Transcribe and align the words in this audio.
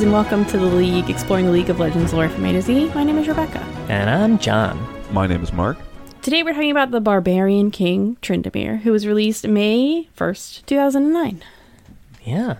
kids, 0.00 0.06
and 0.06 0.12
welcome 0.12 0.46
to 0.46 0.56
the 0.56 0.64
League, 0.64 1.10
exploring 1.10 1.44
the 1.44 1.52
League 1.52 1.68
of 1.68 1.78
Legends 1.78 2.14
lore 2.14 2.30
from 2.30 2.46
A 2.46 2.52
to 2.52 2.62
Z. 2.62 2.90
My 2.94 3.04
name 3.04 3.18
is 3.18 3.28
Rebecca. 3.28 3.58
And 3.90 4.08
I'm 4.08 4.38
John. 4.38 4.78
My 5.12 5.26
name 5.26 5.42
is 5.42 5.52
Mark. 5.52 5.76
Today 6.22 6.42
we're 6.42 6.54
talking 6.54 6.70
about 6.70 6.90
the 6.90 7.02
Barbarian 7.02 7.70
King 7.70 8.16
Tryndamere, 8.22 8.80
who 8.80 8.92
was 8.92 9.06
released 9.06 9.46
May 9.46 10.08
1st, 10.16 10.64
2009. 10.64 11.42
Yeah. 12.24 12.56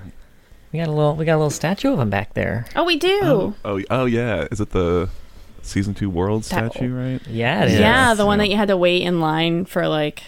We 0.71 0.81
got 0.81 0.89
a 0.89 0.93
little 0.93 1.17
we 1.17 1.25
got 1.25 1.37
a 1.37 1.41
little 1.41 1.49
statue 1.51 1.93
of 1.93 1.99
him 1.99 2.11
back 2.11 2.35
there. 2.35 2.67
Oh, 2.77 2.85
we 2.85 2.97
do! 2.97 3.21
Oh, 3.23 3.55
oh, 3.65 3.83
oh 3.91 4.05
yeah. 4.05 4.47
Is 4.51 4.61
it 4.61 4.71
the 4.71 5.09
season 5.63 5.95
two 5.95 6.11
world 6.11 6.43
That- 6.43 6.73
statue? 6.73 6.95
Right. 6.95 7.27
Yeah, 7.27 7.65
it 7.65 7.73
is. 7.73 7.81
yeah, 7.81 8.13
the 8.13 8.27
one 8.27 8.39
yeah. 8.39 8.45
that 8.45 8.51
you 8.51 8.57
had 8.57 8.69
to 8.69 8.77
wait 8.77 9.01
in 9.03 9.21
line 9.21 9.65
for, 9.65 9.89
like, 9.89 10.23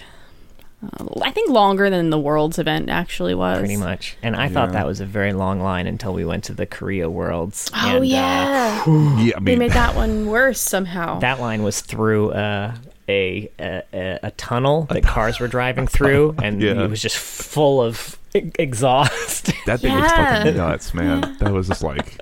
uh, 0.99 1.05
I 1.23 1.31
think 1.31 1.51
longer 1.51 1.89
than 1.91 2.11
the 2.11 2.19
Worlds 2.19 2.59
event 2.59 2.89
actually 2.91 3.35
was. 3.35 3.59
Pretty 3.61 3.77
much. 3.77 4.17
And 4.23 4.35
I 4.37 4.49
thought 4.49 4.73
that 4.73 4.87
was 4.87 5.01
a 5.01 5.07
very 5.07 5.33
long 5.33 5.61
line 5.61 5.87
until 5.87 6.13
we 6.13 6.25
went 6.25 6.45
to 6.45 6.55
the 6.55 6.67
Korea 6.67 7.09
Worlds. 7.09 7.71
Oh, 7.75 7.79
and, 7.89 7.99
uh, 7.99 8.01
yeah. 8.03 8.85
Yeah. 9.21 9.37
I 9.37 9.41
they 9.41 9.57
made 9.57 9.73
that 9.73 9.95
one 9.95 10.27
worse 10.27 10.61
somehow. 10.61 11.19
that 11.21 11.41
line 11.41 11.63
was 11.63 11.81
through 11.81 12.33
uh, 12.33 12.75
a, 13.09 13.51
a 13.59 13.83
a 13.93 14.19
a 14.25 14.31
tunnel 14.33 14.83
that 14.91 15.03
cars 15.05 15.39
were 15.41 15.49
driving 15.49 15.87
through, 15.87 16.35
and 16.43 16.61
Yeah. 16.63 16.83
it 16.83 16.91
was 16.91 17.01
just 17.03 17.17
full 17.19 17.81
of 17.83 18.19
e- 18.35 18.51
exhaust. 18.59 19.53
that 19.67 19.81
thing 19.81 19.95
was 19.95 20.11
fucking 20.11 20.57
nuts, 20.57 20.95
man. 20.95 21.37
That 21.41 21.53
was 21.53 21.69
just 21.69 21.83
like. 21.83 22.19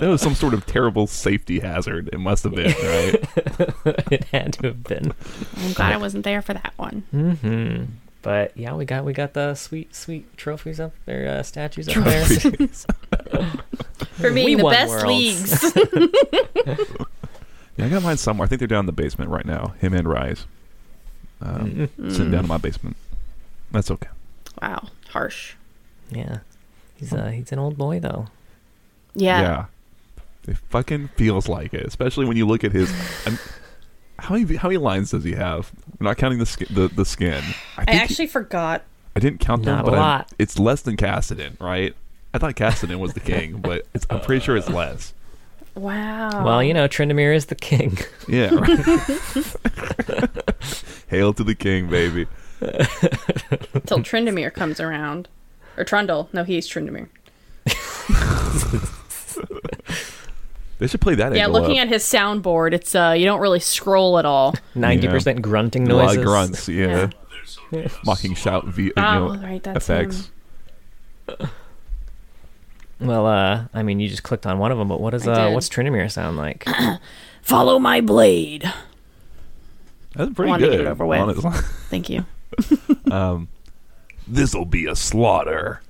That 0.00 0.08
was 0.08 0.20
some 0.20 0.34
sort 0.34 0.54
of 0.54 0.66
terrible 0.66 1.06
safety 1.06 1.60
hazard. 1.60 2.10
It 2.12 2.18
must 2.20 2.44
have 2.44 2.54
been, 2.54 2.66
right? 2.72 3.14
it 4.12 4.24
had 4.24 4.52
to 4.54 4.66
have 4.68 4.84
been. 4.84 5.12
I'm 5.56 5.72
glad 5.72 5.92
I 5.92 5.96
wasn't 5.96 6.24
there 6.24 6.42
for 6.42 6.54
that 6.54 6.72
one. 6.76 7.04
hmm 7.10 7.84
But 8.22 8.56
yeah, 8.56 8.74
we 8.74 8.84
got 8.84 9.04
we 9.04 9.12
got 9.12 9.32
the 9.34 9.54
sweet 9.54 9.94
sweet 9.94 10.36
trophies 10.36 10.80
up 10.80 10.92
there, 11.06 11.28
uh, 11.28 11.42
statues 11.42 11.88
up 11.88 12.04
there. 12.04 12.24
For 14.16 14.32
being 14.32 14.46
We 14.46 14.54
the 14.56 14.64
best 14.64 14.90
Worlds. 14.90 15.06
leagues. 15.06 15.76
yeah, 17.76 17.86
I 17.86 17.88
got 17.88 18.02
mine 18.02 18.16
somewhere. 18.16 18.46
I 18.46 18.48
think 18.48 18.58
they're 18.60 18.68
down 18.68 18.80
in 18.80 18.86
the 18.86 18.92
basement 18.92 19.30
right 19.30 19.44
now. 19.44 19.74
Him 19.80 19.92
and 19.94 20.06
Ryze. 20.06 20.44
Um, 21.40 21.88
Mm. 22.00 22.12
Sitting 22.12 22.30
down 22.30 22.44
in 22.44 22.48
my 22.48 22.56
basement. 22.58 22.96
That's 23.70 23.90
okay. 23.90 24.08
wow, 24.62 24.88
harsh. 25.10 25.54
Yeah, 26.10 26.38
he's 26.96 27.12
uh 27.12 27.26
he's 27.28 27.52
an 27.52 27.58
old 27.58 27.76
boy 27.76 28.00
though. 28.00 28.28
Yeah. 29.14 29.40
Yeah. 29.40 29.64
It 30.48 30.56
fucking 30.70 31.08
feels 31.16 31.48
like 31.48 31.74
it, 31.74 31.84
especially 31.86 32.26
when 32.26 32.36
you 32.36 32.46
look 32.46 32.64
at 32.64 32.72
his. 32.72 32.90
I'm- 33.26 33.38
how 34.18 34.34
many 34.34 34.56
how 34.56 34.68
many 34.68 34.78
lines 34.78 35.10
does 35.10 35.24
he 35.24 35.32
have? 35.32 35.70
Not 36.00 36.16
counting 36.16 36.38
the 36.38 36.46
skin. 36.46 36.68
The, 36.70 36.88
the 36.88 37.04
skin. 37.04 37.42
I, 37.76 37.82
I 37.82 37.84
think 37.84 37.96
he- 37.96 38.02
actually 38.02 38.26
forgot. 38.28 38.82
I 39.14 39.20
didn't 39.20 39.40
count 39.40 39.64
them, 39.64 39.76
Not 39.76 39.84
but 39.84 39.94
a 39.94 39.96
I'm- 39.96 40.02
lot. 40.04 40.32
it's 40.38 40.58
less 40.58 40.82
than 40.82 40.96
Cassidon, 40.96 41.58
right? 41.60 41.94
I 42.34 42.38
thought 42.38 42.54
Cassidon 42.54 42.98
was 42.98 43.12
the 43.14 43.20
king, 43.20 43.56
but 43.62 43.86
it's, 43.94 44.06
I'm 44.10 44.20
pretty 44.20 44.44
sure 44.44 44.56
it's 44.56 44.68
less. 44.70 45.12
Wow. 45.74 46.44
Well, 46.44 46.62
you 46.62 46.72
know, 46.72 46.88
Tryndamere 46.88 47.34
is 47.36 47.46
the 47.46 47.54
king. 47.54 47.98
Yeah. 48.28 48.50
Right? 48.54 50.30
Hail 51.08 51.32
to 51.34 51.44
the 51.44 51.54
king, 51.54 51.88
baby. 51.88 52.26
Till 53.86 53.98
Tryndamere 54.00 54.52
comes 54.52 54.80
around. 54.80 55.28
Or 55.76 55.84
Trundle. 55.84 56.28
No, 56.32 56.42
he's 56.44 56.68
Tryndamere. 56.68 57.08
They 60.78 60.86
should 60.86 61.00
play 61.00 61.14
that. 61.14 61.34
Yeah, 61.34 61.44
angle 61.46 61.60
looking 61.62 61.78
up. 61.78 61.86
at 61.86 61.92
his 61.92 62.02
soundboard, 62.04 62.72
it's 62.74 62.94
uh 62.94 63.14
you 63.16 63.24
don't 63.24 63.40
really 63.40 63.60
scroll 63.60 64.18
at 64.18 64.24
all. 64.26 64.54
Ninety 64.74 65.08
percent 65.08 65.40
grunting 65.42 65.88
a 65.90 65.94
lot 65.94 66.16
of 66.16 66.22
grunts. 66.24 66.68
Yeah. 66.68 67.10
Yeah. 67.70 67.88
Mocking 68.04 68.34
shout 68.34 68.66
v- 68.66 68.84
you 68.84 68.92
Oh, 68.96 69.28
know, 69.34 69.42
right, 69.42 69.62
that's 69.62 69.88
effects. 69.88 70.30
him. 71.28 71.48
Well, 72.98 73.26
uh, 73.26 73.66
I 73.74 73.82
mean, 73.82 74.00
you 74.00 74.08
just 74.08 74.22
clicked 74.22 74.46
on 74.46 74.58
one 74.58 74.72
of 74.72 74.78
them, 74.78 74.88
but 74.88 75.00
what 75.02 75.10
does 75.10 75.28
uh, 75.28 75.50
what's 75.50 75.68
Tryndamere 75.68 76.10
sound 76.10 76.38
like? 76.38 76.66
Follow 77.42 77.78
my 77.78 78.00
blade. 78.00 78.72
That's 80.14 80.32
pretty 80.32 80.48
Wanted 80.48 80.64
to 80.64 80.70
good. 80.70 80.76
get 80.78 80.86
it 80.86 80.90
over 80.90 81.04
with. 81.04 81.20
honestly. 81.20 81.50
Thank 81.90 82.08
you. 82.08 82.24
um, 83.10 83.48
this'll 84.26 84.64
be 84.64 84.86
a 84.86 84.96
slaughter. 84.96 85.82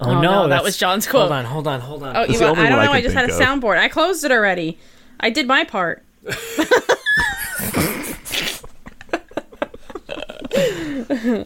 Oh, 0.00 0.10
Oh, 0.10 0.20
no, 0.20 0.48
that 0.48 0.62
was 0.62 0.76
John's 0.76 1.06
quote. 1.06 1.22
Hold 1.22 1.32
on, 1.32 1.44
hold 1.46 1.66
on, 1.66 1.80
hold 1.80 2.02
on. 2.02 2.16
Oh, 2.16 2.22
you, 2.24 2.38
the 2.38 2.44
I 2.44 2.48
don't 2.48 2.56
one 2.58 2.66
I 2.66 2.84
know. 2.86 2.92
I 2.92 3.00
just 3.00 3.14
had 3.14 3.30
a 3.30 3.32
of. 3.34 3.40
soundboard. 3.40 3.78
I 3.78 3.88
closed 3.88 4.24
it 4.24 4.30
already. 4.30 4.78
I 5.20 5.30
did 5.30 5.46
my 5.46 5.64
part. 5.64 6.02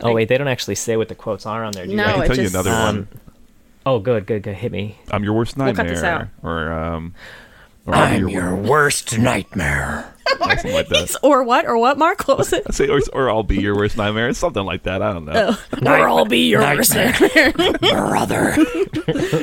oh 0.03 0.12
wait, 0.12 0.28
they 0.28 0.38
don't 0.38 0.49
actually 0.49 0.75
say 0.75 0.97
what 0.97 1.09
the 1.09 1.15
quotes 1.15 1.47
are 1.47 1.65
on 1.65 1.72
there. 1.72 1.84
Do 1.84 1.91
you 1.91 1.97
No, 1.97 2.05
I 2.05 2.12
can 2.12 2.22
it 2.22 2.27
tell 2.27 2.37
you 2.37 2.43
just- 2.44 2.55
another 2.55 2.71
Um, 2.71 2.97
one. 2.97 3.09
Oh, 3.87 3.99
good, 3.99 4.27
good, 4.27 4.43
good. 4.43 4.56
Hit 4.56 4.72
me. 4.72 4.99
I'm 5.11 5.25
your 5.25 5.32
worst 5.32 5.56
We'll 5.56 5.67
nightmare. 5.67 5.87
cut 5.87 5.91
this 5.94 6.03
out. 6.05 6.27
Or 6.43 6.71
um, 6.71 7.15
or 7.87 7.95
I'll 7.95 8.27
be 8.27 8.33
your, 8.33 8.55
worst 8.55 9.19
nightmare. 9.19 10.13
worst, 10.41 10.63
something 10.63 10.73
like 10.73 10.89
that. 10.89 11.17
Or 11.23 11.43
what? 11.43 11.67
Or 11.67 11.79
what, 11.79 11.99
Mark? 11.99 12.27
What 12.29 12.39
was 12.39 12.53
it? 12.53 12.65
I 12.67 12.73
say, 12.73 12.89
or, 12.89 13.01
or 13.13 13.31
I'll 13.31 13.43
be 13.43 13.61
your 13.61 13.75
worst 13.75 13.97
nightmare. 13.97 14.33
Something 14.35 14.65
like 14.65 14.85
that. 14.85 15.03
I 15.03 15.13
don't 15.13 15.25
know. 15.25 15.57
Oh. 15.73 15.87
or 15.87 16.09
I'll 16.09 16.25
be 16.25 16.49
your 16.49 16.61
worst 16.61 16.95
nightmare. 16.95 17.53
brother. 17.81 18.57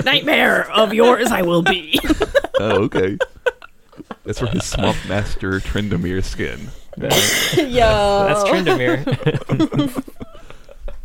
nightmare 0.04 0.72
of 0.72 0.94
yours 0.94 1.32
I 1.32 1.42
will 1.42 1.64
be. 1.64 2.00
Oh, 2.60 2.84
okay. 2.84 3.18
That's 4.24 4.40
for 4.40 4.48
his 4.48 4.66
swamp 4.66 4.98
master 5.08 5.60
Tryndamere 5.60 6.24
skin. 6.24 6.70
Yo. 6.98 8.28
That's 8.28 8.44
Tryndamere. 8.44 10.04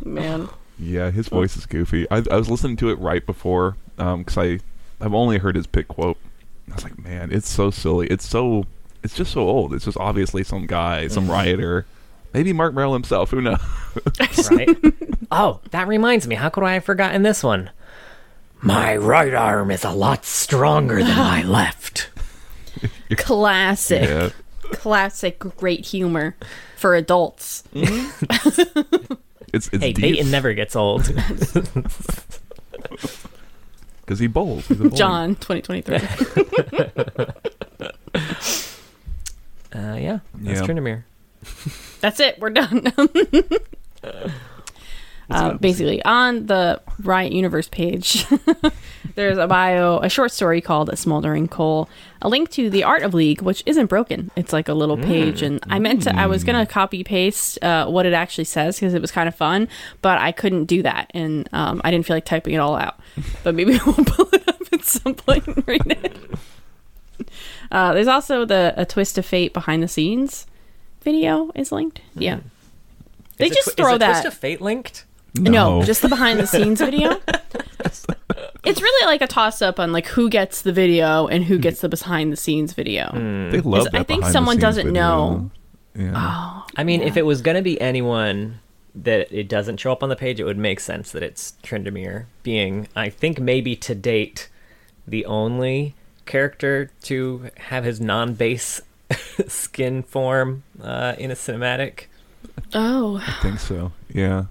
Man. 0.05 0.49
Yeah, 0.79 1.11
his 1.11 1.29
voice 1.29 1.55
is 1.55 1.65
goofy. 1.65 2.09
I, 2.11 2.23
I 2.29 2.35
was 2.35 2.49
listening 2.49 2.77
to 2.77 2.89
it 2.89 2.99
right 2.99 3.25
before 3.25 3.77
um, 3.97 4.23
because 4.23 4.37
I 4.37 4.59
I've 5.03 5.13
only 5.13 5.37
heard 5.37 5.55
his 5.55 5.67
pick 5.67 5.87
quote. 5.87 6.17
I 6.71 6.75
was 6.75 6.83
like, 6.83 6.97
man, 6.97 7.31
it's 7.31 7.49
so 7.49 7.71
silly. 7.71 8.07
It's 8.07 8.27
so 8.27 8.65
it's 9.03 9.15
just 9.15 9.31
so 9.33 9.41
old. 9.41 9.73
It's 9.73 9.85
just 9.85 9.97
obviously 9.97 10.43
some 10.43 10.65
guy, 10.65 11.07
some 11.07 11.23
mm-hmm. 11.23 11.33
rioter, 11.33 11.85
maybe 12.33 12.53
Marc 12.53 12.73
Merrill 12.73 12.93
himself. 12.93 13.31
Who 13.31 13.41
knows? 13.41 13.59
right? 14.49 14.69
Oh, 15.31 15.59
that 15.71 15.87
reminds 15.87 16.27
me. 16.27 16.35
How 16.35 16.49
could 16.49 16.63
I 16.63 16.75
have 16.75 16.85
forgotten 16.85 17.23
this 17.23 17.43
one? 17.43 17.69
My 18.61 18.95
right 18.95 19.33
arm 19.33 19.71
is 19.71 19.83
a 19.83 19.91
lot 19.91 20.23
stronger 20.23 21.03
than 21.03 21.17
my 21.17 21.43
left. 21.47 22.09
Classic. 23.17 24.03
yeah, 24.03 24.29
Classic 24.71 25.37
great 25.39 25.85
humor 25.85 26.35
for 26.77 26.95
adults. 26.95 27.63
Mm-hmm. 27.73 29.13
it's 29.53 29.67
it's 29.67 29.83
Hey, 29.83 29.91
deep 29.91 30.15
Dayton 30.15 30.31
never 30.31 30.53
gets 30.53 30.75
old. 30.77 31.03
because 34.13 34.19
he 34.19 34.27
bowls. 34.27 34.67
He's 34.67 34.79
a 34.79 34.83
bowler. 34.83 34.95
John, 34.95 35.35
2023. 35.35 35.99
Uh, 39.75 39.95
yeah, 39.95 40.19
that's 40.35 40.59
Yeah. 40.59 40.67
Tryndamere. 40.67 41.03
That's 41.99 42.19
it. 42.19 42.37
We're 42.39 42.51
done. 42.51 42.83
uh, 45.33 45.53
basically, 45.55 46.03
on 46.03 46.45
the 46.45 46.81
Riot 47.01 47.33
Universe 47.33 47.67
page, 47.67 48.25
there's 49.15 49.37
a 49.37 49.47
bio, 49.47 49.99
a 49.99 50.09
short 50.09 50.31
story 50.31 50.61
called 50.61 50.89
"A 50.89 50.95
Smoldering 50.95 51.47
Coal," 51.47 51.89
a 52.21 52.29
link 52.29 52.49
to 52.51 52.69
the 52.69 52.83
Art 52.83 53.03
of 53.03 53.13
League, 53.13 53.41
which 53.41 53.63
isn't 53.65 53.87
broken. 53.87 54.31
It's 54.35 54.53
like 54.53 54.67
a 54.69 54.73
little 54.73 54.97
page, 54.97 55.41
and 55.41 55.59
I 55.69 55.79
meant 55.79 56.03
to, 56.03 56.15
I 56.15 56.27
was 56.27 56.43
gonna 56.43 56.65
copy 56.65 57.03
paste 57.03 57.61
uh, 57.63 57.87
what 57.87 58.05
it 58.05 58.13
actually 58.13 58.45
says 58.45 58.79
because 58.79 58.93
it 58.93 59.01
was 59.01 59.11
kind 59.11 59.27
of 59.27 59.35
fun, 59.35 59.67
but 60.01 60.17
I 60.19 60.31
couldn't 60.31 60.65
do 60.65 60.81
that, 60.83 61.11
and 61.13 61.47
um, 61.53 61.81
I 61.83 61.91
didn't 61.91 62.05
feel 62.05 62.15
like 62.15 62.25
typing 62.25 62.53
it 62.53 62.59
all 62.59 62.75
out. 62.75 62.99
But 63.43 63.55
maybe 63.55 63.71
we'll 63.85 63.95
pull 63.95 64.29
it 64.31 64.47
up 64.47 64.61
at 64.71 64.85
some 64.85 65.15
point 65.15 65.47
and 65.47 65.67
read 65.67 65.85
it. 65.85 66.17
Uh, 67.71 67.93
there's 67.93 68.07
also 68.07 68.45
the 68.45 68.73
a 68.77 68.85
twist 68.85 69.17
of 69.17 69.25
fate 69.25 69.53
behind 69.53 69.83
the 69.83 69.87
scenes 69.87 70.47
video 71.03 71.51
is 71.53 71.71
linked. 71.71 72.01
Yeah. 72.15 72.39
They 73.37 73.47
Is 73.47 73.55
just 73.55 73.75
twi- 73.75 73.83
throw 73.83 73.93
is 73.93 73.99
that. 73.99 74.21
Twist 74.21 74.25
of 74.25 74.33
Fate 74.33 74.61
linked? 74.61 75.05
No. 75.35 75.83
just 75.83 76.01
the 76.01 76.09
behind 76.09 76.39
the 76.39 76.47
scenes 76.47 76.79
video. 76.79 77.19
it's 78.63 78.81
really 78.81 79.05
like 79.05 79.21
a 79.21 79.27
toss 79.27 79.61
up 79.61 79.79
on 79.79 79.91
like 79.91 80.07
who 80.07 80.29
gets 80.29 80.61
the 80.61 80.71
video 80.71 81.27
and 81.27 81.43
who 81.43 81.57
gets 81.57 81.81
the 81.81 81.89
behind 81.89 82.31
the 82.31 82.37
scenes 82.37 82.73
video. 82.73 83.09
They 83.51 83.61
love 83.61 83.87
I 83.93 84.03
think 84.03 84.07
behind 84.07 84.23
the 84.23 84.31
someone 84.31 84.53
scenes 84.55 84.61
doesn't 84.61 84.87
video. 84.87 85.01
know. 85.01 85.51
Yeah. 85.95 86.61
I 86.75 86.83
mean, 86.83 87.01
if 87.01 87.17
it 87.17 87.25
was 87.25 87.41
going 87.41 87.55
to 87.55 87.61
be 87.61 87.79
anyone 87.79 88.59
that 88.95 89.31
it 89.31 89.47
doesn't 89.47 89.77
show 89.77 89.91
up 89.91 90.03
on 90.03 90.09
the 90.09 90.15
page, 90.15 90.39
it 90.39 90.43
would 90.43 90.57
make 90.57 90.79
sense 90.79 91.11
that 91.11 91.23
it's 91.23 91.53
Tryndamere 91.63 92.25
being, 92.43 92.87
I 92.95 93.09
think, 93.09 93.39
maybe 93.39 93.75
to 93.77 93.95
date, 93.95 94.49
the 95.07 95.25
only 95.25 95.95
character 96.25 96.89
to 97.03 97.49
have 97.57 97.83
his 97.83 97.99
non-base 97.99 98.81
skin 99.47 100.03
form 100.03 100.63
uh, 100.81 101.15
in 101.17 101.31
a 101.31 101.35
cinematic. 101.35 102.05
Oh, 102.73 103.17
I 103.25 103.41
think 103.41 103.59
so. 103.59 103.91
Yeah. 104.09 104.45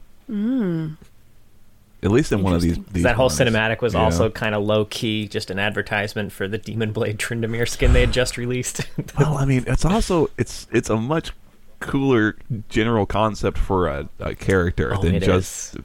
At 2.04 2.10
least 2.10 2.32
in 2.32 2.42
one 2.42 2.52
of 2.54 2.60
these. 2.62 2.78
These 2.92 3.04
that 3.04 3.14
whole 3.14 3.26
ones. 3.26 3.38
cinematic 3.38 3.80
was 3.80 3.94
Yeah. 3.94 4.00
also 4.02 4.28
kind 4.28 4.54
of 4.56 4.64
low 4.64 4.84
key, 4.86 5.28
just 5.28 5.50
an 5.50 5.58
advertisement 5.60 6.32
for 6.32 6.48
the 6.48 6.58
Demon 6.58 6.92
Blade 6.92 7.19
Tryndamere 7.19 7.69
skin 7.69 7.92
they 7.92 8.00
had 8.00 8.12
just 8.12 8.36
released. 8.36 8.80
Well, 9.19 9.36
I 9.38 9.44
mean, 9.44 9.64
it's 9.66 9.84
also 9.84 10.28
it's 10.36 10.66
it's 10.72 10.90
a 10.90 10.96
much 10.96 11.32
cooler 11.80 12.36
general 12.69 13.06
concept 13.06 13.58
for 13.58 13.86
a, 13.88 14.08
a 14.20 14.34
character 14.34 14.94
Oh, 14.96 15.00
than 15.02 15.14
it 15.14 15.22
just 15.22 15.76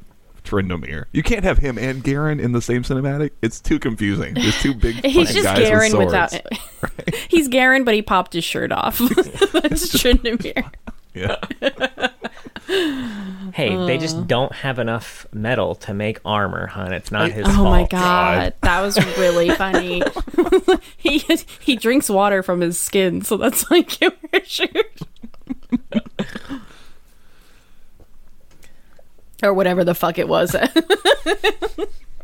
Tryndamere. 0.43 1.05
You 1.11 1.21
can't 1.23 1.43
have 1.43 1.57
him 1.59 1.77
and 1.77 2.03
Garen 2.03 2.39
in 2.39 2.51
the 2.53 2.61
same 2.61 2.81
cinematic. 2.83 3.31
It's 3.43 3.59
too 3.59 3.77
confusing. 3.79 4.33
There's 4.33 4.59
two 4.61 4.73
big 4.73 4.95
He's 5.05 5.33
just 5.33 5.43
guys 5.43 5.67
Garen 5.67 5.95
with 5.97 6.05
without. 6.07 6.31
swords. 6.31 6.59
He's 7.29 7.47
Garen, 7.47 7.83
but 7.83 7.93
he 7.93 8.01
popped 8.01 8.33
his 8.33 8.43
shirt 8.43 8.71
off. 8.71 8.97
That's 8.97 9.91
Tryndamere. 9.95 10.71
Yeah. 11.13 11.35
Hey, 12.67 13.69
they 13.75 13.95
Uh. 13.95 13.99
just 13.99 14.27
don't 14.27 14.51
have 14.53 14.77
enough 14.77 15.25
metal 15.33 15.73
to 15.75 15.93
make 15.93 16.19
armor, 16.25 16.67
hon. 16.67 16.91
It's 16.93 17.11
not 17.11 17.27
I- 17.27 17.29
his 17.29 17.47
Oh 17.47 17.51
fault. 17.53 17.69
my 17.69 17.85
god, 17.87 18.53
that 18.61 18.81
was 18.81 18.97
really 19.17 19.49
funny. 19.51 20.01
he 20.97 21.19
he 21.59 21.75
drinks 21.77 22.09
water 22.09 22.43
from 22.43 22.59
his 22.61 22.77
skin, 22.77 23.21
so 23.21 23.37
that's 23.37 23.69
why 23.69 23.77
he 23.77 23.83
can't 23.83 24.15
wear 24.33 24.41
a 24.41 24.45
shirt. 24.45 24.99
or 29.43 29.53
whatever 29.53 29.83
the 29.83 29.95
fuck 29.95 30.17
it 30.19 30.27
was. 30.27 30.55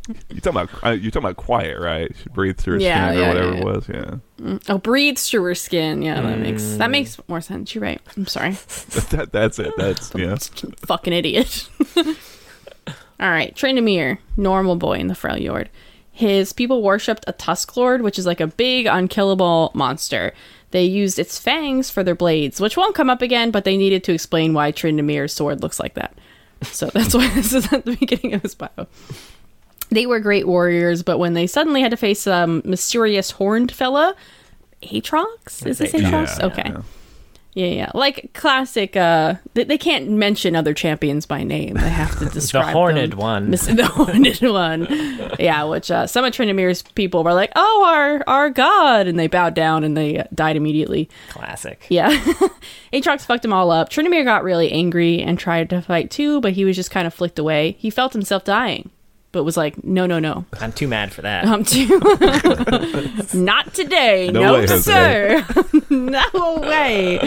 You 0.07 0.41
talking 0.41 0.61
about 0.61 0.83
uh, 0.83 0.89
you 0.91 1.11
talking 1.11 1.25
about 1.25 1.37
quiet, 1.37 1.79
right? 1.79 2.11
She 2.21 2.29
breathed 2.29 2.59
through 2.59 2.75
her 2.75 2.79
Yeah, 2.81 3.11
skin 3.11 3.23
or 3.23 3.27
whatever 3.27 3.53
yeah, 3.53 3.59
it 3.59 3.63
was. 3.63 3.89
Yeah. 3.89 4.57
oh, 4.67 4.77
breathes 4.77 5.29
through 5.29 5.43
her 5.43 5.55
skin. 5.55 6.01
Yeah, 6.01 6.19
that 6.21 6.39
makes 6.39 6.75
that 6.75 6.89
makes 6.89 7.17
more 7.29 7.39
sense. 7.39 7.73
You're 7.73 7.83
right. 7.83 8.01
I'm 8.17 8.27
sorry. 8.27 8.51
that, 9.11 9.29
that's 9.31 9.59
it. 9.59 9.73
That's 9.77 10.11
yeah. 10.13 10.35
fucking 10.85 11.13
idiot. 11.13 11.69
All 13.19 13.29
right, 13.29 13.55
Tryndamere, 13.55 14.17
normal 14.35 14.75
boy 14.75 14.97
in 14.97 15.07
the 15.07 15.13
Freljord. 15.13 15.67
His 16.11 16.51
people 16.51 16.81
worshipped 16.81 17.23
a 17.25 17.31
Tusk 17.31 17.77
Lord, 17.77 18.01
which 18.01 18.19
is 18.19 18.25
like 18.25 18.41
a 18.41 18.47
big, 18.47 18.85
unkillable 18.85 19.71
monster. 19.73 20.33
They 20.71 20.83
used 20.83 21.17
its 21.17 21.39
fangs 21.39 21.89
for 21.89 22.03
their 22.03 22.15
blades, 22.15 22.59
which 22.59 22.75
won't 22.75 22.95
come 22.95 23.09
up 23.09 23.21
again, 23.21 23.51
but 23.51 23.63
they 23.63 23.77
needed 23.77 24.03
to 24.05 24.13
explain 24.13 24.53
why 24.53 24.71
Tryndamere's 24.71 25.31
sword 25.31 25.61
looks 25.61 25.79
like 25.79 25.93
that. 25.93 26.17
So 26.63 26.87
that's 26.87 27.13
why 27.15 27.29
this 27.29 27.53
is 27.53 27.71
at 27.71 27.85
the 27.85 27.95
beginning 27.95 28.33
of 28.33 28.41
his 28.41 28.55
bio. 28.55 28.87
They 29.93 30.05
were 30.05 30.19
great 30.19 30.47
warriors, 30.47 31.03
but 31.03 31.17
when 31.19 31.33
they 31.33 31.47
suddenly 31.47 31.81
had 31.81 31.91
to 31.91 31.97
face 31.97 32.21
some 32.21 32.61
mysterious 32.65 33.31
horned 33.31 33.71
fella, 33.71 34.15
Aatrox? 34.83 35.65
Is 35.65 35.77
this 35.77 35.91
Aatrox? 35.93 36.39
Yeah, 36.39 36.45
okay. 36.47 36.63
yeah. 36.65 36.81
Yeah, 37.55 37.67
yeah. 37.67 37.91
Like 37.93 38.33
classic 38.33 38.95
uh 38.97 39.35
they, 39.53 39.63
they 39.63 39.77
can't 39.77 40.09
mention 40.09 40.55
other 40.55 40.73
champions 40.73 41.27
by 41.27 41.43
name. 41.43 41.75
They 41.75 41.87
have 41.87 42.17
to 42.17 42.25
describe 42.33 42.65
the 42.65 42.71
horned 42.71 43.11
them. 43.11 43.19
one. 43.19 43.51
The 43.51 43.85
horned 43.93 44.37
one. 44.41 45.35
Yeah, 45.39 45.63
which 45.65 45.91
uh 45.91 46.07
some 46.07 46.25
of 46.25 46.33
Tryndamere's 46.33 46.81
people 46.81 47.23
were 47.23 47.33
like, 47.35 47.51
"Oh, 47.55 47.83
our 47.85 48.23
our 48.25 48.49
god." 48.49 49.05
And 49.05 49.19
they 49.19 49.27
bowed 49.27 49.53
down 49.53 49.83
and 49.83 49.95
they 49.95 50.17
uh, 50.17 50.23
died 50.33 50.55
immediately. 50.55 51.11
Classic. 51.29 51.85
Yeah. 51.89 52.09
Aatrox 52.91 53.21
fucked 53.23 53.43
them 53.43 53.53
all 53.53 53.69
up. 53.69 53.89
Tryndamere 53.89 54.23
got 54.23 54.43
really 54.43 54.71
angry 54.71 55.21
and 55.21 55.37
tried 55.37 55.69
to 55.69 55.81
fight 55.83 56.09
too, 56.09 56.41
but 56.41 56.53
he 56.53 56.65
was 56.65 56.75
just 56.75 56.89
kind 56.89 57.05
of 57.05 57.13
flicked 57.13 57.37
away. 57.37 57.75
He 57.77 57.91
felt 57.91 58.13
himself 58.13 58.43
dying, 58.43 58.89
but 59.33 59.43
was 59.43 59.57
like, 59.57 59.83
"No, 59.83 60.05
no, 60.05 60.19
no. 60.19 60.45
I'm 60.61 60.71
too 60.71 60.87
mad 60.87 61.11
for 61.11 61.21
that. 61.23 61.45
I'm 61.45 61.65
too 61.65 61.87
not 63.33 63.73
today. 63.73 64.29
No 64.31 64.41
No, 64.41 64.53
way, 64.53 64.67
sir. 64.67 65.45
no 65.89 66.55
way. 66.61 67.19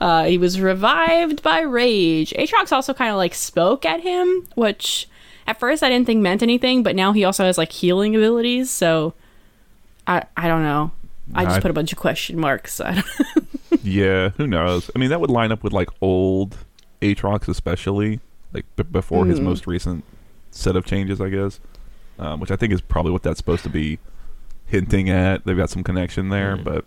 Uh, 0.00 0.24
he 0.24 0.36
was 0.38 0.60
revived 0.60 1.42
by 1.42 1.60
rage. 1.60 2.32
Aatrox 2.38 2.72
also 2.72 2.92
kind 2.92 3.10
of 3.10 3.16
like 3.16 3.34
spoke 3.34 3.84
at 3.86 4.00
him, 4.00 4.46
which 4.54 5.08
at 5.46 5.58
first 5.58 5.82
I 5.82 5.88
didn't 5.88 6.06
think 6.06 6.20
meant 6.20 6.42
anything, 6.42 6.82
but 6.82 6.94
now 6.94 7.12
he 7.12 7.24
also 7.24 7.44
has 7.44 7.56
like 7.58 7.72
healing 7.72 8.14
abilities. 8.14 8.70
So 8.70 9.14
I 10.06 10.24
I 10.36 10.48
don't 10.48 10.62
know. 10.62 10.90
I 11.34 11.44
just 11.44 11.56
I- 11.56 11.60
put 11.60 11.70
a 11.70 11.74
bunch 11.74 11.92
of 11.92 11.98
question 11.98 12.38
marks. 12.38 12.80
I 12.84 12.94
don't- 12.94 13.84
Yeah, 13.84 14.30
who 14.30 14.46
knows? 14.46 14.90
I 14.94 14.98
mean, 14.98 15.10
that 15.10 15.20
would 15.20 15.30
line 15.30 15.50
up 15.52 15.62
with 15.64 15.72
like 15.72 15.88
old 16.00 16.56
Aatrox, 17.00 17.48
especially 17.48 18.20
like 18.52 18.66
b- 18.76 18.82
before 18.82 19.26
his 19.26 19.40
Mm. 19.40 19.44
most 19.44 19.66
recent 19.66 20.04
set 20.52 20.76
of 20.76 20.84
changes, 20.86 21.20
I 21.20 21.28
guess. 21.28 21.58
Um, 22.18 22.38
which 22.40 22.50
I 22.50 22.56
think 22.56 22.72
is 22.72 22.80
probably 22.80 23.10
what 23.10 23.22
that's 23.22 23.38
supposed 23.38 23.62
to 23.64 23.70
be 23.70 23.98
hinting 24.66 25.10
at. 25.10 25.44
They've 25.44 25.56
got 25.56 25.70
some 25.70 25.82
connection 25.82 26.28
there, 26.28 26.56
Mm. 26.56 26.64
but 26.64 26.84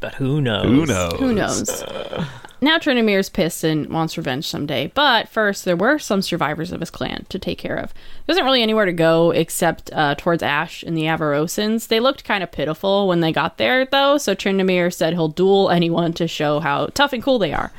But 0.00 0.14
who 0.16 0.40
knows? 0.40 0.64
who 0.64 0.84
knows? 0.86 1.12
Who 1.20 1.32
knows? 1.34 1.84
Now 2.58 2.78
Tryndamere's 2.78 3.28
pissed 3.28 3.64
and 3.64 3.86
wants 3.90 4.16
revenge 4.16 4.46
someday, 4.48 4.90
but 4.94 5.28
first 5.28 5.66
there 5.66 5.76
were 5.76 5.98
some 5.98 6.22
survivors 6.22 6.72
of 6.72 6.80
his 6.80 6.88
clan 6.90 7.26
to 7.28 7.38
take 7.38 7.58
care 7.58 7.76
of. 7.76 7.92
There 7.92 8.32
wasn't 8.32 8.46
really 8.46 8.62
anywhere 8.62 8.86
to 8.86 8.94
go 8.94 9.30
except 9.30 9.92
uh, 9.92 10.14
towards 10.14 10.42
Ash 10.42 10.82
and 10.82 10.96
the 10.96 11.02
Avarosans. 11.02 11.88
They 11.88 12.00
looked 12.00 12.24
kind 12.24 12.42
of 12.42 12.50
pitiful 12.50 13.08
when 13.08 13.20
they 13.20 13.30
got 13.30 13.58
there, 13.58 13.84
though, 13.84 14.16
so 14.16 14.34
Tryndamere 14.34 14.90
said 14.92 15.12
he'll 15.12 15.28
duel 15.28 15.68
anyone 15.68 16.14
to 16.14 16.26
show 16.26 16.60
how 16.60 16.86
tough 16.94 17.12
and 17.12 17.22
cool 17.22 17.38
they 17.38 17.52
are. 17.52 17.72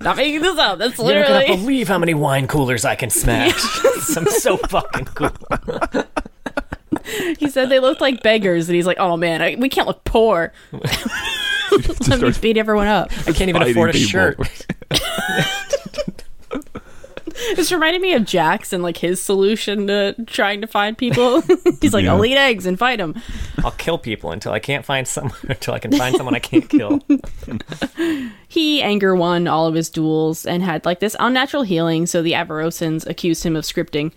Not 0.00 0.16
making 0.16 0.40
this 0.42 0.58
up. 0.58 0.78
That's 0.78 0.98
You're 0.98 1.06
not 1.06 1.14
literally. 1.28 1.46
gonna 1.46 1.60
believe 1.60 1.88
how 1.88 1.98
many 1.98 2.14
wine 2.14 2.46
coolers 2.46 2.84
I 2.84 2.94
can 2.94 3.10
smash. 3.10 3.54
I'm 4.16 4.26
so 4.26 4.56
fucking 4.56 5.04
cool. 5.06 5.30
he 7.38 7.48
said 7.48 7.68
they 7.68 7.78
looked 7.80 8.00
like 8.00 8.22
beggars, 8.22 8.68
and 8.68 8.76
he's 8.76 8.86
like, 8.86 8.98
"Oh 8.98 9.16
man, 9.16 9.42
I, 9.42 9.56
we 9.58 9.68
can't 9.68 9.86
look 9.86 10.04
poor. 10.04 10.52
Just 10.72 12.08
Let 12.08 12.10
me 12.10 12.16
starts 12.16 12.38
beat 12.38 12.56
everyone 12.56 12.86
up." 12.86 13.10
I 13.26 13.32
can't 13.32 13.48
even 13.48 13.62
fighting 13.62 13.72
afford 13.72 13.90
a 13.90 13.92
people. 13.94 14.08
shirt. 14.10 14.38
This 17.56 17.70
reminded 17.72 18.00
me 18.02 18.14
of 18.14 18.24
Jackson, 18.24 18.82
like 18.82 18.96
his 18.96 19.20
solution 19.20 19.86
to 19.88 20.14
trying 20.26 20.60
to 20.62 20.66
find 20.66 20.96
people. 20.96 21.40
He's 21.80 21.92
like, 21.94 22.04
Yeah. 22.04 22.14
I'll 22.14 22.24
eat 22.24 22.36
eggs 22.36 22.66
and 22.66 22.78
fight 22.78 22.98
them. 22.98 23.14
I'll 23.64 23.72
kill 23.72 23.98
people 23.98 24.30
until 24.32 24.52
I 24.52 24.58
can't 24.58 24.84
find 24.84 25.06
someone 25.06 25.36
until 25.48 25.74
I 25.74 25.78
can 25.78 25.92
find 25.92 26.16
someone 26.16 26.34
I 26.34 26.38
can't 26.38 26.68
kill. 26.68 27.00
He 28.48 28.82
anger 28.82 29.14
won 29.14 29.46
all 29.48 29.66
of 29.66 29.74
his 29.74 29.90
duels 29.90 30.46
and 30.46 30.62
had 30.62 30.84
like 30.86 31.00
this 31.00 31.16
unnatural 31.20 31.62
healing, 31.62 32.06
so 32.06 32.22
the 32.22 32.32
Avarosans 32.32 33.06
accused 33.06 33.44
him 33.44 33.54
of 33.56 33.64
scripting. 33.64 34.12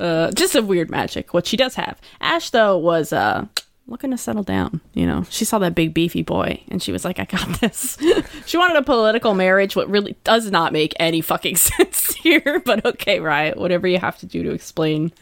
uh, 0.00 0.30
just 0.32 0.54
a 0.54 0.62
weird 0.62 0.90
magic, 0.90 1.34
what 1.34 1.46
she 1.46 1.56
does 1.56 1.74
have. 1.74 2.00
Ash 2.20 2.50
though 2.50 2.76
was 2.78 3.12
uh 3.12 3.46
looking 3.88 4.10
to 4.10 4.18
settle 4.18 4.42
down, 4.42 4.80
you 4.92 5.06
know. 5.06 5.24
She 5.30 5.44
saw 5.44 5.58
that 5.58 5.74
big 5.74 5.94
beefy 5.94 6.22
boy 6.22 6.62
and 6.68 6.82
she 6.82 6.92
was 6.92 7.04
like, 7.04 7.18
I 7.18 7.24
got 7.24 7.60
this. 7.60 7.98
she 8.46 8.56
wanted 8.56 8.76
a 8.76 8.82
political 8.82 9.34
marriage, 9.34 9.74
what 9.74 9.88
really 9.88 10.16
does 10.24 10.50
not 10.50 10.72
make 10.72 10.94
any 11.00 11.20
fucking 11.20 11.56
sense 11.56 12.14
here, 12.16 12.62
but 12.64 12.84
okay, 12.84 13.20
Riot, 13.20 13.56
whatever 13.56 13.88
you 13.88 13.98
have 13.98 14.18
to 14.18 14.26
do 14.26 14.42
to 14.42 14.52
explain 14.52 15.12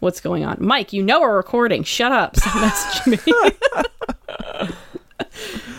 what's 0.00 0.20
going 0.20 0.44
on. 0.44 0.56
Mike, 0.60 0.92
you 0.92 1.02
know 1.02 1.20
we're 1.20 1.36
recording. 1.36 1.84
Shut 1.84 2.12
up. 2.12 2.36
Stop 2.40 2.52
messaging 2.54 3.26
me. 3.26 4.72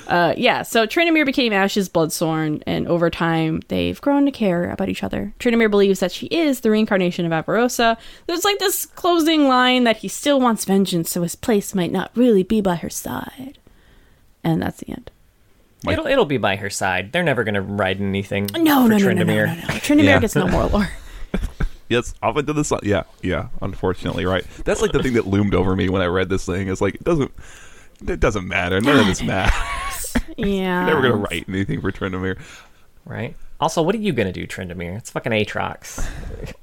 Uh, 0.08 0.34
yeah, 0.38 0.62
so 0.62 0.86
Tryndamere 0.86 1.26
became 1.26 1.54
Ash's 1.54 1.90
bloodsworn, 1.90 2.62
and 2.66 2.88
over 2.88 3.10
time, 3.10 3.62
they've 3.68 4.00
grown 4.02 4.26
to 4.26 4.32
care 4.32 4.70
about 4.72 4.90
each 4.90 5.04
other. 5.04 5.34
Tryndamere 5.40 5.70
believes 5.72 6.00
that 6.00 6.12
she 6.12 6.28
is 6.28 6.62
the 6.62 6.72
reincarnation 6.72 7.26
of 7.26 7.32
Avarosa. 7.46 7.98
There's 8.28 8.44
like 8.46 8.60
this 8.60 8.86
closing 8.86 9.48
line 9.48 9.84
that 9.86 9.98
he 9.98 10.08
still 10.08 10.40
wants 10.40 10.66
vengeance, 10.66 11.10
so 11.12 11.22
his 11.24 11.36
place 11.36 11.74
might 11.76 11.92
not 11.92 12.12
really 12.16 12.44
be 12.44 12.62
by 12.62 12.76
her 12.76 12.90
side. 12.90 13.58
And 14.44 14.62
that's 14.62 14.80
the 14.80 14.92
end. 14.92 15.12
Like- 15.84 15.94
it'll 15.94 16.08
it'll 16.08 16.26
be 16.26 16.38
by 16.38 16.58
her 16.58 16.70
side. 16.70 17.12
They're 17.12 17.24
never 17.24 17.44
gonna 17.44 17.62
ride 17.62 18.00
anything. 18.02 18.48
No, 18.56 18.84
for 18.84 18.90
no, 18.90 18.98
no, 18.98 18.98
no, 18.98 19.14
no, 19.14 19.24
no, 19.24 19.46
no. 19.46 19.54
Tryndamere 19.54 20.04
Yeah. 20.04 20.20
gets 20.20 20.36
no 20.36 20.48
more 20.48 20.66
lore. 20.66 20.90
Yes, 21.90 22.14
off 22.24 22.38
into 22.38 22.54
the 22.54 22.64
sun. 22.64 22.80
Yeah, 22.84 23.04
yeah. 23.22 23.50
Unfortunately, 23.62 24.26
right. 24.26 24.46
That's 24.64 24.82
like 24.82 24.94
the 24.94 25.04
thing 25.04 25.12
that 25.16 25.28
loomed 25.28 25.54
over 25.54 25.76
me 25.76 25.90
when 25.90 26.02
I 26.02 26.06
read 26.06 26.30
this 26.30 26.46
thing. 26.46 26.70
Is 26.70 26.80
like 26.80 26.96
it 26.96 27.04
doesn't. 27.04 27.34
It 28.08 28.20
doesn't 28.20 28.48
matter. 28.48 28.82
None 28.82 29.00
of 29.00 29.06
this 29.08 29.22
matters. 29.22 29.54
Yeah. 30.38 30.86
Never 30.86 31.02
gonna 31.02 31.16
write 31.16 31.46
anything 31.48 31.82
for 31.82 31.92
Tryndamere. 31.92 32.40
Right. 33.06 33.36
Also, 33.60 33.82
what 33.84 33.94
are 33.94 34.00
you 34.00 34.12
gonna 34.12 34.32
do, 34.34 34.48
Tryndamere? 34.48 34.98
It's 34.98 35.10
fucking 35.12 35.32
Aatrox. 35.32 36.06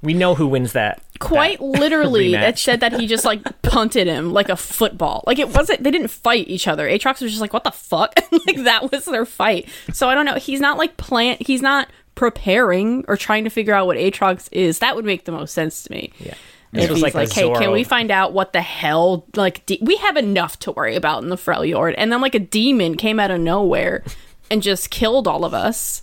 We 0.02 0.14
know 0.14 0.34
who 0.34 0.46
wins 0.48 0.72
that. 0.72 1.00
quite 1.20 1.58
that 1.58 1.64
literally 1.64 2.32
rematch. 2.32 2.48
it 2.48 2.58
said 2.58 2.80
that 2.80 2.92
he 2.98 3.06
just 3.06 3.24
like 3.24 3.42
punted 3.62 4.06
him 4.06 4.32
like 4.32 4.48
a 4.48 4.56
football 4.56 5.22
like 5.26 5.38
it 5.38 5.48
wasn't 5.54 5.82
they 5.82 5.90
didn't 5.90 6.08
fight 6.08 6.48
each 6.48 6.66
other 6.68 6.88
Aatrox 6.88 7.20
was 7.22 7.30
just 7.30 7.40
like 7.40 7.52
what 7.52 7.64
the 7.64 7.70
fuck 7.70 8.14
like 8.46 8.64
that 8.64 8.90
was 8.90 9.04
their 9.04 9.24
fight 9.26 9.68
so 9.92 10.08
i 10.08 10.14
don't 10.14 10.24
know 10.26 10.36
he's 10.36 10.60
not 10.60 10.78
like 10.78 10.96
plant. 10.96 11.44
he's 11.46 11.60
not 11.62 11.88
preparing 12.14 13.04
or 13.08 13.16
trying 13.16 13.44
to 13.44 13.50
figure 13.50 13.74
out 13.74 13.86
what 13.86 13.96
Aatrox 13.96 14.48
is 14.52 14.78
that 14.80 14.94
would 14.96 15.04
make 15.04 15.24
the 15.24 15.32
most 15.32 15.54
sense 15.54 15.82
to 15.84 15.92
me 15.92 16.12
Yeah. 16.18 16.34
If 16.72 16.90
was 16.90 16.98
he's 16.98 17.02
like 17.02 17.14
like, 17.14 17.30
a 17.30 17.34
hey, 17.34 17.52
can 17.54 17.72
we 17.72 17.82
find 17.84 18.10
out 18.10 18.32
what 18.32 18.52
the 18.52 18.60
hell? 18.60 19.24
Like, 19.34 19.64
de- 19.66 19.78
we 19.80 19.96
have 19.96 20.16
enough 20.16 20.58
to 20.60 20.72
worry 20.72 20.96
about 20.96 21.22
in 21.22 21.30
the 21.30 21.36
Freljord, 21.36 21.94
and 21.96 22.12
then 22.12 22.20
like 22.20 22.34
a 22.34 22.38
demon 22.40 22.96
came 22.96 23.18
out 23.18 23.30
of 23.30 23.40
nowhere 23.40 24.04
and 24.50 24.62
just 24.62 24.90
killed 24.90 25.26
all 25.26 25.44
of 25.44 25.54
us. 25.54 26.02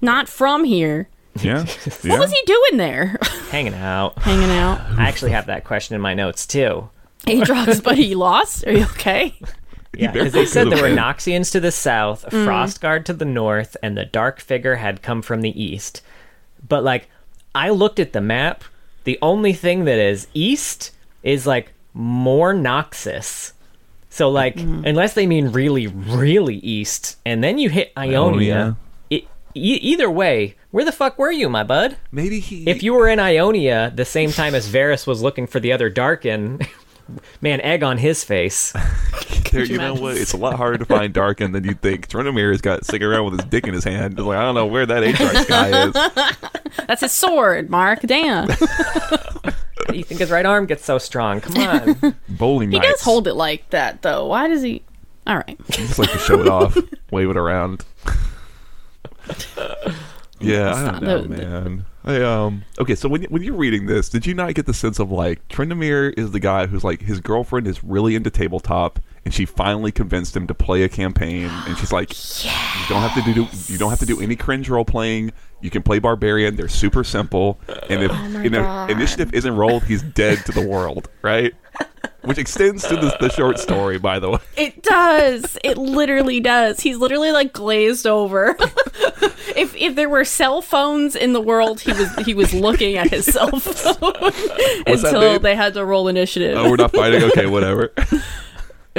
Not 0.00 0.28
from 0.28 0.64
here. 0.64 1.08
Yeah. 1.40 1.64
What 1.84 2.04
yeah. 2.04 2.18
was 2.18 2.30
he 2.32 2.42
doing 2.44 2.76
there? 2.76 3.16
hanging 3.50 3.74
out? 3.74 4.18
Hanging 4.18 4.50
out. 4.50 4.80
I 4.98 5.08
actually 5.08 5.30
have 5.30 5.46
that 5.46 5.64
question 5.64 5.94
in 5.94 6.00
my 6.02 6.12
notes 6.14 6.46
too. 6.46 6.90
Aatrox, 7.26 7.82
but 7.84 7.96
he 7.96 8.14
lost. 8.14 8.66
Are 8.66 8.72
you 8.72 8.84
okay? 8.84 9.34
Yeah, 9.96 10.10
because 10.10 10.32
they 10.32 10.46
said 10.46 10.70
there 10.70 10.82
were. 10.82 10.94
Noxians 10.96 11.52
to 11.52 11.60
the 11.60 11.70
south, 11.72 12.24
Mm. 12.30 12.46
Frostguard 12.46 13.04
to 13.06 13.12
the 13.12 13.24
north, 13.24 13.76
and 13.82 13.96
the 13.96 14.04
Dark 14.04 14.40
Figure 14.40 14.76
had 14.76 15.02
come 15.02 15.22
from 15.22 15.42
the 15.42 15.62
east. 15.62 16.02
But 16.66 16.82
like, 16.82 17.08
I 17.54 17.70
looked 17.70 18.00
at 18.00 18.12
the 18.12 18.20
map. 18.20 18.64
The 19.04 19.18
only 19.22 19.52
thing 19.52 19.84
that 19.84 19.98
is 19.98 20.26
east 20.34 20.92
is 21.22 21.46
like 21.46 21.72
more 21.94 22.54
Noxus. 22.54 23.52
So 24.08 24.28
like, 24.28 24.56
mm. 24.56 24.86
unless 24.86 25.14
they 25.14 25.26
mean 25.26 25.48
really, 25.48 25.86
really 25.86 26.56
east, 26.56 27.16
and 27.24 27.42
then 27.42 27.58
you 27.58 27.70
hit 27.70 27.92
oh, 27.96 28.02
Ionia. 28.02 28.54
Ionia. 28.54 28.76
It, 29.08 29.24
e- 29.54 29.78
either 29.80 30.10
way, 30.10 30.56
where 30.70 30.84
the 30.84 30.92
fuck 30.92 31.18
were 31.18 31.30
you, 31.30 31.48
my 31.48 31.62
bud? 31.62 31.96
Maybe 32.10 32.40
he. 32.40 32.68
If 32.68 32.82
you 32.82 32.92
were 32.92 33.08
in 33.08 33.18
Ionia 33.18 33.92
the 33.94 34.04
same 34.04 34.30
time 34.30 34.54
as 34.54 34.68
Varus 34.68 35.06
was 35.06 35.22
looking 35.22 35.46
for 35.46 35.60
the 35.60 35.72
other 35.72 35.88
Darkin, 35.88 36.60
man, 37.40 37.60
egg 37.60 37.82
on 37.82 37.98
his 37.98 38.24
face. 38.24 38.72
there, 39.52 39.64
you 39.64 39.72
you 39.74 39.78
know 39.78 39.94
what? 39.94 40.16
It's 40.16 40.32
a 40.32 40.36
lot 40.36 40.54
harder 40.54 40.78
to 40.78 40.84
find 40.84 41.12
Darkin 41.12 41.52
than 41.52 41.64
you 41.64 41.74
think. 41.74 42.08
Tryndamere's 42.08 42.60
got 42.60 42.84
sitting 42.84 43.06
around 43.06 43.24
with 43.30 43.40
his 43.40 43.48
dick 43.50 43.66
in 43.66 43.74
his 43.74 43.84
hand. 43.84 44.16
Just 44.16 44.26
like 44.26 44.38
I 44.38 44.42
don't 44.42 44.54
know 44.54 44.66
where 44.66 44.86
that 44.86 45.02
Aatrox 45.02 45.48
guy 45.48 45.86
is. 45.86 46.76
That's 46.86 47.00
his 47.02 47.12
sword, 47.12 47.68
Mark. 47.70 48.00
Damn. 48.02 48.48
you 49.92 50.02
think 50.04 50.20
his 50.20 50.30
right 50.30 50.46
arm 50.46 50.66
gets 50.66 50.84
so 50.84 50.98
strong? 50.98 51.40
Come 51.40 51.56
on. 51.62 52.14
Bowling 52.28 52.70
He 52.72 52.78
nights. 52.78 52.92
does 52.92 53.02
hold 53.02 53.28
it 53.28 53.34
like 53.34 53.68
that, 53.70 54.02
though. 54.02 54.26
Why 54.26 54.48
does 54.48 54.62
he? 54.62 54.82
All 55.26 55.36
right. 55.36 55.58
He 55.68 55.72
just 55.86 55.98
like 55.98 56.10
to 56.12 56.18
show 56.18 56.40
it 56.40 56.48
off, 56.48 56.76
wave 57.10 57.30
it 57.30 57.36
around. 57.36 57.84
yeah, 60.40 60.74
I 60.74 60.90
don't 60.92 61.02
know, 61.02 61.22
the- 61.22 61.28
the- 61.28 61.46
man. 61.46 61.84
I, 62.04 62.20
um. 62.22 62.64
Okay, 62.78 62.94
so 62.94 63.08
when 63.08 63.24
when 63.24 63.42
you're 63.42 63.54
reading 63.54 63.86
this, 63.86 64.08
did 64.08 64.26
you 64.26 64.34
not 64.34 64.54
get 64.54 64.66
the 64.66 64.74
sense 64.74 64.98
of 64.98 65.10
like 65.10 65.46
Tryndamere 65.48 66.12
is 66.18 66.32
the 66.32 66.40
guy 66.40 66.66
who's 66.66 66.82
like 66.82 67.02
his 67.02 67.20
girlfriend 67.20 67.66
is 67.66 67.84
really 67.84 68.14
into 68.16 68.30
tabletop, 68.30 68.98
and 69.24 69.32
she 69.32 69.44
finally 69.44 69.92
convinced 69.92 70.36
him 70.36 70.46
to 70.48 70.54
play 70.54 70.82
a 70.82 70.88
campaign, 70.88 71.48
and 71.66 71.78
she's 71.78 71.92
like, 71.92 72.10
yes. 72.10 72.44
"You 72.80 72.88
don't 72.88 73.02
have 73.02 73.14
to 73.24 73.32
do 73.32 73.46
you 73.72 73.78
don't 73.78 73.90
have 73.90 74.00
to 74.00 74.06
do 74.06 74.20
any 74.20 74.36
cringe 74.36 74.68
role 74.68 74.84
playing. 74.84 75.32
You 75.62 75.70
can 75.70 75.82
play 75.82 75.98
barbarian. 75.98 76.56
They're 76.56 76.68
super 76.68 77.04
simple, 77.04 77.58
and 77.88 78.02
if, 78.02 78.10
Oh 78.10 78.28
my 78.28 78.44
and 78.44 78.54
if 78.54 78.90
initiative 78.90 79.32
isn't 79.32 79.56
rolled, 79.56 79.84
he's 79.84 80.02
dead 80.02 80.44
to 80.46 80.52
the 80.52 80.66
world, 80.66 81.08
right?" 81.22 81.54
Which 82.22 82.38
extends 82.38 82.86
to 82.86 82.94
the, 82.94 83.16
the 83.18 83.30
short 83.30 83.58
story, 83.58 83.98
by 83.98 84.20
the 84.20 84.30
way. 84.30 84.38
It 84.56 84.82
does. 84.82 85.58
It 85.64 85.76
literally 85.76 86.38
does. 86.38 86.80
He's 86.80 86.96
literally 86.96 87.32
like 87.32 87.52
glazed 87.52 88.06
over. 88.06 88.56
if 89.56 89.74
if 89.74 89.96
there 89.96 90.08
were 90.08 90.24
cell 90.24 90.62
phones 90.62 91.16
in 91.16 91.32
the 91.32 91.40
world, 91.40 91.80
he 91.80 91.92
was 91.92 92.14
he 92.24 92.34
was 92.34 92.54
looking 92.54 92.96
at 92.96 93.10
his 93.10 93.26
cell 93.26 93.50
phone 93.58 94.32
until 94.86 95.40
they 95.40 95.56
had 95.56 95.74
to 95.74 95.84
roll 95.84 96.06
initiative. 96.06 96.56
Oh, 96.56 96.70
we're 96.70 96.76
not 96.76 96.92
fighting. 96.92 97.24
Okay, 97.24 97.46
whatever. 97.46 97.92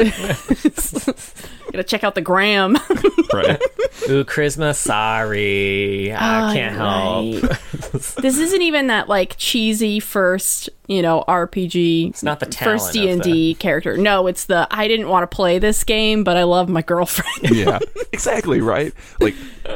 Gotta 1.71 1.83
check 1.83 2.03
out 2.03 2.15
the 2.15 2.21
gram. 2.21 2.73
right. 3.33 3.61
Ooh, 4.09 4.23
Charisma, 4.25 4.75
sorry. 4.75 6.11
I 6.11 6.49
Oh, 6.49 6.53
can't 6.53 6.75
help. 6.75 7.43
right. 7.43 8.15
this 8.21 8.37
isn't 8.37 8.61
even 8.61 8.87
that 8.87 9.07
like 9.09 9.35
cheesy 9.37 9.99
first, 9.99 10.69
you 10.87 11.01
know, 11.01 11.23
RPG. 11.27 12.09
It's 12.09 12.23
not 12.23 12.39
the 12.39 12.45
first 12.51 12.93
D 12.93 13.09
and 13.09 13.21
D 13.21 13.55
character. 13.55 13.97
No, 13.97 14.27
it's 14.27 14.45
the 14.45 14.67
I 14.71 14.87
didn't 14.87 15.09
want 15.09 15.29
to 15.29 15.33
play 15.35 15.57
this 15.59 15.83
game, 15.83 16.23
but 16.23 16.37
I 16.37 16.43
love 16.43 16.69
my 16.69 16.81
girlfriend. 16.81 17.55
Yeah, 17.55 17.79
exactly 18.11 18.61
right. 18.61 18.93
Like, 19.19 19.33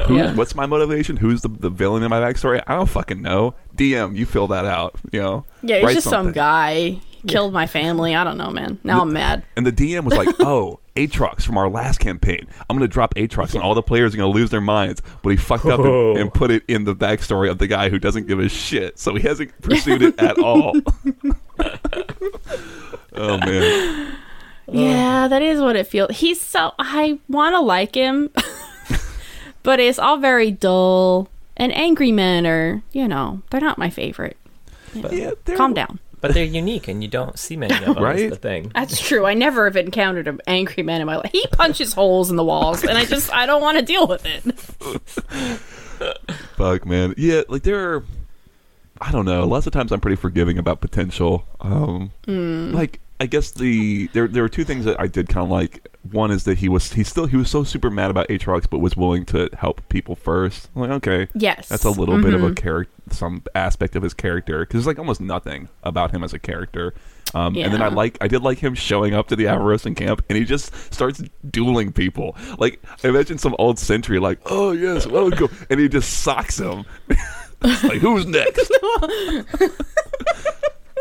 who, 0.07 0.17
Yeah. 0.17 0.33
what's 0.36 0.55
my 0.55 0.65
motivation? 0.65 1.17
Who's 1.17 1.41
the, 1.41 1.50
the 1.50 1.69
villain 1.69 2.03
in 2.03 2.09
my 2.09 2.19
backstory? 2.19 2.62
I 2.67 2.75
don't 2.75 2.89
fucking 2.89 3.21
know. 3.21 3.55
DM, 3.75 4.15
you 4.15 4.25
fill 4.25 4.47
that 4.47 4.65
out. 4.65 4.95
You 5.12 5.21
know. 5.21 5.45
yeah, 5.62 5.77
he's 5.77 5.86
Write 5.86 5.93
just 5.95 6.09
some 6.09 6.31
guy. 6.31 7.00
Killed 7.25 7.53
my 7.53 7.67
family. 7.67 8.15
I 8.15 8.24
don't 8.24 8.38
know, 8.38 8.50
man. 8.51 8.79
Now 8.83 9.01
I'm 9.01 9.13
mad. 9.13 9.43
And 9.55 9.65
the 9.65 9.71
DM 9.71 10.03
was 10.03 10.13
like, 10.15 10.36
"Oh, 10.39 10.79
Aatrox 10.95 11.43
from 11.43 11.57
our 11.57 11.69
last 11.69 12.00
campaign. 12.00 12.47
I'm 12.69 12.77
going 12.77 12.88
to 12.88 12.91
drop 12.93 13.15
Aatrox, 13.15 13.53
and 13.53 13.63
all 13.63 13.74
the 13.74 13.81
players 13.81 14.13
are 14.13 14.17
going 14.17 14.31
to 14.31 14.38
lose 14.39 14.50
their 14.50 14.62
minds." 14.62 15.01
But 15.24 15.29
he 15.29 15.38
fucked 15.38 15.65
up 15.65 15.79
and, 15.79 16.17
and 16.17 16.33
put 16.33 16.51
it 16.51 16.63
in 16.67 16.83
the 16.83 16.95
backstory 16.95 17.50
of 17.50 17.57
the 17.57 17.67
guy 17.67 17.89
who 17.89 17.97
doesn't 18.00 18.27
give 18.27 18.39
a 18.39 18.50
shit. 18.50 19.00
So 19.00 19.15
he 19.15 19.27
hasn't 19.27 19.59
pursued 19.62 20.01
it 20.01 20.19
at 20.19 20.38
all. 20.38 20.75
oh 23.13 23.38
man, 23.38 24.15
Yeah, 24.67 25.25
oh. 25.25 25.27
that 25.29 25.41
is 25.41 25.59
what 25.59 25.75
it 25.75 25.88
feels. 25.88 26.12
He's 26.17 26.39
so 26.41 26.74
I 26.79 27.19
want 27.27 27.55
to 27.55 27.62
like 27.62 27.95
him, 27.95 28.29
but 29.63 29.79
it's 29.79 30.00
all 30.00 30.17
very 30.17 30.51
dull. 30.51 31.29
And 31.59 31.74
angry 31.74 32.12
men 32.12 32.45
are, 32.45 32.83
you 32.91 33.07
know, 33.07 33.41
they're 33.50 33.59
not 33.62 33.79
my 33.79 33.89
favorite. 33.89 34.38
yeah, 34.93 35.31
Calm 35.55 35.74
down. 35.74 35.97
But 36.19 36.33
they're 36.33 36.43
unique, 36.43 36.88
and 36.88 37.03
you 37.03 37.09
don't 37.09 37.38
see 37.38 37.55
many 37.55 37.75
of 37.75 37.81
them. 37.95 38.03
Right? 38.03 38.29
The 38.29 38.36
thing. 38.36 38.71
That's 38.74 39.00
true. 39.00 39.25
I 39.25 39.36
never 39.36 39.65
have 39.65 39.75
encountered 39.75 40.27
an 40.27 40.41
angry 40.47 40.81
man 40.81 41.00
in 41.01 41.05
my 41.07 41.17
life. 41.17 41.29
He 41.31 41.45
punches 41.51 41.93
holes 41.93 42.31
in 42.31 42.38
the 42.38 42.43
walls, 42.43 42.83
and 42.83 42.97
I 42.97 43.05
just 43.05 43.31
I 43.33 43.45
don't 43.45 43.62
want 43.62 43.77
to 43.77 43.86
deal 43.86 44.07
with 44.07 44.25
it. 44.25 44.41
Fuck, 46.57 46.86
man. 46.86 47.13
Yeah, 47.17 47.41
like 47.47 47.63
there 47.63 47.93
are. 47.93 48.03
I 49.00 49.12
don't 49.12 49.25
know. 49.25 49.45
Lots 49.45 49.67
of 49.67 49.74
times 49.74 49.91
I'm 49.91 50.00
pretty 50.00 50.15
forgiving 50.15 50.57
about 50.57 50.81
potential. 50.81 51.45
Um, 51.62 52.12
Like 52.27 53.00
I 53.19 53.25
guess 53.27 53.51
the 53.51 54.07
there 54.13 54.27
there 54.27 54.41
were 54.43 54.50
two 54.50 54.63
things 54.63 54.86
that 54.86 55.00
I 55.00 55.07
did 55.07 55.29
kind 55.29 55.43
of 55.45 55.51
like. 55.51 55.88
One 56.11 56.31
is 56.31 56.43
that 56.45 56.59
he 56.59 56.69
was 56.69 56.93
he 56.93 57.03
still 57.03 57.25
he 57.25 57.37
was 57.37 57.49
so 57.49 57.63
super 57.63 57.89
mad 57.89 58.11
about 58.11 58.27
Aatrox, 58.29 58.69
but 58.69 58.79
was 58.79 58.95
willing 58.95 59.25
to 59.27 59.49
help 59.57 59.81
people 59.89 60.15
first. 60.15 60.69
I'm 60.75 60.81
like 60.81 60.91
okay, 60.91 61.27
Yes. 61.33 61.69
that's 61.69 61.85
a 61.85 61.89
little 61.89 62.21
bit 62.21 62.33
of 62.33 62.43
a 62.43 62.53
character, 62.53 62.91
some 63.11 63.43
aspect 63.55 63.95
of 63.95 64.03
his 64.03 64.13
character 64.13 64.59
because 64.59 64.73
there's 64.79 64.87
like 64.87 64.99
almost 64.99 65.21
nothing 65.21 65.69
about 65.83 66.11
him 66.11 66.23
as 66.23 66.33
a 66.33 66.39
character. 66.39 66.93
Um, 67.33 67.57
And 67.57 67.73
then 67.73 67.81
I 67.81 67.87
like 67.89 68.17
I 68.21 68.27
did 68.27 68.41
like 68.41 68.59
him 68.59 68.73
showing 68.75 69.13
up 69.13 69.27
to 69.29 69.35
the 69.35 69.45
Avarosan 69.45 69.95
camp 69.95 70.23
and 70.29 70.37
he 70.37 70.45
just 70.45 70.73
starts 70.93 71.21
dueling 71.49 71.91
people. 71.91 72.35
Like 72.57 72.81
I 73.03 73.09
imagine 73.09 73.37
some 73.37 73.55
old 73.59 73.79
sentry 73.79 74.19
like, 74.19 74.39
oh 74.45 74.71
yes, 74.71 75.07
well 75.07 75.29
go, 75.29 75.49
and 75.69 75.79
he 75.79 75.89
just 75.89 76.21
socks 76.21 76.59
him. 76.59 76.85
like 77.61 77.99
who's 77.99 78.25
next? 78.25 78.71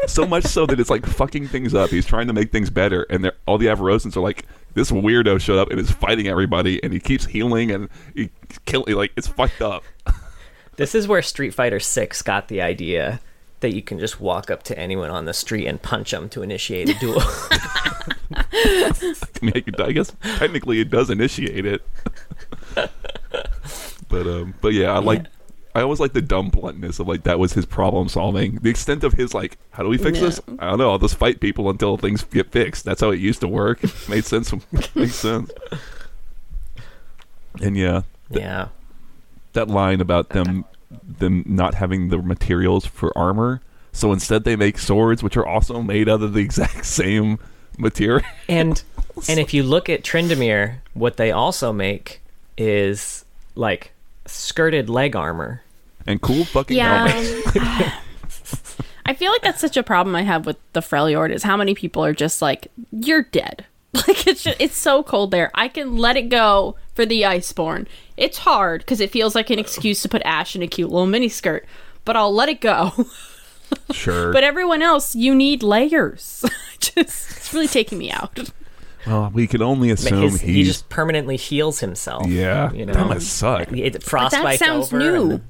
so 0.07 0.27
much 0.27 0.45
so 0.45 0.67
that 0.67 0.79
it's 0.79 0.91
like 0.91 1.05
fucking 1.07 1.49
things 1.49 1.75
up. 1.75 1.91
He's 1.91 2.07
trying 2.07 2.27
to 2.29 2.33
make 2.33 2.53
things 2.53 2.71
better, 2.71 3.07
and 3.11 3.25
they're, 3.25 3.35
all 3.47 3.59
the 3.59 3.67
Avarosans 3.67 4.17
are 4.17 4.21
like, 4.21 4.45
this 4.77 4.93
weirdo 4.93 5.41
showed 5.41 5.59
up 5.59 5.71
and 5.71 5.81
is 5.81 5.91
fighting 5.91 6.29
everybody, 6.29 6.81
and 6.85 6.93
he 6.93 7.01
keeps 7.01 7.25
healing 7.25 7.73
and 7.73 7.89
he 8.15 8.31
killing. 8.67 8.95
Like 8.95 9.11
it's 9.17 9.27
fucked 9.27 9.61
up. 9.61 9.83
This 10.77 10.95
is 10.95 11.09
where 11.09 11.23
Street 11.23 11.55
Fighter 11.55 11.81
Six 11.81 12.21
got 12.21 12.49
the 12.49 12.61
idea 12.61 13.21
that 13.61 13.75
you 13.75 13.81
can 13.81 13.99
just 13.99 14.21
walk 14.21 14.51
up 14.51 14.63
to 14.65 14.79
anyone 14.79 15.09
on 15.09 15.25
the 15.25 15.33
street 15.33 15.67
and 15.67 15.81
punch 15.81 16.11
them 16.11 16.29
to 16.29 16.43
initiate 16.43 16.91
a 16.91 16.95
duel. 16.99 17.17
I, 17.23 19.17
mean, 19.41 19.65
I 19.79 19.93
guess 19.93 20.13
technically 20.37 20.81
it 20.81 20.91
does 20.91 21.09
initiate 21.09 21.65
it. 21.65 21.83
but 22.75 24.27
um, 24.27 24.53
but 24.61 24.75
yeah, 24.75 24.93
I 24.93 24.99
like. 24.99 25.25
I 25.77 25.83
always 25.83 26.01
like 26.01 26.15
the 26.15 26.23
dumb 26.23 26.49
bluntness 26.49 26.99
of 27.01 27.07
like 27.07 27.25
that 27.25 27.39
was 27.39 27.53
his 27.53 27.67
problem 27.67 28.09
solving. 28.09 28.55
The 28.63 28.71
extent 28.71 29.05
of 29.05 29.13
his 29.13 29.35
like, 29.35 29.59
how 29.73 29.83
do 29.83 29.91
we 29.91 29.99
fix 29.99 30.19
this? 30.19 30.41
I 30.59 30.71
don't 30.71 30.79
know. 30.79 30.91
I'll 30.91 30.99
just 30.99 31.17
fight 31.17 31.39
people 31.39 31.69
until 31.69 31.99
things 31.99 32.25
get 32.25 32.51
fixed. 32.51 32.87
That's 32.87 33.03
how 33.03 33.11
it 33.11 33.21
used 33.21 33.41
to 33.43 33.49
work. 33.49 33.81
Made 34.09 34.25
sense. 34.25 34.55
Makes 34.95 35.17
sense. 35.17 35.51
And 37.61 37.77
yeah, 37.77 38.03
yeah. 38.31 38.69
that 39.53 39.69
line 39.69 40.01
about 40.01 40.31
them 40.31 40.65
them 40.91 41.45
not 41.47 41.75
having 41.75 42.09
the 42.09 42.23
materials 42.23 42.87
for 42.87 43.17
armor. 43.17 43.61
So 43.93 44.15
instead, 44.15 44.45
they 44.45 44.57
make 44.57 44.79
swords, 44.79 45.23
which 45.23 45.37
are 45.37 45.47
also 45.47 45.83
made 45.83 46.09
out 46.09 46.23
of 46.23 46.33
the 46.33 46.41
exact 46.45 46.87
same 46.87 47.39
material. 47.77 48.27
And 48.49 48.83
and 49.29 49.39
if 49.39 49.53
you 49.53 49.63
look 49.63 49.91
at 49.91 50.03
Tryndamere, 50.03 50.77
what 50.95 51.19
they 51.19 51.33
also 51.33 51.71
make 51.71 52.23
is 52.57 53.27
like 53.55 53.93
skirted 54.27 54.89
leg 54.89 55.15
armor. 55.15 55.61
And 56.07 56.21
cool 56.21 56.45
fucking 56.45 56.77
Yeah. 56.77 57.09
helmets. 57.09 58.77
I 59.05 59.15
feel 59.15 59.31
like 59.31 59.43
that's 59.43 59.61
such 59.61 59.77
a 59.77 59.83
problem 59.83 60.17
I 60.17 60.23
have 60.23 60.47
with 60.47 60.57
the 60.73 60.81
Freljord 60.81 61.33
is 61.33 61.43
how 61.45 61.57
many 61.57 61.75
people 61.75 62.05
are 62.05 62.13
just 62.13 62.43
like, 62.43 62.69
you're 62.91 63.23
dead. 63.23 63.65
Like 64.07 64.27
it's 64.27 64.43
just, 64.43 64.61
it's 64.61 64.77
so 64.77 65.03
cold 65.03 65.31
there. 65.31 65.51
I 65.55 65.69
can 65.69 65.97
let 65.97 66.19
it 66.19 66.29
go 66.29 66.77
for 66.93 67.07
the 67.07 67.23
Iceborn. 67.23 67.87
It's 68.19 68.37
hard 68.39 68.83
because 68.83 69.01
it 69.01 69.11
feels 69.11 69.35
like 69.35 69.49
an 69.49 69.59
excuse 69.59 70.03
to 70.03 70.09
put 70.11 70.21
Ash 70.27 70.55
in 70.55 70.61
a 70.61 70.67
cute 70.67 70.91
little 70.91 71.07
miniskirt, 71.07 71.63
but 72.05 72.15
I'll 72.15 72.35
let 72.35 72.49
it 72.51 72.61
go. 72.61 72.93
Sure. 73.93 74.33
but 74.33 74.45
everyone 74.45 74.81
else, 74.83 75.17
you 75.17 75.35
need 75.35 75.63
layers. 75.63 76.45
just 76.79 76.97
it's 76.99 77.53
really 77.55 77.67
taking 77.67 77.99
me 77.99 78.13
out. 78.13 78.39
well, 79.07 79.31
we 79.35 79.47
can 79.49 79.61
only 79.63 79.91
assume 79.91 80.23
His, 80.23 80.41
he 80.41 80.63
just 80.63 80.89
permanently 80.89 81.37
heals 81.37 81.81
himself. 81.81 82.27
yeah, 82.29 82.71
you 82.73 82.85
know. 82.87 82.93
that 82.93 83.07
must 83.09 83.29
suck. 83.33 83.73
It 83.73 84.03
frostbite's 84.05 84.59
sounds 84.61 84.93
over. 84.93 84.99
new. 84.99 85.41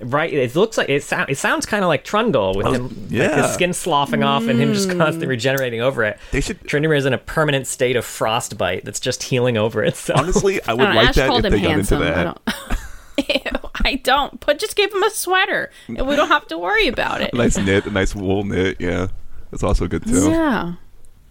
And 0.00 0.10
then- 0.10 0.10
right. 0.10 0.32
It 0.32 0.54
looks 0.54 0.76
like 0.78 0.88
it. 0.88 1.02
Sound, 1.02 1.30
it 1.30 1.38
sounds 1.38 1.66
kind 1.66 1.82
of 1.84 1.88
like 1.88 2.04
Trundle 2.04 2.54
with 2.54 2.66
him, 2.66 2.82
like 2.84 2.92
Oh, 2.92 2.96
yeah. 3.08 3.42
his 3.42 3.54
skin 3.54 3.72
sloughing 3.72 4.22
off 4.22 4.46
and 4.48 4.60
him 4.60 4.72
just 4.74 4.88
constantly 4.90 5.26
regenerating 5.26 5.80
over 5.80 6.04
it. 6.04 6.18
They 6.32 6.40
should- 6.40 6.60
Tryndamere 6.62 6.96
is 6.98 7.06
in 7.06 7.12
a 7.12 7.18
permanent 7.18 7.66
state 7.66 7.96
of 7.96 8.04
frostbite 8.04 8.84
that's 8.84 9.00
just 9.00 9.22
healing 9.24 9.56
over 9.56 9.82
itself. 9.84 10.20
Honestly, 10.20 10.60
I 10.66 10.74
would 10.74 10.82
I 10.82 10.84
don't 10.86 10.94
know, 10.94 11.00
like 11.00 11.08
Ash 11.10 11.14
that 11.16 11.30
if 11.30 11.44
him 11.44 11.50
they 11.52 11.60
got 11.60 11.70
into 11.70 11.70
handsome. 11.96 12.02
I 12.02 12.04
that. 12.10 12.24
don't. 12.44 12.78
Ew, 13.18 13.70
I 13.84 13.94
don't. 13.96 14.44
But 14.44 14.58
just 14.58 14.76
give 14.76 14.92
him 14.92 15.02
a 15.02 15.10
sweater, 15.10 15.70
and 15.88 16.06
we 16.06 16.16
don't 16.16 16.28
have 16.28 16.46
to 16.48 16.58
worry 16.58 16.86
about 16.88 17.22
it. 17.22 17.32
A 17.32 17.36
nice 17.38 17.56
knit, 17.56 17.86
a 17.86 17.90
nice 17.90 18.14
wool 18.14 18.44
knit. 18.44 18.76
Yeah, 18.78 19.08
that's 19.50 19.62
also 19.62 19.86
good 19.86 20.04
too. 20.06 20.30
Yeah. 20.30 20.74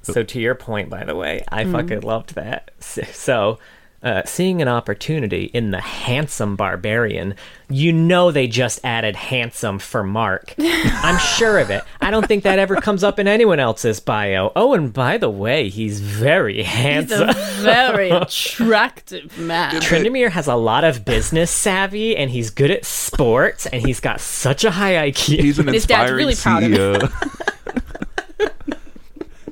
So 0.02 0.24
to 0.24 0.40
your 0.40 0.56
point, 0.56 0.90
by 0.90 1.04
the 1.04 1.16
way, 1.16 1.44
I 1.52 1.64
Mm-hmm. 1.64 1.72
fucking 1.74 2.02
loved 2.02 2.36
that. 2.36 2.72
So, 2.80 3.60
uh, 4.06 4.22
seeing 4.24 4.62
an 4.62 4.68
opportunity 4.68 5.46
in 5.46 5.72
the 5.72 5.82
handsome 5.82 6.56
barbarian, 6.56 7.34
you 7.70 7.92
know 7.92 8.30
they 8.30 8.48
just 8.48 8.80
added 8.86 9.16
handsome 9.16 9.80
for 9.80 10.04
Mark. 10.04 10.54
I'm 10.60 11.18
sure 11.18 11.58
of 11.58 11.72
it. 11.72 11.84
I 12.00 12.12
don't 12.12 12.28
think 12.28 12.44
that 12.44 12.60
ever 12.60 12.76
comes 12.76 13.04
up 13.04 13.18
in 13.18 13.28
anyone 13.28 13.60
else's 13.60 14.00
bio. 14.00 14.52
Oh, 14.56 14.76
and 14.76 14.94
by 14.94 15.18
the 15.18 15.30
way, 15.30 15.70
he's 15.70 16.00
very 16.02 16.62
handsome. 16.62 17.28
He's 17.28 17.36
handsome. 17.36 17.60
a 17.60 17.64
very 17.64 18.10
attractive 18.12 19.38
man. 19.40 19.74
Tryndamere 19.82 20.30
has 20.30 20.48
a 20.48 20.56
lot 20.56 20.84
of 20.84 21.04
business 21.04 21.50
savvy 21.50 22.16
and 22.16 22.30
he's 22.30 22.52
good 22.52 22.70
at 22.70 22.86
sports 22.86 23.66
and 23.66 23.84
he's 23.84 24.00
got 24.00 24.22
such 24.22 24.64
a 24.64 24.72
high 24.72 25.12
IQ. 25.12 25.42
He's 25.42 25.58
an 25.58 25.68
His 25.68 25.88
dad's 25.88 26.12
inspiring 26.12 26.16
really 26.16 26.36
proud 26.36 26.64
of 26.64 27.02
him. 27.02 27.32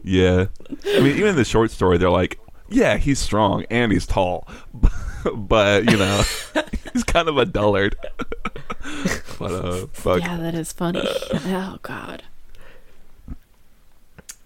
Yeah, 0.05 0.47
I 0.85 0.99
mean, 0.99 1.15
even 1.15 1.27
in 1.29 1.35
the 1.37 1.45
short 1.45 1.71
story, 1.71 1.97
they're 1.97 2.09
like, 2.09 2.37
"Yeah, 2.73 2.97
he's 2.97 3.19
strong 3.19 3.65
and 3.69 3.91
he's 3.91 4.05
tall, 4.05 4.47
but 5.35 5.89
you 5.89 5.97
know, 5.97 6.23
he's 6.93 7.03
kind 7.03 7.27
of 7.29 7.37
a 7.37 7.45
dullard." 7.45 7.95
but 9.39 9.51
uh, 9.51 9.87
fuck, 9.93 10.21
yeah, 10.21 10.37
that 10.37 10.55
is 10.55 10.71
funny. 10.73 11.01
Oh 11.05 11.77
God. 11.81 12.23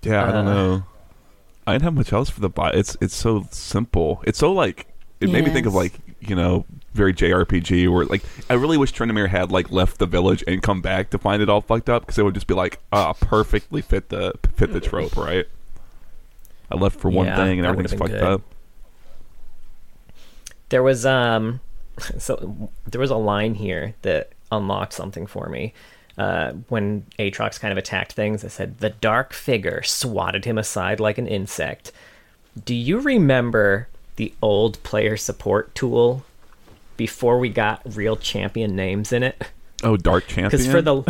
Yeah, 0.03 0.24
I 0.27 0.31
don't 0.31 0.48
Uh. 0.48 0.53
know. 0.53 0.84
I 1.65 1.74
didn't 1.74 1.84
have 1.84 1.93
much 1.96 2.13
else 2.13 2.29
for 2.29 2.39
the 2.39 2.50
bot. 2.50 2.75
It's 2.75 2.96
it's 3.01 3.15
so 3.15 3.48
simple. 3.51 4.24
It's 4.25 4.39
so 4.39 4.53
like 4.53 4.88
it 5.19 5.29
made 5.29 5.43
me 5.43 5.50
think 5.51 5.65
of 5.65 5.74
like 5.74 5.93
you 6.22 6.36
know 6.36 6.65
very 6.93 7.13
JRPG 7.13 7.91
where 7.93 8.05
like 8.05 8.24
I 8.50 8.53
really 8.53 8.77
wish 8.77 8.93
Tryndamere 8.93 9.27
had 9.27 9.51
like 9.51 9.69
left 9.69 9.98
the 10.00 10.05
village 10.05 10.43
and 10.48 10.63
come 10.63 10.81
back 10.81 11.10
to 11.10 11.17
find 11.17 11.41
it 11.41 11.50
all 11.50 11.60
fucked 11.62 11.89
up 11.89 12.03
because 12.03 12.17
it 12.17 12.24
would 12.24 12.36
just 12.36 12.48
be 12.48 12.53
like 12.53 12.79
ah 12.93 13.13
perfectly 13.13 13.81
fit 13.81 14.07
the 14.10 14.34
fit 14.55 14.72
the 14.72 14.79
trope 14.79 15.17
right. 15.17 15.46
I 16.72 16.76
left 16.76 17.00
for 17.00 17.10
one 17.10 17.28
Yeah, 17.28 17.36
thing 17.36 17.60
and 17.60 17.68
everything's 17.68 17.98
fucked 18.00 18.12
been 18.12 18.24
up. 18.24 18.42
There 20.70 20.84
was 20.84 21.06
um 21.06 21.60
so 22.18 22.70
there 22.86 23.02
was 23.02 23.12
a 23.12 23.16
line 23.18 23.56
here 23.56 23.96
that 24.02 24.32
unlocked 24.52 24.94
something 24.94 25.28
for 25.28 25.50
me. 25.50 25.74
Uh, 26.18 26.54
when 26.70 27.06
Aatrox 27.20 27.60
kind 27.60 27.72
of 27.72 27.78
attacked 27.78 28.14
things, 28.14 28.44
it 28.44 28.50
said 28.50 28.80
the 28.80 28.90
dark 28.90 29.34
figure 29.34 29.84
swatted 29.84 30.46
him 30.46 30.58
aside 30.58 31.00
like 31.00 31.20
an 31.20 31.28
insect. 31.28 31.92
Do 32.66 32.74
you 32.74 33.00
remember 33.00 33.88
the 34.16 34.34
old 34.42 34.82
player 34.82 35.16
support 35.16 35.76
tool 35.76 36.26
before 36.96 37.38
we 37.38 37.50
got 37.50 37.82
real 37.96 38.16
champion 38.16 38.76
names 38.76 39.12
in 39.14 39.22
it? 39.24 39.44
Oh, 39.84 39.98
Dark 39.98 40.27
Champion. 40.27 40.50
Because 40.50 40.67
for 40.67 40.81
the 40.81 41.03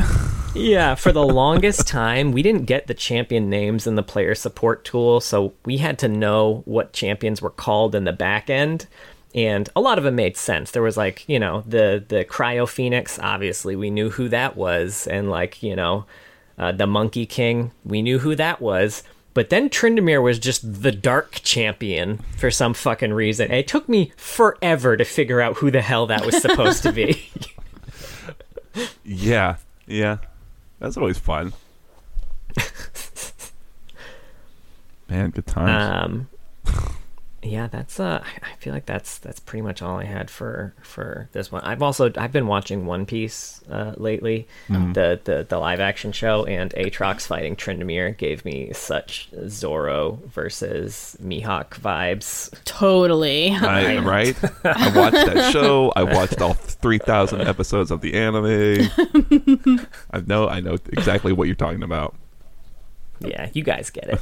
yeah, 0.55 0.95
for 0.95 1.11
the 1.11 1.25
longest 1.25 1.87
time, 1.87 2.31
we 2.31 2.41
didn't 2.41 2.65
get 2.65 2.87
the 2.87 2.93
champion 2.93 3.49
names 3.49 3.87
in 3.87 3.95
the 3.95 4.03
player 4.03 4.35
support 4.35 4.83
tool, 4.83 5.21
so 5.21 5.53
we 5.65 5.77
had 5.77 5.97
to 5.99 6.07
know 6.07 6.63
what 6.65 6.93
champions 6.93 7.41
were 7.41 7.49
called 7.49 7.95
in 7.95 8.03
the 8.03 8.13
back 8.13 8.49
end. 8.49 8.87
And 9.35 9.69
a 9.75 9.81
lot 9.81 9.97
of 9.97 10.05
it 10.05 10.11
made 10.11 10.35
sense. 10.35 10.71
There 10.71 10.81
was 10.81 10.97
like, 10.97 11.27
you 11.29 11.39
know, 11.39 11.63
the 11.67 12.03
the 12.05 12.25
Cryo 12.25 12.67
Phoenix, 12.67 13.19
obviously 13.19 13.75
we 13.75 13.89
knew 13.89 14.09
who 14.09 14.29
that 14.29 14.57
was, 14.57 15.07
and 15.07 15.29
like, 15.29 15.61
you 15.63 15.75
know, 15.75 16.05
uh, 16.57 16.71
the 16.71 16.87
Monkey 16.87 17.25
King, 17.25 17.71
we 17.85 18.01
knew 18.01 18.19
who 18.19 18.35
that 18.35 18.61
was. 18.61 19.03
But 19.33 19.51
then 19.51 19.69
Tryndamere 19.69 20.23
was 20.23 20.39
just 20.39 20.81
the 20.81 20.91
Dark 20.91 21.33
Champion 21.43 22.17
for 22.39 22.49
some 22.49 22.73
fucking 22.73 23.13
reason. 23.13 23.51
And 23.51 23.59
it 23.59 23.67
took 23.67 23.87
me 23.87 24.11
forever 24.17 24.97
to 24.97 25.05
figure 25.05 25.41
out 25.41 25.57
who 25.57 25.69
the 25.69 25.81
hell 25.81 26.07
that 26.07 26.25
was 26.25 26.41
supposed 26.41 26.81
to 26.81 26.91
be. 26.91 27.29
yeah, 29.03 29.57
yeah, 29.85 30.17
that's 30.79 30.97
always 30.97 31.17
fun. 31.17 31.53
Man, 35.09 35.29
good 35.29 35.47
times. 35.47 36.05
Um, 36.05 36.29
yeah, 37.47 37.67
that's 37.67 37.99
uh, 37.99 38.23
I 38.23 38.51
I 38.51 38.55
feel 38.57 38.73
like 38.73 38.85
that's 38.85 39.17
that's 39.17 39.39
pretty 39.39 39.61
much 39.61 39.81
all 39.81 39.97
I 39.97 40.05
had 40.05 40.29
for 40.29 40.73
for 40.81 41.29
this 41.31 41.51
one. 41.51 41.61
I've 41.63 41.81
also 41.81 42.11
I've 42.17 42.31
been 42.31 42.47
watching 42.47 42.85
One 42.85 43.05
Piece 43.05 43.61
uh, 43.69 43.93
lately, 43.97 44.47
the, 44.69 45.19
the 45.23 45.45
the 45.47 45.57
live 45.57 45.79
action 45.79 46.11
show, 46.11 46.45
and 46.45 46.71
Aatrox 46.73 47.27
fighting 47.27 47.55
Tryndamere 47.55 48.17
gave 48.17 48.45
me 48.45 48.71
such 48.73 49.29
Zoro 49.47 50.19
versus 50.27 51.17
Mihawk 51.21 51.79
vibes. 51.79 52.53
Totally. 52.65 53.51
I, 53.51 53.97
right? 54.03 54.35
I 54.63 54.97
watched 54.97 55.25
that 55.33 55.51
show. 55.51 55.91
I 55.95 56.03
watched 56.03 56.41
all 56.41 56.53
three 56.53 56.99
thousand 56.99 57.41
episodes 57.41 57.91
of 57.91 58.01
the 58.01 58.13
anime. 58.13 58.89
I 60.11 60.21
know. 60.21 60.47
I 60.47 60.59
know 60.59 60.77
exactly 60.91 61.33
what 61.33 61.47
you're 61.47 61.55
talking 61.55 61.83
about. 61.83 62.15
Yeah, 63.19 63.49
you 63.53 63.63
guys 63.63 63.89
get 63.89 64.09
it. 64.09 64.19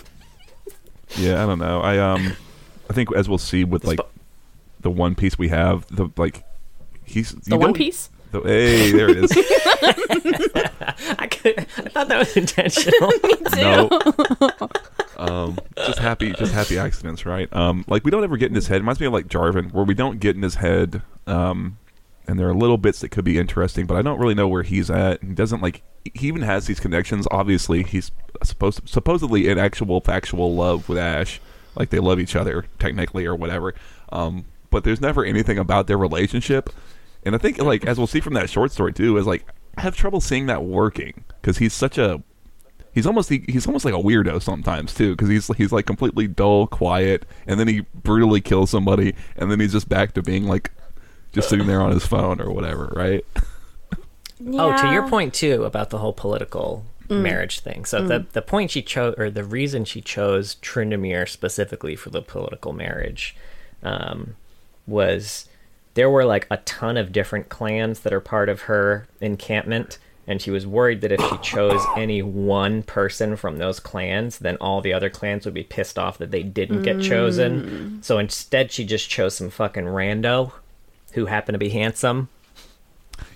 Yeah, 1.16 1.42
I 1.42 1.46
don't 1.46 1.58
know. 1.58 1.80
I 1.80 1.98
um, 1.98 2.32
I 2.90 2.92
think 2.92 3.14
as 3.14 3.28
we'll 3.28 3.38
see 3.38 3.64
with 3.64 3.84
like 3.84 4.00
the 4.80 4.90
one 4.90 5.14
piece 5.14 5.38
we 5.38 5.48
have, 5.48 5.86
the 5.94 6.08
like 6.16 6.44
he's 7.04 7.32
The 7.32 7.52
you 7.52 7.58
One 7.58 7.68
don't- 7.68 7.74
Piece. 7.76 8.10
The, 8.32 8.40
hey, 8.42 8.90
there 8.90 9.08
it 9.08 9.18
is. 9.18 9.30
I 11.18 11.28
could, 11.28 11.58
I 11.60 11.62
thought 11.62 12.08
that 12.08 12.18
was 12.18 12.36
intentional. 12.36 13.12
no. 13.56 13.88
um, 15.16 15.58
just 15.76 16.00
happy, 16.00 16.32
just 16.32 16.52
happy 16.52 16.76
accidents, 16.76 17.24
right? 17.24 17.48
Um, 17.54 17.84
like 17.86 18.04
we 18.04 18.10
don't 18.10 18.24
ever 18.24 18.36
get 18.36 18.48
in 18.50 18.54
his 18.56 18.66
head. 18.66 18.76
It 18.76 18.80
reminds 18.80 19.00
me 19.00 19.06
of 19.06 19.12
like 19.12 19.28
Jarvan, 19.28 19.72
where 19.72 19.84
we 19.84 19.94
don't 19.94 20.18
get 20.18 20.34
in 20.34 20.42
his 20.42 20.56
head. 20.56 21.02
Um, 21.28 21.78
and 22.28 22.38
there 22.38 22.48
are 22.48 22.54
little 22.54 22.78
bits 22.78 23.00
that 23.00 23.10
could 23.10 23.24
be 23.24 23.38
interesting, 23.38 23.86
but 23.86 23.96
I 23.96 24.02
don't 24.02 24.18
really 24.18 24.34
know 24.34 24.48
where 24.48 24.62
he's 24.62 24.90
at. 24.90 25.22
He 25.22 25.34
doesn't 25.34 25.62
like. 25.62 25.82
He 26.14 26.28
even 26.28 26.42
has 26.42 26.66
these 26.66 26.80
connections. 26.80 27.26
Obviously, 27.30 27.82
he's 27.82 28.10
supposed 28.42 28.88
supposedly 28.88 29.48
in 29.48 29.58
actual 29.58 30.00
factual 30.00 30.54
love 30.54 30.88
with 30.88 30.98
Ash. 30.98 31.40
Like 31.74 31.90
they 31.90 31.98
love 31.98 32.18
each 32.18 32.36
other 32.36 32.66
technically 32.78 33.26
or 33.26 33.34
whatever. 33.34 33.74
Um, 34.10 34.46
but 34.70 34.84
there's 34.84 35.00
never 35.00 35.24
anything 35.24 35.58
about 35.58 35.86
their 35.86 35.98
relationship. 35.98 36.70
And 37.24 37.34
I 37.34 37.38
think 37.38 37.58
like 37.58 37.84
as 37.86 37.98
we'll 37.98 38.06
see 38.06 38.20
from 38.20 38.34
that 38.34 38.50
short 38.50 38.72
story 38.72 38.92
too, 38.92 39.16
is 39.16 39.26
like 39.26 39.44
I 39.76 39.82
have 39.82 39.96
trouble 39.96 40.20
seeing 40.20 40.46
that 40.46 40.64
working 40.64 41.24
because 41.40 41.58
he's 41.58 41.74
such 41.74 41.98
a 41.98 42.22
he's 42.92 43.06
almost 43.06 43.28
he, 43.28 43.44
he's 43.48 43.66
almost 43.66 43.84
like 43.84 43.94
a 43.94 43.98
weirdo 43.98 44.42
sometimes 44.42 44.94
too 44.94 45.12
because 45.12 45.28
he's 45.28 45.46
he's 45.56 45.72
like 45.72 45.86
completely 45.86 46.26
dull, 46.26 46.66
quiet, 46.66 47.26
and 47.46 47.60
then 47.60 47.68
he 47.68 47.80
brutally 47.94 48.40
kills 48.40 48.70
somebody, 48.70 49.14
and 49.36 49.50
then 49.50 49.60
he's 49.60 49.72
just 49.72 49.88
back 49.88 50.12
to 50.14 50.22
being 50.22 50.44
like 50.44 50.72
just 51.36 51.50
sitting 51.50 51.66
there 51.66 51.82
on 51.82 51.92
his 51.92 52.04
phone 52.04 52.40
or 52.40 52.50
whatever, 52.50 52.92
right? 52.96 53.24
Oh, 54.38 54.76
to 54.76 54.92
your 54.92 55.08
point 55.08 55.32
too 55.32 55.64
about 55.64 55.88
the 55.88 55.96
whole 55.96 56.12
political 56.12 56.84
mm. 57.08 57.22
marriage 57.22 57.60
thing. 57.60 57.86
So 57.86 58.02
mm. 58.02 58.08
the 58.08 58.26
the 58.32 58.42
point 58.42 58.70
she 58.70 58.82
chose, 58.82 59.14
or 59.16 59.30
the 59.30 59.44
reason 59.44 59.86
she 59.86 60.02
chose 60.02 60.56
Tryndamere 60.56 61.26
specifically 61.26 61.96
for 61.96 62.10
the 62.10 62.20
political 62.20 62.74
marriage, 62.74 63.34
um, 63.82 64.36
was 64.86 65.48
there 65.94 66.10
were 66.10 66.26
like 66.26 66.46
a 66.50 66.58
ton 66.58 66.98
of 66.98 67.12
different 67.12 67.48
clans 67.48 68.00
that 68.00 68.12
are 68.12 68.20
part 68.20 68.50
of 68.50 68.62
her 68.62 69.08
encampment. 69.22 69.98
And 70.28 70.42
she 70.42 70.50
was 70.50 70.66
worried 70.66 71.00
that 71.00 71.12
if 71.12 71.20
she 71.30 71.38
chose 71.38 71.80
any 71.96 72.20
one 72.20 72.82
person 72.82 73.36
from 73.36 73.56
those 73.56 73.80
clans, 73.80 74.38
then 74.38 74.56
all 74.56 74.82
the 74.82 74.92
other 74.92 75.08
clans 75.08 75.46
would 75.46 75.54
be 75.54 75.64
pissed 75.64 75.98
off 75.98 76.18
that 76.18 76.30
they 76.30 76.42
didn't 76.42 76.82
get 76.82 77.00
chosen. 77.00 77.62
Mm. 77.62 78.04
So 78.04 78.18
instead, 78.18 78.70
she 78.70 78.84
just 78.84 79.08
chose 79.08 79.36
some 79.36 79.48
fucking 79.48 79.84
rando 79.84 80.52
who 81.16 81.26
happen 81.26 81.52
to 81.54 81.58
be 81.58 81.70
handsome 81.70 82.28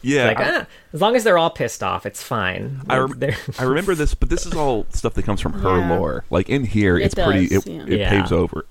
Yeah, 0.03 0.27
like, 0.29 0.39
I, 0.41 0.61
ah, 0.61 0.67
as 0.93 1.01
long 1.01 1.17
as 1.17 1.25
they're 1.25 1.39
all 1.39 1.51
pissed 1.51 1.83
off, 1.83 2.07
it's 2.07 2.23
fine. 2.23 2.83
I, 2.89 2.99
rem- 2.99 3.35
I 3.59 3.65
remember 3.65 3.95
this, 3.95 4.15
but 4.15 4.29
this 4.29 4.47
is 4.47 4.55
all 4.55 4.87
stuff 4.91 5.15
that 5.15 5.25
comes 5.25 5.41
from 5.41 5.55
her 5.55 5.79
Yeah. 5.79 5.97
lore. 5.99 6.25
Like 6.31 6.49
in 6.49 6.65
here, 6.65 6.97
It 6.99 7.07
it's 7.07 7.15
pretty. 7.15 7.47
It, 7.47 7.67
yeah. 7.67 7.83
it 7.87 7.99
Yeah. 8.01 8.11
paves 8.11 8.31
over, 8.33 8.67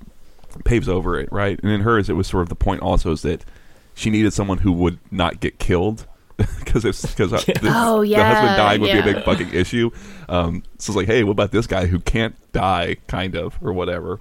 paves 0.65 0.87
over 0.87 1.19
it, 1.19 1.31
right? 1.31 1.59
And 1.61 1.71
in 1.71 1.81
hers, 1.81 2.09
it 2.09 2.13
was 2.13 2.27
sort 2.27 2.43
of 2.43 2.49
the 2.49 2.55
point 2.55 2.81
also 2.81 3.11
is 3.11 3.23
that 3.23 3.43
she 3.95 4.09
needed 4.09 4.31
someone 4.33 4.59
who 4.59 4.71
would 4.71 4.99
not 5.11 5.39
get 5.39 5.59
killed. 5.59 6.05
Because 6.59 6.85
it's 6.85 7.01
because 7.05 7.31
the, 7.45 7.59
Oh, 7.75 8.05
the 8.05 8.13
husband 8.15 8.55
dying 8.57 8.79
would 8.81 8.91
be 8.93 8.99
a 8.99 9.03
big 9.03 9.23
fucking 9.25 9.53
issue. 9.53 9.89
Um, 10.29 10.63
so 10.77 10.91
it's 10.91 10.95
like, 10.95 11.07
hey, 11.07 11.23
what 11.25 11.31
about 11.31 11.51
this 11.51 11.67
guy 11.67 11.87
who 11.87 11.99
can't 11.99 12.33
die, 12.53 12.95
kind 13.07 13.35
of, 13.35 13.57
or 13.61 13.73
whatever. 13.73 14.19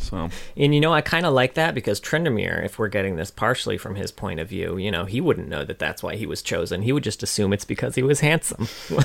So 0.00 0.30
and 0.56 0.74
you 0.74 0.80
know, 0.80 0.92
I 0.94 1.02
kind 1.02 1.26
of 1.26 1.34
like 1.34 1.54
that 1.54 1.74
because 1.74 2.00
Tryndamere, 2.00 2.64
if 2.64 2.78
we're 2.78 2.88
getting 2.88 3.16
this 3.16 3.30
partially 3.30 3.76
from 3.78 3.94
his 3.96 4.10
point 4.10 4.40
of 4.40 4.48
view, 4.48 4.76
you 4.78 4.90
know, 4.90 5.04
he 5.04 5.20
wouldn't 5.20 5.48
know 5.48 5.64
that 5.64 5.78
that's 5.78 6.02
why 6.02 6.16
he 6.16 6.24
was 6.26 6.40
chosen. 6.42 6.82
He 6.82 6.92
would 6.92 7.04
just 7.04 7.22
assume 7.22 7.52
it's 7.52 7.64
because 7.66 7.94
he 7.96 8.02
was 8.02 8.20
handsome. 8.20 8.66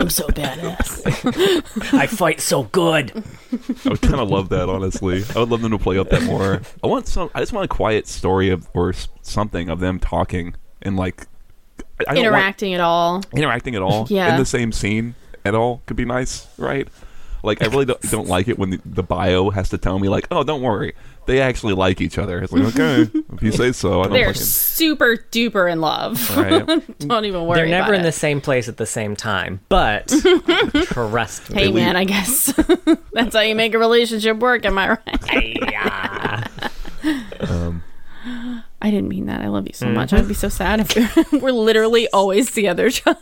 I'm 0.00 0.10
so 0.10 0.26
badass. 0.28 1.94
I 1.94 2.06
fight 2.08 2.40
so 2.40 2.64
good. 2.64 3.12
I 3.84 3.88
would 3.88 4.00
kind 4.02 4.16
of 4.16 4.28
love 4.28 4.48
that, 4.48 4.68
honestly. 4.68 5.22
I 5.36 5.38
would 5.38 5.50
love 5.50 5.60
them 5.62 5.70
to 5.70 5.78
play 5.78 5.98
up 5.98 6.08
that 6.10 6.22
more. 6.24 6.60
I 6.82 6.86
want 6.88 7.06
some. 7.06 7.30
I 7.34 7.40
just 7.40 7.52
want 7.52 7.64
a 7.64 7.68
quiet 7.68 8.08
story 8.08 8.50
of 8.50 8.68
or 8.74 8.92
something 9.22 9.68
of 9.68 9.78
them 9.80 10.00
talking 10.00 10.54
and 10.82 10.96
like 10.96 11.26
I 12.00 12.14
don't 12.14 12.16
want- 12.16 12.18
Interacting 12.26 12.74
at 12.74 12.80
all. 12.80 13.22
interacting 13.34 13.74
at 13.76 13.82
all 13.82 14.06
Yeah. 14.10 14.32
in 14.32 14.38
the 14.38 14.46
same 14.46 14.72
scene 14.72 15.14
at 15.44 15.54
all 15.54 15.80
could 15.86 15.96
be 15.96 16.04
nice, 16.04 16.46
right? 16.58 16.88
Like 17.42 17.62
I 17.62 17.66
really 17.66 17.84
don't, 17.86 18.00
don't 18.10 18.28
like 18.28 18.48
it 18.48 18.58
when 18.58 18.70
the, 18.70 18.80
the 18.84 19.02
bio 19.02 19.50
has 19.50 19.68
to 19.70 19.78
tell 19.78 19.98
me 19.98 20.08
like, 20.08 20.26
oh, 20.30 20.42
don't 20.44 20.62
worry, 20.62 20.94
they 21.26 21.40
actually 21.40 21.74
like 21.74 22.00
each 22.00 22.18
other. 22.18 22.40
It's 22.42 22.52
like 22.52 22.74
okay, 22.78 23.10
If 23.34 23.42
you 23.42 23.52
say 23.52 23.72
so, 23.72 24.00
I 24.00 24.04
don't 24.04 24.12
They're 24.14 24.26
fucking. 24.28 24.42
super 24.42 25.16
duper 25.30 25.70
in 25.70 25.80
love. 25.80 26.36
Right. 26.36 26.98
don't 27.00 27.24
even 27.24 27.46
worry. 27.46 27.58
They're 27.60 27.66
never 27.68 27.88
about 27.88 27.94
in 27.94 28.00
it. 28.00 28.04
the 28.04 28.12
same 28.12 28.40
place 28.40 28.68
at 28.68 28.76
the 28.76 28.86
same 28.86 29.14
time, 29.14 29.60
but 29.68 30.08
trust 30.84 31.50
me. 31.50 31.62
Hey 31.62 31.72
man, 31.72 31.96
I 31.96 32.04
guess 32.04 32.52
that's 33.12 33.34
how 33.34 33.40
you 33.42 33.54
make 33.54 33.74
a 33.74 33.78
relationship 33.78 34.38
work. 34.38 34.64
Am 34.64 34.78
I 34.78 34.98
right? 35.06 36.42
Um, 37.40 37.82
I 38.80 38.90
didn't 38.90 39.08
mean 39.08 39.26
that. 39.26 39.40
I 39.40 39.48
love 39.48 39.66
you 39.66 39.72
so 39.74 39.88
much. 39.88 40.12
I'd 40.12 40.28
be 40.28 40.34
so 40.34 40.48
sad 40.48 40.80
if 40.80 41.32
we're, 41.32 41.38
we're 41.40 41.52
literally 41.52 42.08
always 42.12 42.50
together, 42.52 42.88
John. 42.90 43.16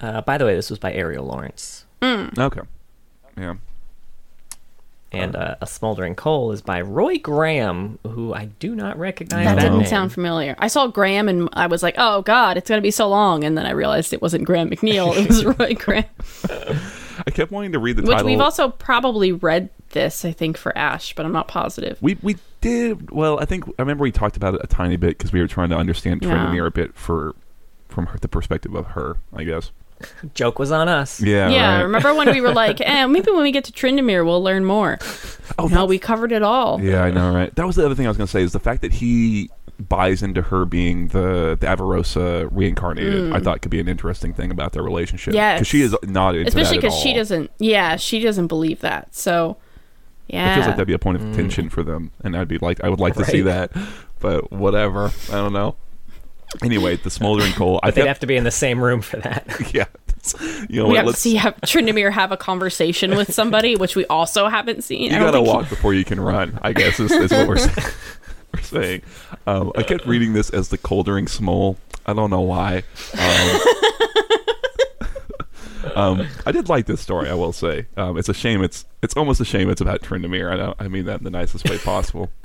Uh, 0.00 0.20
by 0.22 0.38
the 0.38 0.44
way, 0.44 0.54
this 0.54 0.70
was 0.70 0.78
by 0.78 0.92
Ariel 0.92 1.24
Lawrence. 1.26 1.84
okay. 2.02 2.60
Yeah. 3.36 3.54
And 5.10 5.34
uh, 5.34 5.56
A 5.62 5.66
Smoldering 5.66 6.14
Coal 6.14 6.52
is 6.52 6.60
by 6.60 6.82
Roy 6.82 7.16
Graham, 7.18 7.98
who 8.06 8.34
I 8.34 8.46
do 8.58 8.74
not 8.74 8.98
recognize. 8.98 9.46
That 9.46 9.54
That, 9.56 9.62
didn't 9.62 9.78
name. 9.78 9.86
sound 9.86 10.12
familiar. 10.12 10.54
I 10.58 10.68
saw 10.68 10.86
Graham 10.86 11.28
and 11.30 11.48
I 11.54 11.66
was 11.66 11.82
like, 11.82 11.94
oh 11.96 12.20
God, 12.22 12.58
it's 12.58 12.68
going 12.68 12.76
to 12.78 12.82
be 12.82 12.90
so 12.90 13.08
long. 13.08 13.42
And 13.42 13.56
then 13.56 13.64
I 13.64 13.70
realized 13.70 14.12
it 14.12 14.20
wasn't 14.20 14.44
Graham 14.44 14.68
McNeill. 14.68 15.16
It 15.16 15.26
was 15.28 15.44
Roy 15.58 15.72
Graham. 15.74 16.04
I 17.26 17.30
kept 17.30 17.50
wanting 17.50 17.72
to 17.72 17.78
read 17.78 17.96
the 17.96 18.02
Which 18.02 18.10
title. 18.12 18.26
we've 18.26 18.40
also 18.40 18.68
probably 18.68 19.32
read 19.32 19.70
this, 19.90 20.26
I 20.26 20.32
think, 20.32 20.58
for 20.58 20.76
Ash, 20.76 21.14
but 21.14 21.24
I'm 21.24 21.32
not 21.32 21.48
positive. 21.48 21.96
We 22.02 22.18
we 22.22 22.36
did 22.60 23.10
well. 23.10 23.40
I 23.40 23.46
think 23.46 23.66
I 23.66 23.72
remember 23.82 24.02
we 24.02 24.12
talked 24.12 24.36
about 24.36 24.54
it 24.54 24.60
a 24.62 24.66
tiny 24.66 24.96
bit 24.96 25.16
because 25.16 25.32
we 25.32 25.40
were 25.40 25.48
trying 25.48 25.70
to 25.70 25.76
understand 25.76 26.22
Yeah. 26.22 26.28
Tryndamere 26.30 26.66
a 26.66 26.70
bit 26.70 26.94
for 26.94 27.34
from 27.88 28.06
her, 28.06 28.18
the 28.18 28.28
perspective 28.28 28.74
of 28.74 28.88
her. 28.88 29.16
I 29.34 29.44
guess. 29.44 29.70
Joke 30.34 30.58
was 30.58 30.70
on 30.70 30.88
us. 30.88 31.20
Yeah. 31.20 31.48
yeah, 31.48 31.76
right. 31.76 31.82
remember 31.82 32.14
when 32.14 32.30
we 32.30 32.40
were 32.40 32.52
like, 32.54 32.80
eh, 32.80 33.06
maybe 33.06 33.30
when 33.30 33.42
we 33.42 33.52
get 33.52 33.64
to 33.64 33.72
Tryndamere, 33.72 34.24
we'll 34.24 34.42
learn 34.42 34.64
more. 34.64 34.98
Oh, 35.58 35.66
no, 35.66 35.86
we 35.86 35.98
covered 35.98 36.32
it 36.32 36.42
all. 36.42 36.80
Yeah, 36.80 37.02
I 37.02 37.10
know, 37.10 37.32
right? 37.34 37.54
That 37.54 37.66
was 37.66 37.76
the 37.76 37.84
other 37.84 37.94
thing 37.94 38.06
I 38.06 38.10
was 38.10 38.16
going 38.16 38.26
to 38.26 38.30
say 38.30 38.42
is 38.42 38.52
the 38.52 38.60
fact 38.60 38.82
that 38.82 38.92
he 38.92 39.50
buys 39.78 40.22
into 40.22 40.42
her 40.42 40.64
being 40.64 41.08
the 41.08 41.56
the 41.58 41.66
Avarosa 41.66 42.48
reincarnated. 42.50 43.32
I 43.32 43.40
thought 43.40 43.62
could 43.62 43.70
be 43.70 43.80
an 43.80 43.88
interesting 43.88 44.34
thing 44.34 44.50
about 44.50 44.72
their 44.72 44.82
relationship. 44.82 45.34
Yeah, 45.34 45.54
because 45.54 45.68
she 45.68 45.82
is 45.82 45.94
not 46.02 46.34
into 46.34 46.48
Especially 46.48 46.78
because 46.78 46.94
because 46.94 47.02
she 47.02 47.14
doesn't, 47.14 47.50
yeah, 47.58 47.96
she 47.96 48.20
doesn't 48.20 48.48
believe 48.48 48.80
that. 48.80 49.14
So, 49.14 49.56
yeah. 50.26 50.52
It 50.52 50.54
feels 50.54 50.66
like 50.66 50.76
that'd 50.76 50.88
be 50.88 50.94
a 50.94 50.98
point 50.98 51.22
of 51.22 51.34
tension 51.34 51.70
for 51.70 51.82
them, 51.82 52.10
and 52.22 52.36
I'd 52.36 52.48
be 52.48 52.58
like, 52.58 52.82
I 52.82 52.88
would 52.88 53.00
like 53.00 53.14
to 53.14 53.24
see 53.24 53.42
that, 53.42 53.70
but 54.20 54.52
whatever. 54.52 55.12
I 55.28 55.32
don't 55.32 55.52
know. 55.52 55.76
Anyway, 56.62 56.96
the 56.96 57.10
smoldering 57.10 57.52
coal. 57.52 57.78
I 57.82 57.88
But 57.88 57.94
they'd 57.94 58.00
kept, 58.02 58.08
have 58.08 58.18
to 58.20 58.26
be 58.26 58.36
in 58.36 58.44
the 58.44 58.50
same 58.50 58.82
room 58.82 59.00
for 59.02 59.18
that. 59.18 59.46
yeah. 59.74 59.84
You 60.68 60.82
know 60.82 60.88
we 60.88 60.90
what? 60.90 60.96
have 60.96 61.04
to 61.04 61.06
Let's 61.10 61.18
see 61.20 61.34
have 61.36 61.56
Tryndamere 61.62 62.10
have 62.12 62.32
a 62.32 62.36
conversation 62.36 63.16
with 63.16 63.32
somebody, 63.32 63.76
which 63.76 63.96
we 63.96 64.04
also 64.06 64.48
haven't 64.48 64.82
seen. 64.84 65.04
you 65.04 65.10
gotta 65.10 65.32
think 65.32 65.46
he- 65.46 65.52
walk 65.52 65.68
before 65.68 65.94
you 65.94 66.04
can 66.04 66.20
run. 66.20 66.58
I 66.62 66.72
guess 66.72 66.98
is, 67.00 67.12
is 67.12 67.30
what 67.30 67.48
we're 67.48 67.56
saying. 67.58 67.88
we're 68.54 68.62
saying. 68.62 69.02
Um, 69.46 69.72
I 69.76 69.82
kept 69.82 70.06
reading 70.06 70.32
this 70.32 70.50
as 70.50 70.68
the 70.68 70.78
Coldering 70.78 71.26
Smole. 71.26 71.76
I 72.06 72.12
don't 72.14 72.30
know 72.30 72.40
why. 72.40 72.82
Um, 73.18 73.60
um, 75.98 76.26
I 76.46 76.52
did 76.52 76.68
like 76.68 76.86
this 76.86 77.00
story. 77.00 77.28
I 77.28 77.34
will 77.34 77.52
say. 77.52 77.86
Um, 77.96 78.16
it's 78.16 78.28
a 78.28 78.34
shame. 78.34 78.62
It's 78.62 78.84
it's 79.02 79.14
almost 79.16 79.40
a 79.40 79.44
shame. 79.44 79.68
It's 79.70 79.80
about 79.80 80.02
Tryndamere. 80.02 80.74
I. 80.78 80.84
I 80.84 80.88
mean 80.88 81.04
that 81.06 81.18
in 81.18 81.24
the 81.24 81.30
nicest 81.30 81.68
way 81.68 81.78
possible. 81.78 82.30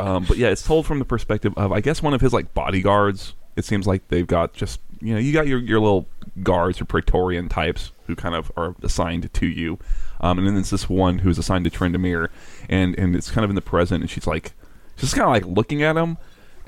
Um, 0.00 0.24
but 0.24 0.36
yeah, 0.36 0.48
it's 0.48 0.62
told 0.62 0.86
from 0.86 0.98
the 0.98 1.04
perspective 1.04 1.52
of 1.56 1.72
I 1.72 1.80
guess 1.80 2.02
one 2.02 2.14
of 2.14 2.20
his 2.20 2.32
like 2.32 2.54
bodyguards. 2.54 3.34
It 3.56 3.64
seems 3.64 3.86
like 3.86 4.06
they've 4.08 4.26
got 4.26 4.52
just 4.52 4.80
you 5.00 5.12
know 5.12 5.20
you 5.20 5.32
got 5.32 5.46
your 5.46 5.58
your 5.60 5.80
little 5.80 6.08
guards 6.42 6.80
or 6.80 6.84
Praetorian 6.84 7.48
types 7.48 7.92
who 8.06 8.16
kind 8.16 8.34
of 8.34 8.50
are 8.56 8.74
assigned 8.82 9.32
to 9.32 9.46
you, 9.46 9.78
um, 10.20 10.38
and 10.38 10.46
then 10.46 10.54
there's 10.54 10.70
this 10.70 10.88
one 10.88 11.18
who's 11.18 11.38
assigned 11.38 11.64
to 11.64 11.70
Tryndamere, 11.70 12.28
and 12.68 12.96
and 12.98 13.14
it's 13.16 13.30
kind 13.30 13.44
of 13.44 13.50
in 13.50 13.56
the 13.56 13.62
present, 13.62 14.02
and 14.02 14.10
she's 14.10 14.26
like 14.26 14.52
she's 14.96 15.14
kind 15.14 15.24
of 15.24 15.30
like 15.30 15.46
looking 15.56 15.82
at 15.82 15.96
him, 15.96 16.16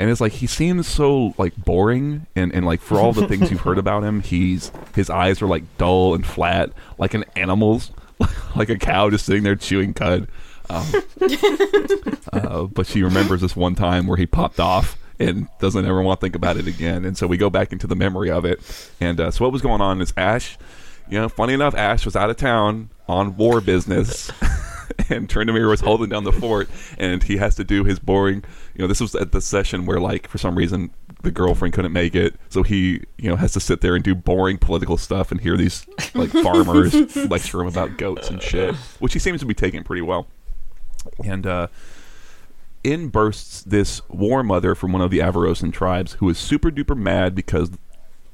and 0.00 0.08
it's 0.08 0.20
like 0.20 0.32
he 0.32 0.46
seems 0.46 0.88
so 0.88 1.34
like 1.36 1.54
boring, 1.56 2.26
and 2.34 2.54
and 2.54 2.64
like 2.64 2.80
for 2.80 2.98
all 2.98 3.12
the 3.12 3.28
things 3.28 3.50
you've 3.50 3.60
heard 3.60 3.76
about 3.86 4.02
him, 4.02 4.22
he's 4.22 4.72
his 4.94 5.10
eyes 5.10 5.42
are 5.42 5.46
like 5.46 5.62
dull 5.76 6.14
and 6.14 6.24
flat, 6.24 6.70
like 6.96 7.12
an 7.12 7.26
animal's, 7.36 7.92
like 8.56 8.70
a 8.70 8.78
cow 8.78 9.10
just 9.10 9.26
sitting 9.26 9.42
there 9.42 9.56
chewing 9.56 9.92
cud. 9.92 10.26
Um, 10.70 10.86
uh, 12.32 12.62
but 12.64 12.86
she 12.86 13.02
remembers 13.02 13.42
this 13.42 13.54
one 13.54 13.74
time 13.74 14.06
where 14.06 14.16
he 14.16 14.24
popped 14.24 14.58
off 14.58 14.96
and 15.18 15.48
doesn't 15.58 15.84
ever 15.84 16.00
want 16.00 16.18
to 16.18 16.24
think 16.24 16.34
about 16.34 16.56
it 16.56 16.66
again. 16.66 17.04
And 17.04 17.18
so 17.18 17.26
we 17.26 17.36
go 17.36 17.50
back 17.50 17.70
into 17.70 17.86
the 17.86 17.96
memory 17.96 18.30
of 18.30 18.46
it. 18.46 18.60
And 19.00 19.20
uh, 19.20 19.30
so 19.30 19.44
what 19.44 19.52
was 19.52 19.60
going 19.60 19.82
on 19.82 20.00
is 20.00 20.14
Ash, 20.16 20.56
you 21.10 21.18
know, 21.18 21.28
funny 21.28 21.52
enough, 21.52 21.74
Ash 21.74 22.06
was 22.06 22.16
out 22.16 22.30
of 22.30 22.38
town 22.38 22.88
on 23.06 23.36
war 23.36 23.60
business. 23.60 24.30
and 25.10 25.28
Tryndamere 25.28 25.68
was 25.68 25.80
holding 25.80 26.08
down 26.08 26.24
the 26.24 26.32
fort, 26.32 26.68
and 26.98 27.22
he 27.22 27.36
has 27.36 27.56
to 27.56 27.64
do 27.64 27.84
his 27.84 27.98
boring. 27.98 28.44
You 28.74 28.82
know, 28.82 28.86
this 28.86 29.00
was 29.00 29.14
at 29.14 29.32
the 29.32 29.40
session 29.40 29.86
where, 29.86 30.00
like, 30.00 30.28
for 30.28 30.38
some 30.38 30.56
reason, 30.56 30.90
the 31.22 31.30
girlfriend 31.30 31.74
couldn't 31.74 31.92
make 31.92 32.14
it, 32.14 32.34
so 32.48 32.62
he, 32.62 33.02
you 33.18 33.28
know, 33.28 33.36
has 33.36 33.52
to 33.52 33.60
sit 33.60 33.80
there 33.80 33.94
and 33.94 34.02
do 34.02 34.14
boring 34.14 34.58
political 34.58 34.96
stuff 34.96 35.30
and 35.30 35.40
hear 35.40 35.56
these 35.56 35.86
like 36.14 36.30
farmers 36.42 37.16
lecture 37.28 37.60
him 37.60 37.66
about 37.66 37.98
goats 37.98 38.30
and 38.30 38.42
shit, 38.42 38.74
which 39.00 39.12
he 39.12 39.18
seems 39.18 39.40
to 39.40 39.46
be 39.46 39.54
taking 39.54 39.84
pretty 39.84 40.02
well. 40.02 40.26
And 41.24 41.46
uh, 41.46 41.68
in 42.82 43.08
bursts 43.08 43.62
this 43.62 44.00
war 44.08 44.42
mother 44.42 44.74
from 44.74 44.92
one 44.92 45.02
of 45.02 45.10
the 45.10 45.18
Avarosan 45.18 45.72
tribes 45.72 46.14
who 46.14 46.28
is 46.28 46.38
super 46.38 46.70
duper 46.70 46.96
mad 46.96 47.34
because 47.34 47.70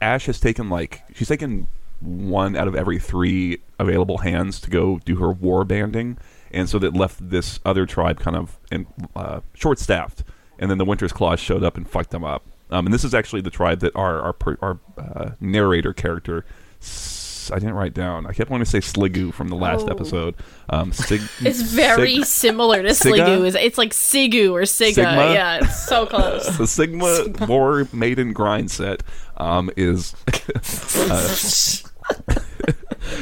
Ash 0.01 0.27
has 0.27 0.39
taken 0.39 0.69
like 0.69 1.03
she's 1.15 1.29
taken 1.29 1.67
one 2.01 2.57
out 2.57 2.69
of 2.69 2.75
every 2.75 2.99
three 2.99 3.63
available 3.79 4.19
hands 4.19 4.61
to 4.61 4.71
go 4.71 5.01
do 5.05 5.17
her 5.17 5.31
war 5.31 5.65
banding, 5.65 6.19
and 6.51 6.69
so 6.69 6.79
that 6.79 6.95
left 6.95 7.31
this 7.31 7.59
other 7.65 7.87
tribe 7.87 8.21
kind 8.21 8.37
of 8.37 8.59
in, 8.71 8.87
uh, 9.15 9.41
short 9.55 9.79
staffed. 9.79 10.23
And 10.59 10.71
then 10.71 10.79
the 10.79 10.85
Winter's 10.85 11.13
Claws 11.13 11.41
showed 11.41 11.63
up 11.63 11.77
and 11.77 11.89
fucked 11.89 12.11
them 12.11 12.25
up. 12.25 12.45
Um, 12.71 12.87
and 12.87 12.93
this 12.95 13.05
is 13.05 13.15
actually 13.15 13.43
the 13.43 13.51
tribe 13.51 13.81
that 13.81 13.95
our 13.95 14.21
our, 14.21 14.37
our 14.63 14.79
uh, 14.99 15.31
narrator 15.41 15.93
character. 15.93 16.45
S- 16.81 17.51
I 17.53 17.61
didn't 17.61 17.75
write 17.75 17.95
down. 17.95 18.27
I 18.27 18.33
kept 18.33 18.51
wanting 18.51 18.65
to 18.65 18.71
say 18.71 18.81
Sligu 18.81 19.33
from 19.33 19.49
the 19.51 19.55
last 19.55 19.87
Oh. 19.89 19.93
episode. 19.93 20.35
Um, 20.69 20.91
Sig- 21.09 21.21
It's 21.41 21.63
very 21.63 22.17
Sig- 22.17 22.25
similar 22.25 22.83
to? 22.83 22.89
Sligu. 22.89 23.55
It's, 23.55 23.79
like 23.79 23.91
Sigu 23.93 24.51
or 24.51 24.63
Siga. 24.63 24.95
Sigma? 24.95 25.33
Yeah, 25.33 25.59
it's 25.63 25.87
so 25.87 26.07
close. 26.11 26.59
the 26.59 26.67
Sigma 26.67 27.27
War 27.47 27.87
Maiden 27.93 28.33
grind 28.33 28.73
set 28.73 29.05
um, 29.37 29.71
is 29.77 30.17
uh, 31.09 31.37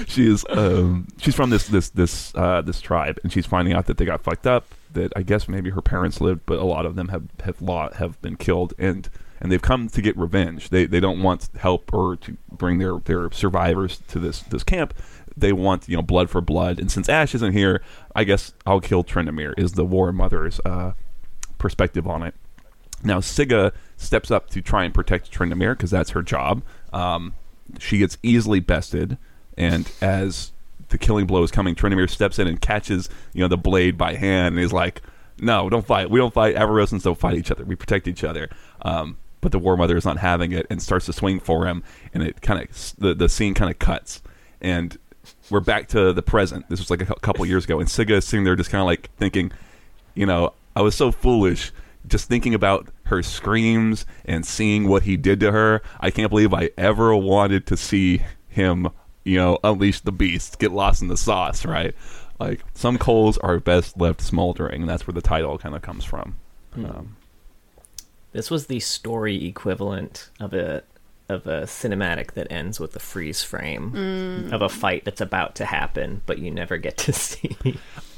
she 0.07 0.27
is 0.27 0.44
um, 0.49 1.07
she's 1.18 1.35
from 1.35 1.51
this 1.51 1.68
this 1.68 1.90
this 1.90 2.35
uh, 2.35 2.62
this 2.62 2.81
tribe 2.81 3.18
and 3.23 3.33
she's 3.33 3.47
finding 3.47 3.75
out 3.75 3.87
that 3.87 3.99
they 3.99 4.05
got 4.05 4.23
fucked 4.23 4.47
up 4.47 4.66
that 4.94 5.12
I 5.14 5.22
guess 5.22 5.48
maybe 5.48 5.70
her 5.70 5.83
parents 5.83 6.20
lived 6.20 6.42
but 6.46 6.59
a 6.59 6.64
lot 6.64 6.87
of 6.87 6.96
them 6.96 7.09
have 7.09 7.28
have 7.44 7.61
lot 7.61 7.94
have 7.94 8.20
been 8.22 8.37
killed 8.37 8.74
and 8.78 9.09
and 9.40 9.52
they've 9.52 9.61
come 9.61 9.88
to 9.88 10.00
get 10.00 10.16
revenge. 10.16 10.70
They 10.70 10.87
they 10.87 11.00
don't 11.00 11.22
want 11.22 11.50
help 11.57 11.92
or 11.92 12.16
to 12.16 12.37
bring 12.50 12.78
their 12.78 12.98
their 12.98 13.30
survivors 13.30 14.00
to 14.09 14.18
this 14.18 14.40
this 14.40 14.62
camp. 14.62 14.94
They 15.37 15.52
want 15.52 15.88
you 15.88 15.96
know 15.96 16.02
blood 16.02 16.30
for 16.30 16.40
blood. 16.40 16.78
And 16.78 16.90
since 16.90 17.09
Ash 17.09 17.35
isn't 17.35 17.52
here 17.52 17.83
I 18.14 18.24
guess 18.24 18.52
I'll 18.66 18.80
kill 18.80 19.04
Tryndamere 19.04 19.54
is 19.59 19.72
the 19.72 19.85
war 19.85 20.12
mother's 20.12 20.61
uh, 20.64 20.92
perspective 21.59 22.07
on 22.07 22.22
it. 22.22 22.35
Now, 23.04 23.20
Siga 23.20 23.72
steps 23.96 24.30
up 24.30 24.48
to 24.50 24.62
try 24.62 24.85
and 24.85 24.94
protect 24.94 25.30
Tryndamere 25.30 25.76
because 25.76 25.90
that's 25.90 26.11
her 26.11 26.22
job. 26.22 26.62
Um, 26.92 27.35
she 27.78 27.98
gets 27.98 28.16
easily 28.22 28.61
bested, 28.61 29.18
and 29.59 29.90
as 30.00 30.52
the 30.94 30.98
killing 30.98 31.26
blow 31.26 31.42
is 31.42 31.50
coming, 31.50 31.74
Tryndamere 31.74 32.09
steps 32.09 32.38
in 32.38 32.46
and 32.46 32.61
catches 32.61 33.09
you 33.33 33.40
know 33.40 33.48
the 33.48 33.57
blade 33.57 33.98
by 33.98 34.14
hand 34.14 34.54
and 34.54 34.59
he's 34.61 34.72
like, 34.72 35.02
"No, 35.40 35.68
don't 35.68 35.85
fight. 35.85 36.09
We 36.09 36.20
don't 36.20 36.33
fight. 36.33 36.54
Avarosans 36.54 37.02
don't 37.02 37.18
fight 37.18 37.37
each 37.37 37.50
other. 37.50 37.64
We 37.64 37.74
protect 37.74 38.07
each 38.07 38.22
other." 38.22 38.48
Um, 38.83 39.16
but 39.40 39.50
the 39.50 39.59
War 39.59 39.76
Mother 39.76 39.96
is 39.96 40.04
not 40.04 40.18
having 40.18 40.52
it 40.52 40.68
and 40.70 40.80
starts 40.80 41.07
to 41.07 41.12
swing 41.12 41.40
for 41.40 41.66
him, 41.66 41.83
and 42.14 42.22
it 42.22 42.42
kind 42.42 42.62
of 42.62 42.94
the 42.96 43.12
the 43.12 43.28
scene 43.28 43.54
kind 43.54 43.72
of 43.72 43.80
cuts, 43.80 44.22
and 44.61 44.96
we're 45.50 45.59
back 45.59 45.88
to 45.88 46.12
the 46.12 46.22
present. 46.22 46.68
This 46.68 46.78
was 46.78 46.90
like 46.90 47.02
a 47.02 47.07
couple 47.16 47.44
years 47.44 47.64
ago, 47.64 47.80
and 47.80 47.88
Siga 47.88 48.18
is 48.18 48.24
sitting 48.24 48.44
there 48.44 48.54
just 48.54 48.70
kind 48.70 48.80
of 48.80 48.87
like 48.87 49.11
thinking, 49.16 49.50
you 50.14 50.26
know, 50.26 50.52
I 50.76 50.83
was 50.83 50.94
so 50.94 51.11
foolish 51.11 51.72
just 52.07 52.28
thinking 52.28 52.54
about 52.54 52.88
her 53.07 53.20
screams 53.20 54.07
and 54.24 54.46
seeing 54.46 54.87
what 54.87 55.02
he 55.02 55.16
did 55.16 55.40
to 55.40 55.50
her. 55.50 55.83
I 55.98 56.12
can't 56.12 56.30
believe 56.30 56.54
I 56.54 56.70
ever 56.78 57.16
wanted 57.16 57.66
to 57.66 57.76
see 57.76 58.22
him, 58.46 58.90
you 59.24 59.37
know, 59.38 59.58
unleash 59.64 60.00
the 60.00 60.12
beast, 60.12 60.58
get 60.58 60.72
lost 60.72 61.02
in 61.02 61.08
the 61.08 61.16
sauce, 61.16 61.64
right? 61.64 61.94
Like 62.38 62.60
some 62.74 62.98
coals 62.98 63.38
are 63.38 63.58
best 63.60 63.98
left 63.98 64.20
smoldering, 64.20 64.82
and 64.82 64.88
that's 64.88 65.06
where 65.06 65.14
the 65.14 65.22
title 65.22 65.56
kind 65.58 65.74
of 65.74 65.82
comes 65.82 66.04
from. 66.04 66.37
Um, 66.76 67.16
This 68.32 68.50
was 68.50 68.66
the 68.66 68.80
story 68.80 69.46
equivalent 69.46 70.30
of 70.40 70.52
a 70.52 70.82
of 71.30 71.46
a 71.46 71.62
cinematic 71.62 72.32
that 72.32 72.46
ends 72.52 72.78
with 72.78 72.94
a 72.94 72.98
freeze 72.98 73.42
frame 73.42 74.50
of 74.52 74.60
a 74.60 74.68
fight 74.68 75.06
that's 75.06 75.22
about 75.22 75.54
to 75.54 75.64
happen, 75.64 76.20
but 76.26 76.38
you 76.38 76.50
never 76.50 76.76
get 76.76 76.98
to 76.98 77.12
see. 77.14 77.56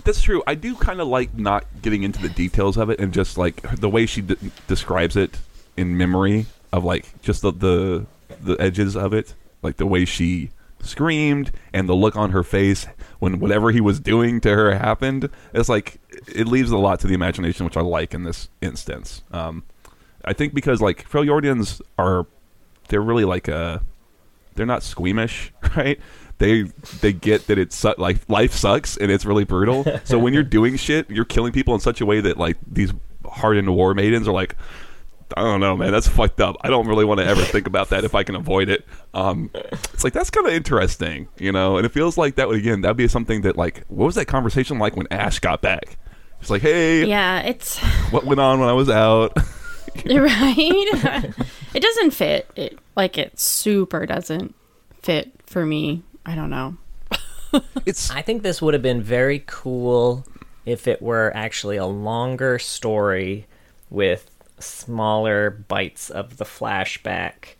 that's 0.03 0.21
true. 0.21 0.42
I 0.45 0.57
do 0.57 0.75
kind 0.75 1.01
of 1.01 1.07
like 1.07 1.33
not 1.38 1.64
getting 1.83 2.03
into 2.03 2.21
the 2.21 2.29
details 2.31 2.77
of 2.77 2.90
it 2.90 2.99
and 2.99 3.12
just 3.14 3.38
like 3.38 3.62
the 3.79 3.88
way 3.88 4.07
she 4.07 4.23
de- 4.23 4.37
describes 4.66 5.14
it 5.16 5.38
in 5.77 5.97
memory 5.97 6.47
of 6.73 6.83
like 6.85 7.21
just 7.23 7.42
the, 7.42 7.53
the 7.53 8.07
the 8.42 8.57
edges 8.61 8.97
of 8.97 9.12
it, 9.12 9.35
like 9.62 9.77
the 9.77 9.87
way 9.87 10.05
she 10.05 10.51
screamed 10.87 11.53
and 11.72 11.88
the 11.88 11.94
look 11.94 12.16
on 12.16 12.31
her 12.31 12.42
face 12.42 12.87
when 13.18 13.38
whatever 13.38 13.70
he 13.70 13.81
was 13.81 14.01
doing 14.01 14.40
to 14.40 14.55
her 14.55 14.75
happened. 14.75 15.31
It's 15.53 15.68
like 15.68 16.01
it 16.29 16.46
leaves 16.46 16.70
a 16.70 16.79
lot 16.79 17.01
to 17.01 17.07
the 17.07 17.14
imagination, 17.14 17.64
which 17.64 17.77
I 17.77 17.83
like 17.83 18.14
in 18.14 18.25
this 18.25 18.49
instance. 18.61 19.22
Um, 19.33 19.64
I 20.25 20.33
think 20.33 20.55
because 20.55 20.81
like 20.81 21.09
Freljordians 21.09 21.81
are, 21.99 22.27
they're 22.88 23.03
really 23.03 23.25
like 23.25 23.49
a, 23.49 23.83
they're 24.55 24.66
not 24.66 24.83
squeamish, 24.83 25.53
right? 25.77 26.01
They 26.38 26.62
they 27.01 27.12
get 27.12 27.46
that 27.46 27.59
it's 27.59 27.77
su- 27.77 27.94
like 27.96 28.29
life 28.29 28.53
sucks 28.53 28.96
and 28.96 29.11
it's 29.11 29.25
really 29.25 29.44
brutal. 29.44 29.85
so 30.05 30.18
when 30.18 30.35
you're 30.35 30.42
doing 30.59 30.77
shit, 30.77 31.11
you're 31.11 31.25
killing 31.25 31.53
people 31.53 31.75
in 31.75 31.81
such 31.81 32.01
a 32.01 32.07
way 32.07 32.20
that 32.20 32.37
like 32.37 32.59
these 32.70 32.92
hardened 33.25 33.75
war 33.75 33.94
maidens 33.94 34.29
are 34.29 34.33
like, 34.35 34.57
I 35.37 35.43
don't 35.43 35.61
know, 35.61 35.77
man. 35.77 35.93
That's 35.93 36.07
fucked 36.09 36.41
up. 36.41 36.57
I 36.61 36.69
don't 36.69 36.87
really 36.87 37.05
want 37.05 37.21
to 37.21 37.27
ever 37.27 37.43
think 37.43 37.67
about 37.67 37.91
that 37.91 38.05
if 38.05 38.15
I 38.15 38.23
can 38.23 38.35
avoid 38.35 38.69
it. 38.69 38.87
Um, 39.15 39.51
it's 39.55 40.05
like 40.05 40.12
that's 40.12 40.31
kind 40.31 40.47
of 40.47 40.53
interesting, 40.53 41.29
you 41.39 41.53
know. 41.53 41.77
And 41.77 41.87
it 41.87 41.91
feels 41.91 42.17
like 42.17 42.37
that 42.37 42.49
would 42.49 42.59
again 42.59 42.83
that'd 42.83 42.97
be 42.97 43.09
something 43.09 43.43
that 43.43 43.57
like 43.57 43.85
what 43.89 44.07
was 44.07 44.15
that 44.15 44.27
conversation 44.27 44.79
like 44.79 44.97
when 44.97 45.07
Ash 45.11 45.39
got 45.39 45.62
back? 45.62 45.99
It's 46.41 46.51
like, 46.51 46.62
hey, 46.62 47.05
Yeah, 47.07 47.41
it's 47.41 47.79
what 48.11 48.25
went 48.25 48.41
on 48.41 48.61
when 48.61 48.69
I 48.69 48.73
was 48.73 48.89
out? 48.89 49.37
right. 50.07 51.35
it 51.75 51.81
doesn't 51.81 52.11
fit. 52.12 52.49
It 52.55 52.79
like 52.95 53.19
it 53.19 53.39
super 53.39 54.07
doesn't 54.07 54.55
fit 55.03 55.33
for 55.47 55.67
me. 55.67 56.03
I 56.25 56.35
don't 56.35 56.51
know. 56.51 56.77
it's 57.87 58.11
I 58.11 58.23
think 58.23 58.43
this 58.43 58.61
would 58.61 58.75
have 58.75 58.83
been 58.83 59.03
very 59.03 59.43
cool 59.47 60.27
if 60.65 60.87
it 60.87 61.01
were 61.01 61.33
actually 61.35 61.77
a 61.77 61.87
longer 61.87 62.59
story 62.59 63.47
with 63.89 64.31
smaller 64.59 65.51
bites 65.51 66.11
of 66.11 66.37
the 66.38 66.45
flashback 66.45 67.55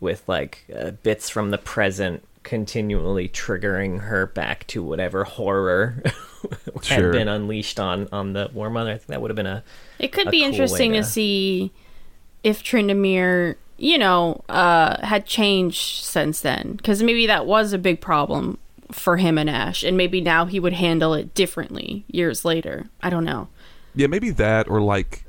with 0.00 0.22
like 0.28 0.64
uh, 0.76 0.90
bits 1.02 1.28
from 1.28 1.50
the 1.50 1.58
present 1.58 2.24
continually 2.44 3.28
triggering 3.28 4.00
her 4.00 4.26
back 4.26 4.66
to 4.68 4.82
whatever 4.82 5.24
horror 5.24 6.02
had 6.74 6.84
Sure. 6.84 7.12
been 7.12 7.28
unleashed 7.28 7.78
on 7.80 8.08
on 8.12 8.32
the 8.32 8.48
war 8.54 8.70
mother. 8.70 8.90
I 8.92 8.94
think 8.94 9.08
that 9.08 9.20
would 9.20 9.30
have 9.30 9.36
been 9.36 9.46
a 9.46 9.62
It 9.98 10.12
could 10.12 10.28
a 10.28 10.30
be 10.30 10.40
cool 10.40 10.48
interesting 10.50 10.92
to 10.92 10.98
to- 10.98 11.04
see 11.04 11.72
if 12.44 12.62
Tryndamere, 12.62 13.56
you 13.76 13.98
know, 13.98 14.42
uh, 14.48 15.04
had 15.04 15.26
changed 15.26 16.04
since 16.04 16.40
then. 16.40 16.74
Because 16.76 17.02
maybe 17.02 17.26
that 17.26 17.44
was 17.46 17.72
a 17.72 17.78
big 17.78 18.00
problem 18.00 18.56
for 18.92 19.16
him 19.18 19.36
and 19.36 19.50
Ash, 19.50 19.82
and 19.82 19.96
maybe 19.96 20.20
now 20.20 20.46
he 20.46 20.58
would 20.60 20.72
handle 20.72 21.12
it 21.14 21.34
differently 21.34 22.04
years 22.06 22.44
later. 22.44 22.86
I 23.02 23.10
don't 23.10 23.24
know. 23.24 23.48
yeah, 23.94 24.06
maybe 24.06 24.30
that 24.30 24.68
or 24.70 24.80
like 24.80 25.24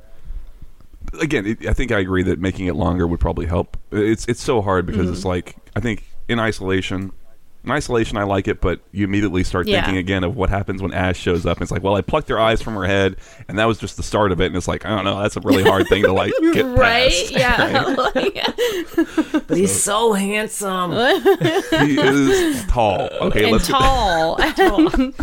again, 1.22 1.46
it, 1.46 1.66
I 1.68 1.74
think 1.74 1.92
I 1.92 2.00
agree 2.00 2.24
that 2.24 2.40
making 2.40 2.68
it 2.68 2.76
longer 2.76 3.08
would 3.08 3.20
probably 3.20 3.46
help. 3.46 3.78
It's 3.92 4.26
it's 4.28 4.42
so 4.42 4.62
hard 4.62 4.86
because 4.86 5.10
it's 5.10 5.20
mm-hmm. 5.20 5.28
like 5.30 5.56
I 5.76 5.80
think 5.80 6.06
in 6.28 6.40
isolation. 6.40 7.12
In 7.66 7.72
isolation, 7.72 8.16
I 8.16 8.24
like 8.24 8.48
it, 8.48 8.62
but 8.62 8.80
you 8.94 9.04
immediately 9.04 9.44
start 9.44 9.68
Yeah. 9.68 9.82
thinking 9.82 9.98
again 9.98 10.24
of 10.24 10.34
what 10.38 10.50
happens 10.50 10.82
when 10.82 10.94
Ash 10.94 11.20
shows 11.20 11.46
up. 11.46 11.58
And 11.58 11.62
it's 11.64 11.72
like, 11.72 11.84
well, 11.84 11.94
I 11.98 12.00
plucked 12.00 12.30
her 12.30 12.40
eyes 12.40 12.62
from 12.62 12.74
her 12.76 12.86
head, 12.86 13.18
and 13.50 13.60
that 13.60 13.66
was 13.66 13.78
just 13.78 13.98
the 13.98 14.02
start 14.02 14.32
of 14.32 14.40
it. 14.40 14.46
And 14.46 14.56
it's 14.56 14.68
like, 14.68 14.86
I 14.86 14.96
don't 14.96 15.04
know, 15.04 15.22
that's 15.22 15.36
a 15.36 15.42
really 15.42 15.64
hard 15.64 15.86
thing 15.90 16.04
to 16.04 16.14
like 16.14 16.32
get 16.54 16.66
Right? 16.66 17.12
past. 17.12 17.32
Yeah. 17.32 17.84
Like- 18.16 19.48
But 19.48 19.58
he's 19.58 19.78
so 19.78 20.14
handsome. 20.14 20.92
he 20.92 22.00
is 22.00 22.64
tall. 22.68 23.10
Okay, 23.24 23.44
and 23.44 23.52
let's 23.52 23.68
get 23.68 23.78
tall. 23.78 24.38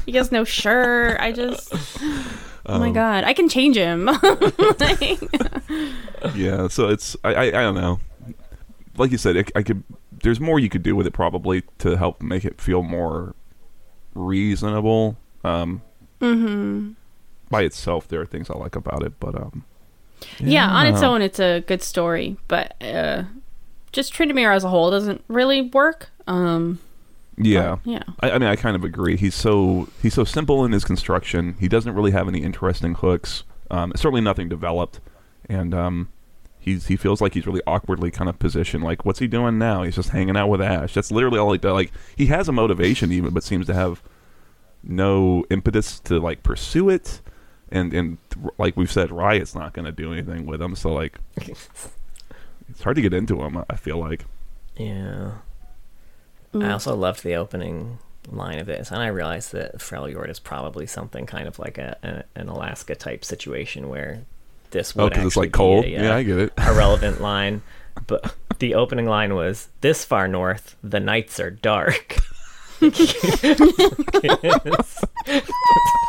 he 0.05 0.13
has 0.13 0.31
no 0.31 0.45
shirt. 0.45 1.19
I 1.19 1.33
just. 1.33 1.73
Oh 2.69 2.75
Um, 2.75 2.81
my 2.81 2.91
god! 2.91 3.25
I 3.25 3.33
can 3.33 3.49
change 3.49 3.77
him. 3.77 4.07
Like- 4.81 5.23
yeah 6.35 6.67
so 6.69 6.89
it's 6.89 7.17
I, 7.23 7.35
I 7.35 7.43
i 7.45 7.51
don't 7.51 7.75
know 7.75 8.01
like 8.97 9.11
you 9.13 9.19
said 9.19 9.37
it, 9.37 9.51
i 9.55 9.63
could 9.63 9.83
there's 10.23 10.41
more 10.41 10.59
you 10.59 10.69
could 10.69 10.83
do 10.83 10.97
with 10.97 11.07
it 11.07 11.13
probably 11.13 11.63
to 11.79 11.97
help 11.97 12.21
make 12.23 12.45
it 12.45 12.61
feel 12.61 12.83
more 12.83 13.35
reasonable 14.15 15.17
um 15.45 15.83
Mm-hmm. 16.21 16.93
by 17.51 17.63
itself 17.63 18.09
there 18.09 18.21
are 18.23 18.27
things 18.27 18.49
i 18.51 18.55
like 18.57 18.75
about 18.75 19.03
it 19.03 19.13
but 19.21 19.35
um 19.37 19.65
yeah, 20.41 20.67
on 20.71 20.87
its 20.87 21.03
own, 21.03 21.21
it's 21.21 21.39
a 21.39 21.61
good 21.67 21.83
story, 21.83 22.39
but 22.49 22.75
uh, 22.83 23.25
just 23.93 24.15
Tryndamere 24.15 24.55
as 24.57 24.65
a 24.65 24.69
whole 24.71 24.91
doesn't 24.91 25.23
really 25.29 25.61
work. 25.61 26.09
Um, 26.27 26.79
yeah 27.39 27.77
yeah. 27.85 28.03
I, 28.21 28.31
I 28.33 28.39
mean 28.39 28.49
i 28.49 28.57
kind 28.57 28.75
of 28.77 28.85
agree 28.85 29.17
he's 29.17 29.35
so 29.35 29.89
he's 30.03 30.15
so 30.15 30.25
simple 30.25 30.65
in 30.65 30.73
his 30.73 30.85
construction 30.85 31.57
he 31.61 31.69
doesn't 31.69 31.95
really 31.95 32.13
have 32.13 32.29
any 32.29 32.43
interesting 32.43 32.95
hooks 32.95 33.45
um 33.71 33.93
certainly 33.95 34.21
nothing 34.23 34.49
developed 34.49 35.01
and 35.49 35.75
um 35.75 36.09
He's, 36.59 36.89
he 36.89 36.97
feels 36.97 37.21
like 37.21 37.35
he's 37.35 37.47
really 37.47 37.63
awkwardly 37.65 38.11
kind 38.11 38.29
of 38.29 38.41
positioned. 38.41 38.83
Like, 38.83 39.05
what's 39.05 39.21
he 39.21 39.29
doing 39.29 39.57
now? 39.57 39.85
He's 39.85 39.95
just 39.95 40.09
hanging 40.09 40.37
out 40.37 40.49
with 40.49 40.61
Ash. 40.61 40.95
That's 40.95 41.13
literally 41.13 41.39
all 41.39 41.53
he 41.53 41.59
does. 41.59 41.73
Like, 41.73 41.93
he 42.17 42.27
has 42.27 42.49
a 42.49 42.53
motivation 42.53 43.13
even, 43.13 43.33
but 43.33 43.45
seems 43.45 43.67
to 43.67 43.75
have 43.75 44.03
no 44.83 45.45
impetus 45.51 46.01
to 46.01 46.19
like 46.19 46.43
pursue 46.43 46.89
it 46.89 47.21
and 47.71 47.93
and 47.93 48.19
like 48.59 48.77
we've 48.77 48.93
said 48.93 49.11
riot's 49.11 49.55
not 49.55 49.73
going 49.73 49.85
to 49.85 49.93
do 49.93 50.13
anything 50.13 50.47
with 50.47 50.63
him 50.63 50.77
so 50.77 50.93
like 50.93 51.19
it's 51.37 52.83
hard 52.83 52.95
to 52.97 53.03
get 53.03 53.13
into 53.13 53.43
him 53.43 53.65
i 53.69 53.77
feel 53.77 53.99
like 53.99 54.25
Yeah. 54.77 55.33
Mm. 56.57 56.65
I 56.69 56.73
also 56.73 56.95
loved 56.95 57.23
the 57.23 57.35
opening 57.37 57.99
line 58.31 58.59
of 58.59 58.67
this, 58.67 58.91
and 58.91 59.03
I 59.03 59.09
realized 59.09 59.53
that 59.53 59.79
Freljord 59.79 60.31
is 60.31 60.39
probably 60.39 60.87
something 60.87 61.27
kind 61.27 61.47
of 61.47 61.59
like 61.59 61.79
a, 61.79 61.97
a 62.03 62.41
an 62.41 62.49
Alaska 62.49 62.95
type 62.95 63.25
situation 63.25 63.89
where 63.89 64.23
this 64.71 64.95
would 64.97 65.05
oh 65.05 65.09
because 65.09 65.27
it's 65.27 65.37
like 65.37 65.53
cold 65.53 65.85
be 65.85 65.95
a, 65.95 66.03
yeah 66.03 66.17
i 66.17 66.23
get 66.23 66.39
it 66.39 66.53
a 66.59 66.75
relevant 66.75 67.21
line. 67.21 67.63
But 68.07 68.35
the 68.59 68.75
opening 68.75 69.07
line 69.07 69.35
was, 69.35 69.69
"This 69.81 70.05
far 70.05 70.29
north, 70.29 70.77
the 70.83 71.01
nights 71.01 71.41
are 71.41 71.51
dark." 71.51 72.17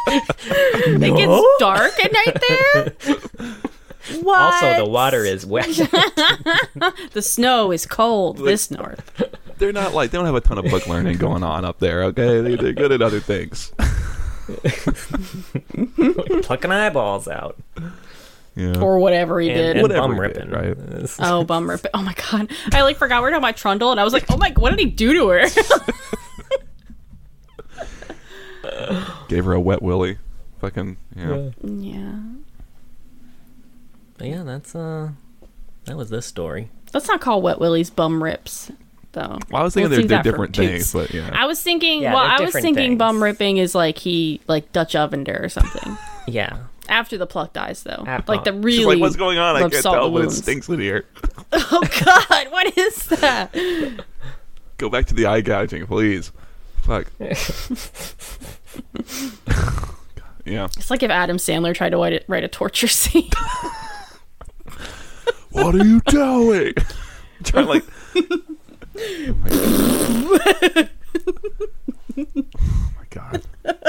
It 0.10 1.16
gets 1.16 1.44
dark 1.60 2.04
at 2.04 2.12
night 2.14 2.38
there. 2.48 2.94
What? 4.22 4.40
Also, 4.40 4.86
the 4.86 4.90
water 4.90 5.26
is 5.26 5.46
wet. 5.46 5.68
The 7.14 7.22
snow 7.22 7.72
is 7.72 7.86
cold 7.86 8.38
this 8.38 8.70
north. 8.80 9.12
They're 9.58 9.74
not 9.74 9.94
like 9.94 10.12
they 10.12 10.18
don't 10.18 10.26
have 10.26 10.36
a 10.36 10.42
ton 10.42 10.58
of 10.58 10.66
book 10.66 10.88
learning 10.88 11.18
going 11.18 11.44
on 11.44 11.66
up 11.66 11.80
there 11.80 12.04
okay 12.06 12.42
they, 12.42 12.56
they're 12.56 12.74
good 12.74 12.92
at 12.92 13.02
other 13.02 13.20
things 13.20 13.72
plucking 16.44 16.72
eyeballs 16.72 17.28
out 17.28 17.58
yeah 18.56 18.80
Or 18.80 18.98
whatever 19.00 19.40
he 19.40 19.50
and, 19.50 19.58
did. 19.58 19.76
and 19.78 19.82
Whatever 19.84 20.08
bum 20.08 20.20
ripping. 20.20 20.50
right. 20.50 20.76
Oh, 21.20 21.44
bum 21.44 21.70
rip. 21.70 21.86
Oh 21.94 22.02
my 22.02 22.16
god. 22.32 22.50
I 22.74 22.82
like 22.82 22.98
forgot 22.98 23.22
we 23.22 23.28
are 23.28 23.32
talking 23.32 23.44
about 23.44 23.56
Trundle 23.58 23.92
and 23.92 24.00
I 24.00 24.04
was 24.04 24.14
like, 24.14 24.26
oh 24.32 24.38
my, 24.38 24.52
what 24.58 24.72
did 24.72 24.80
he 24.80 24.86
do 24.88 25.14
to 25.14 25.28
her? 25.28 25.46
gave 29.28 29.46
her 29.46 29.54
a 29.54 29.60
wet 29.60 29.82
willy 29.82 30.18
fucking 30.60 30.98
yeah, 31.16 31.50
yeah. 31.64 32.20
But 34.18 34.28
yeah, 34.28 34.44
that's 34.44 34.76
uh, 34.76 35.12
that 35.86 35.96
was 35.98 36.10
this 36.10 36.26
story. 36.26 36.70
Let's 36.94 37.08
not 37.08 37.22
call 37.22 37.42
Wet 37.42 37.60
Willie's 37.60 37.90
bum 37.92 38.24
rips, 38.24 38.72
though. 39.14 39.38
Well, 39.50 39.62
I 39.62 39.64
was 39.64 39.74
thinking 39.74 39.90
We'll 39.90 40.00
they're, 40.00 40.02
save 40.04 40.10
they're 40.10 40.24
different 40.24 40.56
things 40.56 40.94
but 40.94 41.14
yeah 41.14 41.30
I 41.34 41.46
was 41.46 41.62
thinking, 41.62 42.02
Yeah, 42.02 42.14
well, 42.14 42.24
I 42.24 42.40
was 42.42 42.54
thinking 42.54 42.76
things. 42.76 42.98
bum 43.00 43.22
ripping 43.24 43.58
is 43.58 43.74
like 43.76 43.98
he, 43.98 44.42
like, 44.48 44.72
Dutch 44.74 44.94
ovender 44.94 45.42
or 45.44 45.50
something. 45.50 45.98
Yeah, 46.30 46.58
After 46.90 47.18
the 47.18 47.26
pluck 47.26 47.54
dies, 47.54 47.84
though. 47.84 48.04
Ap- 48.06 48.28
like 48.28 48.44
the 48.44 48.52
really. 48.52 48.78
She's 48.80 48.86
like 48.86 49.00
what's 49.00 49.16
going 49.16 49.38
on 49.38 49.56
i 49.56 49.62
rubs 49.62 49.74
can't 49.76 49.84
tell 49.84 50.12
the 50.12 50.20
but 50.20 50.26
it 50.28 50.32
stinks 50.32 50.68
in 50.68 50.80
here 50.82 51.06
Oh 51.54 51.82
god, 52.06 52.52
what 52.52 52.78
is 52.78 53.06
that? 53.06 53.56
go 54.78 54.90
back 54.90 55.06
to 55.06 55.14
the 55.14 55.26
eye 55.26 55.40
gouging 55.42 55.88
please 55.88 56.32
fuck 56.84 57.10
yeah 60.46 60.66
It's 60.78 60.90
like 60.90 61.02
if 61.04 61.10
Adam 61.12 61.38
Sandler 61.38 61.74
tried 61.74 61.90
to 61.92 61.98
write 61.98 62.14
a, 62.14 62.22
write 62.28 62.44
a 62.44 62.48
torture 62.48 62.88
scene. 62.88 63.30
What 65.52 65.76
are 65.76 65.84
you 65.86 66.02
doing? 66.08 66.74
I'm 66.78 67.44
trying 67.44 67.66
to 67.66 67.72
like. 67.72 67.84
Oh 69.00 69.36
my 72.96 73.06
god. 73.10 73.44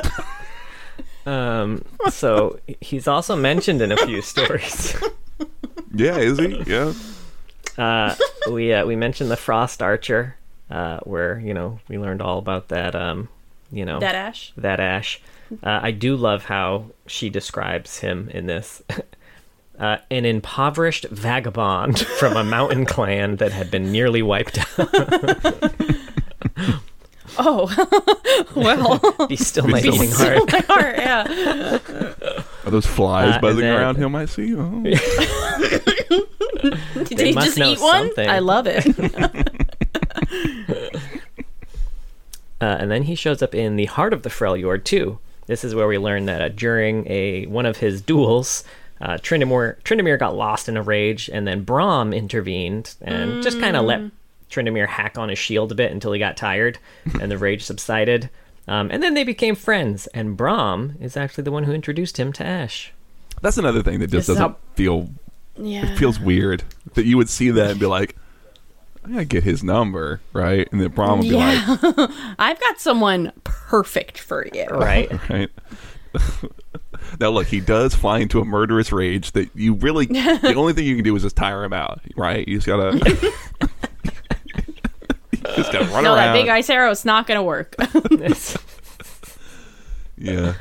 Um, 1.26 1.84
so 2.08 2.58
he's 2.80 3.06
also 3.06 3.36
mentioned 3.36 3.82
in 3.82 3.92
a 3.92 3.98
few 3.98 4.22
stories. 4.22 4.96
Yeah, 5.94 6.18
is 6.18 6.38
he? 6.38 6.62
Yeah. 6.66 6.92
Uh, 7.76 8.14
we 8.50 8.72
uh, 8.72 8.84
we 8.86 8.94
mentioned 8.94 9.30
the 9.30 9.36
Frost 9.36 9.82
Archer, 9.82 10.36
uh, 10.70 11.00
where 11.00 11.40
you 11.40 11.54
know 11.54 11.80
we 11.88 11.98
learned 11.98 12.20
all 12.22 12.38
about 12.38 12.68
that. 12.68 12.94
Um, 12.94 13.28
you 13.72 13.84
know 13.84 13.98
that 13.98 14.14
Ash. 14.14 14.52
that 14.56 14.80
Ash. 14.80 15.20
Uh, 15.62 15.80
I 15.82 15.90
do 15.90 16.14
love 16.14 16.44
how 16.44 16.86
she 17.06 17.30
describes 17.30 17.98
him 18.00 18.28
in 18.32 18.46
this. 18.46 18.82
Uh, 19.78 19.98
an 20.10 20.24
impoverished 20.24 21.06
vagabond 21.10 22.00
from 22.18 22.36
a 22.36 22.42
mountain 22.42 22.84
clan 22.84 23.36
that 23.36 23.52
had 23.52 23.70
been 23.70 23.92
nearly 23.92 24.22
wiped 24.22 24.58
out. 24.78 24.88
Oh, 27.40 27.68
well. 28.56 28.98
He's 29.28 29.46
still 29.46 29.68
my 29.68 29.78
still 29.78 29.92
beating 29.92 30.10
my- 30.10 30.16
heart. 30.16 30.52
My 30.52 30.58
heart, 30.66 30.96
yeah. 30.96 31.78
Are 32.64 32.70
those 32.72 32.84
flies 32.84 33.28
Uh, 33.28 33.32
and 33.34 33.40
buzzing 33.42 33.60
then- 33.60 33.76
around 33.78 33.94
him? 33.96 34.16
I 34.16 34.24
see. 34.24 34.56
Oh. 34.56 34.82
Did 37.04 37.16
They 37.16 37.26
he 37.28 37.32
must 37.32 37.46
just 37.46 37.58
know 37.58 37.70
eat 37.70 37.78
one? 37.80 38.06
something. 38.08 38.28
I 38.28 38.40
love 38.40 38.66
it. 38.66 38.84
Uh, 42.60 42.76
and 42.80 42.90
then 42.90 43.04
he 43.04 43.14
shows 43.14 43.40
up 43.40 43.54
in 43.54 43.76
the 43.76 43.84
heart 43.84 44.12
of 44.12 44.22
the 44.22 44.30
Freljord 44.30 44.82
too. 44.84 45.18
This 45.46 45.62
is 45.62 45.74
where 45.76 45.86
we 45.86 45.96
learn 45.96 46.24
that 46.26 46.42
uh, 46.42 46.48
during 46.48 47.06
a 47.08 47.46
one 47.46 47.66
of 47.66 47.76
his 47.76 48.02
duels, 48.02 48.64
uh, 49.00 49.14
Tryndamere, 49.18 49.80
Tryndamere 49.82 50.18
got 50.18 50.34
lost 50.36 50.68
in 50.68 50.76
a 50.76 50.82
rage, 50.82 51.28
and 51.32 51.46
then 51.46 51.64
Braum 51.64 52.14
intervened 52.16 52.94
and 53.00 53.42
just 53.42 53.60
kind 53.60 53.76
of 53.76 53.84
let 53.84 54.00
Tryndamere 54.50 54.86
hack 54.88 55.18
on 55.18 55.28
his 55.28 55.38
shield 55.38 55.70
a 55.72 55.74
bit 55.74 55.92
until 55.92 56.12
he 56.12 56.18
got 56.18 56.36
tired, 56.36 56.78
and 57.20 57.30
the 57.30 57.38
rage 57.38 57.62
subsided. 57.64 58.30
Um, 58.66 58.90
and 58.90 59.02
then 59.02 59.14
they 59.14 59.24
became 59.24 59.54
friends, 59.54 60.06
and 60.08 60.36
Braum 60.36 61.00
is 61.00 61.16
actually 61.16 61.44
the 61.44 61.52
one 61.52 61.64
who 61.64 61.72
introduced 61.72 62.18
him 62.18 62.32
to 62.34 62.44
Ash. 62.44 62.92
That's 63.40 63.56
another 63.56 63.82
thing 63.82 64.00
that 64.00 64.08
just 64.10 64.28
Is 64.28 64.36
doesn't 64.36 64.52
that- 64.52 64.76
feel 64.76 65.08
Yeah. 65.56 65.92
it 65.92 65.96
feels 65.96 66.18
weird 66.20 66.64
that 66.94 67.04
you 67.06 67.16
would 67.16 67.28
see 67.28 67.50
that 67.50 67.70
and 67.70 67.80
be 67.80 67.86
like, 67.86 68.16
I 69.04 69.10
gotta 69.12 69.24
get 69.24 69.44
his 69.44 69.62
number, 69.62 70.20
right? 70.34 70.68
And 70.70 70.80
then 70.82 70.90
Braum 70.90 71.18
would 71.18 71.22
be 71.22 71.28
Yeah. 71.36 72.34
I've 72.38 72.60
got 72.60 72.78
someone 72.80 73.32
perfect 73.44 74.18
for 74.18 74.46
you. 74.52 74.66
Right? 74.66 75.10
right. 75.30 75.50
Now 77.20 77.30
look, 77.30 77.46
he 77.46 77.60
does 77.60 77.94
fly 77.94 78.18
into 78.18 78.40
a 78.40 78.44
murderous 78.44 78.92
rage 78.92 79.32
that 79.32 79.48
you 79.54 79.74
really 79.74 80.06
the 80.06 80.52
only 80.56 80.72
thing 80.72 80.86
you 80.86 80.94
can 80.96 81.04
do 81.04 81.14
is 81.16 81.22
just 81.22 81.36
tire 81.36 81.64
him 81.64 81.72
out, 81.72 82.00
right? 82.16 82.46
You 82.46 82.56
just 82.58 82.66
gotta 82.66 82.98
you 82.98 83.30
just 85.56 85.72
gotta 85.72 85.86
run 85.86 86.04
No, 86.04 86.14
around. 86.14 86.26
that 86.26 86.32
big 86.34 86.48
ice 86.48 86.68
arrow 86.70 86.90
is 86.90 87.04
not 87.04 87.26
to 87.38 87.42
work. 87.42 87.74
Yeah. 90.16 90.54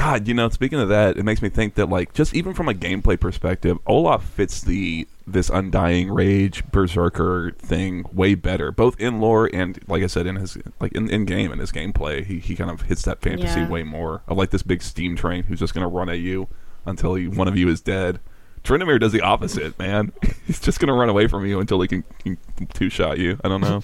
God, 0.00 0.26
you 0.26 0.32
know, 0.34 0.48
speaking 0.48 0.80
of 0.80 0.88
that, 0.88 1.18
it 1.18 1.24
makes 1.24 1.42
me 1.42 1.50
think 1.50 1.74
that 1.74 1.90
like 1.90 2.14
just 2.14 2.34
even 2.34 2.54
from 2.54 2.68
a 2.68 2.72
gameplay 2.74 3.20
perspective, 3.20 3.76
Olaf 3.86 4.24
fits 4.24 4.62
the 4.62 5.06
this 5.26 5.50
undying 5.50 6.10
rage 6.10 6.64
berserker 6.72 7.52
thing 7.58 8.04
way 8.12 8.34
better, 8.34 8.72
both 8.72 8.98
in 8.98 9.20
lore 9.20 9.50
and 9.52 9.78
like 9.88 10.02
I 10.02 10.06
said 10.06 10.26
in 10.26 10.36
his 10.36 10.56
like 10.80 10.92
in, 10.92 11.10
in 11.10 11.26
game 11.26 11.52
and 11.52 11.60
his 11.60 11.70
gameplay. 11.70 12.24
He 12.24 12.38
he 12.38 12.56
kind 12.56 12.70
of 12.70 12.82
hits 12.82 13.02
that 13.02 13.20
fantasy 13.20 13.60
Yeah. 13.60 13.68
way 13.68 13.82
more 13.82 14.22
of 14.26 14.38
like 14.38 14.50
this 14.50 14.62
big 14.62 14.80
steam 14.82 15.16
train 15.16 15.42
who's 15.42 15.58
just 15.60 15.74
gonna 15.74 15.86
run 15.88 16.08
at 16.08 16.18
you 16.20 16.48
until 16.86 17.14
he, 17.14 17.28
one 17.28 17.46
of 17.46 17.56
you 17.58 17.68
is 17.68 17.82
dead. 17.82 18.20
Tryndamere 18.64 18.98
does 19.00 19.12
the 19.12 19.20
opposite, 19.20 19.78
man. 19.78 20.12
He's 20.46 20.60
just 20.60 20.80
gonna 20.80 20.94
run 20.94 21.10
away 21.10 21.26
from 21.28 21.44
you 21.44 21.60
until 21.60 21.80
he 21.82 21.88
can, 21.88 22.04
can 22.24 22.38
two 22.72 22.88
shot 22.88 23.18
you. 23.18 23.38
I 23.44 23.48
don't 23.48 23.60
know. 23.60 23.82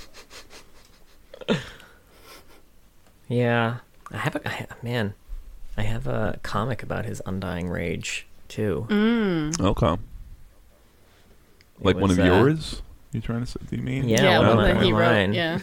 Yeah, 3.28 3.78
I 4.12 4.18
have 4.18 4.36
a 4.36 4.48
I, 4.48 4.50
ha- 4.52 4.66
man. 4.82 5.14
I 5.76 5.82
have 5.82 6.06
a 6.06 6.38
comic 6.42 6.82
about 6.82 7.04
his 7.04 7.20
undying 7.26 7.68
rage 7.68 8.26
too. 8.48 8.86
okay. 9.60 9.92
It 9.94 9.98
Like 11.84 11.96
one 11.96 12.02
was, 12.08 12.18
of 12.18 12.20
uh, 12.20 12.24
yours? 12.26 12.82
You 13.12 13.20
trying 13.20 13.40
to 13.40 13.46
say? 13.46 13.60
Do 13.68 13.76
you 13.76 13.82
mean? 13.82 14.08
Yeah, 14.08 14.38
one 14.38 14.48
of 14.48 14.56
one 14.56 14.64
that 14.64 14.82
he 14.82 14.90
of 14.90 14.96
wrote. 14.96 15.12
mine. 15.12 15.34
Yeah. 15.34 15.58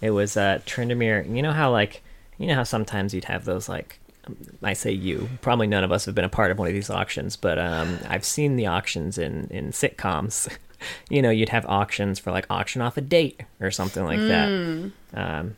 It 0.00 0.10
was 0.10 0.36
uh, 0.36 0.60
Tryndamere. 0.66 1.34
You 1.34 1.42
know 1.42 1.52
how 1.52 1.70
like 1.70 2.02
you 2.38 2.46
know 2.46 2.54
how 2.56 2.64
sometimes 2.64 3.14
you'd 3.14 3.24
have 3.24 3.44
those 3.44 3.68
like 3.68 3.98
um, 4.26 4.36
I 4.62 4.72
say 4.72 4.90
you 4.92 5.28
probably 5.40 5.66
none 5.66 5.84
of 5.84 5.92
us 5.92 6.04
have 6.06 6.14
been 6.14 6.24
a 6.24 6.28
part 6.28 6.50
of 6.50 6.58
one 6.58 6.68
of 6.68 6.74
these 6.74 6.90
auctions, 6.90 7.36
but 7.36 7.58
um, 7.58 7.98
I've 8.08 8.24
seen 8.24 8.56
the 8.56 8.66
auctions 8.66 9.18
in 9.18 9.46
in 9.50 9.70
sitcoms. 9.70 10.48
you 11.08 11.22
know, 11.22 11.30
you'd 11.30 11.48
have 11.50 11.64
auctions 11.66 12.18
for 12.18 12.30
like 12.32 12.46
auction 12.50 12.82
off 12.82 12.96
a 12.96 13.00
date 13.00 13.42
or 13.60 13.70
something 13.70 14.04
like 14.04 14.18
that. 14.20 14.92
Um, 15.14 15.56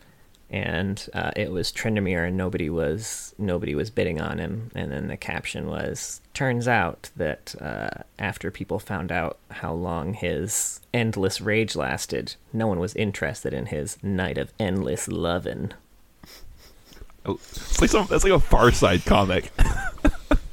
and 0.51 1.09
uh, 1.13 1.33
it 1.35 1.51
was 1.51 1.73
Tryndamere, 1.73 2.29
and 2.29 2.37
nobody 2.37 2.71
was 2.71 3.35
nobody 3.39 3.75
was 3.75 3.91
bidding 3.91 4.21
on 4.21 4.39
him. 4.39 4.71
And 4.75 4.93
then 4.93 5.09
the 5.09 5.17
caption 5.17 5.67
was, 5.67 6.21
"Turns 6.35 6.69
out 6.69 7.11
that 7.17 7.55
uh, 7.61 8.03
after 8.19 8.51
people 8.51 8.79
found 8.79 9.11
out 9.11 9.39
how 9.51 9.73
long 9.73 10.15
his 10.15 10.81
endless 10.95 11.41
rage 11.41 11.75
lasted, 11.75 12.37
no 12.53 12.67
one 12.67 12.79
was 12.79 12.95
interested 12.95 13.53
in 13.53 13.67
his 13.67 14.03
night 14.03 14.39
of 14.39 14.53
endless 14.61 15.09
lovin'." 15.09 15.75
Oh, 17.25 17.35
It's 17.35 17.81
like 17.81 17.91
some. 17.91 18.07
That's 18.09 18.23
like 18.23 18.33
a 18.33 18.41
Far 18.41 18.71
Side 18.71 19.05
comic. 19.05 19.47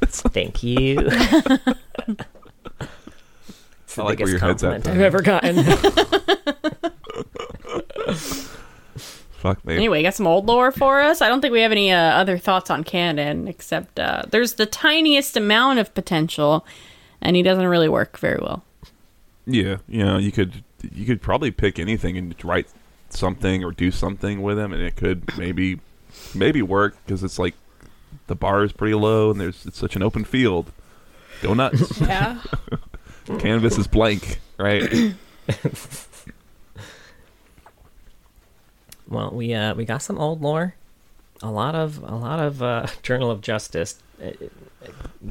Thank 0.06 0.64
you. 0.64 0.98
it's 1.08 1.14
the 3.96 4.02
I 4.02 4.06
like 4.06 4.20
where 4.20 4.26
biggest 4.26 4.32
your 4.32 4.40
head's 4.40 4.64
at, 4.64 4.84
compliment 4.84 4.88
I've 4.88 5.02
ever 5.02 5.22
gotten. 5.22 5.58
Fuck 9.44 9.66
me. 9.66 9.76
Anyway, 9.76 10.02
got 10.02 10.14
some 10.14 10.26
old 10.26 10.46
lore 10.46 10.72
for 10.72 11.02
us. 11.02 11.22
I 11.22 11.28
don't 11.28 11.42
think 11.42 11.52
we 11.52 11.60
have 11.60 11.74
any 11.74 11.92
uh, 11.92 11.98
other 11.98 12.38
thoughts 12.38 12.70
on 12.70 12.86
canon, 12.86 13.50
except 13.50 14.00
uh, 14.00 14.24
there's 14.32 14.54
the 14.54 14.66
tiniest 14.66 15.36
amount 15.36 15.80
of 15.80 15.94
potential, 15.94 16.66
and 17.20 17.36
he 17.36 17.44
doesn't 17.44 17.68
really 17.68 17.90
work 17.90 18.18
very 18.18 18.40
well. 18.42 18.64
Yeah, 19.46 19.80
you 19.90 20.06
know, 20.06 20.18
you 20.18 20.32
could 20.32 20.64
you 20.94 21.06
could 21.06 21.22
probably 21.22 21.52
pick 21.52 21.78
anything 21.78 22.18
and 22.18 22.34
write 22.42 22.68
something 23.10 23.66
or 23.66 23.74
do 23.74 23.92
something 23.92 24.42
with 24.42 24.58
him, 24.58 24.72
and 24.72 24.82
it 24.82 24.96
could 24.96 25.38
maybe 25.38 25.82
maybe 26.34 26.62
work 26.62 26.96
because 27.06 27.22
it's 27.22 27.38
like 27.38 27.56
the 28.28 28.36
bar 28.36 28.64
is 28.64 28.72
pretty 28.72 28.96
low 28.96 29.30
and 29.30 29.42
there's 29.42 29.66
it's 29.66 29.78
such 29.78 29.98
an 29.98 30.04
open 30.04 30.24
field. 30.24 30.72
Go 31.42 31.54
nuts. 31.54 32.00
Yeah. 32.00 32.40
Canvas 33.40 33.78
is 33.78 33.88
blank, 33.88 34.40
right? 34.58 34.90
Well, 39.08 39.32
we 39.32 39.54
uh, 39.54 39.74
we 39.76 39.86
got 39.86 40.02
some 40.02 40.18
old 40.18 40.42
lore, 40.42 40.76
a 41.42 41.52
lot 41.52 41.76
of 41.76 41.98
a 42.04 42.16
lot 42.16 42.40
of 42.40 42.62
uh, 42.62 42.88
Journal 43.04 43.32
of 43.32 43.42
Justice. 43.42 44.02
Uh, 44.24 44.32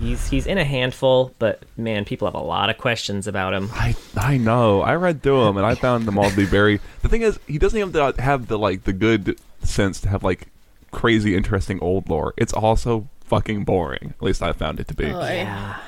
He's 0.01 0.29
he's 0.31 0.47
in 0.47 0.57
a 0.57 0.65
handful, 0.65 1.35
but 1.39 1.63
man, 1.77 2.07
people 2.07 2.27
have 2.27 2.35
a 2.35 2.41
lot 2.41 2.71
of 2.71 2.79
questions 2.79 3.27
about 3.27 3.53
him. 3.53 3.69
I 3.75 3.95
I 4.17 4.39
know. 4.39 4.81
I 4.81 4.95
read 4.95 5.23
through 5.23 5.45
them 5.45 5.59
and 5.59 5.67
I 5.67 5.75
found 5.75 6.07
them 6.07 6.19
all 6.19 6.31
to 6.31 6.37
be 6.37 6.45
very. 6.47 6.81
The 7.03 7.09
thing 7.09 7.23
is, 7.23 7.39
he 7.47 7.59
doesn't 7.59 7.79
even 7.79 7.93
have 7.93 8.17
the, 8.17 8.23
have 8.23 8.47
the 8.47 8.59
like 8.59 8.85
the 8.85 8.93
good 8.95 9.39
sense 9.63 10.01
to 10.01 10.09
have 10.09 10.23
like 10.25 10.49
crazy 10.93 11.37
interesting 11.37 11.79
old 11.81 12.09
lore. 12.09 12.33
It's 12.39 12.53
also 12.55 13.09
fucking 13.25 13.65
boring. 13.65 14.15
At 14.17 14.23
least 14.23 14.43
I 14.43 14.53
found 14.53 14.81
it 14.81 14.89
to 14.89 14.95
be. 14.95 15.07
Oh, 15.07 15.21
Yeah, 15.21 15.79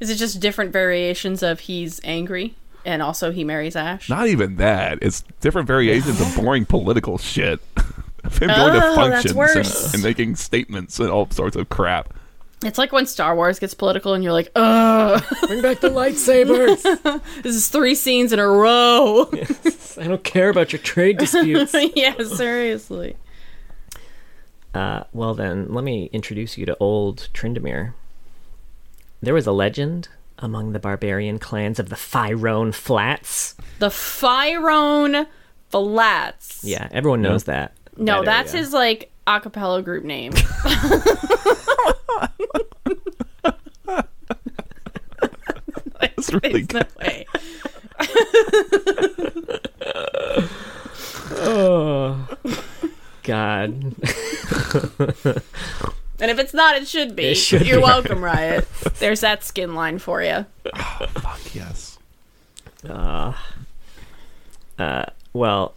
Is 0.00 0.10
it 0.10 0.16
just 0.16 0.40
different 0.40 0.72
variations 0.72 1.42
of 1.42 1.60
he's 1.60 2.00
angry 2.04 2.54
and 2.84 3.02
also 3.02 3.30
he 3.30 3.44
marries 3.44 3.76
Ash? 3.76 4.08
Not 4.08 4.28
even 4.28 4.56
that. 4.56 4.98
It's 5.02 5.22
different 5.40 5.66
variations 5.66 6.20
of 6.20 6.34
boring 6.36 6.64
political 6.66 7.18
shit. 7.18 7.60
of 8.24 8.38
him 8.38 8.48
going 8.48 8.72
to 8.72 8.78
Oh, 8.78 8.80
that's 8.80 8.96
functions 8.96 9.34
worse. 9.34 9.84
and, 9.86 9.94
and 9.94 10.02
making 10.02 10.36
statements 10.36 10.98
and 11.00 11.10
all 11.10 11.30
sorts 11.30 11.56
of 11.56 11.68
crap. 11.68 12.14
It's 12.64 12.76
like 12.78 12.90
when 12.90 13.06
Star 13.06 13.36
Wars 13.36 13.60
gets 13.60 13.72
political 13.74 14.14
and 14.14 14.24
you're 14.24 14.32
like, 14.32 14.50
ugh, 14.56 15.22
bring 15.46 15.62
back 15.62 15.78
the 15.78 15.90
lightsabers. 15.90 16.82
this 17.42 17.54
is 17.54 17.68
three 17.68 17.94
scenes 17.94 18.32
in 18.32 18.40
a 18.40 18.48
row. 18.48 19.30
I 19.96 20.08
don't 20.08 20.24
care 20.24 20.48
about 20.48 20.72
your 20.72 20.80
trade 20.82 21.18
disputes. 21.18 21.72
yeah, 21.94 22.16
seriously. 22.24 23.16
Uh, 24.74 25.04
well, 25.12 25.34
then, 25.34 25.72
let 25.72 25.84
me 25.84 26.10
introduce 26.12 26.58
you 26.58 26.66
to 26.66 26.76
old 26.80 27.28
Tryndamere. 27.32 27.94
There 29.22 29.34
was 29.34 29.46
a 29.46 29.52
legend 29.52 30.08
among 30.38 30.72
the 30.72 30.78
barbarian 30.78 31.38
clans 31.38 31.78
of 31.78 31.88
the 31.88 31.96
Phyrone 31.96 32.74
Flats. 32.74 33.54
The 33.78 33.88
Phyrone 33.88 35.26
Flats. 35.70 36.64
Yeah, 36.64 36.88
everyone 36.90 37.22
knows 37.22 37.44
that. 37.44 37.74
No, 37.96 38.18
that 38.22 38.24
that's 38.24 38.54
area. 38.54 38.64
his 38.64 38.72
like 38.72 39.12
a 39.26 39.40
cappella 39.40 39.82
group 39.82 40.04
name. 40.04 40.32
That's 46.00 46.32
really 46.32 46.62
good. 46.62 46.86
no 46.98 47.06
way. 47.06 47.26
Oh. 51.40 52.26
God. 53.22 53.94
And 56.20 56.30
if 56.30 56.38
it's 56.38 56.54
not, 56.54 56.76
it 56.76 56.88
should 56.88 57.14
be. 57.14 57.26
It 57.26 57.34
should 57.36 57.66
You're 57.66 57.78
be. 57.78 57.82
welcome, 57.84 58.22
Riot. 58.22 58.68
There's 58.98 59.20
that 59.20 59.44
skin 59.44 59.74
line 59.74 59.98
for 59.98 60.22
you. 60.22 60.46
Fuck 60.74 61.54
yes. 61.54 61.98
Uh, 62.88 63.34
uh, 64.78 65.04
well, 65.32 65.74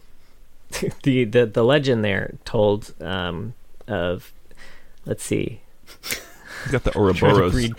the, 1.02 1.24
the 1.24 1.46
the 1.46 1.62
legend 1.64 2.04
there 2.04 2.34
told 2.44 2.94
um, 3.00 3.54
of, 3.86 4.32
let's 5.04 5.22
see, 5.22 5.60
He's 6.62 6.72
got 6.72 6.84
the 6.84 6.96
Ouroboros 6.96 7.70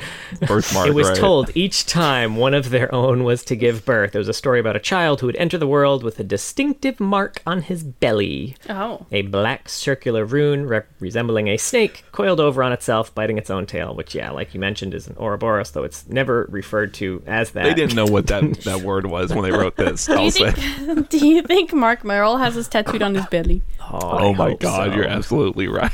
birthmark. 0.41 0.87
it 0.87 0.93
was 0.93 1.09
right? 1.09 1.17
told 1.17 1.51
each 1.55 1.85
time 1.85 2.35
one 2.35 2.53
of 2.53 2.69
their 2.69 2.93
own 2.93 3.23
was 3.23 3.43
to 3.45 3.55
give 3.55 3.85
birth. 3.85 4.15
It 4.15 4.17
was 4.17 4.27
a 4.27 4.33
story 4.33 4.59
about 4.59 4.75
a 4.75 4.79
child 4.79 5.21
who 5.21 5.27
would 5.27 5.35
enter 5.37 5.57
the 5.57 5.67
world 5.67 6.03
with 6.03 6.19
a 6.19 6.23
distinctive 6.23 6.99
mark 6.99 7.41
on 7.45 7.61
his 7.63 7.83
belly, 7.83 8.55
Oh. 8.69 9.05
a 9.11 9.21
black 9.23 9.69
circular 9.69 10.25
rune 10.25 10.67
rep- 10.67 10.87
resembling 10.99 11.47
a 11.47 11.57
snake 11.57 12.03
coiled 12.11 12.39
over 12.39 12.63
on 12.63 12.71
itself, 12.73 13.13
biting 13.15 13.37
its 13.37 13.49
own 13.49 13.65
tail. 13.65 13.93
Which, 13.95 14.15
yeah, 14.15 14.31
like 14.31 14.53
you 14.53 14.59
mentioned, 14.59 14.93
is 14.93 15.07
an 15.07 15.15
Ouroboros, 15.19 15.71
though 15.71 15.83
it's 15.83 16.07
never 16.07 16.47
referred 16.49 16.93
to 16.95 17.23
as 17.25 17.51
that. 17.51 17.63
They 17.63 17.73
didn't 17.73 17.95
know 17.95 18.05
what 18.05 18.27
that, 18.27 18.43
that 18.63 18.81
word 18.81 19.05
was 19.05 19.33
when 19.33 19.43
they 19.43 19.51
wrote 19.51 19.75
this. 19.75 20.05
Do 20.05 20.21
you, 20.21 20.31
think, 20.31 21.09
do 21.09 21.27
you 21.27 21.41
think 21.43 21.73
Marc 21.73 22.03
Merrill 22.03 22.37
has 22.37 22.55
his 22.55 22.67
tattooed 22.67 23.01
on 23.01 23.15
his 23.15 23.25
belly? 23.27 23.61
Oh, 23.81 23.99
Oh 24.23 24.33
my 24.33 24.53
god, 24.55 24.91
so. 24.91 24.95
you're 24.95 25.07
absolutely 25.07 25.67
right. 25.67 25.91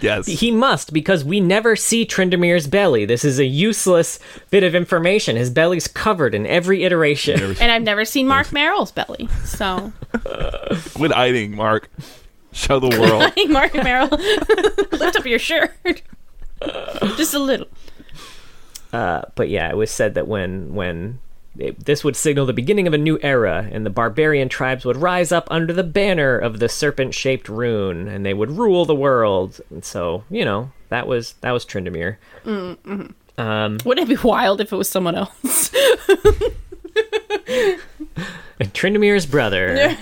Yes. 0.00 0.26
He 0.26 0.50
must, 0.50 0.92
because 0.92 1.24
we 1.24 1.40
never 1.40 1.74
see 1.76 2.04
Tryndamere's 2.04 2.66
belly. 2.66 3.04
This 3.04 3.24
is 3.24 3.38
a 3.38 3.44
useless 3.46 4.18
bit 4.50 4.62
of 4.62 4.74
information. 4.74 5.36
His 5.36 5.50
belly's 5.50 5.88
covered 5.88 6.34
in 6.34 6.46
every 6.46 6.84
iteration. 6.84 7.56
And 7.60 7.72
I've 7.72 7.82
never 7.82 8.04
seen 8.04 8.26
Marc 8.26 8.52
Merrill's 8.52 8.92
belly. 8.92 9.28
So 9.44 9.92
Quit 10.94 11.12
hiding, 11.12 11.56
Marc. 11.56 11.88
Show 12.52 12.80
the 12.80 12.98
world. 13.00 13.32
Hey, 13.36 13.46
Marc 13.46 13.74
Merrill, 13.74 14.08
lift 14.92 15.16
up 15.16 15.26
your 15.26 15.38
shirt. 15.38 16.02
Just 17.16 17.34
a 17.34 17.38
little. 17.38 17.68
Uh, 18.92 19.22
but 19.34 19.48
yeah, 19.48 19.68
it 19.68 19.76
was 19.76 19.90
said 19.90 20.14
that 20.14 20.26
when 20.26 20.74
when 20.74 21.20
it, 21.56 21.84
this 21.84 22.04
would 22.04 22.16
signal 22.16 22.46
the 22.46 22.52
beginning 22.52 22.86
of 22.86 22.94
a 22.94 22.98
new 22.98 23.18
era, 23.22 23.68
and 23.72 23.84
the 23.86 23.90
barbarian 23.90 24.48
tribes 24.48 24.84
would 24.84 24.96
rise 24.96 25.32
up 25.32 25.48
under 25.50 25.72
the 25.72 25.84
banner 25.84 26.38
of 26.38 26.58
the 26.58 26.68
serpent-shaped 26.68 27.48
rune, 27.48 28.08
and 28.08 28.24
they 28.24 28.34
would 28.34 28.50
rule 28.50 28.84
the 28.84 28.94
world. 28.94 29.60
And 29.70 29.84
so, 29.84 30.24
you 30.30 30.44
know, 30.44 30.70
that 30.88 31.06
was 31.06 31.34
that 31.40 31.52
was 31.52 31.64
Tryndamere. 31.64 32.16
Um, 33.38 33.78
Wouldn't 33.84 34.10
it 34.10 34.16
be 34.16 34.28
wild 34.28 34.60
if 34.60 34.72
it 34.72 34.76
was 34.76 34.88
someone 34.88 35.14
else? 35.14 35.70
Tryndamere's 38.60 39.26
brother, 39.26 39.76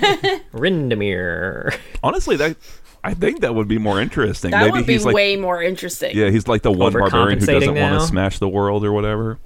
Rindamere. 0.55 1.79
Honestly, 2.03 2.37
that 2.37 2.57
I 3.05 3.15
think 3.15 3.41
that 3.41 3.55
would 3.55 3.69
be 3.69 3.79
more 3.79 4.01
interesting. 4.01 4.51
That 4.51 4.65
Maybe 4.67 4.73
would 4.73 4.87
be 4.87 4.95
he's 4.95 5.05
like 5.05 5.15
way 5.15 5.37
more 5.37 5.63
interesting. 5.63 6.17
yeah, 6.17 6.31
he's 6.31 6.49
like 6.49 6.63
the 6.63 6.73
one 6.73 6.93
barbarian 6.93 7.39
who 7.39 7.47
doesn't 7.47 7.75
want 7.75 8.01
to 8.01 8.07
smash 8.07 8.39
the 8.39 8.49
world 8.49 8.85
or 8.85 8.93
whatever. 8.93 9.39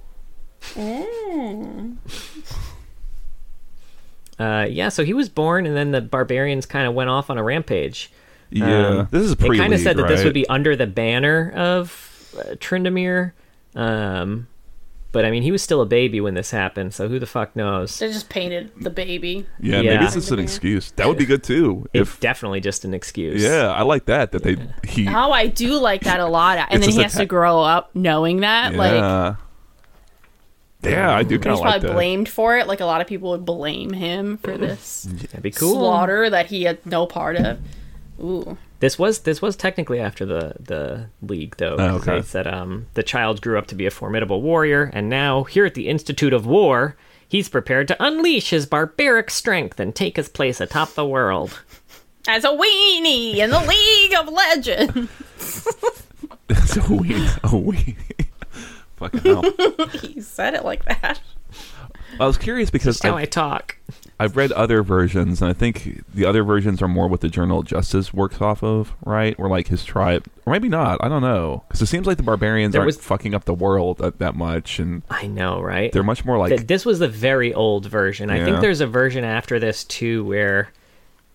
Uh, 4.39 4.65
yeah, 4.69 4.89
so 4.89 5.03
he 5.05 5.13
was 5.13 5.29
born, 5.29 5.65
and 5.67 5.75
then 5.75 5.91
the 5.91 6.01
barbarians 6.01 6.65
kind 6.65 6.87
of 6.87 6.93
went 6.95 7.09
off 7.09 7.29
on 7.29 7.37
a 7.37 7.43
rampage. 7.43 8.11
Yeah, 8.49 8.87
Um, 8.87 9.07
this 9.11 9.23
is 9.23 9.35
They 9.35 9.47
pre. 9.47 9.57
kind 9.57 9.73
of 9.73 9.79
said 9.79 9.97
that 9.97 10.07
this 10.07 10.23
would 10.23 10.33
be 10.33 10.47
under 10.49 10.75
the 10.75 10.87
banner 10.87 11.51
of 11.55 12.33
uh, 12.37 12.55
Tryndamere. 12.55 13.33
Um, 13.75 14.47
but 15.11 15.25
I 15.25 15.31
mean, 15.31 15.43
he 15.43 15.51
was 15.51 15.61
still 15.61 15.81
a 15.81 15.85
baby 15.85 16.19
when 16.21 16.33
this 16.33 16.51
happened, 16.51 16.93
so 16.93 17.07
who 17.07 17.19
the 17.19 17.25
fuck 17.27 17.55
knows? 17.55 17.99
They 17.99 18.07
just 18.07 18.29
painted 18.29 18.71
the 18.81 18.89
baby. 18.89 19.45
Yeah, 19.59 19.81
Yeah. 19.81 19.91
maybe 19.93 20.05
it's 20.05 20.15
just 20.15 20.31
an 20.31 20.39
excuse. 20.39 20.91
That 20.93 21.07
would 21.07 21.17
be 21.17 21.25
good 21.25 21.43
too. 21.43 21.87
It's 21.93 22.09
If 22.13 22.19
definitely 22.19 22.61
just 22.61 22.83
an 22.83 22.93
excuse. 22.93 23.41
yeah, 23.43 23.71
I 23.71 23.83
like 23.83 24.05
that. 24.05 24.31
That 24.31 24.43
they 24.43 24.55
he 24.87 25.07
Oh, 25.07 25.31
I 25.31 25.47
do 25.47 25.77
like 25.79 26.01
that 26.05 26.19
a 26.19 26.25
lot. 26.25 26.57
And 26.71 26.81
then 26.81 26.89
he 26.89 27.01
has 27.03 27.13
ta- 27.13 27.19
to 27.19 27.25
grow 27.25 27.61
up 27.61 27.91
knowing 27.93 28.39
that. 28.41 28.73
Like, 28.73 29.35
yeah. 30.83 30.89
Yeah, 30.91 31.15
I 31.15 31.23
do 31.23 31.37
kind 31.39 31.51
he's 31.51 31.59
of 31.59 31.65
like 31.65 31.71
probably 31.73 31.87
that. 31.89 31.93
blamed 31.93 32.29
for 32.29 32.57
it. 32.57 32.67
Like, 32.67 32.79
a 32.79 32.85
lot 32.85 33.01
of 33.01 33.07
people 33.07 33.31
would 33.31 33.45
blame 33.45 33.93
him 33.93 34.37
for 34.37 34.57
this 34.57 35.03
that'd 35.03 35.41
be 35.41 35.51
cool. 35.51 35.73
slaughter 35.75 36.29
that 36.29 36.47
he 36.47 36.63
had 36.63 36.85
no 36.85 37.05
part 37.05 37.35
of. 37.37 37.59
Ooh. 38.21 38.57
This 38.79 38.97
was 38.97 39.19
this 39.19 39.41
was 39.43 39.55
technically 39.55 39.99
after 39.99 40.25
the 40.25 40.53
the 40.59 41.07
league, 41.21 41.55
though. 41.57 41.75
Oh, 41.77 41.97
'cause 41.97 42.05
They 42.05 42.11
okay. 42.13 42.21
said 42.27 42.47
um, 42.47 42.87
the 42.95 43.03
child 43.03 43.41
grew 43.41 43.57
up 43.59 43.67
to 43.67 43.75
be 43.75 43.85
a 43.85 43.91
formidable 43.91 44.41
warrior, 44.41 44.89
and 44.93 45.07
now 45.07 45.43
here 45.43 45.65
at 45.65 45.75
the 45.75 45.87
Institute 45.87 46.33
of 46.33 46.47
War, 46.47 46.95
he's 47.27 47.47
prepared 47.47 47.87
to 47.89 48.03
unleash 48.03 48.49
his 48.49 48.65
barbaric 48.65 49.29
strength 49.29 49.79
and 49.79 49.93
take 49.93 50.15
his 50.17 50.29
place 50.29 50.59
atop 50.59 50.93
the 50.95 51.05
world. 51.05 51.61
As 52.27 52.43
a 52.43 52.49
weenie 52.49 53.37
in 53.37 53.49
the 53.51 53.59
League 53.61 54.13
of 54.15 54.27
Legends. 54.33 55.67
It's 56.49 56.75
a 56.75 56.81
weenie. 56.81 57.37
A 57.43 57.47
weenie. 57.47 58.20
Fucking 59.01 59.21
hell. 59.21 59.87
he 60.01 60.21
said 60.21 60.53
it 60.53 60.63
like 60.63 60.85
that. 60.85 61.19
I 62.19 62.25
was 62.27 62.37
curious 62.37 62.69
because 62.69 62.97
That's 62.99 63.09
how 63.11 63.17
I've, 63.17 63.23
I 63.23 63.25
talk. 63.25 63.77
I've 64.19 64.35
read 64.37 64.51
other 64.51 64.83
versions, 64.83 65.41
and 65.41 65.49
I 65.49 65.53
think 65.53 66.03
the 66.13 66.25
other 66.25 66.43
versions 66.43 66.81
are 66.81 66.87
more 66.87 67.07
what 67.07 67.21
the 67.21 67.29
Journal 67.29 67.59
of 67.59 67.65
Justice 67.65 68.13
works 68.13 68.39
off 68.41 68.61
of, 68.63 68.93
right? 69.05 69.33
Or 69.39 69.47
like 69.49 69.67
his 69.69 69.83
tribe, 69.83 70.27
or 70.45 70.53
maybe 70.53 70.69
not. 70.69 71.03
I 71.03 71.07
don't 71.07 71.21
know 71.23 71.63
because 71.67 71.81
it 71.81 71.87
seems 71.87 72.05
like 72.05 72.17
the 72.17 72.23
barbarians 72.23 72.73
There 72.73 72.81
aren't 72.81 72.87
was- 72.87 72.97
fucking 72.97 73.33
up 73.33 73.45
the 73.45 73.53
world 73.53 73.97
that, 73.99 74.19
that 74.19 74.35
much, 74.35 74.77
and 74.79 75.01
I 75.09 75.25
know, 75.27 75.61
right? 75.61 75.91
they're 75.91 76.03
much 76.03 76.23
more 76.25 76.37
like 76.37 76.49
Th- 76.49 76.67
this 76.67 76.85
was 76.85 76.99
the 76.99 77.07
very 77.07 77.53
old 77.53 77.85
version. 77.87 78.29
I 78.29 78.43
think 78.43 78.61
there's 78.61 78.81
a 78.81 78.87
version 78.87 79.23
after 79.23 79.57
this 79.59 79.83
too 79.85 80.23
where 80.25 80.69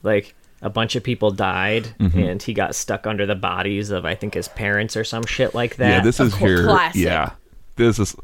like 0.02 0.34
a 0.62 0.70
bunch 0.70 0.94
of 0.94 1.02
people 1.02 1.30
died 1.32 1.94
Mm-hmm. 1.98 2.18
and 2.18 2.42
he 2.42 2.54
got 2.54 2.74
stuck 2.74 3.06
under 3.06 3.26
the 3.26 3.34
bodies 3.34 3.90
of 3.90 4.04
I 4.04 4.14
think 4.14 4.34
his 4.34 4.46
parents 4.48 4.96
or 4.96 5.04
some 5.04 5.24
shit 5.26 5.54
like 5.54 5.76
that. 5.76 5.88
yeah. 5.88 6.00
This 6.02 6.20
is 6.20 6.32
course, 6.34 6.50
here. 6.50 6.64
classic. 6.64 7.02
Yeah, 7.02 7.30
this 7.76 7.98
is 7.98 8.16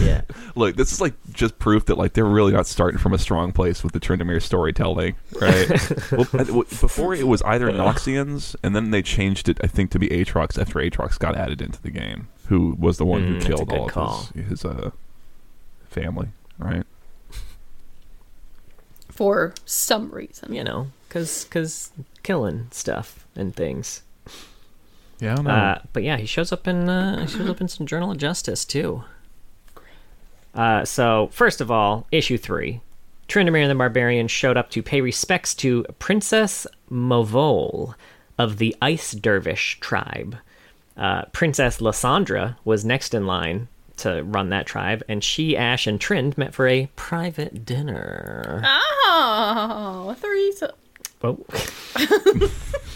yeah. 0.00 0.22
look. 0.54 0.76
This 0.76 0.92
is 0.92 1.00
like 1.00 1.14
just 1.32 1.58
proof 1.58 1.86
that 1.86 1.96
like 1.96 2.12
they're 2.12 2.24
really 2.24 2.52
not 2.52 2.66
starting 2.66 2.98
from 2.98 3.12
a 3.12 3.18
strong 3.18 3.52
place 3.52 3.82
with 3.82 3.92
the 3.92 4.00
Tryndamere 4.00 4.42
storytelling, 4.42 5.14
right? 5.40 5.68
well, 6.12 6.26
I- 6.34 6.42
well, 6.52 6.64
before 6.68 7.14
it 7.14 7.26
was 7.26 7.40
either 7.42 7.70
Noxians, 7.70 8.54
and 8.62 8.74
then 8.76 8.90
they 8.90 9.02
changed 9.02 9.48
it, 9.48 9.58
I 9.62 9.66
think, 9.68 9.90
to 9.92 9.98
be 9.98 10.08
Aatrox 10.08 10.60
after 10.60 10.78
Aatrox 10.80 11.18
got 11.18 11.36
added 11.36 11.62
into 11.62 11.80
the 11.80 11.90
game, 11.90 12.28
who 12.48 12.76
was 12.78 12.98
the 12.98 13.06
one 13.06 13.22
Mm, 13.22 13.26
who 13.34 13.40
killed 13.40 13.68
good 13.68 13.78
all 13.78 13.88
call. 13.88 14.20
of 14.20 14.34
his, 14.34 14.48
his 14.48 14.64
uh, 14.64 14.90
family, 15.88 16.28
right? 16.58 16.84
For 19.10 19.54
some 19.64 20.10
reason. 20.10 20.52
You 20.52 20.64
know, 20.64 20.88
cuz 21.08 21.44
cuz 21.44 21.90
killing 22.22 22.68
stuff 22.70 23.26
and 23.34 23.54
things. 23.54 24.02
Yeah, 25.20 25.36
I. 25.44 25.50
Uh, 25.50 25.82
but 25.92 26.02
yeah, 26.02 26.16
he 26.18 26.26
shows 26.26 26.52
up 26.52 26.66
in 26.68 26.88
uh, 26.88 27.20
he 27.22 27.26
shows 27.38 27.48
up 27.48 27.60
in 27.60 27.68
some 27.68 27.86
Journal 27.86 28.10
of 28.10 28.18
Justice 28.18 28.64
too. 28.64 29.02
Uh, 30.54 30.84
so 30.84 31.28
first 31.32 31.60
of 31.60 31.70
all, 31.70 32.06
issue 32.12 32.38
three, 32.38 32.80
Tryndamere 33.28 33.62
and 33.62 33.70
the 33.70 33.74
Barbarian 33.74 34.28
showed 34.28 34.56
up 34.56 34.70
to 34.70 34.82
pay 34.82 35.00
respects 35.00 35.54
to 35.56 35.84
Princess 35.98 36.66
Movol 36.90 37.94
of 38.38 38.58
the 38.58 38.74
Ice 38.80 39.12
Dervish 39.12 39.78
tribe. 39.80 40.36
Uh, 40.96 41.22
Princess 41.32 41.80
Lysandra 41.80 42.56
was 42.64 42.84
next 42.84 43.12
in 43.12 43.26
line 43.26 43.68
to 43.98 44.22
run 44.24 44.48
that 44.50 44.66
tribe, 44.66 45.02
and 45.08 45.22
she, 45.24 45.56
Ash, 45.56 45.86
and 45.86 45.98
Trind 46.00 46.36
met 46.38 46.54
for 46.54 46.66
a 46.68 46.88
private 46.96 47.64
dinner. 47.64 48.62
Oh, 48.64 50.14
three. 50.18 50.52
So- 50.52 50.74
Oh. 51.22 51.44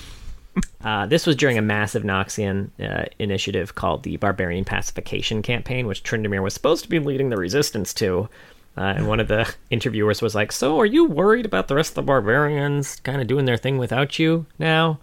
uh, 0.82 1.06
this 1.06 1.26
was 1.26 1.36
during 1.36 1.58
a 1.58 1.62
massive 1.62 2.02
Noxian 2.02 2.70
uh, 2.80 3.04
initiative 3.18 3.74
called 3.74 4.02
the 4.02 4.16
Barbarian 4.16 4.64
Pacification 4.64 5.42
Campaign, 5.42 5.86
which 5.86 6.02
Tryndamere 6.02 6.42
was 6.42 6.54
supposed 6.54 6.82
to 6.84 6.88
be 6.88 6.98
leading 6.98 7.30
the 7.30 7.36
resistance 7.36 7.92
to. 7.94 8.28
Uh, 8.76 8.94
and 8.96 9.08
one 9.08 9.20
of 9.20 9.28
the 9.28 9.52
interviewers 9.70 10.22
was 10.22 10.34
like, 10.34 10.52
"So, 10.52 10.80
are 10.80 10.86
you 10.86 11.04
worried 11.04 11.44
about 11.44 11.68
the 11.68 11.74
rest 11.74 11.90
of 11.90 11.94
the 11.96 12.02
barbarians 12.02 12.96
kind 13.00 13.20
of 13.20 13.26
doing 13.26 13.44
their 13.44 13.58
thing 13.58 13.76
without 13.76 14.18
you 14.18 14.46
now?" 14.58 14.98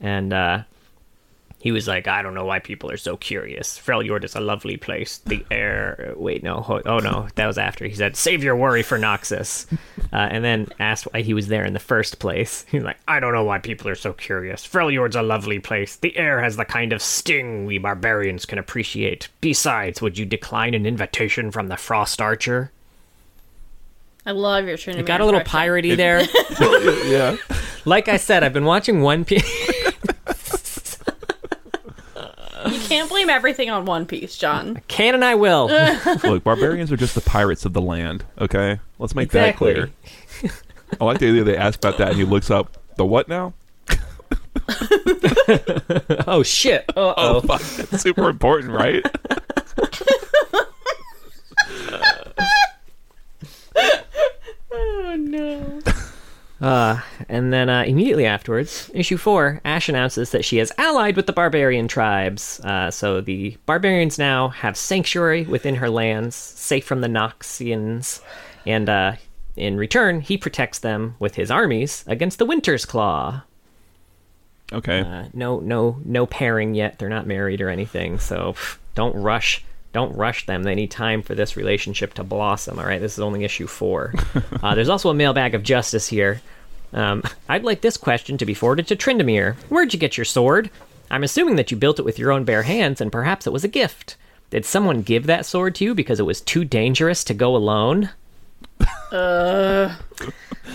And 0.00 0.32
uh, 0.32 0.62
he 1.60 1.72
was 1.72 1.88
like, 1.88 2.06
"I 2.06 2.22
don't 2.22 2.34
know 2.34 2.44
why 2.44 2.60
people 2.60 2.90
are 2.90 2.96
so 2.96 3.16
curious. 3.16 3.78
Freljord 3.78 4.22
is 4.24 4.36
a 4.36 4.40
lovely 4.40 4.76
place. 4.76 5.18
The 5.18 5.44
air. 5.50 6.12
Wait, 6.16 6.42
no. 6.44 6.60
ho- 6.60 6.82
Oh 6.86 6.98
no, 6.98 7.26
that 7.34 7.46
was 7.46 7.58
after. 7.58 7.84
He 7.84 7.94
said, 7.94 8.14
"Save 8.16 8.44
your 8.44 8.54
worry 8.56 8.82
for 8.84 8.96
Noxus," 8.98 9.66
uh, 10.12 10.16
and 10.16 10.44
then 10.44 10.68
asked 10.78 11.04
why 11.12 11.22
he 11.22 11.34
was 11.34 11.48
there 11.48 11.64
in 11.64 11.72
the 11.72 11.80
first 11.80 12.20
place. 12.20 12.64
He's 12.70 12.82
like, 12.84 12.98
"I 13.08 13.18
don't 13.20 13.32
know 13.34 13.42
why 13.44 13.58
people 13.58 13.88
are 13.88 13.96
so 13.96 14.12
curious. 14.12 14.66
Freljord's 14.66 15.16
a 15.16 15.22
lovely 15.22 15.58
place. 15.58 15.96
The 15.96 16.16
air 16.16 16.40
has 16.40 16.56
the 16.56 16.64
kind 16.64 16.92
of 16.92 17.02
sting 17.02 17.66
we 17.66 17.78
barbarians 17.78 18.46
can 18.46 18.58
appreciate. 18.58 19.28
Besides, 19.40 20.00
would 20.00 20.16
you 20.16 20.24
decline 20.26 20.74
an 20.74 20.86
invitation 20.86 21.50
from 21.50 21.66
the 21.68 21.76
Frost 21.76 22.20
Archer?" 22.20 22.70
I 24.26 24.32
love 24.32 24.66
your 24.66 24.76
Trinity. 24.76 25.02
It 25.02 25.06
got 25.06 25.22
a 25.22 25.24
little 25.24 25.40
piratey 25.40 25.96
there. 26.04 26.20
yeah, 27.08 27.36
like 27.86 28.08
I 28.08 28.16
said, 28.18 28.44
I've 28.44 28.52
been 28.52 28.66
watching 28.66 29.00
One 29.00 29.24
Piece. 29.24 29.42
You 32.66 32.77
can't 32.88 33.08
blame 33.08 33.30
everything 33.30 33.70
on 33.70 33.84
One 33.84 34.06
Piece, 34.06 34.36
John. 34.36 34.80
Can 34.88 35.14
and 35.14 35.24
I 35.24 35.34
will. 35.34 35.66
look, 36.22 36.44
barbarians 36.44 36.90
are 36.90 36.96
just 36.96 37.14
the 37.14 37.20
pirates 37.20 37.64
of 37.64 37.72
the 37.72 37.80
land. 37.80 38.24
Okay, 38.40 38.80
let's 38.98 39.14
make 39.14 39.26
Exactly. 39.26 39.74
that 39.74 39.90
clear. 40.40 40.50
I 41.00 41.04
like 41.04 41.18
the 41.18 41.28
idea 41.28 41.44
they 41.44 41.56
asked 41.56 41.84
about 41.84 41.98
that, 41.98 42.08
and 42.08 42.16
he 42.16 42.24
looks 42.24 42.50
up 42.50 42.76
the 42.96 43.04
what 43.04 43.28
now? 43.28 43.54
oh 46.26 46.42
shit. 46.42 46.84
Oh, 46.96 47.14
oh. 47.16 47.40
fuck, 47.40 47.60
that's 47.62 48.02
super 48.02 48.28
important, 48.28 48.72
right? 48.72 49.04
Oh 54.70 55.16
no. 55.18 55.80
Uh, 56.60 57.00
and 57.28 57.52
then 57.52 57.68
uh, 57.68 57.84
immediately 57.86 58.26
afterwards, 58.26 58.90
issue 58.92 59.16
four, 59.16 59.60
Ash 59.64 59.88
announces 59.88 60.30
that 60.30 60.44
she 60.44 60.56
has 60.56 60.72
allied 60.76 61.14
with 61.14 61.26
the 61.26 61.32
barbarian 61.32 61.86
tribes. 61.86 62.60
Uh, 62.60 62.90
so 62.90 63.20
the 63.20 63.56
barbarians 63.64 64.18
now 64.18 64.48
have 64.48 64.76
sanctuary 64.76 65.44
within 65.44 65.76
her 65.76 65.88
lands, 65.88 66.34
safe 66.34 66.84
from 66.84 67.00
the 67.00 67.08
Noxians, 67.08 68.20
and 68.66 68.88
uh, 68.88 69.12
in 69.56 69.76
return, 69.76 70.20
he 70.20 70.36
protects 70.36 70.80
them 70.80 71.14
with 71.18 71.36
his 71.36 71.50
armies 71.50 72.04
against 72.06 72.38
the 72.38 72.46
Winter's 72.46 72.84
Claw. 72.84 73.42
Okay. 74.72 75.00
Uh, 75.00 75.24
no, 75.32 75.60
no, 75.60 76.00
no 76.04 76.26
pairing 76.26 76.74
yet. 76.74 76.98
They're 76.98 77.08
not 77.08 77.26
married 77.26 77.60
or 77.60 77.68
anything, 77.68 78.18
so 78.18 78.54
don't 78.94 79.16
rush. 79.16 79.64
Don't 79.92 80.14
rush 80.16 80.46
them. 80.46 80.62
They 80.62 80.74
need 80.74 80.90
time 80.90 81.22
for 81.22 81.34
this 81.34 81.56
relationship 81.56 82.14
to 82.14 82.24
blossom. 82.24 82.78
All 82.78 82.84
right, 82.84 83.00
this 83.00 83.14
is 83.14 83.20
only 83.20 83.44
issue 83.44 83.66
four. 83.66 84.14
uh, 84.62 84.74
there's 84.74 84.88
also 84.88 85.10
a 85.10 85.14
mailbag 85.14 85.54
of 85.54 85.62
justice 85.62 86.08
here. 86.08 86.40
Um, 86.92 87.22
I'd 87.48 87.64
like 87.64 87.80
this 87.80 87.96
question 87.96 88.38
to 88.38 88.46
be 88.46 88.54
forwarded 88.54 88.86
to 88.88 88.96
Tryndamere. 88.96 89.54
Where'd 89.68 89.92
you 89.92 89.98
get 89.98 90.16
your 90.16 90.24
sword? 90.24 90.70
I'm 91.10 91.24
assuming 91.24 91.56
that 91.56 91.70
you 91.70 91.76
built 91.76 91.98
it 91.98 92.04
with 92.04 92.18
your 92.18 92.32
own 92.32 92.44
bare 92.44 92.62
hands, 92.64 93.00
and 93.00 93.10
perhaps 93.10 93.46
it 93.46 93.52
was 93.52 93.64
a 93.64 93.68
gift. 93.68 94.16
Did 94.50 94.64
someone 94.64 95.02
give 95.02 95.26
that 95.26 95.46
sword 95.46 95.74
to 95.76 95.84
you 95.84 95.94
because 95.94 96.20
it 96.20 96.26
was 96.26 96.40
too 96.40 96.64
dangerous 96.64 97.24
to 97.24 97.34
go 97.34 97.56
alone? 97.56 98.10
Uh, 99.10 99.94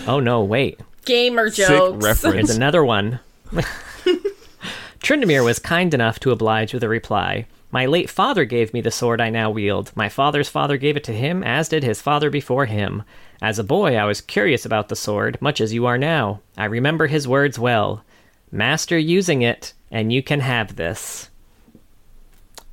Oh 0.06 0.20
no, 0.20 0.42
wait. 0.42 0.80
Gamer 1.04 1.50
Sick 1.50 1.68
jokes. 1.68 2.04
reference. 2.04 2.34
Here's 2.34 2.50
another 2.50 2.84
one. 2.84 3.20
Tryndamere 5.00 5.44
was 5.44 5.58
kind 5.58 5.92
enough 5.94 6.18
to 6.20 6.30
oblige 6.30 6.72
with 6.74 6.82
a 6.82 6.88
reply. 6.88 7.46
My 7.74 7.86
late 7.86 8.08
father 8.08 8.44
gave 8.44 8.72
me 8.72 8.80
the 8.82 8.92
sword 8.92 9.20
I 9.20 9.30
now 9.30 9.50
wield. 9.50 9.90
My 9.96 10.08
father's 10.08 10.48
father 10.48 10.76
gave 10.76 10.96
it 10.96 11.02
to 11.04 11.12
him, 11.12 11.42
as 11.42 11.68
did 11.68 11.82
his 11.82 12.00
father 12.00 12.30
before 12.30 12.66
him. 12.66 13.02
As 13.42 13.58
a 13.58 13.64
boy, 13.64 13.96
I 13.96 14.04
was 14.04 14.20
curious 14.20 14.64
about 14.64 14.88
the 14.88 14.94
sword, 14.94 15.38
much 15.40 15.60
as 15.60 15.74
you 15.74 15.84
are 15.84 15.98
now. 15.98 16.40
I 16.56 16.66
remember 16.66 17.08
his 17.08 17.26
words 17.26 17.58
well. 17.58 18.04
Master 18.52 18.96
using 18.96 19.42
it, 19.42 19.72
and 19.90 20.12
you 20.12 20.22
can 20.22 20.38
have 20.38 20.76
this. 20.76 21.30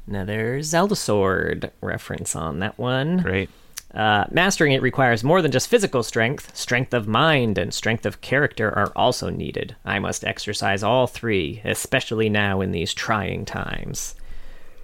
Another 0.06 0.62
Zelda 0.62 0.96
sword 0.96 1.72
reference 1.82 2.36
on 2.36 2.60
that 2.60 2.78
one. 2.78 3.24
Great. 3.24 3.50
Uh, 3.96 4.26
mastering 4.30 4.74
it 4.74 4.84
requires 4.84 5.24
more 5.24 5.42
than 5.42 5.52
just 5.52 5.68
physical 5.68 6.04
strength. 6.04 6.56
Strength 6.56 6.94
of 6.94 7.08
mind 7.08 7.58
and 7.58 7.74
strength 7.74 8.06
of 8.06 8.22
character 8.22 8.70
are 8.78 8.94
also 8.96 9.32
needed. 9.32 9.76
I 9.84 9.98
must 9.98 10.24
exercise 10.24 10.84
all 10.84 11.08
three, 11.08 11.60
especially 11.66 12.30
now 12.30 12.62
in 12.62 12.70
these 12.70 12.94
trying 12.94 13.46
times. 13.46 14.14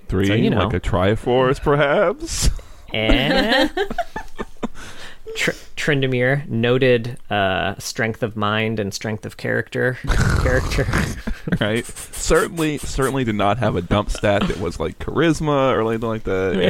Three, 0.07 0.27
So, 0.27 0.33
you 0.33 0.49
know. 0.49 0.65
like 0.65 0.73
a 0.73 0.79
Triforce, 0.79 1.61
perhaps. 1.61 2.49
And 2.93 3.69
Tr- 5.35 5.51
Tryndamere 5.75 6.47
noted 6.47 7.17
uh, 7.29 7.75
strength 7.77 8.23
of 8.23 8.35
mind 8.35 8.79
and 8.79 8.93
strength 8.93 9.25
of 9.25 9.37
character. 9.37 9.97
character. 10.41 10.87
right? 11.59 11.85
certainly, 11.85 12.77
certainly 12.79 13.23
did 13.23 13.35
not 13.35 13.57
have 13.59 13.75
a 13.75 13.81
dump 13.81 14.09
stat 14.09 14.47
that 14.47 14.59
was 14.59 14.79
like 14.79 14.97
charisma 14.99 15.71
or 15.73 15.81
anything 15.89 16.07
like 16.09 16.23
that. 16.23 16.55
Yeah. 16.55 16.69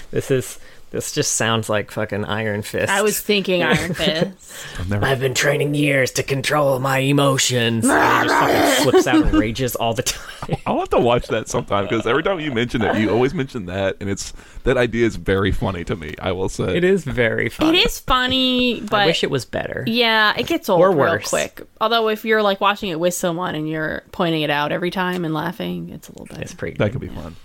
this 0.10 0.30
is 0.30 0.58
this 0.90 1.12
just 1.12 1.32
sounds 1.32 1.68
like 1.68 1.90
fucking 1.90 2.24
Iron 2.24 2.62
Fist. 2.62 2.90
I 2.90 3.02
was 3.02 3.20
thinking 3.20 3.62
Iron 3.62 3.94
Fist. 3.94 4.54
I've 4.78 4.88
never. 4.88 5.04
I've 5.04 5.20
been 5.20 5.34
training 5.34 5.74
years 5.74 6.10
to 6.12 6.22
control 6.22 6.78
my 6.78 6.98
emotions. 6.98 7.84
and 7.88 8.22
he 8.22 8.28
just 8.28 8.40
fucking 8.40 8.84
flips 8.84 9.06
out 9.06 9.22
and 9.26 9.32
rages 9.34 9.76
all 9.76 9.94
the 9.94 10.02
time. 10.02 10.56
I'll 10.66 10.78
have 10.78 10.88
to 10.90 10.98
watch 11.00 11.26
that 11.28 11.48
sometime 11.48 11.84
because 11.84 12.06
every 12.06 12.22
time 12.22 12.40
you 12.40 12.50
mention 12.52 12.80
it, 12.82 12.96
you 12.98 13.10
always 13.10 13.34
mention 13.34 13.66
that, 13.66 13.96
and 14.00 14.08
it's 14.08 14.32
that 14.64 14.78
idea 14.78 15.06
is 15.06 15.16
very 15.16 15.52
funny 15.52 15.84
to 15.84 15.94
me. 15.94 16.14
I 16.20 16.32
will 16.32 16.48
say. 16.48 16.76
It 16.76 16.84
is 16.84 17.04
very 17.04 17.48
funny. 17.50 17.78
It 17.78 17.86
is 17.86 18.00
funny, 18.00 18.80
but 18.80 19.00
I 19.00 19.06
wish 19.06 19.22
it 19.22 19.30
was 19.30 19.44
better. 19.44 19.84
yeah, 19.86 20.34
it 20.38 20.46
gets 20.46 20.68
old 20.68 20.80
Or 20.80 20.90
real 20.90 21.18
quick. 21.18 21.62
Although 21.80 22.08
if 22.08 22.24
you're 22.24 22.42
like 22.42 22.60
watching 22.60 22.88
it 22.90 22.98
with 22.98 23.14
someone 23.14 23.54
and 23.54 23.68
you're 23.68 24.02
pointing 24.12 24.42
it 24.42 24.50
out 24.50 24.72
every 24.72 24.90
time 24.90 25.24
and 25.24 25.34
laughing, 25.34 25.90
it's 25.90 26.08
a 26.08 26.12
little 26.12 26.26
bit. 26.26 26.38
It's 26.38 26.54
pretty 26.54 26.76
That 26.78 26.92
could 26.92 27.00
be 27.02 27.08
fun. 27.08 27.36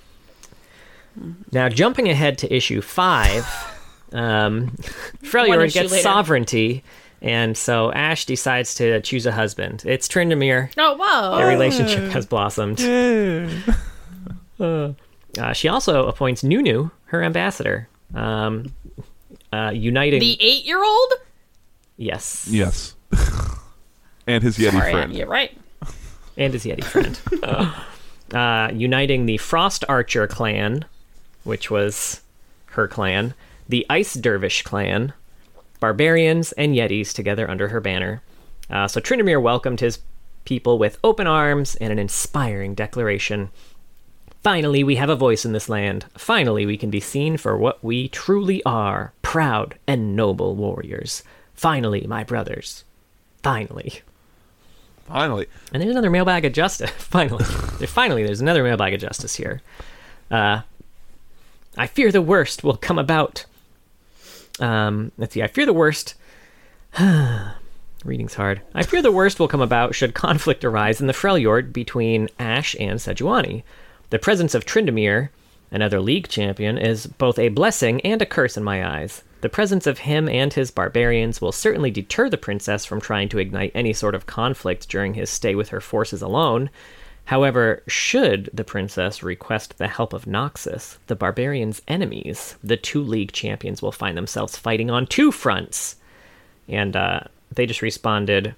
Now, 1.51 1.70
jumping 1.70 2.09
ahead 2.09 2.38
to 2.39 2.53
issue 2.53 2.82
five, 2.82 3.45
um, 4.11 4.70
Freljord 5.24 5.74
gets 5.74 5.91
later. 5.91 6.01
sovereignty, 6.03 6.84
and 7.22 7.55
so 7.57 7.91
Ash 7.93 8.26
decides 8.26 8.76
to 8.76 8.99
choose 9.01 9.26
a 9.26 9.32
husband. 9.32 9.84
It's 9.86 10.07
Tryndamere. 10.07 10.72
Oh 10.78 10.95
whoa! 10.99 11.38
Their 11.38 11.47
relationship 11.47 12.11
has 12.11 12.26
blossomed. 12.26 12.80
Uh, 14.59 15.51
she 15.53 15.68
also 15.68 16.05
appoints 16.07 16.43
Nunu 16.43 16.89
her 17.05 17.24
ambassador, 17.24 17.88
um, 18.14 18.72
uh, 19.51 19.72
uniting. 19.74 20.20
the 20.20 20.38
eight-year-old. 20.39 21.14
yes, 21.97 22.47
Yes. 22.49 22.93
and 24.28 24.43
his 24.43 24.57
Yeti 24.59 24.72
Sorry, 24.72 24.91
friend. 24.91 25.14
you're 25.14 25.28
right. 25.28 25.57
and 26.38 26.53
his 26.53 26.66
Yeti 26.66 26.84
friend. 26.84 27.20
uh, 28.34 28.70
uniting 28.74 29.26
the 29.26 29.38
Frost 29.38 29.84
Archer 29.89 30.28
clan, 30.28 30.86
which 31.44 31.70
was 31.70 32.22
her 32.68 32.88
clan, 32.88 33.34
the 33.68 33.86
Ice 33.89 34.14
Dervish 34.16 34.64
clan, 34.64 35.14
barbarians, 35.80 36.52
and 36.54 36.76
Yetis 36.76 37.14
together 37.14 37.50
under 37.50 37.70
her 37.70 37.80
banner. 37.80 38.22
Uh, 38.70 38.88
so 38.88 39.00
Tryndamere 39.00 39.41
welcomed 39.41 39.80
his 39.80 40.00
people 40.46 40.78
with 40.78 41.00
open 41.04 41.28
arms 41.28 41.76
and 41.76 41.91
an 41.91 42.00
inspiring 42.00 42.74
declaration. 42.74 43.50
Finally, 44.44 44.84
we 44.84 44.98
have 44.98 45.10
a 45.10 45.16
voice 45.16 45.46
in 45.46 45.54
this 45.54 45.70
land. 45.70 46.06
Finally, 46.18 46.66
we 46.66 46.78
can 46.78 46.89
be 46.89 47.00
seen 47.00 47.38
for 47.38 47.58
what 47.58 47.82
we 47.84 48.10
truly 48.10 48.62
are 48.64 49.14
proud 49.22 49.76
and 49.88 50.16
noble 50.16 50.56
warriors. 50.56 51.24
Finally, 51.54 52.06
my 52.08 52.24
brothers. 52.24 52.84
Finally. 53.41 54.02
Finally. 55.08 55.48
And 55.72 55.82
there's 55.82 55.91
another 55.91 56.10
mailbag 56.10 56.44
of 56.46 56.54
justice. 56.54 56.89
Finally, 56.98 57.44
finally, 57.88 58.24
there's 58.24 58.41
another 58.41 58.64
mailbag 58.64 58.94
of 58.94 59.02
justice 59.02 59.36
here. 59.36 59.62
Uh, 60.32 60.62
I 61.78 61.88
fear 61.88 62.11
the 62.11 62.21
worst 62.21 62.63
will 62.63 62.78
come 62.78 62.99
about. 62.99 63.45
Um, 64.59 65.11
let's 65.17 65.34
see. 65.34 65.41
I 65.41 65.47
fear 65.47 65.65
the 65.65 65.74
worst. 65.74 66.15
Reading's 68.05 68.36
hard. 68.36 68.61
I 68.76 68.84
fear 68.84 69.01
the 69.01 69.11
worst 69.11 69.39
will 69.39 69.47
come 69.47 69.61
about 69.61 69.95
should 69.95 70.13
conflict 70.13 70.63
arise 70.63 71.01
in 71.01 71.07
the 71.07 71.13
Freljord 71.13 71.74
between 71.74 72.30
Ash 72.38 72.76
and 72.80 72.99
Sejuani. 72.99 73.63
The 74.09 74.19
presence 74.19 74.53
of 74.53 74.65
Tryndamere, 74.65 75.30
another 75.71 75.99
league 75.99 76.28
champion, 76.28 76.78
is 76.78 77.07
both 77.07 77.39
a 77.39 77.49
blessing 77.49 78.01
and 78.01 78.21
a 78.21 78.26
curse 78.26 78.57
in 78.57 78.63
my 78.63 78.86
eyes. 78.86 79.24
The 79.41 79.49
presence 79.49 79.88
of 79.88 79.99
him 79.99 80.30
and 80.30 80.53
his 80.53 80.71
barbarians 80.71 81.41
will 81.41 81.51
certainly 81.51 81.91
deter 81.91 82.30
the 82.30 82.38
princess 82.38 82.86
from 82.86 83.01
trying 83.01 83.30
to 83.30 83.39
ignite 83.39 83.71
any 83.74 83.91
sort 83.91 84.15
of 84.15 84.26
conflict 84.26 84.88
during 84.88 85.15
his 85.15 85.30
stay 85.30 85.55
with 85.55 85.69
her 85.69 85.82
forces 85.82 86.21
alone. 86.21 86.69
However, 87.26 87.84
should 87.88 88.49
the 88.53 88.63
princess 88.63 89.24
request 89.24 89.78
the 89.78 89.88
help 89.88 90.13
of 90.13 90.26
Noxus, 90.26 90.97
the 91.07 91.15
barbarians' 91.15 91.82
enemies, 91.88 92.55
the 92.63 92.78
two 92.78 93.01
league 93.01 93.32
champions 93.32 93.82
will 93.82 93.93
find 93.93 94.17
themselves 94.17 94.57
fighting 94.57 94.91
on 94.91 95.07
two 95.07 95.32
fronts. 95.32 95.95
And 96.67 96.95
uh, 96.95 97.21
they 97.53 97.65
just 97.65 97.82
responded, 97.82 98.55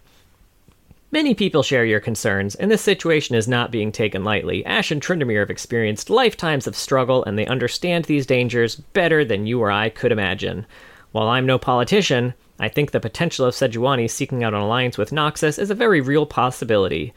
Many 1.12 1.36
people 1.36 1.64
share 1.64 1.86
your 1.86 2.00
concerns, 2.00 2.56
and 2.56 2.70
this 2.70 2.82
situation 2.82 3.36
is 3.36 3.48
not 3.48 3.72
being 3.72 3.92
taken 3.92 4.24
lightly. 4.24 4.66
Ash 4.66 4.92
and 4.92 5.02
Tryndamere 5.02 5.40
have 5.40 5.50
experienced 5.50 6.10
lifetimes 6.10 6.68
of 6.68 6.76
struggle, 6.76 7.24
and 7.24 7.38
they 7.38 7.46
understand 7.46 8.06
these 8.06 8.26
dangers 8.26 8.76
better 8.76 9.24
than 9.24 9.46
you 9.46 9.62
or 9.62 9.72
I 9.72 9.90
could 9.90 10.12
imagine. 10.12 10.66
While 11.12 11.30
I'm 11.30 11.46
no 11.46 11.58
politician, 11.58 12.34
I 12.60 12.68
think 12.68 12.92
the 12.92 13.00
potential 13.00 13.46
of 13.46 13.54
Sejuani 13.54 14.10
seeking 14.10 14.44
out 14.44 14.54
an 14.54 14.60
alliance 14.60 14.98
with 14.98 15.12
Noxus 15.12 15.58
is 15.58 15.70
a 15.70 15.76
very 15.76 16.02
real 16.02 16.26
possibility. 16.26 17.14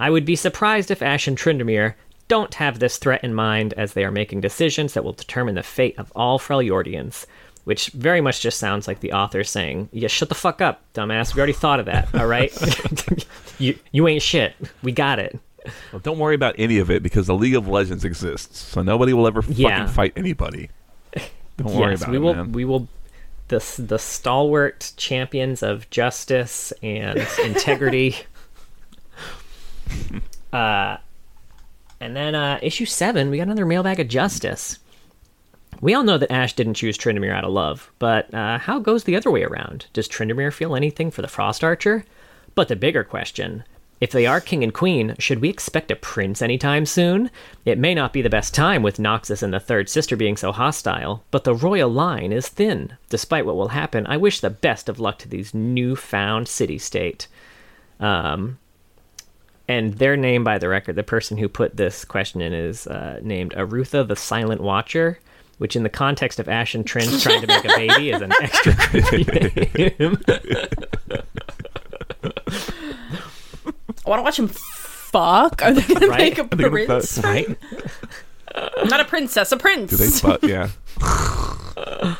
I 0.00 0.10
would 0.10 0.24
be 0.24 0.34
surprised 0.36 0.90
if 0.90 1.02
Ash 1.02 1.28
and 1.28 1.36
Tryndamere 1.38 1.94
don't 2.26 2.54
have 2.54 2.78
this 2.78 2.96
threat 2.96 3.22
in 3.22 3.34
mind 3.34 3.74
as 3.74 3.92
they 3.92 4.04
are 4.04 4.10
making 4.10 4.40
decisions 4.40 4.94
that 4.94 5.04
will 5.04 5.12
determine 5.12 5.54
the 5.56 5.62
fate 5.62 5.98
of 5.98 6.10
all 6.16 6.38
Freljordians. 6.38 7.26
Which 7.64 7.88
very 7.88 8.22
much 8.22 8.40
just 8.40 8.58
sounds 8.58 8.88
like 8.88 9.00
the 9.00 9.12
author 9.12 9.44
saying, 9.44 9.90
"Yeah, 9.92 10.08
shut 10.08 10.30
the 10.30 10.34
fuck 10.34 10.62
up, 10.62 10.82
dumbass. 10.94 11.34
We 11.34 11.40
already 11.40 11.52
thought 11.52 11.78
of 11.78 11.86
that. 11.86 12.08
All 12.14 12.26
right, 12.26 12.50
you 13.58 13.78
you 13.92 14.08
ain't 14.08 14.22
shit. 14.22 14.54
We 14.82 14.92
got 14.92 15.18
it." 15.18 15.38
Well, 15.92 16.00
don't 16.00 16.18
worry 16.18 16.34
about 16.34 16.54
any 16.58 16.78
of 16.78 16.90
it 16.90 17.02
because 17.02 17.26
the 17.26 17.34
League 17.34 17.54
of 17.54 17.68
Legends 17.68 18.02
exists, 18.04 18.58
so 18.58 18.82
nobody 18.82 19.12
will 19.12 19.26
ever 19.26 19.44
Yeah. 19.46 19.80
fucking 19.80 19.92
fight 19.92 20.12
anybody. 20.16 20.70
Don't 21.58 21.74
worry 21.74 21.90
yes, 21.92 22.00
about 22.00 22.10
we 22.12 22.16
it, 22.16 22.20
will. 22.20 22.34
man. 22.34 22.52
We 22.52 22.64
will. 22.64 22.88
The 23.48 23.62
the 23.78 23.98
stalwart 23.98 24.92
champions 24.96 25.62
of 25.62 25.88
justice 25.90 26.72
and 26.82 27.18
integrity. 27.44 28.16
uh, 30.52 30.96
and 32.00 32.16
then 32.16 32.34
uh, 32.34 32.58
issue 32.62 32.86
seven, 32.86 33.30
we 33.30 33.38
got 33.38 33.44
another 33.44 33.66
mailbag 33.66 34.00
of 34.00 34.08
justice. 34.08 34.78
We 35.80 35.94
all 35.94 36.02
know 36.02 36.18
that 36.18 36.32
Ash 36.32 36.52
didn't 36.52 36.74
choose 36.74 36.98
Tryndamere 36.98 37.34
out 37.34 37.44
of 37.44 37.52
love, 37.52 37.90
but 37.98 38.32
uh, 38.34 38.58
how 38.58 38.80
goes 38.80 39.04
the 39.04 39.16
other 39.16 39.30
way 39.30 39.44
around? 39.44 39.86
Does 39.92 40.08
Tryndamere 40.08 40.52
feel 40.52 40.76
anything 40.76 41.10
for 41.10 41.22
the 41.22 41.28
Frost 41.28 41.64
Archer? 41.64 42.04
But 42.54 42.68
the 42.68 42.76
bigger 42.76 43.04
question 43.04 43.64
if 44.00 44.12
they 44.12 44.24
are 44.24 44.40
king 44.40 44.64
and 44.64 44.72
queen, 44.72 45.14
should 45.18 45.40
we 45.40 45.50
expect 45.50 45.90
a 45.90 45.96
prince 45.96 46.40
anytime 46.40 46.86
soon? 46.86 47.30
It 47.66 47.78
may 47.78 47.94
not 47.94 48.14
be 48.14 48.22
the 48.22 48.30
best 48.30 48.54
time 48.54 48.82
with 48.82 48.96
Noxus 48.96 49.42
and 49.42 49.52
the 49.52 49.60
third 49.60 49.90
sister 49.90 50.16
being 50.16 50.38
so 50.38 50.52
hostile, 50.52 51.22
but 51.30 51.44
the 51.44 51.54
royal 51.54 51.90
line 51.90 52.32
is 52.32 52.48
thin. 52.48 52.96
Despite 53.10 53.44
what 53.44 53.56
will 53.56 53.68
happen, 53.68 54.06
I 54.06 54.16
wish 54.16 54.40
the 54.40 54.48
best 54.48 54.88
of 54.88 54.98
luck 54.98 55.18
to 55.18 55.28
these 55.28 55.52
newfound 55.52 56.48
city 56.48 56.78
state. 56.78 57.28
Um, 58.00 58.58
and 59.70 59.94
their 59.94 60.16
name, 60.16 60.42
by 60.44 60.58
the 60.58 60.68
record, 60.68 60.96
the 60.96 61.02
person 61.02 61.36
who 61.38 61.48
put 61.48 61.76
this 61.76 62.04
question 62.04 62.40
in 62.40 62.52
is 62.52 62.86
uh, 62.86 63.20
named 63.22 63.52
Arutha 63.54 64.06
the 64.06 64.16
Silent 64.16 64.60
Watcher, 64.60 65.18
which, 65.58 65.76
in 65.76 65.82
the 65.84 65.88
context 65.88 66.40
of 66.40 66.48
Ash 66.48 66.74
and 66.74 66.86
Trin 66.86 67.08
trying 67.20 67.40
to 67.42 67.46
make 67.46 67.64
a 67.64 67.68
baby, 67.76 68.10
is 68.10 68.20
an 68.20 68.32
extra 68.42 68.74
creepy 68.74 69.24
name. 69.98 70.18
I 74.04 74.08
want 74.08 74.18
to 74.18 74.22
watch 74.22 74.38
him 74.38 74.48
fuck. 74.48 75.62
Are 75.62 75.72
they 75.72 75.82
gonna 75.94 76.08
Right? 76.08 76.18
make 76.18 76.38
a 76.38 76.42
Are 76.42 76.48
they 76.48 76.56
gonna 76.64 76.70
prince? 76.86 77.16
fuck? 77.16 77.24
right? 77.24 77.56
Not 78.90 79.00
a 79.00 79.04
princess, 79.04 79.52
a 79.52 79.56
prince. 79.56 79.90
Do 79.90 79.96
they 79.96 80.08
fuck? 80.08 80.42
Yeah. 80.42 80.70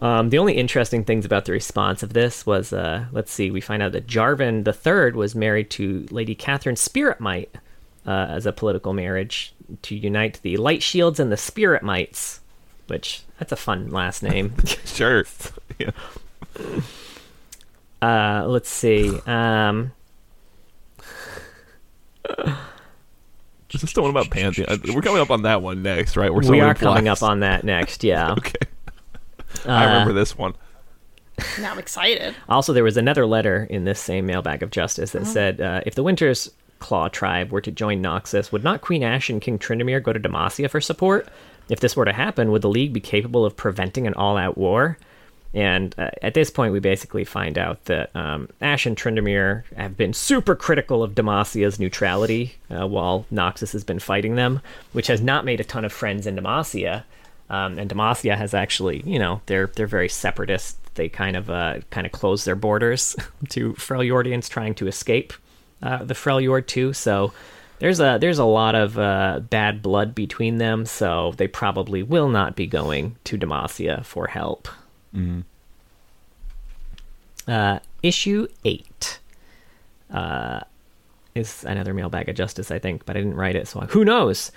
Um, 0.00 0.30
the 0.30 0.38
only 0.38 0.54
interesting 0.54 1.04
things 1.04 1.24
about 1.26 1.44
the 1.44 1.52
response 1.52 2.02
of 2.02 2.14
this 2.14 2.46
was, 2.46 2.72
uh, 2.72 3.04
let's 3.12 3.30
see, 3.30 3.50
we 3.50 3.60
find 3.60 3.82
out 3.82 3.92
that 3.92 4.06
Jarvan 4.06 4.66
III 4.66 5.12
was 5.12 5.34
married 5.34 5.70
to 5.72 6.06
Lady 6.10 6.34
Catherine 6.34 6.76
Spirit 6.76 7.20
Might 7.20 7.54
uh, 8.06 8.26
as 8.30 8.46
a 8.46 8.52
political 8.52 8.94
marriage 8.94 9.52
to 9.82 9.94
unite 9.94 10.40
the 10.42 10.56
Light 10.56 10.82
Shields 10.82 11.20
and 11.20 11.30
the 11.30 11.36
Spirit 11.36 11.82
Mites, 11.82 12.40
which 12.86 13.22
that's 13.38 13.52
a 13.52 13.56
fun 13.56 13.90
last 13.90 14.22
name. 14.22 14.54
Sure. 14.84 15.24
Yeah. 15.78 15.92
Uh, 18.02 18.44
let's 18.46 18.68
see. 18.68 19.18
Um, 19.26 19.92
Is 23.72 23.80
this 23.80 23.92
the 23.92 24.02
one 24.02 24.10
about 24.10 24.30
Pantheon? 24.30 24.66
Uh, 24.68 24.76
We're 24.94 25.00
coming 25.00 25.20
up 25.22 25.30
on 25.30 25.42
that 25.42 25.62
one 25.62 25.82
next, 25.82 26.16
right? 26.16 26.32
We're 26.32 26.42
we 26.42 26.60
are 26.60 26.70
in 26.70 26.76
coming 26.76 27.08
up 27.08 27.22
on 27.22 27.40
that 27.40 27.64
next. 27.64 28.02
Yeah. 28.10 28.32
Okay, 28.32 28.52
I 29.66 29.84
Uh, 29.84 29.88
remember 29.88 30.12
this 30.12 30.36
one. 30.36 30.54
Now 31.58 31.72
I'm 31.72 31.78
excited. 31.78 32.34
Also, 32.48 32.72
there 32.72 32.84
was 32.84 32.96
another 32.96 33.26
letter 33.26 33.66
in 33.70 33.84
this 33.84 33.98
same 34.00 34.26
mailbag 34.26 34.62
of 34.62 34.70
justice 34.70 35.12
that 35.12 35.26
said, 35.26 35.60
uh, 35.60 35.80
if 35.86 35.94
the 35.94 36.02
Winter's 36.02 36.50
Claw 36.80 37.08
tribe 37.08 37.50
were 37.50 37.60
to 37.62 37.70
join 37.70 38.02
Noxus, 38.02 38.52
would 38.52 38.64
not 38.64 38.80
Queen 38.82 39.02
Ash 39.02 39.30
and 39.30 39.40
King 39.40 39.58
Tryndamere 39.58 40.02
go 40.02 40.12
to 40.12 40.20
Demacia 40.20 40.68
for 40.68 40.80
support? 40.80 41.28
If 41.70 41.80
this 41.80 41.96
were 41.96 42.04
to 42.04 42.12
happen, 42.12 42.50
would 42.50 42.62
the 42.62 42.68
League 42.68 42.92
be 42.92 43.00
capable 43.00 43.44
of 43.46 43.56
preventing 43.56 44.06
an 44.06 44.14
all-out 44.14 44.58
war? 44.58 44.98
And 45.54 45.94
uh, 45.98 46.10
at 46.22 46.34
this 46.34 46.50
point, 46.50 46.72
we 46.72 46.78
basically 46.80 47.24
find 47.24 47.58
out 47.58 47.84
that 47.86 48.14
um, 48.14 48.48
Ash 48.60 48.86
and 48.86 48.96
Tryndamere 48.96 49.64
have 49.76 49.96
been 49.96 50.12
super 50.12 50.54
critical 50.54 51.02
of 51.02 51.14
Demacia's 51.14 51.80
neutrality 51.80 52.54
uh, 52.70 52.86
while 52.86 53.26
Noxus 53.32 53.72
has 53.72 53.82
been 53.82 53.98
fighting 53.98 54.36
them, 54.36 54.60
which 54.92 55.06
has 55.08 55.20
not 55.20 55.44
made 55.44 55.58
a 55.60 55.64
ton 55.64 55.84
of 55.84 55.92
friends 55.92 56.26
in 56.26 56.36
Demacia. 56.36 57.04
Um, 57.50 57.78
and 57.78 57.90
Demacia 57.90 58.36
has 58.36 58.54
actually, 58.54 59.02
you 59.04 59.18
know, 59.18 59.42
they're 59.46 59.66
they're 59.66 59.88
very 59.88 60.08
separatist. 60.08 60.78
They 60.94 61.08
kind 61.08 61.36
of 61.36 61.50
uh, 61.50 61.80
kind 61.90 62.06
of 62.06 62.12
close 62.12 62.44
their 62.44 62.54
borders 62.54 63.16
to 63.50 63.72
Freljordians 63.74 64.48
trying 64.48 64.74
to 64.76 64.86
escape 64.86 65.32
uh, 65.82 66.04
the 66.04 66.14
Freljord 66.14 66.68
too. 66.68 66.92
So 66.92 67.32
there's 67.80 67.98
a 67.98 68.18
there's 68.20 68.38
a 68.38 68.44
lot 68.44 68.76
of 68.76 68.98
uh, 68.98 69.40
bad 69.40 69.82
blood 69.82 70.14
between 70.14 70.58
them. 70.58 70.86
So 70.86 71.34
they 71.36 71.48
probably 71.48 72.04
will 72.04 72.28
not 72.28 72.54
be 72.54 72.68
going 72.68 73.16
to 73.24 73.36
Demacia 73.36 74.04
for 74.04 74.28
help. 74.28 74.68
Uh, 77.48 77.80
issue 78.02 78.46
eight 78.64 79.18
uh, 80.12 80.60
is 81.34 81.64
another 81.64 81.94
mailbag 81.94 82.28
of 82.28 82.34
justice, 82.36 82.70
I 82.70 82.78
think, 82.78 83.06
but 83.06 83.16
I 83.16 83.20
didn't 83.20 83.36
write 83.36 83.56
it, 83.56 83.68
so 83.68 83.80
who 83.80 84.04
knows? 84.04 84.50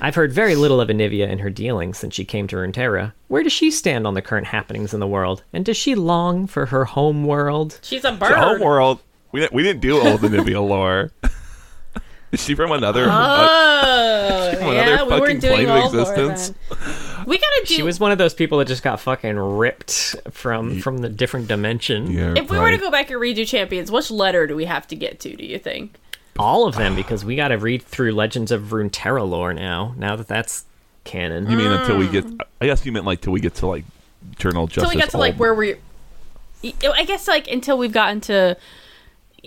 I've 0.00 0.14
heard 0.14 0.32
very 0.32 0.54
little 0.54 0.80
of 0.80 0.88
Anivia 0.88 1.28
and 1.28 1.40
her 1.40 1.50
dealings 1.50 1.98
since 1.98 2.14
she 2.14 2.24
came 2.24 2.46
to 2.48 2.56
Runeterra. 2.56 3.12
Where 3.28 3.42
does 3.42 3.52
she 3.52 3.70
stand 3.70 4.06
on 4.06 4.14
the 4.14 4.22
current 4.22 4.46
happenings 4.48 4.92
in 4.94 5.00
the 5.00 5.06
world, 5.06 5.42
and 5.52 5.64
does 5.64 5.76
she 5.76 5.94
long 5.94 6.46
for 6.46 6.66
her 6.66 6.84
home 6.84 7.24
world? 7.24 7.78
She's 7.82 8.04
a 8.04 8.10
The 8.12 8.18
bird. 8.18 8.34
homeworld. 8.34 9.00
We 9.32 9.40
didn't, 9.40 9.52
we 9.54 9.62
didn't 9.62 9.80
do 9.80 9.98
all 10.00 10.18
the 10.18 10.28
Nivea 10.28 10.66
lore. 10.66 11.12
Is 12.32 12.44
she 12.44 12.54
from 12.54 12.70
another? 12.70 13.06
Oh, 13.10 14.52
From 14.56 14.72
yeah, 14.72 14.82
another 14.86 15.04
we 15.04 15.10
fucking 15.10 15.20
weren't 15.20 15.40
doing 15.40 15.54
plane 15.54 15.68
of 15.68 15.70
all 15.84 15.90
lore 15.90 16.00
existence? 16.14 16.54
then. 16.68 17.26
We 17.26 17.38
gotta 17.38 17.64
do. 17.66 17.74
She 17.74 17.82
was 17.82 17.98
one 17.98 18.12
of 18.12 18.18
those 18.18 18.34
people 18.34 18.58
that 18.58 18.66
just 18.68 18.82
got 18.84 19.00
fucking 19.00 19.36
ripped 19.36 20.14
from 20.30 20.80
from 20.80 20.98
the 20.98 21.08
different 21.08 21.48
dimension. 21.48 22.10
yeah, 22.10 22.34
if 22.36 22.48
we 22.50 22.58
were 22.58 22.70
to 22.70 22.78
go 22.78 22.90
back 22.90 23.10
and 23.10 23.20
redo 23.20 23.46
Champions, 23.46 23.90
which 23.90 24.10
letter 24.12 24.46
do 24.46 24.54
we 24.54 24.64
have 24.64 24.86
to 24.88 24.96
get 24.96 25.18
to? 25.20 25.34
Do 25.36 25.44
you 25.44 25.58
think? 25.58 25.96
All 26.40 26.66
of 26.66 26.76
them, 26.76 26.96
because 26.96 27.24
we 27.24 27.36
got 27.36 27.48
to 27.48 27.58
read 27.58 27.82
through 27.82 28.12
Legends 28.12 28.50
of 28.50 28.62
Runeterra 28.70 29.28
lore 29.28 29.52
now. 29.52 29.94
Now 29.96 30.16
that 30.16 30.26
that's 30.26 30.64
canon. 31.04 31.50
You 31.50 31.56
mean 31.56 31.70
until 31.70 31.98
we 31.98 32.06
mm. 32.06 32.12
get? 32.12 32.46
I 32.60 32.66
guess 32.66 32.84
you 32.86 32.92
meant 32.92 33.04
like 33.06 33.20
till 33.20 33.32
we 33.32 33.40
get 33.40 33.54
to 33.56 33.66
like 33.66 33.84
Eternal 34.32 34.64
of 34.64 34.70
Until 34.70 34.88
we 34.88 34.96
get 34.96 35.10
to 35.10 35.18
like 35.18 35.36
where 35.36 35.54
we. 35.54 35.76
I 36.62 37.04
guess 37.04 37.26
like 37.26 37.48
until 37.48 37.78
we've 37.78 37.92
gotten 37.92 38.20
to, 38.22 38.56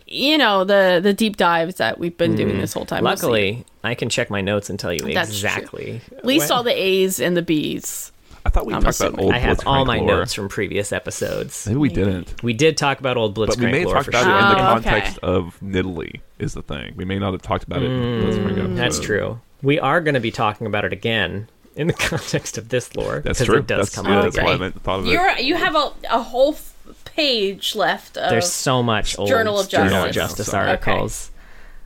you 0.08 0.38
know, 0.38 0.64
the 0.64 1.00
the 1.02 1.14
deep 1.14 1.38
dives 1.38 1.76
that 1.76 2.00
we've 2.00 2.18
been 2.18 2.36
doing 2.36 2.56
mm. 2.56 2.62
this 2.62 2.74
whole 2.74 2.86
time. 2.86 3.04
We'll. 3.04 3.12
Luckily, 3.12 3.66
I 3.84 3.96
can 3.96 4.10
check 4.10 4.30
my 4.30 4.42
notes 4.42 4.70
and 4.70 4.80
tell 4.80 4.92
you 4.92 5.00
That's 5.00 5.30
true. 5.30 5.50
exactly. 5.50 6.02
at 6.18 6.26
least 6.26 6.50
when- 6.50 6.58
all 6.58 6.64
the 6.64 6.74
A's 6.80 7.20
and 7.20 7.38
the 7.38 7.42
B's. 7.44 8.12
I 8.46 8.50
thought 8.50 8.66
we 8.66 8.74
I'm 8.74 8.82
talked 8.82 9.00
about 9.00 9.14
assuming. 9.14 9.26
old. 9.26 9.34
I 9.34 9.38
have 9.38 9.66
all 9.66 9.86
my 9.86 10.00
lore. 10.00 10.18
notes 10.18 10.34
from 10.34 10.50
previous 10.50 10.92
episodes. 10.92 11.66
Maybe 11.66 11.78
we 11.78 11.88
didn't. 11.88 12.44
We 12.44 12.52
did 12.52 12.76
talk 12.76 13.00
about 13.00 13.16
old 13.16 13.36
Blitzcrank 13.36 13.48
But 13.48 13.58
we 13.60 13.72
may 13.72 13.80
have 13.80 13.86
lore 13.86 13.96
talked 13.96 14.08
about 14.10 14.24
sure. 14.24 14.36
it 14.36 14.42
in 14.42 14.50
the 14.50 14.70
Oh, 14.70 14.76
okay. 14.76 14.90
context 14.90 15.20
of 15.20 15.58
Nidalee 15.64 16.20
is 16.44 16.54
the 16.54 16.62
thing. 16.62 16.94
We 16.96 17.06
may 17.06 17.18
not 17.18 17.32
have 17.34 17.42
talked 17.42 17.64
about 17.64 17.82
it 17.82 17.90
in 17.90 18.22
Blitzcrank. 18.24 18.58
Mm, 18.58 18.76
That's 18.76 19.00
true. 19.00 19.40
We 19.64 19.80
are 19.80 20.00
going 20.02 20.14
to 20.14 20.20
be 20.20 20.30
talking 20.32 20.68
about 20.68 20.86
it 20.86 20.94
again 20.94 21.48
in 21.76 21.88
the 21.88 21.94
context 22.12 22.58
of 22.60 22.70
this 22.70 22.96
lore. 22.96 23.22
That's 23.22 23.44
true. 23.44 23.58
It 23.58 23.68
does 23.68 23.88
that's 23.88 23.96
come 23.96 24.06
yeah, 24.06 24.20
up 24.20 24.24
that's 24.26 24.38
why 24.38 24.44
I 24.44 24.48
again. 24.50 24.60
meant 24.60 24.82
thought 24.84 25.00
of 25.00 25.08
it. 25.08 25.12
You're 25.12 25.38
you 25.40 25.56
have 25.56 25.76
a 25.76 25.92
a 26.12 26.22
whole 26.22 26.54
f- 26.54 26.76
page 27.06 27.74
left. 27.76 28.18
Of, 28.18 28.30
There's 28.30 28.52
so 28.52 28.84
much 28.84 29.18
old 29.18 29.30
Journal 29.30 29.60
of 29.60 29.70
Journal 29.70 30.04
of 30.06 30.12
Justice. 30.12 30.48
Justice 30.48 30.50
Okay. 30.54 30.92
articles. 30.92 31.32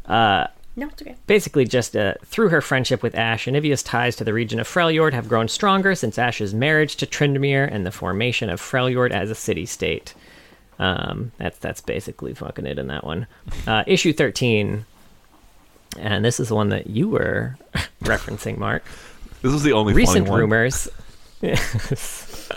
no, 0.10 0.88
it's 0.88 1.02
okay. 1.02 1.16
Basically, 1.28 1.66
just 1.66 1.96
uh, 1.96 2.16
through 2.26 2.50
her 2.50 2.62
friendship 2.62 3.02
with 3.04 3.16
Ash, 3.16 3.46
Anivia's 3.46 3.84
ties 3.84 4.16
to 4.18 4.24
the 4.24 4.34
region 4.34 4.60
of 4.60 4.68
Freljord 4.68 5.14
have 5.14 5.28
grown 5.30 5.48
stronger 5.48 5.96
since 5.96 6.18
Ash's 6.18 6.54
marriage 6.54 6.96
to 6.98 7.06
Tryndamere 7.06 7.68
and 7.72 7.86
the 7.86 7.92
formation 7.92 8.50
of 8.50 8.62
Freljord 8.62 9.12
as 9.12 9.30
a 9.32 9.36
city-state. 9.36 10.14
Um, 10.80 11.32
that's 11.38 11.58
that's 11.60 11.82
basically 11.82 12.34
fucking 12.34 12.66
it 12.66 12.78
in 12.78 12.88
that 12.88 13.04
one. 13.04 13.28
Uh, 13.66 13.84
issue 13.88 14.14
13, 14.14 14.86
and 15.98 16.26
this 16.26 16.40
is 16.40 16.50
the 16.50 16.56
one 16.56 16.70
that 16.70 16.88
you 16.88 17.10
were 17.10 17.58
referencing, 18.04 18.58
Mark. 18.58 18.84
This 19.42 19.54
is 19.54 19.64
the 19.64 19.74
only 19.74 19.94
Recent 19.94 20.30
rumors. 20.30 20.88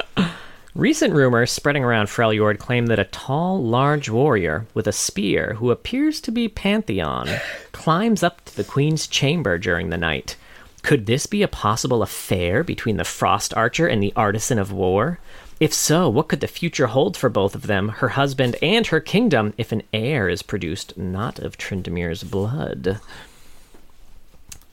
Recent 0.75 1.15
rumors 1.15 1.51
spreading 1.51 1.83
around 1.83 2.07
Freljord 2.07 2.59
claim 2.59 2.87
that 2.87 3.01
a 3.01 3.05
tall, 3.05 3.63
large 3.63 4.09
warrior 4.09 4.67
with 4.73 4.87
a 4.87 4.93
spear 4.93 5.55
who 5.55 5.73
appears 5.73 6.21
to 6.23 6.31
be 6.31 6.49
Pantheon 6.49 7.29
climbs 7.73 8.23
up 8.23 8.45
to 8.45 8.57
the 8.57 8.65
Queen's 8.65 9.09
chamber 9.09 9.59
during 9.59 9.91
the 9.91 9.99
night. 9.99 10.37
Could 10.83 11.07
this 11.07 11.27
be 11.27 11.43
a 11.43 11.49
possible 11.49 12.03
affair 12.03 12.63
between 12.63 12.97
the 12.97 13.05
Frost 13.05 13.53
Archer 13.55 13.87
and 13.87 14.03
the 14.03 14.13
Artisan 14.15 14.59
of 14.59 14.73
War? 14.73 15.19
If 15.61 15.75
so, 15.75 16.09
what 16.09 16.29
could 16.29 16.41
the 16.41 16.47
future 16.49 16.87
hold 16.87 17.19
for 17.19 17.29
both 17.29 17.55
of 17.55 17.67
them, 17.67 17.91
her 17.91 18.09
husband 18.09 18.57
and 18.63 18.87
her 18.87 18.99
kingdom, 18.99 19.53
if 19.59 19.73
an 19.73 19.83
heir 19.93 20.27
is 20.27 20.43
produced 20.43 20.97
not 20.97 21.39
of 21.39 21.59
Tryndamere's 21.59 22.25
blood? 22.25 22.99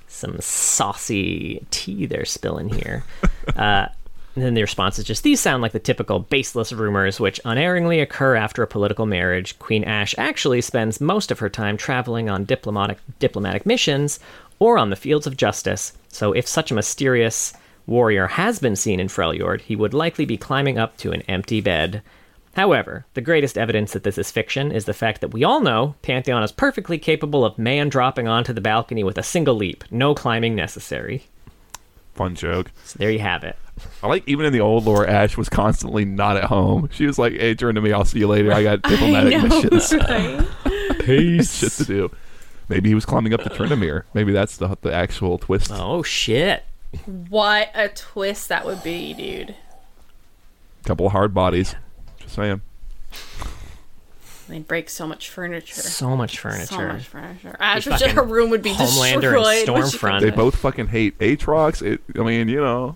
Some 0.08 0.40
saucy 0.40 1.66
tea 1.72 2.06
they're 2.06 2.26
spilling 2.26 2.70
here. 2.70 3.04
Uh, 3.56 3.88
and 4.36 4.44
then 4.44 4.54
the 4.54 4.62
response 4.62 5.00
is 5.00 5.06
just 5.06 5.24
these 5.24 5.40
sound 5.40 5.64
like 5.64 5.72
the 5.72 5.80
typical 5.80 6.20
baseless 6.20 6.72
rumors 6.72 7.20
which 7.20 7.40
unerringly 7.44 8.02
occur 8.02 8.36
after 8.36 8.62
a 8.62 8.68
political 8.68 9.08
marriage. 9.08 9.58
Queen 9.58 9.84
Ash 9.84 10.14
actually 10.18 10.62
spends 10.62 11.02
most 11.02 11.32
of 11.32 11.40
her 11.40 11.50
time 11.50 11.76
traveling 11.76 12.30
on 12.30 12.46
diplomatic 12.46 13.00
diplomatic 13.18 13.66
missions 13.66 14.20
or 14.60 14.78
on 14.78 14.92
the 14.92 14.96
fields 14.96 15.26
of 15.26 15.38
justice. 15.38 15.94
So 16.10 16.34
if 16.34 16.46
such 16.46 16.70
a 16.70 16.76
mysterious 16.76 17.54
warrior 17.88 18.28
has 18.28 18.60
been 18.60 18.76
seen 18.76 19.00
in 19.00 19.08
Freljord, 19.08 19.62
he 19.62 19.76
would 19.76 19.94
likely 19.94 20.26
be 20.26 20.38
climbing 20.38 20.78
up 20.78 20.98
to 20.98 21.12
an 21.12 21.24
empty 21.24 21.62
bed. 21.62 22.04
However, 22.56 23.06
the 23.14 23.22
greatest 23.22 23.58
evidence 23.58 23.94
that 23.94 24.04
this 24.04 24.18
is 24.18 24.32
fiction 24.32 24.72
is 24.72 24.86
the 24.86 24.94
fact 24.94 25.22
that 25.22 25.34
we 25.34 25.44
all 25.44 25.62
know 25.62 25.96
Pantheon 26.02 26.44
is 26.44 26.52
perfectly 26.52 26.98
capable 26.98 27.46
of 27.46 27.58
man 27.58 27.88
dropping 27.88 28.28
onto 28.28 28.52
the 28.52 28.62
balcony 28.62 29.04
with 29.04 29.18
a 29.18 29.24
single 29.24 29.56
leap, 29.56 29.84
no 29.92 30.14
climbing 30.16 30.56
necessary. 30.56 31.26
Fun 32.16 32.34
joke. 32.34 32.72
So 32.84 32.98
there 32.98 33.12
you 33.12 33.20
have 33.20 33.44
it. 33.44 33.56
I 34.02 34.08
like 34.08 34.24
even 34.28 34.48
in 34.48 34.54
the 34.54 34.60
old 34.60 34.86
lore, 34.86 35.06
Ash 35.06 35.38
was 35.38 35.50
constantly 35.50 36.04
not 36.04 36.36
at 36.36 36.46
home. 36.46 36.90
She 36.92 37.06
was 37.06 37.20
like, 37.20 37.34
"Hey, 37.34 37.54
turn 37.54 37.76
to 37.76 37.82
me. 37.82 37.92
I'll 37.94 38.06
see 38.06 38.18
you 38.18 38.28
later. 38.28 38.52
I 38.52 38.64
got 38.64 38.82
diplomatic 38.90 39.40
missions, 39.40 39.90
shit 39.90 41.72
to 41.74 41.86
do." 41.86 42.12
Maybe 42.70 42.90
he 42.90 42.96
was 42.96 43.06
climbing 43.06 43.36
up 43.36 43.44
to 43.44 43.50
Tryndamere. 43.50 44.04
Maybe 44.16 44.34
that's 44.34 44.58
the 44.58 44.76
the 44.82 44.92
actual 44.92 45.38
twist. 45.38 45.70
Oh 45.72 46.02
shit. 46.02 46.64
What 47.06 47.70
a 47.74 47.90
twist 47.90 48.50
that 48.50 48.66
would 48.66 48.84
be, 48.84 49.14
dude. 49.14 49.56
Couple 50.86 51.06
of 51.08 51.12
hard 51.12 51.34
bodies. 51.34 51.76
Just 52.20 52.36
saying. 52.36 52.62
They 54.48 54.60
break 54.60 54.90
so 54.90 55.06
much 55.06 55.30
furniture. 55.30 55.82
So 55.82 56.16
much 56.16 56.40
furniture. 56.40 56.66
So 56.68 56.78
much 56.88 57.04
furniture. 57.06 57.58
Ash, 57.60 57.84
fucking 57.86 58.12
her 58.16 58.24
room 58.24 58.50
would 58.52 58.62
be 58.62 58.72
Homelander 58.72 59.22
destroyed. 59.22 59.68
and 59.68 59.84
Stormfront. 59.86 60.22
They 60.22 60.30
both 60.32 60.56
fucking 60.56 60.88
hate 60.88 61.18
Aatrox. 61.20 61.82
It, 61.82 62.02
I 62.18 62.24
mean, 62.24 62.48
you 62.48 62.62
know, 62.62 62.96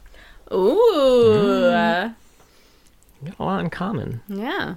Ooh. 0.53 1.65
We 3.21 3.29
got 3.29 3.39
a 3.39 3.43
lot 3.43 3.59
in 3.63 3.69
common. 3.69 4.21
yeah. 4.27 4.75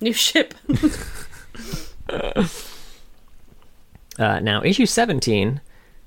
New 0.00 0.12
ship. 0.12 0.54
Uh, 4.18 4.40
now, 4.40 4.62
issue 4.62 4.86
17, 4.86 5.60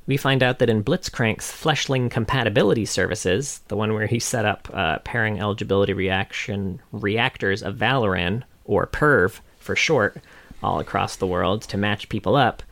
we 0.09 0.17
find 0.17 0.41
out 0.41 0.57
that 0.57 0.71
in 0.71 0.83
Blitzcrank's 0.83 1.51
Fleshling 1.51 2.09
compatibility 2.09 2.83
services, 2.83 3.61
the 3.67 3.75
one 3.75 3.93
where 3.93 4.07
he 4.07 4.17
set 4.17 4.43
up 4.43 4.67
uh, 4.73 4.97
pairing 5.03 5.39
eligibility 5.39 5.93
reaction 5.93 6.81
reactors 6.91 7.61
of 7.61 7.75
Valoran, 7.75 8.41
or 8.65 8.87
PERV 8.87 9.39
for 9.59 9.75
short, 9.75 10.17
all 10.63 10.79
across 10.79 11.15
the 11.15 11.27
world 11.27 11.61
to 11.61 11.77
match 11.77 12.09
people 12.09 12.35
up, 12.35 12.63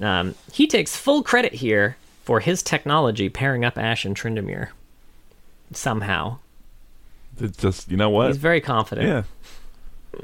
um, 0.00 0.34
he 0.50 0.66
takes 0.66 0.96
full 0.96 1.22
credit 1.22 1.52
here 1.52 1.98
for 2.24 2.40
his 2.40 2.62
technology 2.62 3.28
pairing 3.28 3.66
up 3.66 3.76
Ash 3.76 4.06
and 4.06 4.16
Tryndamere. 4.16 4.68
Somehow. 5.74 6.38
it's 7.38 7.58
just 7.58 7.90
you 7.90 7.98
know 7.98 8.08
what? 8.08 8.28
He's 8.28 8.38
very 8.38 8.62
confident. 8.62 9.26
Yeah. 10.14 10.22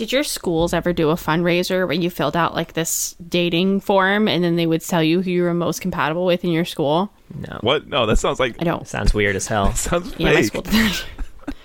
Did 0.00 0.12
your 0.12 0.24
schools 0.24 0.72
ever 0.72 0.94
do 0.94 1.10
a 1.10 1.14
fundraiser 1.14 1.86
where 1.86 1.92
you 1.92 2.08
filled 2.08 2.34
out 2.34 2.54
like 2.54 2.72
this 2.72 3.14
dating 3.28 3.80
form 3.80 4.28
and 4.28 4.42
then 4.42 4.56
they 4.56 4.64
would 4.64 4.80
tell 4.80 5.02
you 5.02 5.20
who 5.20 5.30
you 5.30 5.42
were 5.42 5.52
most 5.52 5.82
compatible 5.82 6.24
with 6.24 6.42
in 6.42 6.48
your 6.52 6.64
school? 6.64 7.12
No. 7.38 7.58
What? 7.60 7.86
No, 7.86 8.06
that 8.06 8.16
sounds 8.16 8.40
like 8.40 8.56
I 8.58 8.64
don't. 8.64 8.88
Sounds 8.88 9.12
weird 9.12 9.36
as 9.36 9.46
hell. 9.46 9.74
sounds 9.74 10.14
Yeah, 10.16 10.32
my 10.32 10.40
school 10.40 10.62
did 10.62 10.72
that. 10.72 11.04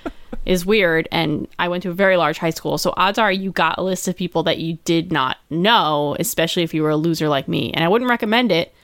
is 0.45 0.65
weird. 0.65 1.07
And 1.13 1.47
I 1.57 1.69
went 1.69 1.83
to 1.83 1.91
a 1.91 1.93
very 1.93 2.17
large 2.17 2.37
high 2.37 2.49
school, 2.49 2.77
so 2.77 2.93
odds 2.97 3.17
are 3.17 3.31
you 3.31 3.51
got 3.51 3.77
a 3.77 3.81
list 3.83 4.05
of 4.09 4.17
people 4.17 4.43
that 4.43 4.57
you 4.57 4.79
did 4.83 5.13
not 5.13 5.37
know, 5.49 6.17
especially 6.19 6.63
if 6.63 6.73
you 6.73 6.83
were 6.83 6.89
a 6.89 6.97
loser 6.97 7.29
like 7.29 7.47
me. 7.47 7.71
And 7.71 7.85
I 7.85 7.87
wouldn't 7.87 8.09
recommend 8.09 8.51
it 8.51 8.75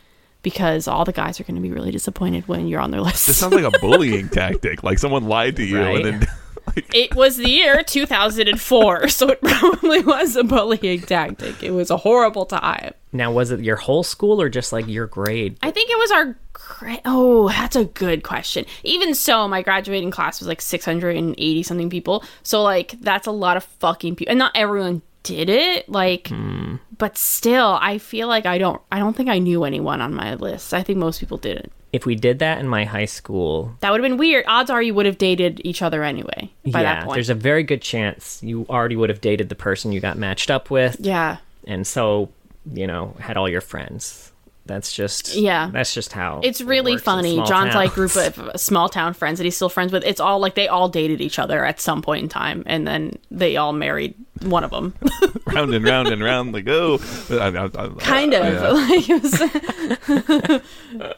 because 0.43 0.87
all 0.87 1.03
the 1.03 1.11
guys 1.11 1.41
are 1.41 1.43
going 1.43 1.55
to 1.57 1.61
be 1.61 1.71
really 1.71 1.91
disappointed 1.91 2.47
when 2.47 2.69
you're 2.69 2.79
on 2.79 2.91
their 2.91 3.01
list. 3.09 3.27
This 3.27 3.37
sounds 3.37 3.53
like 3.53 3.65
a 3.65 3.77
bullying 3.79 4.29
tactic. 4.29 4.81
Like 4.81 4.97
someone 4.97 5.25
lied 5.25 5.57
to 5.57 5.65
you 5.65 5.81
Right. 5.81 6.05
and 6.05 6.21
then 6.21 6.27
like, 6.67 6.93
it 6.93 7.15
was 7.15 7.37
the 7.37 7.49
year 7.49 7.83
2004, 7.83 9.07
so 9.09 9.29
it 9.29 9.41
probably 9.41 10.01
was 10.01 10.35
a 10.35 10.43
bullying 10.43 11.01
tactic. 11.01 11.61
It 11.63 11.71
was 11.71 11.89
a 11.89 11.97
horrible 11.97 12.45
time. 12.45 12.93
Now, 13.13 13.31
was 13.31 13.51
it 13.51 13.59
your 13.59 13.75
whole 13.75 14.03
school 14.03 14.41
or 14.41 14.49
just 14.49 14.71
like 14.71 14.87
your 14.87 15.07
grade? 15.07 15.57
I 15.61 15.71
think 15.71 15.89
it 15.89 15.97
was 15.97 16.11
our 16.11 16.37
gra- 16.53 17.01
oh, 17.05 17.49
that's 17.49 17.75
a 17.75 17.85
good 17.85 18.23
question. 18.23 18.65
Even 18.83 19.13
so, 19.13 19.47
my 19.47 19.61
graduating 19.61 20.11
class 20.11 20.39
was 20.39 20.47
like 20.47 20.61
680 20.61 21.63
something 21.63 21.89
people. 21.89 22.23
So 22.43 22.63
like 22.63 22.91
that's 23.01 23.27
a 23.27 23.31
lot 23.31 23.57
of 23.57 23.63
fucking 23.63 24.15
people. 24.15 24.31
And 24.31 24.39
not 24.39 24.51
everyone 24.55 25.01
did 25.23 25.49
it. 25.49 25.89
Like 25.89 26.29
hmm. 26.29 26.75
but 26.97 27.17
still, 27.17 27.77
I 27.81 27.97
feel 27.97 28.27
like 28.27 28.45
I 28.45 28.57
don't 28.57 28.81
I 28.91 28.99
don't 28.99 29.15
think 29.15 29.29
I 29.29 29.39
knew 29.39 29.63
anyone 29.63 30.01
on 30.01 30.13
my 30.13 30.35
list. 30.35 30.73
I 30.73 30.83
think 30.83 30.99
most 30.99 31.19
people 31.19 31.37
didn't. 31.37 31.71
If 31.93 32.05
we 32.05 32.15
did 32.15 32.39
that 32.39 32.59
in 32.59 32.67
my 32.67 32.85
high 32.85 33.05
school, 33.05 33.75
That 33.81 33.91
would 33.91 34.01
have 34.01 34.09
been 34.09 34.17
weird. 34.17 34.45
Odds 34.47 34.69
are 34.69 34.81
you 34.81 34.93
would 34.93 35.05
have 35.05 35.17
dated 35.17 35.59
each 35.65 35.81
other 35.81 36.03
anyway 36.03 36.49
by 36.65 36.81
yeah, 36.81 36.95
that 36.95 37.03
point. 37.05 37.15
there's 37.15 37.29
a 37.29 37.35
very 37.35 37.63
good 37.63 37.81
chance 37.81 38.39
you 38.41 38.65
already 38.69 38.95
would 38.95 39.09
have 39.09 39.19
dated 39.21 39.49
the 39.49 39.55
person 39.55 39.91
you 39.91 39.99
got 39.99 40.17
matched 40.17 40.49
up 40.49 40.69
with, 40.69 40.95
yeah. 40.99 41.37
and 41.67 41.85
so 41.85 42.29
you 42.73 42.87
know 42.87 43.15
had 43.19 43.35
all 43.37 43.49
your 43.49 43.61
friends. 43.61 44.31
That's 44.67 44.93
just 44.93 45.35
Yeah. 45.35 45.69
That's 45.73 45.93
just 45.93 46.13
how 46.13 46.39
It's 46.43 46.61
it 46.61 46.67
really 46.67 46.93
in 46.93 46.99
funny. 46.99 47.35
John's 47.47 47.73
like 47.73 47.91
group 47.93 48.15
of 48.15 48.51
small 48.61 48.87
town 48.89 49.13
friends 49.15 49.39
that 49.39 49.43
he's 49.43 49.55
still 49.55 49.69
friends 49.69 49.91
with. 49.91 50.05
It's 50.05 50.19
all 50.21 50.39
like 50.39 50.53
they 50.55 50.67
all 50.67 50.87
dated 50.87 51.19
each 51.19 51.39
other 51.39 51.65
at 51.65 51.81
some 51.81 52.01
point 52.03 52.23
in 52.23 52.29
time, 52.29 52.63
and 52.67 52.87
then 52.87 53.17
they 53.31 53.57
all 53.57 53.73
married 53.73 54.13
one 54.43 54.63
of 54.63 54.71
them. 54.71 54.93
round 55.47 55.73
and 55.73 55.85
round 55.85 56.07
and 56.09 56.23
round 56.23 56.53
they 56.55 56.61
go. 56.61 56.99
I- 57.29 57.35
I- 57.35 57.65
I- 57.65 57.89
kind 57.99 58.33
of 58.33 58.43
yeah. 58.45 58.69
like 58.71 59.09
it 59.09 59.21
was, 59.21 59.41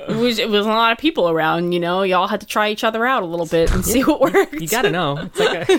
it 0.10 0.16
was. 0.18 0.40
It 0.40 0.50
was 0.50 0.66
a 0.66 0.70
lot 0.70 0.92
of 0.92 0.98
people 0.98 1.30
around. 1.30 1.72
You 1.72 1.80
know, 1.80 2.04
y'all 2.04 2.28
had 2.28 2.42
to 2.42 2.48
try 2.48 2.70
each 2.70 2.84
other 2.84 3.06
out 3.06 3.24
a 3.24 3.26
little 3.26 3.46
bit 3.46 3.72
and 3.72 3.86
see 3.86 4.02
what 4.04 4.20
worked. 4.22 4.54
You 4.54 4.68
gotta 4.68 4.90
know. 4.92 5.18
It's 5.36 5.40
like 5.40 5.70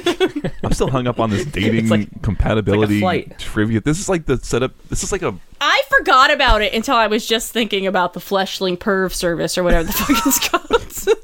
a, 0.47 0.53
I'm 0.63 0.73
still 0.73 0.91
hung 0.91 1.07
up 1.07 1.21
on 1.21 1.31
this 1.31 1.45
dating 1.47 1.89
like- 1.89 2.23
compatibility 2.23 3.01
flight. 3.01 3.39
trivia. 3.39 3.81
This 3.81 3.99
is 3.99 4.09
like 4.09 4.27
the 4.27 4.39
setup. 4.39 4.73
This 4.89 5.03
is 5.03 5.13
like 5.13 5.23
a 5.23 5.35
I 5.61 5.83
forgot 5.99 6.31
about 6.31 6.61
it 6.63 6.75
until 6.75 6.97
I 6.97 7.07
was 7.07 7.27
just 7.27 7.53
thinking 7.53 7.87
about 7.87 8.13
the 8.13 8.21
Fleshling 8.21 8.77
Perv 8.77 9.15
service 9.15 9.57
or 9.57 9.63
whatever 9.63 9.85
the 9.85 9.93
fuck 9.93 10.27
it's 10.27 10.49
called. 10.49 10.61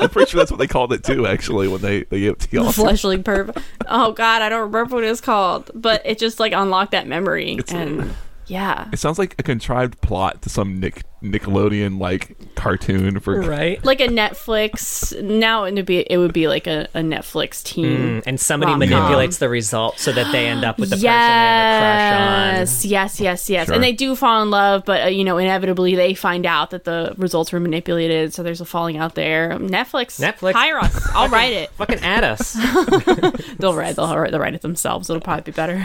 I'm 0.00 0.08
pretty 0.08 0.30
sure 0.30 0.38
that's 0.38 0.50
what 0.50 0.58
they 0.58 0.66
called 0.66 0.92
it 0.92 1.04
too. 1.04 1.26
Actually, 1.26 1.68
when 1.68 1.80
they 1.82 2.04
they 2.04 2.20
gave 2.20 2.32
it 2.32 2.38
to 2.40 2.50
the 2.50 2.56
y'all. 2.58 2.66
Fleshling 2.72 3.22
Perv. 3.22 3.60
Oh 3.86 4.12
God, 4.12 4.40
I 4.40 4.48
don't 4.48 4.62
remember 4.72 4.96
what 4.96 5.04
it 5.04 5.10
was 5.10 5.20
called, 5.20 5.70
but 5.74 6.00
it 6.10 6.18
just 6.18 6.40
like 6.40 6.52
unlocked 6.52 6.90
that 6.92 7.06
memory 7.06 7.52
It's- 7.54 7.72
and 7.72 8.12
yeah. 8.50 8.88
It 8.92 8.98
sounds 8.98 9.18
like 9.18 9.34
a 9.38 9.42
contrived 9.42 10.00
plot 10.00 10.42
to 10.42 10.48
some 10.48 10.80
Nick 10.80 11.04
Nickelodeon 11.22 12.00
like 12.00 12.54
cartoon 12.54 13.20
for 13.20 13.40
right. 13.42 13.82
like 13.84 14.00
a 14.00 14.08
Netflix. 14.08 15.20
Now 15.22 15.64
it 15.64 15.74
would 15.74 15.86
be 15.86 16.00
it 16.00 16.16
would 16.16 16.32
be 16.32 16.48
like 16.48 16.66
a, 16.66 16.88
a 16.94 17.00
Netflix 17.00 17.62
team. 17.62 18.20
Mm, 18.20 18.22
and 18.26 18.40
somebody 18.40 18.72
Rom-com. 18.72 18.88
manipulates 18.88 19.38
the 19.38 19.48
result 19.48 19.98
so 19.98 20.12
that 20.12 20.32
they 20.32 20.46
end 20.46 20.64
up 20.64 20.78
with 20.78 20.90
the 20.90 20.96
person 20.96 21.04
they 21.04 21.08
have 21.10 22.54
a 22.54 22.56
crush 22.56 22.60
yes, 22.60 22.84
yes, 22.84 23.20
yes, 23.20 23.50
yes, 23.50 23.66
Sure. 23.66 23.74
and 23.74 23.84
they 23.84 23.92
do 23.92 24.16
fall 24.16 24.42
in 24.42 24.50
love, 24.50 24.84
but 24.84 25.04
uh, 25.04 25.06
you 25.08 25.24
know, 25.24 25.38
inevitably 25.38 25.94
they 25.94 26.14
find 26.14 26.46
out 26.46 26.70
that 26.70 26.84
the 26.84 27.14
results 27.16 27.52
were 27.52 27.60
manipulated, 27.60 28.32
so 28.34 28.42
there's 28.42 28.60
a 28.60 28.64
falling 28.64 28.96
out 28.96 29.14
there. 29.14 29.50
Netflix, 29.58 30.20
Netflix. 30.20 30.52
hire 30.54 30.78
us. 30.78 31.08
I'll 31.12 31.28
write 31.28 31.52
it. 31.52 31.70
Fucking 31.72 32.00
add 32.00 32.24
us. 32.24 32.52
They'll 33.58 33.74
write. 33.74 33.96
They'll 33.96 34.16
write, 34.16 34.30
they'll 34.30 34.40
write 34.40 34.54
it 34.54 34.62
themselves. 34.62 35.08
It'll 35.10 35.20
probably 35.20 35.42
be 35.42 35.52
better. 35.52 35.82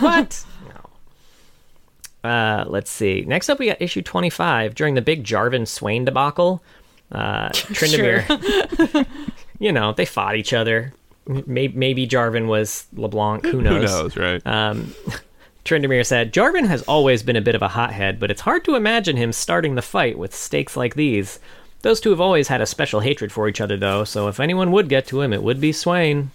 What? 0.00 0.44
Uh, 2.26 2.64
let's 2.66 2.90
see. 2.90 3.24
Next 3.26 3.48
up, 3.48 3.60
we 3.60 3.66
got 3.66 3.80
issue 3.80 4.02
25. 4.02 4.74
During 4.74 4.94
the 4.94 5.02
big 5.02 5.22
Jarvan 5.22 5.66
Swain 5.66 6.04
debacle, 6.04 6.60
uh, 7.12 7.48
Tryndamere, 7.52 9.06
you 9.60 9.70
know, 9.70 9.92
they 9.92 10.04
fought 10.04 10.36
each 10.36 10.52
other. 10.52 10.92
Maybe, 11.28 11.76
maybe 11.76 12.06
Jarvan 12.06 12.48
was 12.48 12.86
LeBlanc. 12.94 13.44
Who 13.46 13.62
knows? 13.62 13.90
who 13.90 13.96
knows, 13.96 14.16
right? 14.16 14.44
Um, 14.44 14.92
Tryndamere 15.64 16.04
said, 16.04 16.32
Jarvan 16.32 16.66
has 16.66 16.82
always 16.82 17.22
been 17.22 17.36
a 17.36 17.40
bit 17.40 17.54
of 17.54 17.62
a 17.62 17.68
hothead, 17.68 18.18
but 18.18 18.30
it's 18.30 18.40
hard 18.40 18.64
to 18.64 18.74
imagine 18.74 19.16
him 19.16 19.32
starting 19.32 19.76
the 19.76 19.82
fight 19.82 20.18
with 20.18 20.34
stakes 20.34 20.76
like 20.76 20.94
these. 20.94 21.38
Those 21.82 22.00
two 22.00 22.10
have 22.10 22.20
always 22.20 22.48
had 22.48 22.60
a 22.60 22.66
special 22.66 23.00
hatred 23.00 23.30
for 23.30 23.48
each 23.48 23.60
other, 23.60 23.76
though, 23.76 24.02
so 24.02 24.26
if 24.26 24.40
anyone 24.40 24.72
would 24.72 24.88
get 24.88 25.06
to 25.08 25.20
him, 25.20 25.32
it 25.32 25.42
would 25.42 25.60
be 25.60 25.72
Swain. 25.72 26.30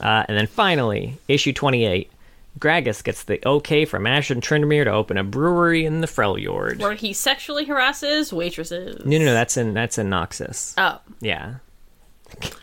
Uh, 0.00 0.24
and 0.28 0.36
then 0.36 0.46
finally, 0.46 1.16
issue 1.28 1.52
28. 1.54 2.10
Gragas 2.58 3.04
gets 3.04 3.24
the 3.24 3.46
okay 3.46 3.84
from 3.84 4.06
Ash 4.06 4.30
and 4.30 4.42
Tryndamere 4.42 4.84
to 4.84 4.90
open 4.90 5.18
a 5.18 5.24
brewery 5.24 5.84
in 5.84 6.00
the 6.00 6.06
Freljord. 6.06 6.78
Where 6.80 6.94
he 6.94 7.12
sexually 7.12 7.64
harasses 7.66 8.32
waitresses. 8.32 9.04
No, 9.04 9.18
no, 9.18 9.24
no, 9.26 9.34
that's 9.34 9.56
in 9.56 9.74
that's 9.74 9.98
in 9.98 10.08
Noxus. 10.08 10.74
Oh, 10.78 11.00
Yeah, 11.20 11.56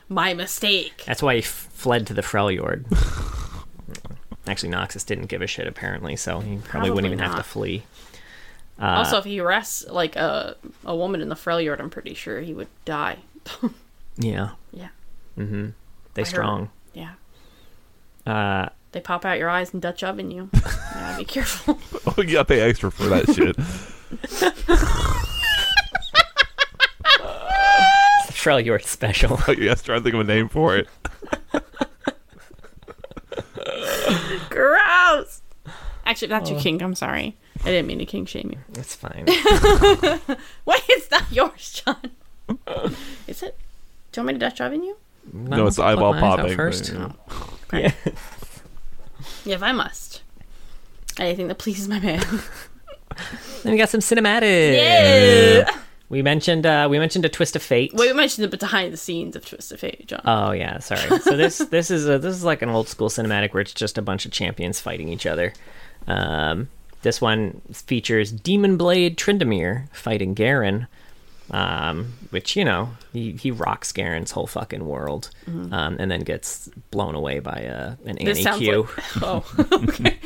my 0.09 0.33
mistake. 0.33 1.03
that's 1.05 1.21
why 1.21 1.35
he 1.35 1.39
f- 1.41 1.45
fled 1.73 2.07
to 2.07 2.13
the 2.13 2.21
Freljord. 2.23 2.85
Actually, 4.47 4.73
Noxus 4.73 5.05
didn't 5.05 5.27
give 5.27 5.41
a 5.41 5.47
shit 5.47 5.67
apparently, 5.67 6.15
so 6.15 6.39
he 6.39 6.55
probably, 6.57 6.69
Probably 6.69 6.91
wouldn't 6.91 7.13
even 7.13 7.25
have 7.25 7.37
to 7.37 7.43
flee. 7.43 7.83
Uh, 8.79 8.85
also, 8.97 9.17
if 9.19 9.23
he 9.25 9.39
arrests 9.39 9.87
like 9.87 10.15
a 10.15 10.55
a 10.83 10.95
woman 10.95 11.21
in 11.21 11.29
the 11.29 11.35
Freljord, 11.35 11.79
I'm 11.79 11.89
pretty 11.91 12.13
sure 12.15 12.41
he 12.41 12.53
would 12.53 12.67
die. 12.85 13.17
Yeah, 14.15 14.51
yeah, 14.71 14.89
they 15.35 15.43
I 15.43 15.71
heard. 16.17 16.27
strong. 16.27 16.69
yeah. 16.93 17.13
Uh, 18.27 18.69
They 18.93 19.01
pop 19.01 19.25
out 19.25 19.39
your 19.39 19.49
eyes 19.49 19.73
and 19.73 19.81
Dutch 19.81 20.03
oven 20.03 20.29
you. 20.29 20.51
yeah, 20.95 21.17
be 21.17 21.25
careful. 21.25 21.79
oh, 22.07 22.21
you 22.21 22.33
gotta 22.33 22.45
pay 22.45 22.61
extra 22.61 22.91
for 22.91 23.05
that 23.05 23.25
shit. 23.25 23.57
Freljord 28.33 28.83
special. 28.83 29.39
Oh, 29.47 29.51
yes, 29.51 29.81
trying 29.81 29.99
to 29.99 30.03
think 30.03 30.13
of 30.13 30.21
a 30.21 30.25
name 30.25 30.49
for 30.49 30.77
it. 30.77 30.87
Gross. 34.49 35.41
Actually, 36.05 36.27
that's 36.27 36.49
your 36.49 36.59
oh. 36.59 36.61
kink. 36.61 36.83
I'm 36.83 36.93
sorry. 36.93 37.35
I 37.61 37.65
didn't 37.65 37.87
mean 37.87 37.99
to 37.99 38.05
kink 38.05 38.27
shame 38.27 38.51
you. 38.51 38.59
It's 38.79 38.95
fine. 38.95 39.25
Wait, 40.65 40.81
it's 40.89 41.09
not 41.09 41.31
yours, 41.31 41.81
John. 41.83 42.11
Is 43.27 43.41
it? 43.41 43.57
Do 44.11 44.21
you 44.21 44.25
want 44.25 44.27
me 44.27 44.33
to 44.33 44.39
Dutch 44.39 44.61
oven 44.61 44.83
you? 44.83 44.97
No, 45.31 45.65
it's 45.65 45.79
I'll 45.79 45.87
eyeball 45.87 46.13
plug 46.13 46.21
my 46.21 46.27
eyes 46.27 46.33
out 46.33 46.39
popping. 46.39 46.55
first. 46.57 46.93
Oh, 46.93 47.13
yeah. 47.71 47.79
Yeah. 47.79 47.91
Yeah, 48.05 48.11
if 49.45 49.61
I 49.63 49.71
must. 49.71 50.21
Anything 51.19 51.47
that 51.47 51.57
pleases 51.57 51.87
my 51.87 51.99
man. 51.99 52.23
Then 53.61 53.73
we 53.73 53.77
got 53.77 53.89
some 53.89 53.99
cinematics. 53.99 54.75
yeah. 54.75 55.69
We 56.09 56.21
mentioned 56.21 56.65
uh, 56.65 56.87
we 56.89 56.99
mentioned 56.99 57.25
a 57.25 57.29
twist 57.29 57.55
of 57.55 57.61
fate. 57.63 57.93
Wait, 57.93 58.07
we 58.07 58.13
mentioned 58.13 58.51
the 58.51 58.57
behind 58.57 58.91
the 58.93 58.97
scenes 58.97 59.35
of 59.35 59.45
Twist 59.45 59.71
of 59.71 59.79
Fate, 59.79 60.07
John. 60.07 60.21
Oh 60.25 60.51
yeah, 60.51 60.79
sorry. 60.79 61.19
So 61.21 61.37
this 61.37 61.57
this 61.71 61.89
is 61.89 62.07
a, 62.07 62.19
this 62.19 62.35
is 62.35 62.43
like 62.43 62.61
an 62.61 62.69
old 62.69 62.87
school 62.87 63.09
cinematic 63.09 63.53
where 63.53 63.61
it's 63.61 63.73
just 63.73 63.97
a 63.97 64.01
bunch 64.01 64.25
of 64.25 64.31
champions 64.31 64.79
fighting 64.79 65.09
each 65.09 65.25
other. 65.25 65.53
Um, 66.07 66.69
this 67.03 67.19
one 67.21 67.61
features 67.71 68.31
Demon 68.31 68.77
Blade 68.77 69.17
Tryndamere 69.17 69.89
fighting 69.91 70.33
Garen, 70.33 70.87
um, 71.53 72.13
which 72.31 72.55
you 72.55 72.65
know 72.65 72.89
he, 73.13 73.33
he 73.33 73.51
rocks 73.51 73.91
Garen's 73.91 74.31
whole 74.31 74.47
fucking 74.47 74.85
world, 74.85 75.29
um, 75.47 75.97
and 75.99 76.09
then 76.09 76.21
gets 76.21 76.67
blown 76.89 77.13
away 77.13 77.39
by 77.39 77.67
uh, 77.67 77.95
an 78.05 78.17
this 78.19 78.45
Annie 78.45 78.59
Q. 78.59 78.81
like. 78.81 79.03
Oh, 79.21 79.45
okay. 79.71 80.17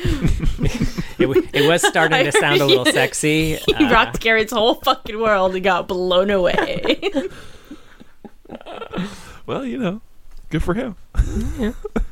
it, 1.18 1.50
it 1.54 1.68
was 1.68 1.86
starting 1.86 2.24
to 2.24 2.32
sound 2.32 2.62
a 2.62 2.66
little 2.66 2.84
sexy. 2.92 3.56
he 3.56 3.74
uh, 3.74 3.92
rocked 3.92 4.20
Garrett's 4.20 4.52
whole 4.52 4.76
fucking 4.76 5.20
world 5.20 5.54
and 5.54 5.62
got 5.62 5.86
blown 5.86 6.30
away. 6.30 7.06
Well, 9.44 9.64
you 9.64 9.78
know, 9.78 10.00
good 10.48 10.62
for 10.62 10.72
him. 10.74 10.96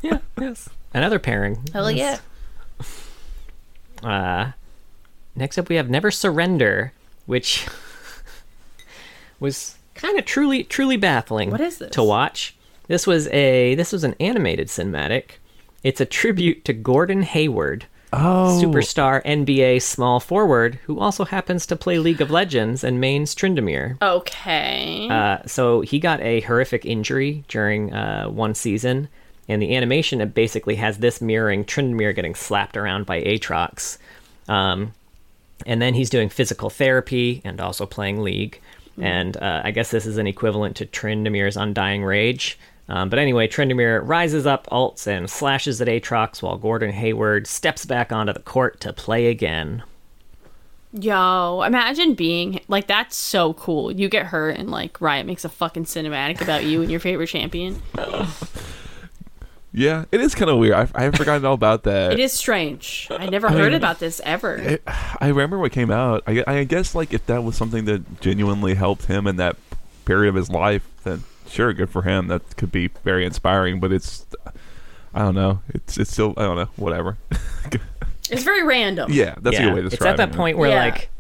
yeah, 0.03 0.19
yes. 0.39 0.69
Another 0.93 1.19
pairing. 1.19 1.67
Hell 1.73 1.91
yeah. 1.91 2.19
Uh, 4.03 4.53
next 5.35 5.57
up, 5.57 5.71
we 5.71 5.77
have 5.77 5.89
Never 5.89 6.11
Surrender, 6.11 6.93
which 7.25 7.67
was 9.41 9.77
kind 9.95 10.19
of 10.19 10.25
truly, 10.25 10.65
truly 10.65 10.97
baffling. 10.97 11.51
What 11.51 11.61
is 11.61 11.79
this? 11.79 11.91
to 11.93 12.03
watch? 12.03 12.55
This 12.89 13.07
was 13.07 13.27
a 13.29 13.75
this 13.75 13.93
was 13.93 14.05
an 14.05 14.15
animated 14.21 14.69
cinematic. 14.69 15.33
It's 15.83 16.01
a 16.01 16.07
tribute 16.07 16.65
to 16.65 16.73
Gordon 16.73 17.23
Hayward, 17.23 17.87
Oh, 18.13 18.61
superstar 18.63 19.25
NBA 19.25 19.83
small 19.83 20.21
forward 20.21 20.79
who 20.85 20.99
also 21.01 21.25
happens 21.25 21.67
to 21.67 21.77
play 21.77 21.99
League 21.99 22.21
of 22.21 22.31
Legends 22.31 22.83
and 22.85 23.01
mains 23.01 23.35
Tryndamere. 23.35 24.01
Okay. 24.01 25.09
Uh, 25.11 25.39
so 25.47 25.81
he 25.83 25.99
got 25.99 26.21
a 26.21 26.41
horrific 26.43 26.85
injury 26.87 27.45
during 27.49 27.93
uh, 27.93 28.27
one 28.29 28.55
season, 28.55 29.09
and 29.49 29.61
the 29.61 29.77
animation 29.77 30.21
it 30.21 30.35
basically 30.35 30.77
has 30.77 30.99
this 30.99 31.21
mirroring 31.21 31.65
Tryndamere 31.65 32.15
getting 32.15 32.35
slapped 32.35 32.77
around 32.77 33.07
by 33.07 33.21
Aatrox. 33.23 33.99
Um, 34.49 34.93
and 35.67 35.83
then 35.83 35.95
he's 35.95 36.11
doing 36.11 36.29
physical 36.29 36.71
therapy 36.71 37.43
and 37.45 37.61
also 37.61 37.87
playing 37.87 38.23
League. 38.23 38.61
And 39.05 39.37
uh, 39.37 39.63
I 39.65 39.71
guess 39.71 39.91
this 39.91 40.07
is 40.07 40.19
an 40.19 40.27
equivalent 40.27 40.77
to 40.77 40.87
Tryndamere's 40.87 41.57
Undying 41.57 42.05
Rage. 42.05 42.59
Um, 42.89 43.09
but 43.09 43.19
anyway, 43.19 43.49
Tryndamere 43.49 44.01
rises 44.07 44.47
up, 44.47 44.67
ults, 44.71 45.07
and 45.07 45.29
slashes 45.29 45.81
at 45.81 45.89
Aatrox 45.89 46.41
while 46.41 46.57
Gordon 46.57 46.93
Hayward 46.93 47.47
steps 47.47 47.85
back 47.85 48.13
onto 48.13 48.33
the 48.33 48.41
court 48.41 48.81
to 48.81 48.93
play 48.93 49.27
again. 49.27 49.83
Yo, 50.93 51.63
imagine 51.63 52.15
being 52.15 52.61
like 52.69 52.87
that's 52.87 53.17
so 53.17 53.55
cool. 53.55 53.93
You 53.93 54.09
get 54.09 54.27
hurt 54.27 54.57
and 54.57 54.71
like 54.71 55.01
Riot 55.01 55.27
makes 55.27 55.45
a 55.45 55.49
fucking 55.49 55.85
cinematic 55.85 56.41
about 56.41 56.65
you 56.65 56.81
and 56.81 56.91
your 56.91 57.01
favorite 57.01 57.27
champion. 57.27 57.83
Yeah, 59.79 60.07
it 60.11 60.23
is 60.23 60.35
kind 60.35 60.51
of 60.51 60.57
weird. 60.59 60.73
I, 60.75 60.89
I 60.95 61.03
have 61.03 61.15
forgotten 61.17 61.45
all 61.45 61.53
about 61.53 61.83
that. 61.91 62.13
It 62.15 62.19
is 62.19 62.33
strange. 62.33 63.09
I 63.11 63.27
never 63.29 63.51
heard 63.51 63.75
about 63.75 63.99
this 63.99 64.23
ever. 64.25 64.57
It- 64.57 64.83
I 64.87 65.29
remember 65.29 65.59
what 65.59 65.71
came 65.73 65.91
out. 65.91 66.23
I, 66.27 66.43
I 66.47 66.65
guess 66.65 66.95
like 66.95 67.13
if 67.13 67.27
that 67.27 67.45
was 67.45 67.57
something 67.57 67.85
that 67.85 68.21
genuinely 68.23 68.75
helped 68.75 69.05
him 69.05 69.27
in 69.27 69.37
that 69.37 69.57
period 70.07 70.31
of 70.31 70.35
his 70.35 70.49
life, 70.51 70.89
then 71.05 71.25
sure, 71.47 71.75
good 71.75 71.91
for 71.91 72.03
him. 72.03 72.29
That 72.29 72.57
could 72.57 72.73
be 72.73 72.89
very 73.05 73.27
inspiring. 73.27 73.79
But 73.79 73.93
it's, 73.93 74.25
I 75.13 75.19
don't 75.21 75.35
know. 75.35 75.61
It's 75.69 75.99
it's 75.99 76.11
still 76.11 76.33
I 76.39 76.43
don't 76.45 76.57
know. 76.57 76.69
Whatever. 76.77 77.19
It's 78.29 78.43
very 78.43 78.65
random. 78.65 79.13
yeah, 79.13 79.37
that's 79.41 79.57
a 79.57 79.63
good 79.63 79.75
way 79.75 79.83
to 79.83 79.89
describe 79.89 80.09
it. 80.09 80.13
it's 80.15 80.21
at 80.21 80.31
that 80.31 80.35
it. 80.35 80.37
point 80.37 80.59
where 80.59 80.71
Yeah. 80.71 80.85
like 80.87 81.11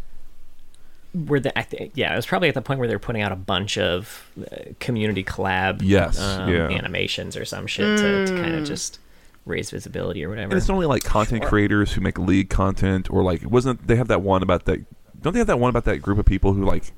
where 1.26 1.40
the 1.40 1.56
I 1.58 1.62
think 1.62 1.92
yeah, 1.94 2.12
it 2.12 2.16
was 2.16 2.26
probably 2.26 2.48
at 2.48 2.54
the 2.54 2.60
point 2.62 2.78
where 2.78 2.88
they're 2.88 2.98
putting 2.98 3.22
out 3.22 3.32
a 3.32 3.36
bunch 3.36 3.78
of 3.78 4.30
uh, 4.40 4.56
community 4.80 5.24
collab 5.24 5.80
Yes, 5.82 6.18
um, 6.20 6.48
yeah. 6.52 6.68
animations 6.68 7.36
or 7.36 7.44
some 7.44 7.66
shit 7.66 7.98
to, 7.98 8.26
to 8.26 8.32
kind 8.34 8.54
Mm. 8.54 8.58
of 8.60 8.64
just 8.66 8.98
raise 9.46 9.70
visibility 9.70 10.24
or 10.24 10.28
whatever. 10.28 10.50
And 10.52 10.58
it's 10.58 10.68
only 10.68 10.86
like 10.86 11.04
content 11.04 11.44
creators 11.44 11.92
who 11.92 12.00
make 12.00 12.18
league 12.18 12.50
content, 12.50 13.08
or 13.10 13.22
like 13.22 13.48
wasn't 13.50 13.86
they 13.86 13.96
have 13.96 14.08
that 14.08 14.22
one 14.22 14.42
about 14.42 14.64
that? 14.66 14.84
Don't 15.22 15.32
they 15.32 15.38
have 15.40 15.46
that 15.46 15.58
one 15.60 15.70
about 15.70 15.84
that 15.84 15.98
group 15.98 16.18
of 16.18 16.26
people 16.26 16.52
who 16.52 16.64
like 16.64 16.92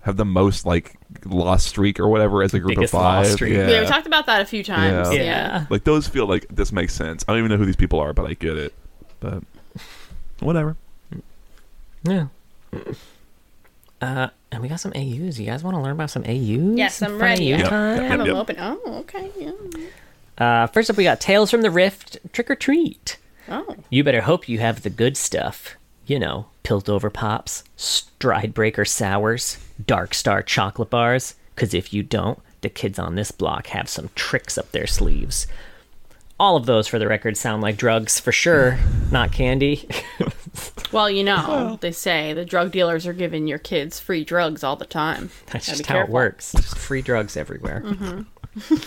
have 0.00 0.16
the 0.16 0.24
most 0.24 0.66
like 0.66 0.96
lost 1.24 1.66
streak 1.66 1.98
or 2.00 2.08
whatever 2.08 2.42
as 2.42 2.52
a 2.54 2.58
group 2.58 2.74
Biggest 2.76 2.92
of 2.92 3.00
five? 3.00 3.24
lost 3.24 3.34
streak. 3.34 3.54
Yeah. 3.54 3.68
Yeah, 3.68 3.80
we 3.82 3.86
talked 3.86 4.06
about 4.06 4.26
that 4.26 4.40
a 4.42 4.44
few 4.46 4.64
times. 4.64 5.08
Yeah. 5.08 5.14
Yeah. 5.14 5.22
yeah. 5.24 5.66
like 5.70 5.84
those 5.84 6.08
feel 6.08 6.26
like 6.26 6.46
this 6.50 6.72
makes 6.72 6.92
sense. 6.92 7.24
I 7.28 7.32
don't 7.32 7.38
even 7.38 7.50
know 7.50 7.56
who 7.58 7.66
these 7.66 7.76
people 7.76 8.00
are, 8.00 8.12
but 8.12 8.26
I 8.26 8.34
get 8.34 8.56
it. 8.58 8.74
But 9.20 9.42
whatever. 10.40 10.76
Yeah. 12.02 12.26
Uh, 14.04 14.28
and 14.52 14.62
we 14.62 14.68
got 14.68 14.80
some 14.80 14.92
AUs. 14.94 15.38
You 15.40 15.46
guys 15.46 15.64
want 15.64 15.76
to 15.76 15.80
learn 15.80 15.92
about 15.92 16.10
some 16.10 16.24
AUs? 16.24 16.76
Yes, 16.76 17.00
I'm 17.00 17.12
Fun 17.12 17.20
ready. 17.20 17.52
AU 17.52 17.56
I 17.56 17.58
Yep, 17.60 17.68
time? 17.68 17.96
yep, 17.96 18.06
have 18.10 18.18
them 18.18 18.26
yep. 18.28 18.36
open. 18.36 18.56
Oh, 18.58 18.80
okay. 19.00 19.30
Yeah. 19.38 19.52
Uh, 20.36 20.66
first 20.66 20.90
up, 20.90 20.96
we 20.96 21.04
got 21.04 21.20
Tales 21.20 21.50
from 21.50 21.62
the 21.62 21.70
Rift, 21.70 22.18
Trick 22.32 22.50
or 22.50 22.54
Treat. 22.54 23.16
Oh. 23.48 23.76
You 23.90 24.04
better 24.04 24.20
hope 24.22 24.48
you 24.48 24.58
have 24.58 24.82
the 24.82 24.90
good 24.90 25.16
stuff. 25.16 25.76
You 26.06 26.18
know, 26.18 26.46
Piltover 26.64 27.10
Pops, 27.12 27.64
Stride 27.76 28.52
Breaker 28.52 28.84
Sours, 28.84 29.58
Dark 29.84 30.12
Star 30.12 30.42
Chocolate 30.42 30.90
Bars. 30.90 31.34
Because 31.54 31.72
if 31.72 31.94
you 31.94 32.02
don't, 32.02 32.38
the 32.60 32.68
kids 32.68 32.98
on 32.98 33.14
this 33.14 33.30
block 33.30 33.68
have 33.68 33.88
some 33.88 34.10
tricks 34.14 34.58
up 34.58 34.70
their 34.72 34.86
sleeves. 34.86 35.46
All 36.38 36.56
of 36.56 36.66
those, 36.66 36.88
for 36.88 36.98
the 36.98 37.06
record, 37.08 37.36
sound 37.36 37.62
like 37.62 37.76
drugs 37.76 38.18
for 38.20 38.32
sure, 38.32 38.78
not 39.10 39.32
candy. 39.32 39.88
Well, 40.92 41.10
you 41.10 41.24
know, 41.24 41.76
they 41.80 41.90
say 41.90 42.32
the 42.34 42.44
drug 42.44 42.70
dealers 42.70 43.04
are 43.04 43.12
giving 43.12 43.48
your 43.48 43.58
kids 43.58 43.98
free 43.98 44.22
drugs 44.22 44.62
all 44.62 44.76
the 44.76 44.84
time. 44.86 45.30
That's 45.46 45.66
Gotta 45.66 45.78
just 45.78 45.88
be 45.88 45.92
how 45.92 46.00
it 46.04 46.08
works. 46.08 46.52
Just 46.52 46.78
free 46.78 47.02
drugs 47.02 47.36
everywhere. 47.36 47.82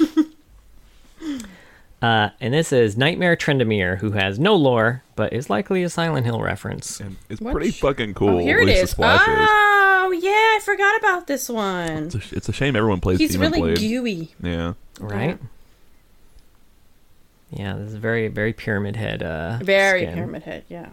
uh, 2.02 2.30
and 2.40 2.54
this 2.54 2.72
is 2.72 2.96
Nightmare 2.96 3.36
Tryndamere, 3.36 3.98
who 3.98 4.12
has 4.12 4.40
no 4.40 4.56
lore, 4.56 5.04
but 5.18 5.34
is 5.34 5.50
likely 5.50 5.84
a 5.84 5.90
Silent 5.90 6.26
Hill 6.26 6.40
reference. 6.42 7.02
And 7.02 7.18
it's 7.30 7.42
Which- 7.42 7.52
pretty 7.52 7.72
fucking 7.72 8.14
cool. 8.14 8.36
Oh, 8.36 8.38
here 8.38 8.60
at 8.60 8.70
it 8.70 8.78
is. 8.78 8.96
Oh, 8.98 10.12
yeah, 10.12 10.30
I 10.32 10.60
forgot 10.64 10.98
about 11.00 11.28
this 11.28 11.50
one. 11.50 12.06
It's, 12.06 12.16
a, 12.16 12.22
it's 12.38 12.48
a 12.48 12.54
shame 12.54 12.78
everyone 12.78 13.02
plays 13.02 13.20
He's 13.20 13.32
Demon 13.34 13.52
really 13.52 13.76
Blade. 13.76 13.80
gooey. 13.80 14.36
Yeah. 14.42 14.74
Right? 15.02 15.38
Yeah, 17.52 17.74
this 17.76 17.90
is 17.90 17.96
very, 17.96 18.28
very 18.30 18.54
pyramid 18.54 18.96
head. 18.96 19.24
Uh, 19.24 19.60
Very 19.62 20.02
skin. 20.04 20.14
pyramid 20.14 20.44
head, 20.44 20.64
yeah. 20.70 20.90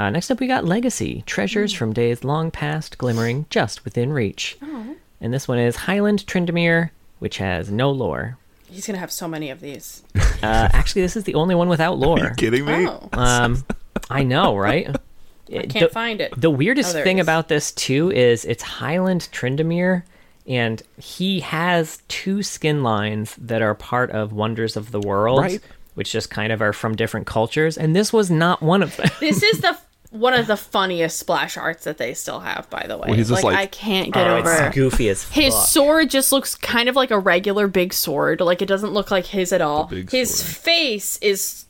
Uh, 0.00 0.08
next 0.08 0.30
up, 0.30 0.40
we 0.40 0.46
got 0.46 0.64
Legacy 0.64 1.22
Treasures 1.26 1.74
from 1.74 1.92
days 1.92 2.24
long 2.24 2.50
past, 2.50 2.96
glimmering 2.96 3.44
just 3.50 3.84
within 3.84 4.10
reach. 4.14 4.56
Oh. 4.62 4.96
And 5.20 5.30
this 5.34 5.46
one 5.46 5.58
is 5.58 5.76
Highland 5.76 6.20
Tryndamere, 6.26 6.88
which 7.18 7.36
has 7.36 7.70
no 7.70 7.90
lore. 7.90 8.38
He's 8.70 8.86
going 8.86 8.94
to 8.94 9.00
have 9.00 9.12
so 9.12 9.28
many 9.28 9.50
of 9.50 9.60
these. 9.60 10.02
Uh, 10.42 10.70
actually, 10.72 11.02
this 11.02 11.16
is 11.18 11.24
the 11.24 11.34
only 11.34 11.54
one 11.54 11.68
without 11.68 11.92
Are 11.92 11.96
you 11.96 12.00
lore. 12.06 12.30
kidding 12.30 12.64
me? 12.64 12.86
Oh, 12.88 13.10
Um, 13.12 13.62
I 14.08 14.22
know, 14.22 14.56
right? 14.56 14.88
I 15.52 15.66
can't 15.66 15.72
the, 15.80 15.88
find 15.90 16.18
it. 16.22 16.32
the 16.34 16.48
weirdest 16.48 16.96
Oh, 16.96 17.04
thing 17.04 17.20
about 17.20 17.48
this 17.48 17.72
too 17.72 18.10
is 18.10 18.46
it's 18.46 18.62
Highland 18.62 19.28
Tryndamere, 19.32 20.02
and 20.46 20.82
he 20.96 21.40
has 21.40 21.98
two 22.08 22.42
skin 22.42 22.82
lines 22.82 23.34
that 23.36 23.60
are 23.60 23.74
part 23.74 24.12
of 24.12 24.32
Wonders 24.32 24.78
of 24.78 24.92
the 24.92 25.00
World, 25.00 25.40
Right. 25.40 25.60
which 25.94 26.10
just 26.10 26.30
kind 26.30 26.52
of 26.54 26.62
are 26.62 26.72
from 26.72 26.96
different 26.96 27.26
cultures, 27.26 27.76
and 27.76 27.94
this 27.94 28.14
was 28.14 28.30
not 28.30 28.62
one 28.62 28.82
of 28.82 28.96
them. 28.96 29.10
This 29.20 29.42
is 29.42 29.60
the 29.60 29.76
one 30.10 30.34
of 30.34 30.46
the 30.48 30.56
funniest 30.56 31.18
splash 31.18 31.56
arts 31.56 31.84
that 31.84 31.96
they 31.98 32.14
still 32.14 32.40
have, 32.40 32.68
by 32.68 32.84
the 32.88 32.96
way. 32.98 33.06
Well, 33.08 33.16
he's 33.16 33.28
just 33.28 33.44
like, 33.44 33.54
like- 33.54 33.62
I 33.62 33.66
can't 33.66 34.12
get 34.12 34.26
Oh, 34.26 34.38
over 34.38 34.52
it's 34.66 34.74
goofy 34.74 35.08
as 35.08 35.22
His 35.30 35.54
sword 35.54 36.10
just 36.10 36.32
looks 36.32 36.54
kind 36.56 36.88
of 36.88 36.96
like 36.96 37.10
a 37.10 37.18
regular 37.18 37.68
big 37.68 37.92
sword. 37.92 38.40
Like 38.40 38.60
it 38.60 38.66
doesn't 38.66 38.92
look 38.92 39.10
like 39.10 39.26
his 39.26 39.52
at 39.52 39.60
all. 39.60 39.86
His 39.86 40.34
sword. 40.34 40.56
face 40.56 41.16
is 41.18 41.64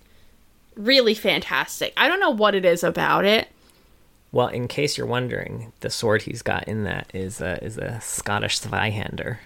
really 0.74 1.14
fantastic. 1.14 1.92
I 1.98 2.08
don't 2.08 2.20
know 2.20 2.30
what 2.30 2.54
it 2.54 2.64
is 2.64 2.82
about 2.82 3.24
it. 3.26 3.48
Well, 4.32 4.46
in 4.48 4.68
case 4.68 4.96
you're 4.96 5.06
wondering, 5.08 5.72
the 5.80 5.90
sword 5.90 6.22
he's 6.22 6.40
got 6.40 6.64
in 6.68 6.84
that 6.84 7.10
is 7.12 7.40
a, 7.40 7.62
is 7.64 7.76
a 7.76 8.00
Scottish 8.00 8.60
Zweihander, 8.60 9.38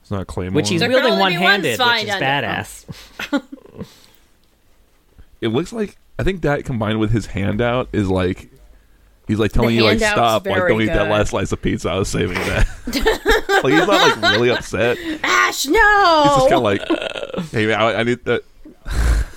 It's 0.00 0.10
not 0.10 0.26
Claymore. 0.26 0.56
which 0.56 0.70
he's 0.70 0.80
There 0.80 0.88
wielding 0.88 1.12
only 1.12 1.32
be 1.34 1.38
one 1.38 1.62
one-handed, 1.62 1.78
which 1.78 2.04
is 2.04 2.10
badass. 2.10 3.86
it 5.40 5.48
looks 5.48 5.72
like 5.72 5.96
I 6.18 6.22
think 6.22 6.42
that 6.42 6.64
combined 6.64 6.98
with 6.98 7.10
his 7.10 7.26
handout 7.26 7.88
is 7.92 8.08
like 8.08 8.50
he's 9.28 9.38
like 9.38 9.52
telling 9.52 9.76
you 9.76 9.84
like 9.84 9.98
stop, 9.98 10.46
like 10.46 10.66
don't 10.66 10.80
eat 10.80 10.86
that 10.86 11.10
last 11.10 11.30
slice 11.30 11.52
of 11.52 11.60
pizza. 11.60 11.90
I 11.90 11.98
was 11.98 12.08
saving 12.08 12.38
that. 12.38 12.66
like 13.62 13.72
he's 13.72 13.86
not 13.86 14.20
like 14.22 14.32
really 14.32 14.50
upset. 14.50 14.98
Ash, 15.22 15.66
no. 15.66 16.22
He's 16.24 16.32
just 16.36 16.48
kind 16.48 16.54
of 16.54 16.62
like, 16.62 17.50
hey, 17.50 17.66
man, 17.66 17.80
I, 17.80 17.94
I 17.94 18.02
need 18.02 18.24
that. 18.24 18.42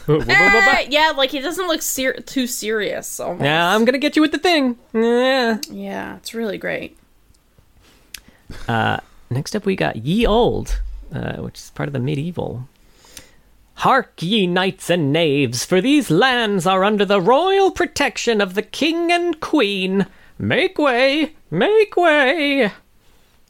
Ah, 0.07 0.79
yeah, 0.89 1.13
like 1.15 1.31
he 1.31 1.39
doesn't 1.39 1.67
look 1.67 1.81
ser- 1.81 2.13
too 2.21 2.47
serious. 2.47 3.19
Almost. 3.19 3.41
Now 3.41 3.75
I'm 3.75 3.85
gonna 3.85 3.97
get 3.97 4.15
you 4.15 4.21
with 4.21 4.31
the 4.31 4.39
thing. 4.39 4.77
Yeah. 4.93 5.59
Yeah, 5.69 6.17
it's 6.17 6.33
really 6.33 6.57
great. 6.57 6.97
Uh, 8.67 8.99
Next 9.29 9.55
up, 9.55 9.65
we 9.65 9.75
got 9.75 9.95
Ye 9.97 10.25
Old, 10.25 10.81
uh, 11.13 11.37
which 11.37 11.59
is 11.59 11.69
part 11.71 11.87
of 11.87 11.93
the 11.93 11.99
medieval. 11.99 12.67
Hark, 13.79 14.21
ye 14.21 14.45
knights 14.45 14.89
and 14.89 15.13
knaves, 15.13 15.63
for 15.63 15.79
these 15.79 16.11
lands 16.11 16.65
are 16.65 16.83
under 16.83 17.05
the 17.05 17.21
royal 17.21 17.71
protection 17.71 18.41
of 18.41 18.53
the 18.53 18.61
king 18.61 19.09
and 19.11 19.39
queen. 19.39 20.05
Make 20.37 20.77
way, 20.77 21.33
make 21.49 21.95
way. 21.95 22.71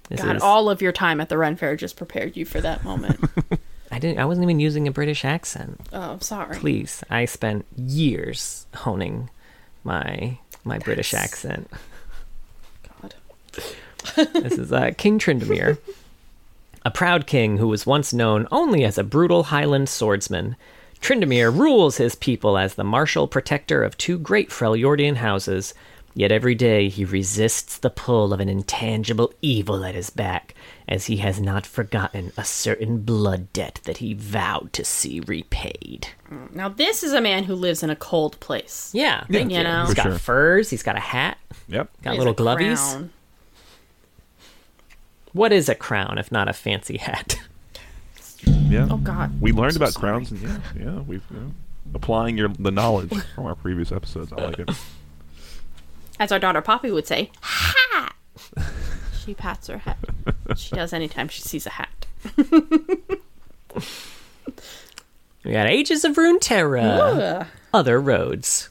This 0.10 0.22
God, 0.22 0.36
is- 0.36 0.42
all 0.44 0.70
of 0.70 0.82
your 0.84 0.92
time 0.92 1.20
at 1.20 1.30
the 1.30 1.38
Ren 1.38 1.56
Fair 1.56 1.76
just 1.76 1.96
prepared 1.98 2.38
you 2.38 2.46
for 2.46 2.62
that 2.62 2.84
moment. 2.84 3.20
I 3.92 3.98
didn't. 3.98 4.20
I 4.20 4.26
wasn't 4.26 4.44
even 4.44 4.60
using 4.60 4.88
a 4.88 4.92
British 4.92 5.26
accent. 5.26 5.82
oh, 5.94 6.12
I'm 6.14 6.22
sorry. 6.22 6.56
Please, 6.58 7.04
I 7.10 7.26
spent 7.26 7.66
years 7.76 8.68
honing 8.76 9.32
my 9.84 10.38
my 10.64 10.78
British 10.78 11.16
accent. 11.16 11.72
God. 13.02 13.16
This 14.34 14.60
is 14.60 14.72
uh, 14.72 14.92
King 14.96 15.18
Tryndamere, 15.18 15.80
a 16.86 16.92
proud 16.92 17.28
king 17.28 17.58
who 17.58 17.68
was 17.68 17.86
once 17.86 18.14
known 18.14 18.48
only 18.52 18.84
as 18.84 18.98
a 18.98 19.04
brutal 19.04 19.44
Highland 19.44 19.90
swordsman. 19.90 20.56
Tryndamere 21.02 21.56
rules 21.56 21.98
his 21.98 22.16
people 22.16 22.58
as 22.58 22.76
the 22.76 22.84
martial 22.84 23.28
protector 23.28 23.84
of 23.84 23.98
two 23.98 24.18
great 24.20 24.50
Freljordian 24.50 25.16
houses, 25.16 25.74
yet 26.14 26.32
every 26.32 26.56
day 26.56 26.90
he 26.90 27.06
resists 27.06 27.78
the 27.78 27.90
pull 27.90 28.34
of 28.34 28.40
an 28.42 28.50
intangible 28.50 29.34
evil 29.42 29.86
at 29.86 29.96
his 29.96 30.10
back, 30.10 30.54
as 30.90 31.06
he 31.06 31.18
has 31.18 31.40
not 31.40 31.66
forgotten 31.66 32.32
a 32.36 32.44
certain 32.44 33.00
blood 33.00 33.52
debt 33.54 33.80
that 33.86 33.98
he 33.98 34.14
vowed 34.14 34.74
to 34.74 34.84
see 34.84 35.22
repaid. 35.22 36.08
Now 36.52 36.68
this 36.68 37.04
is 37.04 37.14
a 37.14 37.22
man 37.22 37.46
who 37.46 37.56
lives 37.56 37.82
in 37.84 37.90
a 37.90 37.96
cold 37.96 38.38
place. 38.42 38.90
Yeah, 38.94 39.24
Yeah, 39.30 39.40
thank 39.40 39.52
you 39.52 39.58
you. 39.58 39.64
know. 39.64 39.82
He's 39.82 39.90
For 39.92 39.96
got 39.96 40.04
sure. 40.04 40.18
furs, 40.20 40.70
he's 40.70 40.84
got 40.84 40.98
a 40.98 41.02
hat, 41.02 41.38
Yep. 41.70 41.90
got 42.04 42.12
He 42.14 42.18
little 42.18 42.34
a 42.34 42.36
glovies. 42.36 43.10
Crown. 45.32 45.40
What 45.40 45.52
is 45.54 45.70
a 45.70 45.76
crown 45.76 46.18
if 46.18 46.32
not 46.32 46.48
a 46.48 46.54
fancy 46.54 46.98
hat? 46.98 47.40
Yeah. 48.70 48.88
Oh 48.90 48.98
God. 48.98 49.42
We 49.42 49.52
learned 49.52 49.74
So 49.74 49.78
about 49.80 49.94
sorry. 49.94 50.02
crowns 50.12 50.32
and 50.32 50.42
yeah, 50.42 50.60
yeah, 50.80 51.00
we've 51.00 51.24
you 51.32 51.40
know, 51.40 51.52
applying 51.96 52.38
your 52.38 52.48
the 52.50 52.70
knowledge 52.72 53.12
from 53.36 53.48
our 53.48 53.56
previous 53.56 53.92
episodes. 53.92 54.32
I 54.32 54.36
like 54.46 54.60
it. 54.60 54.70
As 56.20 56.32
our 56.32 56.38
daughter 56.40 56.62
Poppy 56.62 56.92
would 56.92 57.08
say, 57.08 57.32
hat. 57.42 58.14
she 59.26 59.34
pats 59.34 59.68
her 59.68 59.80
hat. 59.80 59.98
She 60.56 60.74
does 60.76 60.94
anytime 60.94 61.28
she 61.30 61.42
sees 61.42 61.66
a 61.66 61.72
hat. 61.72 62.06
We 65.44 65.52
got 65.54 65.68
Ages 65.68 66.04
of 66.04 66.16
Runeterra. 66.16 67.00
Ugh. 67.42 67.48
Other 67.74 68.00
roads. 68.02 68.70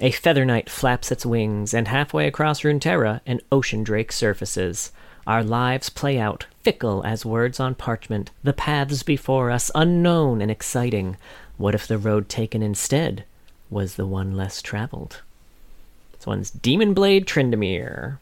A 0.00 0.10
feather 0.10 0.44
knight 0.44 0.68
flaps 0.68 1.10
its 1.10 1.24
wings, 1.24 1.72
and 1.72 1.88
halfway 1.88 2.26
across 2.26 2.60
Runeterra, 2.62 3.20
an 3.26 3.40
ocean 3.50 3.82
drake 3.82 4.12
surfaces. 4.12 4.92
Our 5.26 5.44
lives 5.44 5.88
play 5.88 6.18
out, 6.18 6.46
fickle 6.62 7.04
as 7.04 7.24
words 7.24 7.60
on 7.60 7.74
parchment, 7.74 8.30
the 8.42 8.52
paths 8.52 9.02
before 9.02 9.50
us 9.50 9.70
unknown 9.74 10.42
and 10.42 10.50
exciting. 10.50 11.16
What 11.56 11.74
if 11.74 11.86
the 11.86 11.98
road 11.98 12.28
taken 12.28 12.62
instead 12.62 13.24
was 13.70 13.94
the 13.94 14.06
one 14.06 14.36
less 14.36 14.60
traveled? 14.60 15.22
This 16.12 16.26
one's 16.26 16.50
Demon 16.50 16.92
Blade 16.92 17.26
Tryndamere. 17.26 18.18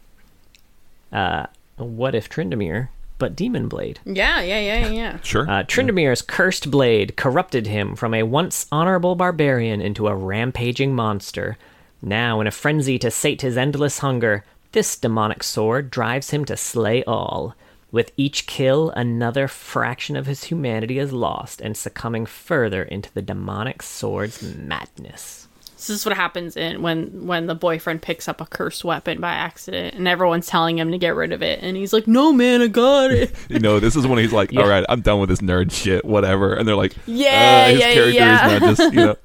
Uh, 1.13 1.47
what 1.77 2.15
if 2.15 2.29
Tryndamere, 2.29 2.89
but 3.19 3.35
Demon 3.35 3.69
Blade? 3.69 3.99
Yeah, 4.05 4.43
yeah, 4.43 4.61
yeah, 4.61 4.89
yeah. 4.89 5.19
Sure. 5.23 5.49
Uh, 5.49 5.63
Tryndamere's 5.65 6.23
cursed 6.23 6.71
blade 6.71 7.17
corrupted 7.17 7.67
him 7.67 7.97
from 7.97 8.13
a 8.13 8.23
once 8.25 8.67
honorable 8.71 9.15
barbarian 9.15 9.81
into 9.81 10.07
a 10.07 10.15
rampaging 10.15 10.95
monster. 10.95 11.57
Now, 12.03 12.41
in 12.41 12.47
a 12.47 12.51
frenzy 12.51 12.99
to 12.99 13.11
sate 13.11 13.43
his 13.43 13.57
endless 13.57 13.99
hunger, 13.99 14.45
this 14.73 14.97
demonic 14.97 15.43
sword 15.43 15.91
drives 15.91 16.31
him 16.31 16.45
to 16.47 16.57
slay 16.57 17.03
all. 17.05 17.55
With 17.93 18.13
each 18.17 18.47
kill, 18.47 18.91
another 18.91 19.49
fraction 19.49 20.15
of 20.17 20.27
his 20.27 20.45
humanity 20.45 20.99
is 20.99 21.13
lost 21.13 21.61
and 21.61 21.77
succumbing 21.77 22.27
further 22.27 22.83
into 22.85 23.13
the 23.13 23.23
demonic 23.23 23.83
sword's 23.83 24.43
madness. 24.43 25.49
This 25.77 25.89
is 25.91 26.05
what 26.05 26.15
happens 26.15 26.59
in 26.59 26.83
when 26.83 27.27
when 27.27 27.47
the 27.47 27.55
boyfriend 27.55 28.03
picks 28.03 28.29
up 28.29 28.43
a 28.43 28.47
cursed 28.47 28.85
weapon 28.85 29.19
by 29.19 29.33
accident, 29.33 29.95
and 29.95 30.07
everyone's 30.07 30.47
telling 30.47 30.79
him 30.79 30.93
to 30.93 30.99
get 30.99 31.15
rid 31.15 31.33
of 31.33 31.43
it, 31.43 31.61
and 31.63 31.75
he's 31.75 31.95
like, 31.95 32.07
"No, 32.07 32.35
man, 32.35 32.61
I 32.61 32.67
got 32.67 33.11
it." 33.11 33.33
you 33.49 33.59
know, 33.61 33.81
this 33.81 33.97
is 33.97 34.07
when 34.07 34.19
he's 34.19 34.33
like, 34.33 34.53
Yeah. 34.53 34.61
"All 34.61 34.69
right, 34.69 34.85
I'm 34.91 35.01
done 35.01 35.21
with 35.21 35.31
this 35.31 35.41
nerd 35.41 35.73
shit, 35.73 36.05
whatever," 36.05 36.53
and 36.53 36.69
they're 36.69 36.77
like, 36.77 36.95
Yeah, 37.07 37.65
uh, 37.67 37.71
his 37.71 37.81
yeah, 37.81 37.93
character 37.93 38.11
yeah. 38.11 38.47
is 38.51 38.61
not 38.61 38.77
just 38.77 38.95
you 38.95 39.01
know, 39.07 39.17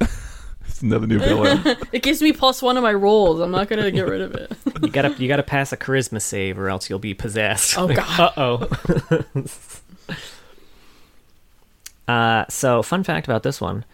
it's 0.76 0.82
another 0.82 1.06
new 1.06 1.18
villain." 1.18 1.62
it 1.92 2.02
gives 2.02 2.20
me 2.22 2.32
plus 2.32 2.60
one 2.62 2.76
of 2.76 2.82
my 2.82 2.92
rolls. 2.92 3.40
I'm 3.40 3.50
not 3.50 3.68
gonna 3.68 3.90
get 3.90 4.06
rid 4.06 4.20
of 4.20 4.34
it. 4.34 4.52
You 4.82 4.88
gotta 4.90 5.14
you 5.18 5.26
gotta 5.26 5.42
pass 5.42 5.72
a 5.72 5.76
charisma 5.76 6.20
save 6.20 6.58
or 6.58 6.68
else 6.68 6.90
you'll 6.90 6.98
be 6.98 7.14
possessed. 7.14 7.78
Oh, 7.78 7.88
God. 7.88 8.20
Uh 8.20 8.32
oh. 8.36 9.24
uh, 12.08 12.44
so 12.48 12.82
fun 12.82 13.02
fact 13.02 13.26
about 13.26 13.42
this 13.42 13.60
one. 13.60 13.84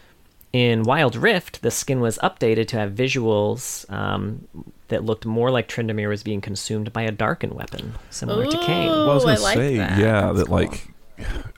In 0.52 0.82
Wild 0.82 1.16
Rift, 1.16 1.62
the 1.62 1.70
skin 1.70 2.00
was 2.00 2.18
updated 2.18 2.66
to 2.68 2.76
have 2.78 2.92
visuals 2.92 3.90
um, 3.90 4.46
that 4.88 5.02
looked 5.02 5.24
more 5.24 5.50
like 5.50 5.66
Tryndamere 5.68 6.08
was 6.10 6.22
being 6.22 6.42
consumed 6.42 6.92
by 6.92 7.02
a 7.02 7.10
darkened 7.10 7.54
weapon, 7.54 7.94
similar 8.10 8.44
to 8.44 8.56
Kayn. 8.58 8.88
Ooh. 8.88 8.90
Well, 8.90 9.10
I 9.12 9.14
was 9.14 9.22
Oh, 9.24 9.26
gonna 9.28 9.38
I 9.38 9.42
like 9.42 9.56
say, 9.56 9.76
that. 9.78 9.98
yeah, 9.98 10.20
That's 10.26 10.38
that 10.40 10.46
cool. 10.48 10.54
like, 10.56 10.91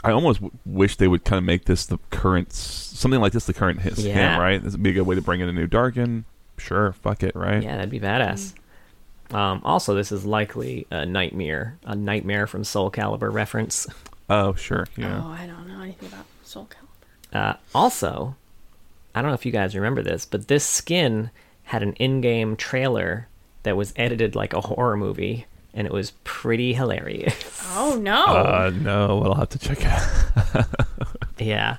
I 0.05 0.13
almost 0.13 0.41
w- 0.41 0.57
wish 0.67 0.97
they 0.97 1.09
would 1.09 1.25
kind 1.25 1.39
of 1.39 1.45
make 1.45 1.65
this 1.65 1.87
the 1.87 1.99
current, 2.11 2.53
something 2.53 3.21
like 3.21 3.33
this, 3.33 3.47
the 3.47 3.55
current 3.55 3.81
hit 3.81 3.95
skin, 3.97 4.17
Yeah. 4.17 4.39
right? 4.39 4.63
This 4.63 4.73
would 4.73 4.83
be 4.83 4.91
a 4.91 4.93
good 4.93 5.07
way 5.07 5.15
to 5.15 5.23
bring 5.23 5.41
in 5.41 5.49
a 5.49 5.53
new 5.53 5.67
Darkin. 5.67 6.25
Sure, 6.59 6.93
fuck 6.93 7.23
it, 7.23 7.35
right? 7.35 7.63
Yeah, 7.63 7.77
that'd 7.77 7.91
be 7.91 7.99
badass. 8.01 8.55
Um, 9.33 9.63
also, 9.65 9.95
this 9.95 10.13
is 10.13 10.25
likely 10.25 10.87
a 10.91 11.05
nightmare, 11.07 11.79
a 11.85 11.97
nightmare 11.97 12.47
from 12.47 12.63
Soul 12.65 12.91
Calibur 12.91 13.33
reference. 13.33 13.87
Oh, 14.31 14.55
sure, 14.55 14.87
yeah. 14.97 15.23
Oh, 15.25 15.29
I 15.31 15.47
don't 15.47 15.67
know 15.69 15.81
anything 15.83 16.09
about 16.09 16.27
Soul 16.45 16.69
Calibur. 16.71 17.51
Uh, 17.51 17.55
also, 17.75 18.37
I 19.15 19.21
don't 19.23 19.31
know 19.31 19.35
if 19.35 19.45
you 19.47 19.53
guys 19.53 19.75
remember 19.75 20.03
this, 20.03 20.25
but 20.27 20.49
this 20.49 20.65
skin 20.65 21.31
had 21.65 21.83
an 21.83 21.95
in-game 21.95 22.57
trailer 22.57 23.29
that 23.65 23.77
was 23.77 23.93
edited 23.97 24.35
like 24.37 24.53
a 24.53 24.61
horror 24.61 24.97
movie, 24.97 25.47
and 25.75 25.87
it 25.87 25.93
was 25.93 26.13
pretty 26.25 26.73
hilarious. 26.73 27.35
Oh 27.77 27.99
no! 28.01 28.25
Uh, 28.27 28.71
no, 28.75 29.23
I'll 29.25 29.35
have 29.35 29.49
to 29.51 29.59
check 29.59 29.79
it. 29.81 29.87
out. 29.87 30.67
yeah, 31.39 31.77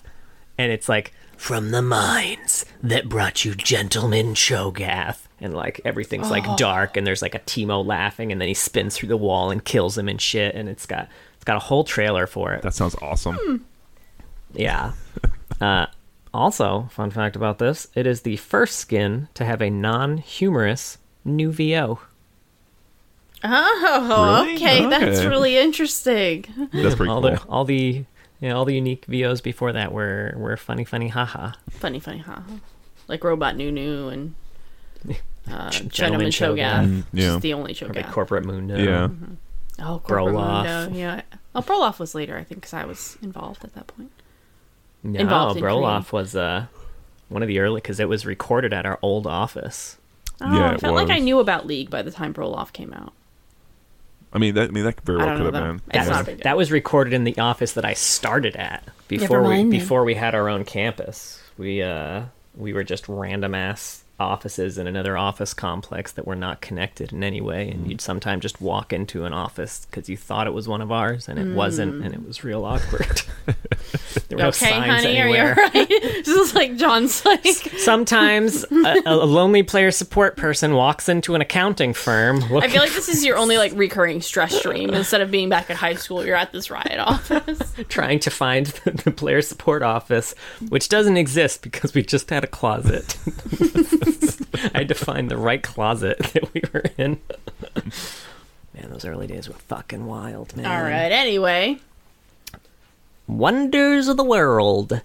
and 0.58 0.72
it's 0.72 0.90
like 0.90 1.14
from 1.38 1.72
the 1.72 1.82
mines 1.82 2.66
that 2.84 3.10
brought 3.10 3.44
you 3.46 3.56
gentlemen 3.56 4.34
Cho'Gath, 4.34 5.28
and 5.40 5.54
like 5.54 5.82
everything's 5.86 6.30
like 6.30 6.58
dark, 6.58 6.98
and 6.98 7.08
there's 7.08 7.22
like 7.22 7.36
a 7.36 7.40
Teemo 7.40 7.86
laughing, 7.86 8.32
and 8.32 8.40
then 8.42 8.48
he 8.48 8.54
spins 8.54 8.96
through 8.98 9.10
the 9.10 9.18
wall 9.18 9.52
and 9.52 9.64
kills 9.64 9.98
him 9.98 10.08
and 10.10 10.22
shit, 10.22 10.54
and 10.56 10.68
it's 10.70 10.86
got 10.86 11.08
it's 11.36 11.44
got 11.46 11.56
a 11.56 11.60
whole 11.60 11.84
trailer 11.84 12.28
for 12.28 12.54
it. 12.54 12.62
That 12.62 12.74
sounds 12.74 12.96
awesome. 13.02 13.66
Yeah. 14.54 14.94
uh, 15.62 15.88
also, 16.34 16.88
fun 16.92 17.12
fact 17.12 17.36
about 17.36 17.60
this: 17.60 17.88
it 17.96 18.06
is 18.06 18.22
the 18.22 18.36
first 18.38 18.78
skin 18.78 19.28
to 19.36 19.46
have 19.46 19.62
a 19.62 19.70
non-humorous 19.70 20.98
new 21.24 21.52
VO. 21.52 22.00
Oh, 23.48 24.44
Really? 24.44 24.56
okay, 24.56 24.86
that's 24.88 25.24
really 25.26 25.58
interesting. 25.58 26.46
That's 26.74 26.96
pretty 26.96 27.10
all 27.12 27.22
cool. 27.22 27.32
the 27.32 27.44
all 27.48 27.66
the 27.66 28.06
you 28.42 28.50
know, 28.50 28.58
all 28.58 28.66
the 28.66 28.76
unique 28.76 29.06
VOs 29.06 29.42
before 29.42 29.72
that 29.74 29.92
were 29.92 30.34
were 30.38 30.58
funny, 30.58 30.84
funny, 30.84 31.08
haha. 31.10 31.52
Funny, 31.70 32.00
funny, 32.00 32.20
huh? 32.20 32.42
Like 33.08 33.24
Robot 33.24 33.56
Nunu 33.56 34.10
and 34.10 34.36
uh, 35.50 35.70
Ch- 35.70 35.88
Gentleman 35.88 35.90
Gentleman 35.90 36.32
Cho'Gath. 36.32 36.56
Cho'Gath. 36.58 36.88
Mm, 36.88 37.04
yeah. 37.14 37.22
Just 37.28 37.42
the 37.42 37.54
only 37.54 37.78
Or 37.82 37.88
like 37.94 38.12
corporate 38.12 38.46
Mundo. 38.46 38.78
yeah. 38.78 39.08
oh, 39.86 40.00
Corporate 40.00 40.36
Brolaf. 40.36 40.64
Mundo, 40.86 40.98
Yeah. 41.00 41.22
Oh, 41.54 41.62
Brolaf 41.62 42.00
was 42.00 42.14
later, 42.16 42.38
I 42.38 42.44
think, 42.44 42.62
because 42.62 42.74
I 42.74 42.84
was 42.86 43.18
involved 43.22 43.64
at 43.64 43.74
that 43.76 43.88
point. 43.88 44.12
No, 45.04 45.20
Involved 45.20 45.58
in 45.58 45.64
Brolaf 45.64 46.12
was 46.12 46.36
uh 46.36 46.66
one 47.30 47.42
of 47.42 47.48
the 47.48 47.60
early 47.60 47.80
because 47.80 48.00
it 48.00 48.10
was 48.10 48.26
recorded 48.26 48.74
at 48.74 48.86
our 48.86 49.00
old 49.02 49.26
office. 49.28 49.98
Oh, 50.42 50.54
Yeah, 50.54 50.72
I 50.72 50.74
it 50.74 50.82
felt 50.82 50.96
like 50.96 51.10
I 51.10 51.20
knew 51.20 51.40
about 51.40 51.66
League 51.66 51.90
by 51.90 52.02
the 52.02 52.12
time 52.12 52.34
Brolaf 52.34 52.74
came 52.74 52.92
out. 52.94 53.14
I 54.36 54.38
mean, 54.38 54.54
that 54.56 54.70
I 54.70 54.72
mean 54.72 54.84
that 54.84 55.00
very 55.02 55.18
well 55.20 55.38
could 55.38 55.46
have 55.46 55.54
been. 55.54 55.64
though. 55.78 55.98
It's 56.00 56.08
That 56.08 56.12
not 56.12 56.28
was, 56.28 56.38
that 56.44 56.58
was 56.58 56.72
recorded 56.72 57.14
in 57.14 57.24
the 57.24 57.38
office 57.40 57.74
that 57.74 57.86
I 57.86 57.94
started 57.94 58.56
at 58.58 58.84
before 59.08 59.42
we 59.42 59.48
mind 59.50 59.72
then. 59.72 59.80
before 59.80 60.04
we 60.04 60.14
had 60.14 60.36
our 60.36 60.50
own 60.50 60.66
campus. 60.66 61.42
We 61.58 61.82
uh 61.82 62.24
we 62.56 62.74
were 62.74 62.84
just 62.84 63.08
random 63.08 63.56
ass 63.56 64.04
offices 64.20 64.78
in 64.78 64.88
another 64.88 65.18
office 65.18 65.54
complex 65.54 66.12
that 66.14 66.26
were 66.26 66.36
not 66.36 66.62
connected 66.62 67.12
in 67.12 67.24
any 67.24 67.42
way, 67.42 67.68
Mm. 67.68 67.74
and 67.74 67.88
you'd 67.92 68.02
sometimes 68.02 68.42
just 68.42 68.62
walk 68.62 68.94
into 68.94 69.26
an 69.26 69.34
office 69.34 69.86
because 69.90 70.08
you 70.10 70.16
thought 70.18 70.48
it 70.48 70.54
was 70.54 70.68
one 70.68 70.82
of 70.82 70.92
ours 70.92 71.28
and 71.28 71.38
it 71.38 71.54
wasn't, 71.56 72.04
and 72.04 72.14
it 72.14 72.26
was 72.26 72.44
real 72.44 72.64
awkward. 72.66 73.22
there 73.46 73.56
were 74.38 74.38
no 74.38 74.46
Mm. 74.46 74.48
okay, 74.50 74.70
signs 74.70 74.86
honey, 75.04 75.18
anywhere. 75.18 75.54
are 75.54 75.64
you 75.74 75.82
alright? 75.82 75.90
this 76.26 76.28
is 76.28 76.56
like 76.56 76.76
John's 76.78 77.26
like. 77.26 77.46
Sometimes 77.78 78.64
a, 78.72 79.02
a 79.06 79.16
lonely 79.16 79.64
player 79.64 79.92
support 79.92 80.38
person 80.38 80.74
walks 80.76 81.10
into 81.10 81.36
an 81.36 81.42
accounting 81.42 81.94
firm. 81.94 82.38
I 82.44 82.68
feel 82.70 82.82
like 82.82 82.94
this 82.94 83.10
is 83.10 83.26
your 83.26 83.38
only 83.38 83.58
like 83.58 83.72
recurring 83.76 84.22
stress 84.22 84.56
stream. 84.58 84.92
Instead 84.94 85.22
of 85.22 85.30
being 85.32 85.50
back 85.50 85.70
at 85.70 85.76
high 85.76 85.96
school, 85.96 86.26
you're 86.26 86.36
at 86.36 86.52
this 86.54 86.72
riot 86.72 87.00
office. 87.00 87.74
trying 87.90 88.20
to 88.20 88.30
find 88.30 88.68
the, 88.68 88.92
the 88.92 89.12
player 89.12 89.42
support 89.42 89.84
office, 89.84 90.34
which 90.70 90.90
doesn't 90.90 91.18
exist 91.18 91.62
because 91.62 91.94
we 91.94 92.02
just 92.02 92.30
had 92.30 92.44
a 92.44 92.48
closet. 92.48 93.18
I 94.74 94.80
had 94.80 94.88
to 94.90 94.96
find 94.96 95.30
the 95.30 95.38
right 95.38 95.62
closet 95.62 96.18
that 96.34 96.54
we 96.54 96.62
were 96.74 96.86
in. 96.98 97.20
Man, 98.74 98.90
those 98.90 99.06
early 99.06 99.28
days 99.28 99.48
were 99.48 99.56
fucking 99.56 100.06
wild, 100.06 100.56
man. 100.56 100.66
All 100.66 100.84
right. 100.84 101.12
Anyway, 101.12 101.80
Wonders 103.28 104.08
of 104.08 104.18
the 104.18 104.24
world. 104.24 105.02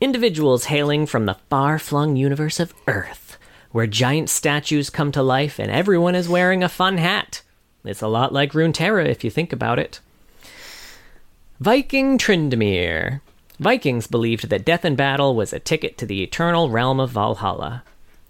Individuals 0.00 0.64
hailing 0.66 1.06
from 1.06 1.26
the 1.26 1.36
far 1.48 1.78
flung 1.78 2.16
universe 2.16 2.58
of 2.58 2.74
Earth, 2.88 3.38
where 3.70 3.86
giant 3.86 4.28
statues 4.28 4.90
come 4.90 5.12
to 5.12 5.22
life 5.22 5.60
and 5.60 5.70
everyone 5.70 6.16
is 6.16 6.28
wearing 6.28 6.64
a 6.64 6.68
fun 6.68 6.98
hat. 6.98 7.42
It's 7.84 8.02
a 8.02 8.08
lot 8.08 8.32
like 8.32 8.52
Runeterra 8.52 9.06
if 9.06 9.22
you 9.22 9.30
think 9.30 9.52
about 9.52 9.78
it. 9.78 10.00
Viking 11.60 12.18
Tryndamere. 12.18 13.20
Vikings 13.60 14.08
believed 14.08 14.48
that 14.48 14.64
death 14.64 14.84
in 14.84 14.96
battle 14.96 15.36
was 15.36 15.52
a 15.52 15.60
ticket 15.60 15.96
to 15.98 16.06
the 16.06 16.24
eternal 16.24 16.70
realm 16.70 16.98
of 16.98 17.10
Valhalla. 17.10 17.84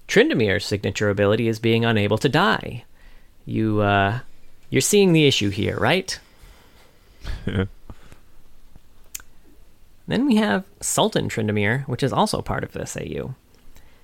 Tryndamere's 0.09 0.65
signature 0.65 1.11
ability 1.11 1.49
is 1.49 1.59
being 1.59 1.85
unable 1.85 2.19
to 2.19 2.29
die. 2.29 2.85
You, 3.47 3.81
uh, 3.81 4.21
you're 4.71 4.81
seeing 4.81 5.13
the 5.13 5.27
issue 5.27 5.51
here, 5.51 5.79
right? 5.79 6.19
Then 10.07 10.27
we 10.27 10.37
have 10.37 10.65
Sultan 10.81 11.29
Tryndamere, 11.29 11.87
which 11.89 12.03
is 12.03 12.13
also 12.13 12.43
part 12.43 12.63
of 12.65 12.73
this 12.73 12.97
AU. 12.97 13.35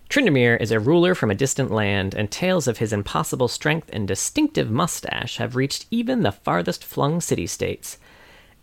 Tryndamere 0.09 0.61
is 0.61 0.72
a 0.72 0.80
ruler 0.80 1.14
from 1.14 1.30
a 1.30 1.36
distant 1.36 1.70
land, 1.70 2.14
and 2.14 2.30
tales 2.30 2.66
of 2.66 2.78
his 2.78 2.92
impossible 2.92 3.48
strength 3.48 3.90
and 3.92 4.09
distinctive 4.09 4.70
mustache 4.70 5.36
have 5.36 5.57
reached 5.57 5.86
even 5.90 6.22
the 6.22 6.32
farthest 6.32 6.84
flung 6.84 7.20
city 7.20 7.46
states. 7.46 7.98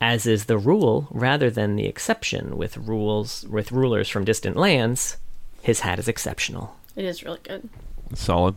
As 0.02 0.26
is 0.26 0.46
the 0.46 0.58
rule 0.58 1.08
rather 1.10 1.50
than 1.50 1.76
the 1.76 1.86
exception 1.86 2.58
with 2.58 2.78
rules 2.78 3.46
with 3.50 3.72
rulers 3.72 4.10
from 4.10 4.26
distant 4.26 4.58
lands, 4.58 5.18
his 5.62 5.82
hat 5.82 6.00
is 6.00 6.08
exceptional. 6.08 6.77
It 6.98 7.06
is 7.06 7.24
really 7.24 7.40
good. 7.44 7.70
Solid. 8.14 8.56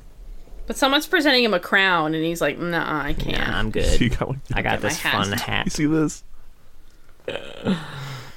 But 0.67 0.77
someone's 0.77 1.07
presenting 1.07 1.45
him 1.45 1.55
a 1.55 1.61
crown, 1.61 2.15
and 2.15 2.25
he's 2.25 2.41
like, 2.41 2.59
"Nah, 2.59 3.03
I 3.05 3.13
can't." 3.13 3.37
Yeah, 3.37 3.57
I'm 3.59 3.71
good. 3.71 4.01
You 4.01 4.09
good. 4.11 4.19
got 4.19 4.29
one? 4.29 4.41
I 4.55 4.63
got 4.63 4.81
this 4.81 4.99
hat. 4.99 5.13
fun 5.13 5.33
hat. 5.33 5.67
You 5.67 5.71
see 5.71 5.87
this? 5.87 6.23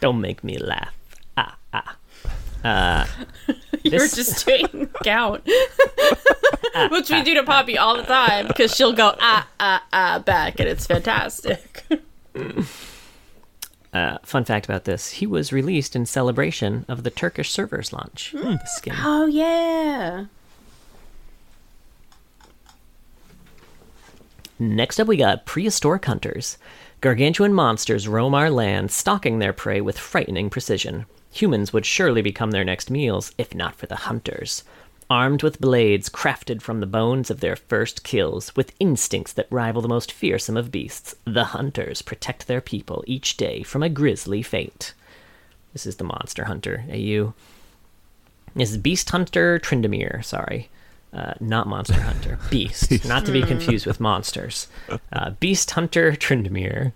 Don't 0.01 0.19
make 0.21 0.43
me 0.43 0.57
laugh. 0.57 0.93
Ah 1.37 1.55
ah. 1.73 1.97
Uh, 2.63 3.05
You're 3.83 3.99
this- 3.99 4.15
just 4.15 4.45
doing 4.45 4.89
gout, 5.03 5.45
which 6.91 7.09
we 7.09 7.21
do 7.23 7.33
to 7.35 7.43
Poppy 7.43 7.77
all 7.77 7.97
the 7.97 8.03
time 8.03 8.47
because 8.47 8.73
she'll 8.75 8.93
go 8.93 9.15
ah 9.19 9.47
ah 9.59 9.83
ah 9.91 10.19
back, 10.25 10.59
and 10.59 10.69
it's 10.69 10.85
fantastic. 10.87 11.83
Uh, 13.93 14.17
fun 14.23 14.43
fact 14.43 14.65
about 14.65 14.85
this: 14.85 15.11
he 15.11 15.27
was 15.27 15.53
released 15.53 15.95
in 15.95 16.05
celebration 16.05 16.85
of 16.87 17.03
the 17.03 17.11
Turkish 17.11 17.51
servers 17.51 17.93
launch. 17.93 18.31
The 18.33 18.59
skin. 18.65 18.95
oh 18.97 19.27
yeah. 19.27 20.25
Next 24.59 24.99
up, 24.99 25.07
we 25.07 25.17
got 25.17 25.45
prehistoric 25.45 26.05
hunters. 26.05 26.57
Gargantuan 27.01 27.53
monsters 27.53 28.07
roam 28.07 28.33
our 28.33 28.49
land, 28.49 28.91
stalking 28.91 29.39
their 29.39 29.51
prey 29.51 29.81
with 29.81 29.97
frightening 29.99 30.49
precision. 30.49 31.05
Humans 31.31 31.73
would 31.73 31.85
surely 31.85 32.21
become 32.21 32.51
their 32.51 32.63
next 32.63 32.89
meals 32.89 33.33
if 33.37 33.53
not 33.53 33.75
for 33.75 33.87
the 33.87 33.95
hunters. 33.95 34.63
Armed 35.09 35.43
with 35.43 35.61
blades 35.61 36.09
crafted 36.09 36.61
from 36.61 36.79
the 36.79 36.85
bones 36.85 37.29
of 37.29 37.39
their 37.39 37.55
first 37.55 38.03
kills, 38.03 38.55
with 38.55 38.73
instincts 38.79 39.33
that 39.33 39.47
rival 39.51 39.81
the 39.81 39.87
most 39.87 40.11
fearsome 40.11 40.57
of 40.57 40.71
beasts, 40.71 41.15
the 41.25 41.45
hunters 41.45 42.01
protect 42.01 42.47
their 42.47 42.61
people 42.61 43.03
each 43.07 43.37
day 43.37 43.63
from 43.63 43.83
a 43.83 43.89
grisly 43.89 44.41
fate. 44.41 44.93
This 45.73 45.85
is 45.85 45.97
the 45.97 46.03
monster 46.03 46.45
hunter, 46.45 46.85
AU. 46.91 47.33
This 48.55 48.71
is 48.71 48.77
Beast 48.77 49.09
Hunter 49.09 49.59
Tryndamere, 49.59 50.23
sorry. 50.23 50.69
Uh, 51.11 51.33
not 51.39 51.67
Monster 51.67 52.01
Hunter. 52.01 52.39
Beast. 52.49 53.05
not 53.05 53.25
to 53.25 53.31
be 53.31 53.43
confused 53.43 53.85
with 53.85 53.99
monsters. 53.99 54.67
Uh, 55.11 55.29
beast 55.31 55.69
Hunter 55.71 56.13
Tryndamere. 56.13 56.91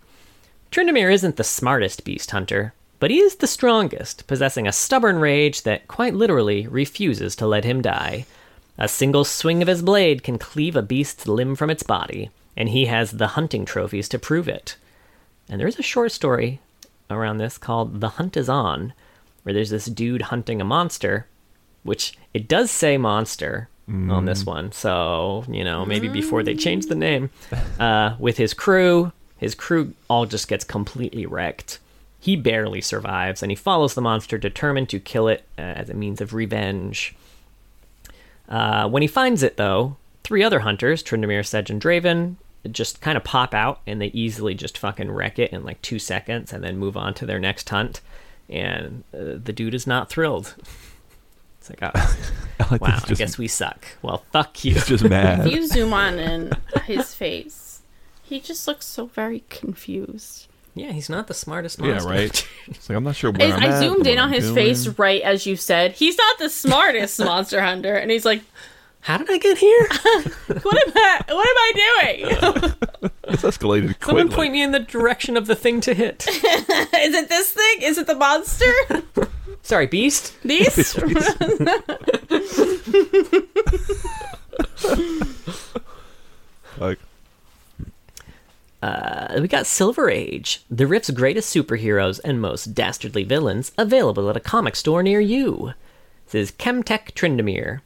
Tryndamere 0.71 1.13
isn't 1.13 1.35
the 1.35 1.43
smartest 1.43 2.03
beast 2.03 2.31
hunter, 2.31 2.73
but 2.99 3.11
he 3.11 3.19
is 3.19 3.35
the 3.35 3.47
strongest, 3.47 4.27
possessing 4.27 4.67
a 4.67 4.71
stubborn 4.71 5.19
rage 5.19 5.63
that 5.63 5.87
quite 5.87 6.13
literally 6.13 6.67
refuses 6.67 7.35
to 7.35 7.47
let 7.47 7.63
him 7.63 7.81
die. 7.81 8.25
A 8.77 8.87
single 8.87 9.23
swing 9.23 9.61
of 9.61 9.67
his 9.67 9.81
blade 9.81 10.23
can 10.23 10.37
cleave 10.37 10.75
a 10.75 10.81
beast's 10.81 11.27
limb 11.27 11.55
from 11.55 11.69
its 11.69 11.83
body, 11.83 12.29
and 12.55 12.69
he 12.69 12.85
has 12.85 13.11
the 13.11 13.27
hunting 13.27 13.65
trophies 13.65 14.09
to 14.09 14.19
prove 14.19 14.47
it. 14.47 14.75
And 15.49 15.59
there's 15.59 15.79
a 15.79 15.83
short 15.83 16.11
story 16.11 16.59
around 17.09 17.37
this 17.37 17.57
called 17.57 18.01
The 18.01 18.09
Hunt 18.09 18.37
Is 18.37 18.49
On, 18.49 18.93
where 19.43 19.53
there's 19.53 19.69
this 19.69 19.85
dude 19.85 20.23
hunting 20.23 20.59
a 20.59 20.65
monster, 20.65 21.25
which 21.83 22.17
it 22.33 22.47
does 22.47 22.69
say 22.69 22.97
monster 22.97 23.69
on 24.11 24.25
this 24.25 24.45
one. 24.45 24.71
So, 24.73 25.45
you 25.47 25.63
know, 25.63 25.85
maybe 25.85 26.09
before 26.09 26.43
they 26.43 26.55
change 26.55 26.87
the 26.87 26.95
name, 26.95 27.29
uh, 27.79 28.15
with 28.19 28.35
his 28.37 28.53
crew, 28.53 29.13
his 29.37 29.55
crew 29.55 29.93
all 30.09 30.25
just 30.25 30.49
gets 30.49 30.65
completely 30.65 31.25
wrecked. 31.25 31.79
He 32.27 32.35
barely 32.35 32.81
survives, 32.81 33.41
and 33.41 33.49
he 33.49 33.55
follows 33.55 33.93
the 33.93 34.01
monster, 34.01 34.37
determined 34.37 34.89
to 34.89 34.99
kill 34.99 35.29
it 35.29 35.45
uh, 35.57 35.61
as 35.61 35.89
a 35.89 35.93
means 35.93 36.19
of 36.19 36.33
revenge. 36.33 37.15
Uh, 38.49 38.89
when 38.89 39.01
he 39.01 39.07
finds 39.07 39.43
it, 39.43 39.55
though, 39.55 39.95
three 40.25 40.43
other 40.43 40.59
hunters, 40.59 41.01
Tryndamere, 41.01 41.45
Sedge, 41.45 41.69
and 41.69 41.81
Draven, 41.81 42.35
just 42.69 42.99
kind 42.99 43.15
of 43.15 43.23
pop 43.23 43.53
out 43.53 43.79
and 43.87 44.01
they 44.01 44.07
easily 44.07 44.53
just 44.53 44.77
fucking 44.77 45.09
wreck 45.09 45.39
it 45.39 45.53
in 45.53 45.63
like 45.63 45.81
two 45.81 45.99
seconds 45.99 46.51
and 46.51 46.61
then 46.61 46.77
move 46.77 46.97
on 46.97 47.13
to 47.13 47.25
their 47.25 47.39
next 47.39 47.69
hunt. 47.69 48.01
And 48.49 49.05
uh, 49.13 49.39
the 49.41 49.53
dude 49.53 49.73
is 49.73 49.87
not 49.87 50.09
thrilled. 50.09 50.53
It's 51.61 51.69
like, 51.69 51.95
oh, 51.95 52.17
I 52.59 52.71
like 52.71 52.81
wow, 52.81 52.99
this 52.99 53.11
I 53.11 53.13
guess 53.23 53.37
we 53.37 53.47
suck. 53.47 53.87
Well, 54.01 54.23
fuck 54.31 54.65
you. 54.65 54.73
He's 54.73 54.85
just 54.85 55.03
mad. 55.05 55.47
If 55.47 55.53
you 55.53 55.65
zoom 55.65 55.93
on 55.93 56.19
in 56.19 56.51
his 56.83 57.13
face, 57.13 57.81
he 58.21 58.39
just 58.41 58.67
looks 58.67 58.85
so 58.85 59.05
very 59.05 59.43
confused. 59.49 60.47
Yeah, 60.79 60.91
he's 60.91 61.09
not 61.09 61.27
the 61.27 61.33
smartest 61.33 61.79
monster. 61.79 62.07
yeah, 62.09 62.15
right. 62.21 62.47
It's 62.67 62.89
like 62.89 62.95
I'm 62.97 63.03
not 63.03 63.15
sure 63.15 63.31
where 63.31 63.53
I, 63.53 63.55
I'm 63.55 63.63
I 63.63 63.67
at, 63.67 63.79
zoomed 63.79 64.05
in 64.07 64.17
on 64.19 64.29
I'm 64.29 64.33
his 64.33 64.45
doing. 64.45 64.55
face 64.55 64.87
right 64.99 65.21
as 65.21 65.45
you 65.45 65.55
said. 65.55 65.93
He's 65.93 66.17
not 66.17 66.37
the 66.39 66.49
smartest 66.49 67.19
monster 67.23 67.61
hunter, 67.61 67.95
and 67.95 68.11
he's 68.11 68.25
like, 68.25 68.41
How 69.01 69.17
did 69.17 69.29
I 69.31 69.37
get 69.37 69.57
here? 69.57 69.87
"What 70.47 70.87
am 70.87 70.93
I? 70.95 71.21
What 71.29 71.47
am 71.49 71.57
I 71.57 71.71
doing? 71.75 72.73
It's 73.29 73.43
escalated 73.43 73.95
Someone 74.03 74.27
quickly. 74.27 74.35
point 74.35 74.53
me 74.53 74.61
in 74.63 74.71
the 74.71 74.79
direction 74.79 75.35
of 75.37 75.47
the 75.47 75.55
thing 75.55 75.81
to 75.81 75.93
hit. 75.93 76.25
Is 76.27 77.13
it 77.13 77.29
this 77.29 77.51
thing? 77.51 77.81
Is 77.81 77.97
it 77.97 78.07
the 78.07 78.15
monster? 78.15 78.71
Sorry, 79.63 79.85
beast. 79.87 80.33
Beast. 80.45 80.97
Like, 86.77 86.99
Uh, 88.87 89.41
we 89.41 89.47
got 89.47 89.67
Silver 89.67 90.09
Age, 90.09 90.63
the 90.69 90.87
Rift's 90.87 91.09
greatest 91.09 91.53
superheroes 91.53 92.21
and 92.23 92.41
most 92.41 92.73
dastardly 92.73 93.23
villains, 93.23 93.73
available 93.77 94.29
at 94.29 94.37
a 94.37 94.41
comic 94.41 94.75
store 94.77 95.03
near 95.03 95.19
you. 95.19 95.73
This 96.27 96.51
is 96.51 96.57
Chemtech 96.57 97.11
Tryndamere. 97.11 97.81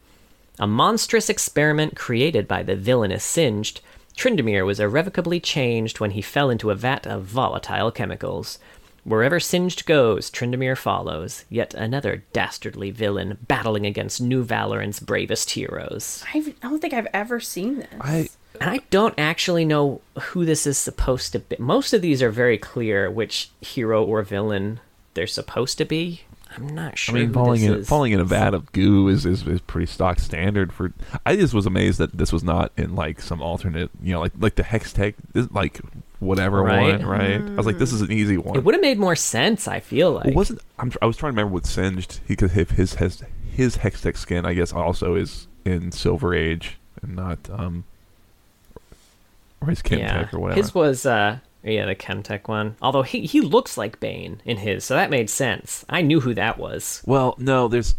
A 0.59 0.67
monstrous 0.67 1.29
experiment 1.29 1.95
created 1.95 2.47
by 2.47 2.61
the 2.61 2.75
villainous 2.75 3.23
Singed, 3.23 3.81
Tryndamere 4.15 4.65
was 4.65 4.79
irrevocably 4.79 5.39
changed 5.39 5.99
when 5.99 6.11
he 6.11 6.21
fell 6.21 6.49
into 6.49 6.69
a 6.69 6.75
vat 6.75 7.07
of 7.07 7.23
volatile 7.23 7.91
chemicals. 7.91 8.59
Wherever 9.03 9.39
Singed 9.39 9.87
goes, 9.87 10.29
Tryndamere 10.29 10.77
follows, 10.77 11.45
yet 11.49 11.73
another 11.73 12.23
dastardly 12.33 12.91
villain 12.91 13.39
battling 13.47 13.87
against 13.87 14.21
New 14.21 14.43
Valoran's 14.43 14.99
bravest 14.99 15.51
heroes. 15.51 16.23
I've, 16.35 16.49
I 16.49 16.69
don't 16.69 16.79
think 16.79 16.93
I've 16.93 17.07
ever 17.11 17.39
seen 17.39 17.77
this. 17.77 17.89
I 17.99 18.29
And 18.59 18.69
I 18.69 18.79
don't 18.89 19.15
actually 19.17 19.65
know 19.65 20.01
who 20.19 20.45
this 20.45 20.67
is 20.67 20.77
supposed 20.77 21.31
to 21.31 21.39
be. 21.39 21.55
Most 21.59 21.93
of 21.93 22.01
these 22.01 22.21
are 22.21 22.29
very 22.29 22.57
clear 22.57 23.09
which 23.09 23.49
hero 23.61 24.03
or 24.03 24.21
villain 24.23 24.79
they're 25.13 25.27
supposed 25.27 25.77
to 25.79 25.85
be. 25.85 26.21
I'm 26.57 26.67
not 26.67 26.97
sure. 26.97 27.15
I 27.15 27.21
mean, 27.21 27.31
falling 27.33 27.61
this 27.61 27.69
in 27.69 27.75
is. 27.77 27.87
falling 27.89 28.11
in 28.11 28.19
a 28.19 28.25
vat 28.25 28.53
of 28.53 28.71
goo 28.73 29.07
is, 29.07 29.25
is 29.25 29.47
is 29.47 29.61
pretty 29.61 29.85
stock 29.85 30.19
standard 30.19 30.73
for. 30.73 30.91
I 31.25 31.37
just 31.37 31.53
was 31.53 31.65
amazed 31.65 31.97
that 31.99 32.17
this 32.17 32.33
was 32.33 32.43
not 32.43 32.73
in 32.75 32.93
like 32.93 33.21
some 33.21 33.41
alternate, 33.41 33.89
you 34.03 34.11
know, 34.11 34.19
like 34.19 34.33
like 34.37 34.55
the 34.55 34.63
hex 34.63 34.91
tech, 34.91 35.15
like 35.51 35.79
whatever 36.19 36.61
Right. 36.61 36.99
one, 36.99 37.05
right? 37.07 37.41
I 37.41 37.55
was 37.55 37.65
like, 37.65 37.77
this 37.77 37.93
is 37.93 38.01
an 38.01 38.11
easy 38.11 38.37
one. 38.37 38.57
It 38.57 38.65
would 38.65 38.75
have 38.75 38.81
made 38.81 38.99
more 38.99 39.15
sense. 39.15 39.65
I 39.65 39.79
feel 39.79 40.11
like. 40.11 40.25
Well, 40.25 40.33
wasn't 40.35 40.59
I'm, 40.77 40.91
I 41.01 41.05
was 41.05 41.15
trying 41.15 41.31
to 41.31 41.37
remember 41.37 41.53
with 41.53 41.65
Singed. 41.65 42.19
He 42.27 42.35
could 42.35 42.51
have 42.51 42.71
his 42.71 42.95
his 42.95 43.23
his 43.49 43.77
Hextech 43.77 44.17
skin. 44.17 44.45
I 44.45 44.53
guess 44.53 44.73
also 44.73 45.15
is 45.15 45.47
in 45.63 45.93
Silver 45.93 46.35
Age 46.35 46.79
and 47.01 47.15
not 47.15 47.39
um 47.49 47.85
or 49.61 49.69
his 49.69 49.81
Chemtech 49.81 49.99
yeah, 49.99 50.29
or 50.33 50.39
whatever. 50.39 50.59
his 50.59 50.73
was 50.73 51.05
uh 51.05 51.37
yeah 51.63 51.85
the 51.85 51.95
Chemtech 51.95 52.47
one. 52.47 52.75
Although 52.81 53.03
he 53.03 53.21
he 53.25 53.41
looks 53.41 53.77
like 53.77 53.99
Bane 53.99 54.41
in 54.45 54.57
his, 54.57 54.83
so 54.83 54.95
that 54.95 55.09
made 55.09 55.29
sense. 55.29 55.85
I 55.89 56.01
knew 56.01 56.19
who 56.19 56.33
that 56.33 56.57
was. 56.57 57.01
well, 57.05 57.35
no, 57.37 57.67
there's 57.67 57.95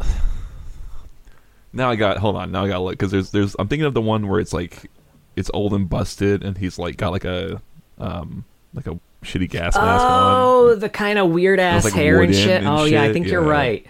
now 1.73 1.89
I 1.89 1.95
got 1.95 2.17
hold 2.17 2.35
on. 2.35 2.51
Now 2.51 2.65
I 2.65 2.67
got 2.67 2.75
to 2.75 2.83
look 2.83 2.93
because 2.93 3.11
there's 3.11 3.31
there's 3.31 3.55
I'm 3.57 3.67
thinking 3.67 3.85
of 3.85 3.93
the 3.93 4.01
one 4.01 4.27
where 4.27 4.39
it's 4.39 4.53
like 4.53 4.89
it's 5.35 5.49
old 5.53 5.73
and 5.73 5.89
busted 5.89 6.43
and 6.43 6.57
he's 6.57 6.77
like 6.77 6.97
got 6.97 7.11
like 7.11 7.25
a 7.25 7.61
um 7.97 8.45
like 8.73 8.87
a 8.87 8.99
shitty 9.23 9.49
gas 9.49 9.75
mask 9.75 10.05
on. 10.05 10.41
Oh, 10.43 10.75
the 10.75 10.89
kind 10.89 11.17
of 11.17 11.29
weird 11.29 11.59
ass 11.59 11.85
like, 11.85 11.93
hair 11.93 12.21
and 12.21 12.35
shit. 12.35 12.49
and 12.49 12.67
oh 12.67 12.83
yeah, 12.85 13.01
I 13.01 13.07
shit, 13.07 13.13
think 13.13 13.27
you're 13.27 13.41
right. 13.41 13.85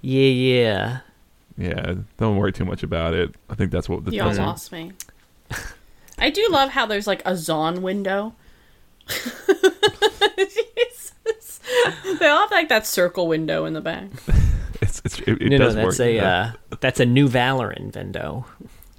Yeah, 0.00 0.28
yeah. 0.28 0.98
Yeah, 1.56 1.94
don't 2.18 2.36
worry 2.36 2.52
too 2.52 2.64
much 2.64 2.82
about 2.82 3.14
it. 3.14 3.34
I 3.48 3.54
think 3.54 3.70
that's 3.70 3.88
what 3.88 4.04
the 4.04 4.12
Y'all 4.12 4.34
lost 4.34 4.72
me. 4.72 4.92
I 6.18 6.30
do 6.30 6.46
love 6.50 6.70
how 6.70 6.86
there's 6.86 7.06
like 7.06 7.22
a 7.26 7.32
Zaun 7.32 7.80
window. 7.80 8.34
Jesus. 10.38 11.60
They 12.18 12.26
all 12.28 12.40
have 12.42 12.50
like 12.50 12.68
that 12.68 12.86
circle 12.86 13.26
window 13.28 13.64
in 13.64 13.72
the 13.74 13.80
back. 13.80 14.08
It's, 14.80 15.00
it's 15.04 15.18
it, 15.20 15.40
it 15.40 15.48
no, 15.50 15.56
no, 15.58 15.70
that's 15.72 15.98
work. 15.98 16.06
a 16.08 16.12
yeah. 16.14 16.52
uh, 16.70 16.76
that's 16.80 17.00
a 17.00 17.06
new 17.06 17.26
Valoran 17.28 17.94
window. 17.94 18.44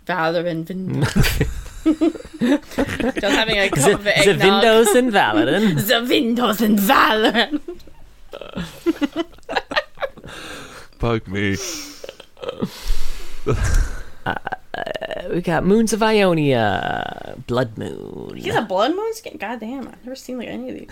Valoran 0.07 0.66
window. 0.68 1.01
Just 3.11 3.21
having 3.21 3.58
a 3.58 3.70
The, 3.70 3.75
cup 3.75 4.00
of 4.00 4.04
the. 4.05 4.39
Windows 4.39 4.96
in 4.96 5.12
Valoran. 5.12 5.75
The 5.86 6.05
windows 6.09 6.62
in 6.62 6.78
Valoran. 6.78 7.59
Bug 11.00 11.28
me. 11.28 11.55
We 15.30 15.42
got 15.42 15.66
Moons 15.66 15.93
of 15.93 16.02
Ionia, 16.04 17.36
Blood 17.47 17.78
Moon, 17.78 18.36
He's 18.36 18.56
a 18.56 18.62
blood 18.62 18.96
moon 18.96 19.14
skin. 19.14 19.38
God 19.38 19.60
damn, 19.60 19.88
I've 19.88 20.04
never 20.04 20.16
seen 20.16 20.38
like 20.39 20.47
any 20.47 20.70
of 20.70 20.76
these. 20.76 20.89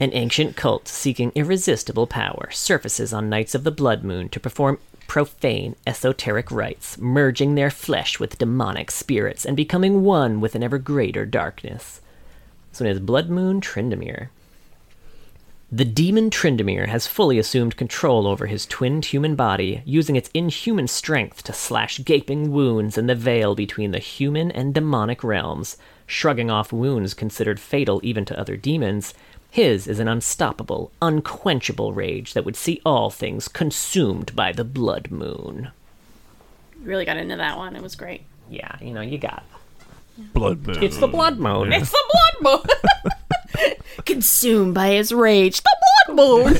an 0.00 0.10
ancient 0.12 0.56
cult 0.56 0.88
seeking 0.88 1.32
irresistible 1.34 2.06
power, 2.06 2.48
surfaces 2.50 3.12
on 3.12 3.28
nights 3.28 3.54
of 3.54 3.64
the 3.64 3.70
Blood 3.70 4.04
Moon 4.04 4.28
to 4.30 4.40
perform 4.40 4.78
profane, 5.06 5.74
esoteric 5.86 6.50
rites, 6.50 6.98
merging 6.98 7.54
their 7.54 7.70
flesh 7.70 8.20
with 8.20 8.38
demonic 8.38 8.90
spirits 8.90 9.44
and 9.44 9.56
becoming 9.56 10.04
one 10.04 10.40
with 10.40 10.54
an 10.54 10.62
ever 10.62 10.78
greater 10.78 11.24
darkness. 11.24 12.00
This 12.70 12.80
one 12.80 12.88
is 12.88 13.00
Blood 13.00 13.28
Moon 13.30 13.60
Tryndamere. 13.60 14.28
The 15.70 15.84
demon 15.84 16.30
Tryndamere 16.30 16.88
has 16.88 17.06
fully 17.06 17.38
assumed 17.38 17.76
control 17.76 18.26
over 18.26 18.46
his 18.46 18.64
twinned 18.64 19.04
human 19.04 19.34
body, 19.34 19.82
using 19.84 20.16
its 20.16 20.30
inhuman 20.32 20.88
strength 20.88 21.42
to 21.44 21.52
slash 21.52 22.02
gaping 22.04 22.50
wounds 22.52 22.96
in 22.96 23.06
the 23.06 23.14
veil 23.14 23.54
between 23.54 23.90
the 23.90 23.98
human 23.98 24.50
and 24.50 24.72
demonic 24.72 25.22
realms. 25.22 25.76
Shrugging 26.06 26.50
off 26.50 26.72
wounds 26.72 27.12
considered 27.12 27.60
fatal 27.60 28.00
even 28.02 28.24
to 28.24 28.40
other 28.40 28.56
demons, 28.56 29.12
his 29.50 29.86
is 29.86 29.98
an 29.98 30.08
unstoppable, 30.08 30.90
unquenchable 31.02 31.92
rage 31.92 32.32
that 32.32 32.46
would 32.46 32.56
see 32.56 32.80
all 32.86 33.10
things 33.10 33.46
consumed 33.46 34.34
by 34.34 34.52
the 34.52 34.64
blood 34.64 35.10
moon. 35.10 35.70
Really 36.82 37.04
got 37.04 37.18
into 37.18 37.36
that 37.36 37.58
one. 37.58 37.76
It 37.76 37.82
was 37.82 37.94
great. 37.94 38.22
Yeah, 38.48 38.76
you 38.80 38.94
know, 38.94 39.02
you 39.02 39.18
got 39.18 39.44
Blood 40.32 40.66
moon. 40.66 40.82
It's 40.82 40.96
the 40.98 41.06
blood 41.06 41.38
moon. 41.38 41.72
It's 41.72 41.90
the 41.90 42.04
blood 42.40 42.64
moon. 42.64 43.12
Consumed 44.04 44.74
by 44.74 44.90
his 44.90 45.12
rage. 45.12 45.62
The 45.62 45.76
blood 46.06 46.16
moon. 46.16 46.54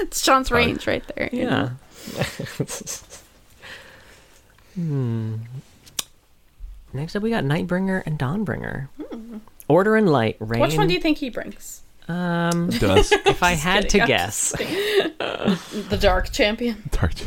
it's 0.00 0.22
Sean's 0.22 0.50
range 0.50 0.86
right 0.86 1.04
there. 1.14 1.28
you? 1.32 1.42
Yeah. 1.42 1.70
hmm. 4.74 5.36
next 6.92 7.16
up, 7.16 7.22
we 7.22 7.30
got 7.30 7.44
Nightbringer 7.44 8.02
and 8.06 8.18
Dawnbringer. 8.18 8.88
Order 9.68 9.96
and 9.96 10.08
light 10.08 10.36
reign. 10.40 10.60
Which 10.60 10.76
one 10.76 10.88
do 10.88 10.94
you 10.94 11.00
think 11.00 11.18
he 11.18 11.30
brings? 11.30 11.82
Um, 12.08 12.70
Does 12.70 13.12
if 13.26 13.42
I 13.42 13.52
had 13.52 13.84
kidding, 13.84 13.90
to 13.90 14.00
I'm 14.02 14.08
guess, 14.08 14.50
The 14.52 15.98
Dark 16.00 16.32
Champion. 16.32 16.82
Dark 16.90 17.12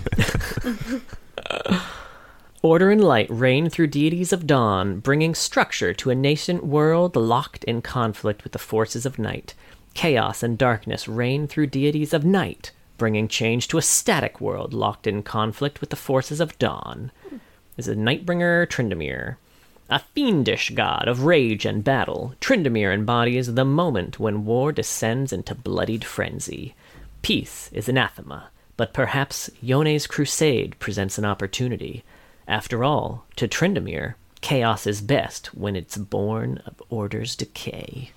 Order 2.64 2.92
and 2.92 3.04
light 3.04 3.26
reign 3.32 3.72
through 3.72 3.88
deities 3.88 4.32
of 4.32 4.46
dawn, 4.46 5.00
bringing 5.00 5.34
structure 5.34 5.96
to 5.96 6.12
a 6.12 6.16
nascent 6.16 6.64
world 6.64 7.16
locked 7.16 7.64
in 7.64 7.82
conflict 7.82 8.44
with 8.44 8.54
the 8.54 8.60
forces 8.60 9.04
of 9.04 9.18
night. 9.18 9.56
Chaos 9.96 10.44
and 10.44 10.60
darkness 10.60 11.08
reign 11.08 11.48
through 11.48 11.68
deities 11.68 12.14
of 12.14 12.24
night, 12.24 12.72
bringing 13.00 13.28
change 13.28 13.68
to 13.68 13.80
a 13.80 13.82
static 13.82 14.40
world 14.40 14.76
locked 14.76 15.08
in 15.08 15.24
conflict 15.24 15.82
with 15.82 15.90
the 15.90 15.96
forces 15.96 16.40
of 16.40 16.58
dawn. 16.60 17.10
This 17.78 17.88
is 17.88 17.98
Nightbringer 17.98 18.68
Tryndamere. 18.68 19.38
A 19.90 19.98
fiendish 19.98 20.70
god 20.76 21.08
of 21.08 21.24
rage 21.24 21.66
and 21.66 21.84
battle, 21.84 22.36
Tryndamere 22.42 22.94
embodies 22.94 23.56
the 23.56 23.66
moment 23.66 24.20
when 24.20 24.46
war 24.46 24.72
descends 24.72 25.34
into 25.34 25.56
bloodied 25.56 26.06
frenzy. 26.06 26.76
Peace 27.24 27.72
is 27.74 27.90
anathema, 27.90 28.52
but 28.78 28.94
perhaps 28.94 29.50
Yone's 29.62 30.06
crusade 30.06 30.78
presents 30.78 31.18
an 31.18 31.26
opportunity. 31.26 32.04
After 32.52 32.84
all, 32.84 33.24
to 33.38 33.48
Tryndamere, 33.48 34.16
chaos 34.42 34.86
is 34.86 35.00
best 35.00 35.56
when 35.56 35.78
it's 35.78 35.96
born 35.96 36.62
of 36.66 36.84
order's 36.90 37.34
decay. 37.34 38.12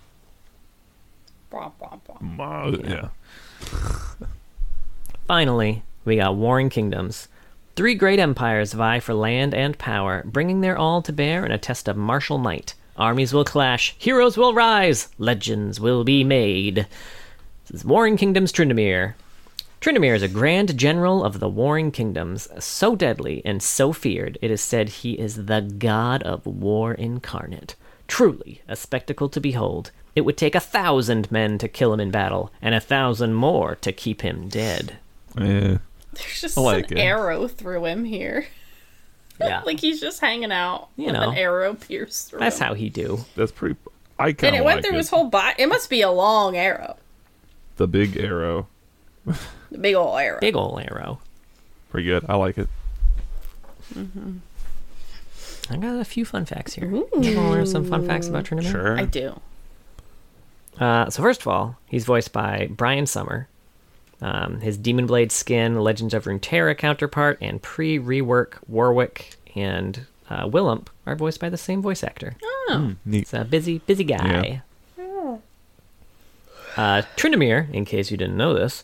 Yeah. 2.85 3.11
Finally, 5.28 5.85
we 6.05 6.16
got 6.16 6.35
Warring 6.35 6.69
Kingdoms. 6.69 7.28
Three 7.77 7.94
great 7.94 8.19
empires 8.19 8.73
vie 8.73 8.98
for 8.98 9.15
land 9.15 9.55
and 9.55 9.78
power, 9.78 10.24
bringing 10.27 10.62
their 10.62 10.77
all 10.77 11.01
to 11.02 11.12
bear 11.12 11.47
in 11.47 11.52
a 11.52 11.56
test 11.56 11.86
of 11.86 11.97
martial 11.97 12.36
might. 12.36 12.74
Armies 12.97 13.32
will 13.32 13.44
clash, 13.44 13.94
heroes 13.98 14.36
will 14.36 14.52
rise, 14.52 15.11
legends 15.16 15.78
will 15.78 16.02
be 16.02 16.24
made. 16.24 16.89
This 17.66 17.82
is 17.82 17.85
Warring 17.85 18.16
Kingdoms 18.16 18.52
Tryndamere. 18.52 19.15
Tryndamere 19.85 20.16
is 20.16 20.23
a 20.23 20.28
grand 20.28 20.78
general 20.78 21.23
of 21.23 21.40
the 21.40 21.48
Warring 21.48 21.90
Kingdoms, 21.90 22.48
so 22.59 22.97
deadly 22.97 23.43
and 23.44 23.62
so 23.62 23.93
feared, 23.93 24.39
it 24.40 24.51
is 24.51 24.62
said 24.62 24.89
he 24.89 25.12
is 25.12 25.44
the 25.44 25.61
god 25.61 26.23
of 26.23 26.47
war 26.47 26.94
incarnate. 26.94 27.77
Truly 28.09 28.62
a 28.66 28.77
spectacle 28.77 29.28
to 29.28 29.43
behold. 29.43 29.90
It 30.16 30.23
would 30.23 30.39
take 30.39 30.55
a 30.55 30.61
thousand 30.61 31.31
men 31.31 31.59
to 31.59 31.69
kill 31.69 31.93
him 31.93 32.01
in 32.01 32.11
battle, 32.11 32.51
and 32.62 32.74
a 32.74 32.81
thousand 32.81 33.35
more 33.35 33.74
to 33.82 33.93
keep 33.93 34.23
him 34.23 34.48
dead. 34.48 34.97
Yeah. 35.39 35.77
There's 36.15 36.40
just 36.40 36.56
like 36.56 36.90
an 36.90 36.97
it. 36.97 37.02
arrow 37.02 37.47
through 37.47 37.85
him 37.85 38.05
here. 38.06 38.47
Yeah, 39.40 39.62
like 39.66 39.81
he's 39.81 40.01
just 40.01 40.20
hanging 40.20 40.52
out 40.52 40.90
You 40.97 41.06
with 41.06 41.15
know. 41.15 41.31
an 41.31 41.36
arrow 41.36 41.74
pierced 41.74 42.31
through 42.31 42.39
that's 42.39 42.59
him. 42.61 42.66
how 42.69 42.74
he 42.74 42.89
do. 42.89 43.24
That's 43.35 43.51
pretty. 43.51 43.74
I 44.16 44.32
kind 44.32 44.35
of 44.39 44.44
And 44.44 44.55
of 44.55 44.61
it 44.61 44.65
went 44.65 44.77
like 44.77 44.85
through 44.85 44.94
it. 44.94 44.98
his 44.98 45.09
whole 45.11 45.24
body. 45.28 45.61
It 45.61 45.66
must 45.69 45.90
be 45.90 46.02
a 46.02 46.11
long 46.11 46.56
arrow. 46.56 46.97
The 47.74 47.89
big 47.89 48.16
arrow. 48.16 48.69
The 49.26 49.78
big 49.78 49.94
old 49.94 50.18
arrow. 50.18 50.38
Big 50.40 50.56
old 50.56 50.80
arrow. 50.80 51.20
Pretty 51.90 52.06
good. 52.06 52.24
I 52.28 52.36
like 52.36 52.59
it. 52.59 52.68
I 55.70 55.76
got 55.76 55.98
a 56.01 56.05
few 56.05 56.24
fun 56.24 56.44
facts 56.44 56.74
here. 56.74 56.90
You 56.90 57.06
want 57.12 57.24
to 57.24 57.40
learn 57.40 57.66
some 57.66 57.84
fun 57.84 58.06
facts 58.06 58.28
about 58.28 58.44
Tryndamere? 58.44 58.70
Sure. 58.70 58.98
I 58.98 59.05
do. 59.05 59.40
Uh, 60.78 61.09
so 61.09 61.22
first 61.22 61.40
of 61.40 61.48
all, 61.48 61.76
he's 61.86 62.05
voiced 62.05 62.32
by 62.32 62.68
Brian 62.70 63.06
Sommer. 63.06 63.48
Um, 64.20 64.60
his 64.60 64.76
Demon 64.78 65.06
Blade 65.06 65.32
skin, 65.32 65.80
Legends 65.80 66.14
of 66.14 66.24
Runeterra 66.24 66.76
counterpart, 66.76 67.38
and 67.40 67.62
pre-rework 67.62 68.55
Warwick 68.68 69.36
and 69.55 70.06
uh, 70.30 70.46
Willump 70.46 70.88
are 71.06 71.16
voiced 71.16 71.40
by 71.40 71.48
the 71.48 71.56
same 71.56 71.82
voice 71.82 72.02
actor. 72.02 72.36
Oh. 72.42 72.94
Neat. 73.05 73.28
He's 73.30 73.34
a 73.34 73.44
busy, 73.44 73.78
busy 73.78 74.05
guy. 74.05 74.62
Uh, 76.76 77.02
Tryndamere, 77.16 77.72
in 77.72 77.84
case 77.84 78.10
you 78.10 78.16
didn't 78.16 78.36
know 78.36 78.52
this, 78.52 78.82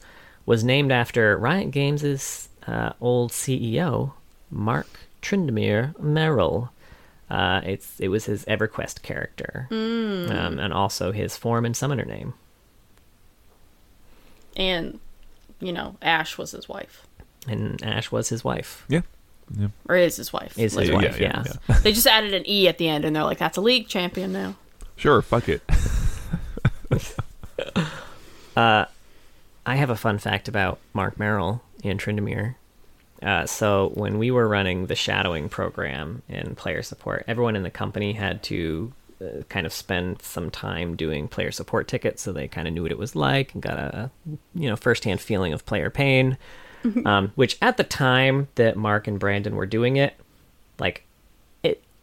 was 0.51 0.64
named 0.64 0.90
after 0.90 1.39
Riot 1.39 1.70
Games' 1.70 2.48
uh, 2.66 2.93
old 3.01 3.31
CEO, 3.31 4.14
Marc 4.51 4.89
Tryndamere 5.22 5.97
Merrill. 6.01 6.72
Uh, 7.31 7.60
it's 7.64 8.01
it 8.01 8.09
was 8.09 8.24
his 8.24 8.44
EverQuest 8.47 9.02
character, 9.02 9.68
um, 9.70 10.59
and 10.59 10.72
also 10.72 11.12
his 11.12 11.36
form 11.36 11.64
and 11.64 11.77
summoner 11.77 12.05
name. 12.05 12.35
And, 14.56 14.98
you 15.60 15.72
know, 15.72 15.94
Ash 16.02 16.36
was 16.36 16.51
his 16.51 16.68
wife. 16.68 17.06
And 17.47 17.81
Ash 17.85 18.10
was 18.10 18.28
his 18.31 18.43
wife. 18.43 18.85
Yeah. 18.89 19.02
Yeah. 19.56 19.68
Or 19.89 19.94
is 19.94 20.16
his 20.16 20.32
wife. 20.32 20.59
Is 20.59 20.74
his 20.74 20.89
yeah, 20.89 20.94
wife, 20.97 21.20
yeah, 21.20 21.44
yeah. 21.47 21.55
yeah. 21.68 21.78
They 21.78 21.93
just 21.93 22.09
added 22.09 22.35
an 22.35 22.43
E 22.48 22.66
at 22.66 22.78
the 22.78 22.89
end 22.89 23.05
and 23.05 23.14
they're 23.14 23.22
like, 23.22 23.39
that's 23.39 23.56
a 23.56 23.60
league 23.60 23.86
champion 23.86 24.32
now. 24.32 24.56
Sure. 24.97 25.22
Fuck 25.22 25.48
it. 25.48 25.62
I 29.66 29.77
have 29.77 29.91
a 29.91 29.97
fun 29.97 30.19
fact 30.19 30.49
about 30.49 30.78
Marc 30.93 31.19
Merrill 31.19 31.62
and 31.85 32.01
Tryndamere. 32.01 32.57
Uh, 33.23 33.47
so 33.47 33.91
when 33.95 34.19
we 34.19 34.31
were 34.31 34.49
running 34.49 34.87
the 34.87 34.95
shadowing 34.95 35.49
program 35.49 36.23
in 36.28 36.55
player 36.55 36.82
support, 36.82 37.24
everyone 37.28 37.57
in 37.57 37.62
the 37.62 37.70
company 37.70 38.15
had 38.15 38.43
to 38.45 38.93
uh, 39.20 39.43
kind 39.51 39.66
of 39.66 39.73
spend 39.73 40.23
some 40.23 40.51
time 40.51 40.97
doing 40.97 41.28
player 41.28 41.51
support 41.51 41.87
tickets, 41.87 42.23
so 42.23 42.32
they 42.32 42.49
kind 42.49 42.66
of 42.66 42.73
knew 42.73 42.82
what 42.82 42.93
it 42.93 42.99
was 42.99 43.15
like 43.15 43.53
and 43.53 43.62
got 43.62 43.77
a 43.77 44.11
you 44.55 44.69
know 44.69 44.77
firsthand 44.77 45.20
feeling 45.20 45.53
of 45.53 45.66
player 45.66 45.91
pain. 45.91 46.39
um, 47.05 47.31
which 47.35 47.59
at 47.61 47.77
the 47.77 47.85
time 47.85 48.49
that 48.55 48.74
Marc 48.74 49.07
and 49.07 49.19
Brandon 49.20 49.55
were 49.55 49.66
doing 49.66 49.97
it, 49.97 50.15
like 50.78 51.05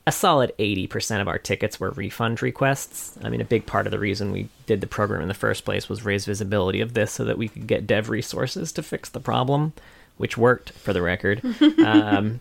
a 0.08 0.12
solid 0.12 0.54
80% 0.58 1.20
of 1.20 1.28
our 1.28 1.38
tickets 1.38 1.82
were 1.82 1.92
refund 1.92 2.42
requests. 2.42 3.18
I 3.22 3.30
mean, 3.30 3.42
a 3.42 3.46
big 3.46 3.66
part 3.66 3.86
of 3.86 3.92
the 3.92 4.00
reason 4.00 4.32
we 4.32 4.48
did 4.66 4.80
the 4.80 4.88
program 4.88 5.22
in 5.22 5.28
the 5.28 5.34
first 5.34 5.66
place 5.66 5.90
was 5.90 6.06
raise 6.06 6.24
visibility 6.24 6.80
of 6.80 6.94
this 6.94 7.12
so 7.12 7.26
that 7.26 7.38
we 7.38 7.50
could 7.50 7.68
get 7.68 7.86
dev 7.86 8.10
resources 8.10 8.72
to 8.72 8.84
fix 8.84 9.10
the 9.10 9.20
problem, 9.20 9.74
which 10.16 10.38
worked 10.38 10.70
for 10.70 10.94
the 10.94 11.02
record. 11.02 11.42
um, 11.86 12.40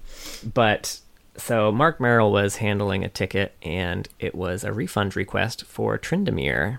but 0.55 1.01
so 1.37 1.73
Marc 1.73 1.99
Merrill 1.99 2.31
was 2.31 2.59
handling 2.59 3.03
a 3.03 3.09
ticket 3.09 3.53
and 3.63 4.09
it 4.21 4.37
was 4.37 4.63
a 4.63 4.73
refund 4.73 5.17
request 5.17 5.65
for 5.65 5.99
Tryndamere. 5.99 6.79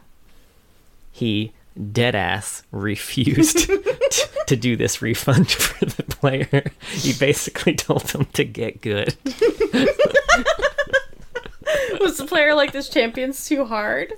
He 1.12 1.52
dead 1.92 2.16
ass 2.16 2.64
refused 2.72 3.58
to, 3.58 3.98
to 4.48 4.56
do 4.56 4.78
this 4.78 5.02
refund 5.02 5.52
for 5.52 5.84
the 5.84 6.04
player. 6.04 6.72
He 6.92 7.12
basically 7.12 7.76
told 7.76 8.04
them 8.04 8.26
to 8.34 8.46
get 8.46 8.80
good. 8.80 9.16
Was 11.99 12.18
the 12.18 12.26
player 12.26 12.53
like 12.53 12.72
this 12.72 12.89
champion's 12.89 13.45
too 13.45 13.65
hard? 13.65 14.14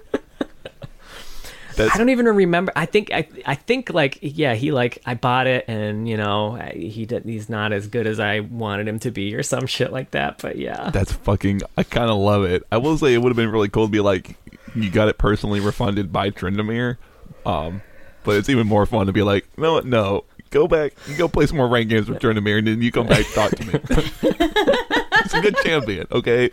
That's 1.76 1.96
I 1.96 1.98
don't 1.98 2.10
even 2.10 2.26
remember. 2.26 2.74
I 2.76 2.86
think 2.86 3.12
I 3.14 3.28
I 3.46 3.56
think 3.56 3.94
like 3.94 4.20
yeah, 4.22 4.54
he 4.54 4.72
like 4.72 5.02
I 5.06 5.14
bought 5.14 5.48
it 5.48 5.66
and 5.68 6.10
you 6.10 6.18
know 6.18 6.56
he 6.74 7.06
did, 7.06 7.24
he's 7.24 7.48
not 7.50 7.72
as 7.72 7.88
good 7.88 8.06
as 8.06 8.20
I 8.20 8.42
wanted 8.42 8.88
him 8.88 9.00
to 9.00 9.12
be 9.12 9.34
or 9.34 9.44
some 9.44 9.66
shit 9.66 9.92
like 9.92 10.12
that. 10.12 10.42
But 10.42 10.58
yeah, 10.58 10.90
that's 10.90 11.14
fucking. 11.14 11.62
I 11.78 11.84
kind 11.84 12.10
of 12.10 12.18
love 12.18 12.44
it. 12.44 12.64
I 12.72 12.78
will 12.78 12.98
say 12.98 13.14
it 13.14 13.20
would 13.20 13.30
have 13.30 13.38
been 13.38 13.52
really 13.52 13.70
cool 13.70 13.86
to 13.86 13.92
be 13.92 14.02
like, 14.02 14.36
you 14.76 14.90
got 14.90 15.08
it 15.08 15.18
personally 15.18 15.62
refunded 15.62 16.12
by 16.12 16.32
Tryndamere. 16.32 16.98
Um, 17.46 17.82
but 18.24 18.36
it's 18.36 18.50
even 18.50 18.68
more 18.68 18.86
fun 18.86 19.08
to 19.08 19.14
be 19.14 19.24
like, 19.24 19.48
no, 19.58 19.80
no, 19.80 20.26
go 20.50 20.68
back, 20.68 20.94
you 21.08 21.16
go 21.16 21.28
play 21.28 21.46
some 21.46 21.58
more 21.58 21.68
ranked 21.68 21.90
games 21.90 22.10
with 22.10 22.20
Tryndamere, 22.20 22.60
and 22.60 22.68
then 22.68 22.82
you 22.82 22.92
come 22.92 23.08
back 23.08 23.26
and 23.26 23.34
talk 23.34 23.52
to 23.52 23.66
me. 23.66 23.80
It's 25.22 25.34
a 25.34 25.42
good 25.42 25.58
champion, 25.58 26.08
okay. 26.12 26.50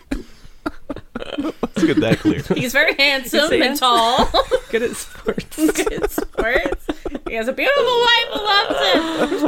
Let's 1.38 1.84
get 1.84 2.00
that 2.00 2.18
clear. 2.20 2.42
He's 2.54 2.72
very 2.72 2.94
handsome 2.94 3.50
He's 3.50 3.64
and 3.64 3.76
tall. 3.78 4.30
good 4.70 4.82
at 4.82 4.96
sports. 4.96 5.56
Good 5.56 5.92
at 5.92 6.10
sports. 6.10 6.86
He 7.28 7.34
has 7.34 7.48
a 7.48 7.52
beautiful 7.52 8.00
wife 8.00 8.28
who 8.32 8.40
loves 8.44 9.42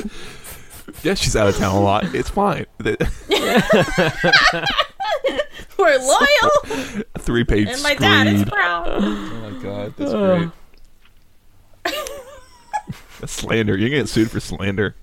him. 0.00 0.10
Yeah, 1.02 1.14
she's 1.14 1.36
out 1.36 1.48
of 1.48 1.56
town 1.56 1.74
a 1.74 1.80
lot. 1.80 2.14
It's 2.14 2.30
fine. 2.30 2.66
We're 5.78 5.98
loyal, 5.98 7.04
Three 7.18 7.44
page 7.44 7.68
and 7.68 7.82
my 7.82 7.94
dad 7.94 8.26
is 8.26 8.44
proud. 8.44 8.88
Oh 8.88 9.00
my 9.00 9.62
god, 9.62 9.94
that's 9.96 10.12
great. 10.12 10.50
That's 13.20 13.32
slander. 13.32 13.76
You're 13.76 13.90
getting 13.90 14.06
sued 14.06 14.30
for 14.30 14.40
slander. 14.40 14.96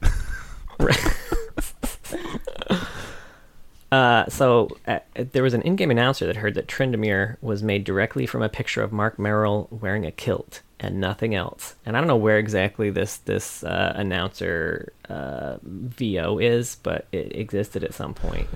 Uh, 3.91 4.25
so 4.29 4.69
uh, 4.87 4.99
there 5.15 5.43
was 5.43 5.53
an 5.53 5.61
in-game 5.63 5.91
announcer 5.91 6.25
that 6.25 6.37
heard 6.37 6.53
that 6.55 6.67
Tryndamere 6.67 7.35
was 7.41 7.61
made 7.61 7.83
directly 7.83 8.25
from 8.25 8.41
a 8.41 8.47
picture 8.47 8.81
of 8.81 8.91
Marc 8.93 9.19
Merrill 9.19 9.67
wearing 9.69 10.05
a 10.05 10.11
kilt 10.11 10.61
and 10.79 10.99
nothing 10.99 11.35
else. 11.35 11.75
And 11.85 11.97
I 11.97 11.99
don't 11.99 12.07
know 12.07 12.15
where 12.15 12.37
exactly 12.37 12.89
this 12.89 13.17
this 13.17 13.63
uh, 13.63 13.93
announcer 13.95 14.93
uh, 15.09 15.57
VO 15.63 16.39
is, 16.39 16.77
but 16.81 17.07
it 17.11 17.35
existed 17.35 17.83
at 17.83 17.93
some 17.93 18.13
point. 18.13 18.47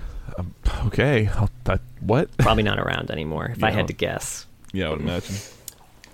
Okay. 0.86 1.28
I'll, 1.28 1.50
that, 1.64 1.80
what? 2.00 2.34
Probably 2.38 2.62
not 2.62 2.78
around 2.78 3.10
anymore, 3.10 3.52
if 3.54 3.62
I 3.62 3.70
had 3.70 3.88
to 3.88 3.92
guess. 3.92 4.46
Yeah, 4.72 4.88
I 4.88 4.90
would 4.90 5.00
imagine. 5.00 5.36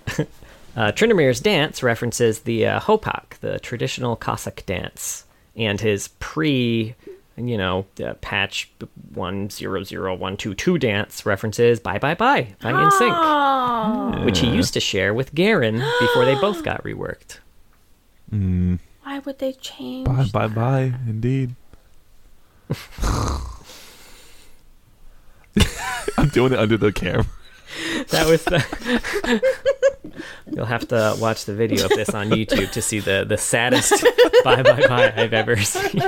Uh, 0.75 0.91
Tryndamere's 0.91 1.39
dance 1.39 1.83
references 1.83 2.39
the 2.39 2.65
uh, 2.65 2.79
Hopak, 2.79 3.37
the 3.41 3.59
traditional 3.59 4.15
Cossack 4.15 4.65
dance, 4.65 5.23
and 5.55 5.79
his 5.79 6.07
pre 6.19 6.95
you 7.35 7.57
know, 7.57 7.85
the 7.95 8.15
patch 8.21 8.71
one 9.13 9.49
zero 9.49 9.83
zero 9.83 10.13
one 10.15 10.37
two 10.37 10.53
two 10.53 10.77
dance 10.77 11.25
references 11.25 11.79
"Bye 11.79 11.97
Bye 11.99 12.13
Bye" 12.15 12.55
by 12.61 12.71
NSYNC, 12.71 13.11
Oh, 13.11 14.23
which 14.25 14.39
he 14.39 14.47
used 14.49 14.73
to 14.73 14.79
share 14.79 15.13
with 15.13 15.33
Garen 15.33 15.81
before 15.99 16.25
they 16.25 16.35
both 16.35 16.63
got 16.63 16.83
reworked. 16.83 17.39
Mm, 18.31 18.79
why 19.03 19.19
would 19.19 19.39
they 19.39 19.53
change? 19.53 20.05
bye, 20.05 20.27
bye, 20.31 20.47
bye. 20.47 20.93
Indeed. 21.07 21.55
I'm 26.17 26.29
doing 26.29 26.53
it 26.53 26.59
under 26.59 26.77
the 26.77 26.91
camera. 26.91 27.25
That 28.09 28.27
was 28.27 28.43
the. 28.43 29.41
You'll 30.55 30.65
have 30.65 30.87
to 30.89 31.15
watch 31.19 31.45
the 31.45 31.53
video 31.55 31.85
of 31.85 31.89
this 31.91 32.09
on 32.09 32.29
YouTube 32.29 32.71
to 32.71 32.81
see 32.81 32.99
the 32.99 33.25
the 33.27 33.37
saddest 33.37 33.91
"Bye 34.43 34.61
Bye 34.61 34.87
Bye" 34.87 35.13
I've 35.15 35.33
ever 35.33 35.57
seen. 35.57 36.01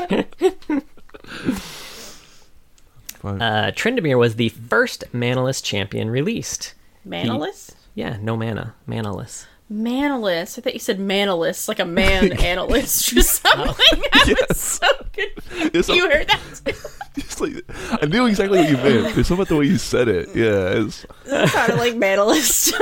But 3.22 3.42
Uh, 3.42 3.72
Tryndamere 3.72 4.18
was 4.20 4.36
the 4.36 4.50
first 4.50 5.04
manaless 5.14 5.64
champion 5.64 6.10
released. 6.10 6.74
Manaless? 7.08 7.72
Yeah, 7.96 8.18
no 8.22 8.36
mana, 8.36 8.76
manaless. 8.88 9.46
Manaless. 9.72 10.60
I 10.60 10.62
thought 10.62 10.74
you 10.74 10.80
said 10.80 11.00
manaless, 11.00 11.68
like 11.68 11.80
a 11.80 11.86
man 11.86 12.34
analyst 12.40 13.12
or 13.18 13.22
something. 13.22 14.02
I 14.14 14.20
was 14.28 14.28
Yes. 14.28 14.60
so 14.62 14.88
confused. 15.14 15.76
It's 15.76 15.90
a- 15.90 15.96
You 15.96 16.10
heard 16.10 16.28
that? 16.28 16.62
too? 16.66 16.74
It's 17.18 17.40
like, 17.42 17.66
I 18.02 18.06
knew 18.06 18.26
exactly 18.28 18.60
what 18.60 18.70
you 18.70 18.76
meant. 18.78 19.18
It's 19.18 19.30
something 19.30 19.36
about 19.38 19.48
the 19.48 19.56
way 19.56 19.66
you 19.66 19.78
said 19.78 20.08
it. 20.10 20.30
Yeah, 20.36 20.84
it's, 20.84 21.06
It 21.26 21.50
sounded 21.50 21.78
like 21.78 21.94
manalist. 21.96 22.74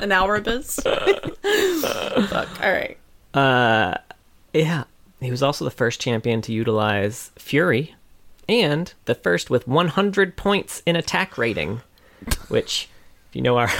An 0.00 0.10
Alrabus. 0.10 0.80
Fuck. 2.28 2.62
All 2.62 2.72
right. 2.72 2.96
Uh, 3.34 3.98
yeah, 4.54 4.84
he 5.24 5.30
was 5.30 5.42
also 5.42 5.64
the 5.64 5.70
first 5.70 6.00
champion 6.00 6.42
to 6.42 6.52
utilize 6.52 7.30
Fury, 7.36 7.94
and 8.48 8.92
the 9.06 9.14
first 9.14 9.50
with 9.50 9.66
100 9.66 10.36
points 10.36 10.82
in 10.86 10.96
attack 10.96 11.38
rating, 11.38 11.80
which, 12.48 12.88
if 13.30 13.36
you 13.36 13.42
know 13.42 13.56
our 13.56 13.70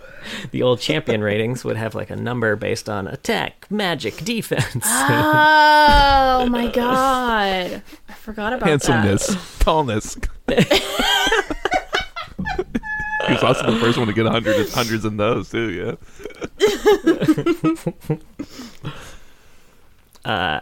the 0.50 0.62
old 0.62 0.80
champion 0.80 1.22
ratings, 1.22 1.64
would 1.64 1.76
have 1.76 1.94
like 1.94 2.10
a 2.10 2.16
number 2.16 2.56
based 2.56 2.88
on 2.88 3.06
attack, 3.06 3.66
magic, 3.70 4.16
defense. 4.24 4.84
Oh 4.84 6.46
my 6.50 6.70
god. 6.70 7.82
I 8.08 8.12
forgot 8.14 8.52
about 8.52 8.68
handsomeness, 8.68 9.28
tallness. 9.58 10.16
he 13.26 13.32
was 13.32 13.42
also 13.42 13.70
the 13.70 13.78
first 13.80 13.98
one 13.98 14.06
to 14.06 14.12
get 14.12 14.26
hundreds, 14.26 14.72
hundreds 14.74 15.04
in 15.04 15.16
those 15.16 15.50
too. 15.50 15.70
Yeah. 15.70 15.94
Uh, 20.24 20.60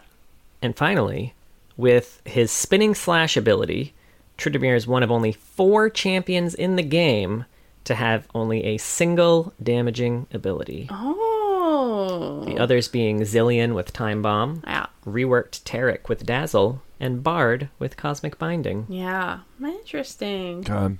And 0.62 0.76
finally, 0.76 1.34
with 1.76 2.22
his 2.24 2.50
spinning 2.52 2.94
slash 2.94 3.36
ability, 3.36 3.92
Tryndamere 4.38 4.76
is 4.76 4.86
one 4.86 5.02
of 5.02 5.10
only 5.10 5.32
four 5.32 5.90
champions 5.90 6.54
in 6.54 6.76
the 6.76 6.82
game 6.82 7.44
to 7.84 7.96
have 7.96 8.28
only 8.34 8.62
a 8.64 8.78
single 8.78 9.52
damaging 9.62 10.26
ability. 10.32 10.88
Oh. 10.90 12.44
The 12.46 12.58
others 12.58 12.88
being 12.88 13.20
Zilean 13.22 13.74
with 13.74 13.92
Time 13.92 14.22
Bomb, 14.22 14.62
Yeah. 14.66 14.86
reworked 15.06 15.62
Taric 15.64 16.08
with 16.08 16.24
Dazzle, 16.24 16.80
and 17.00 17.22
Bard 17.24 17.68
with 17.80 17.96
Cosmic 17.96 18.38
Binding. 18.38 18.86
Yeah. 18.88 19.40
Interesting. 19.62 20.62
God, 20.62 20.98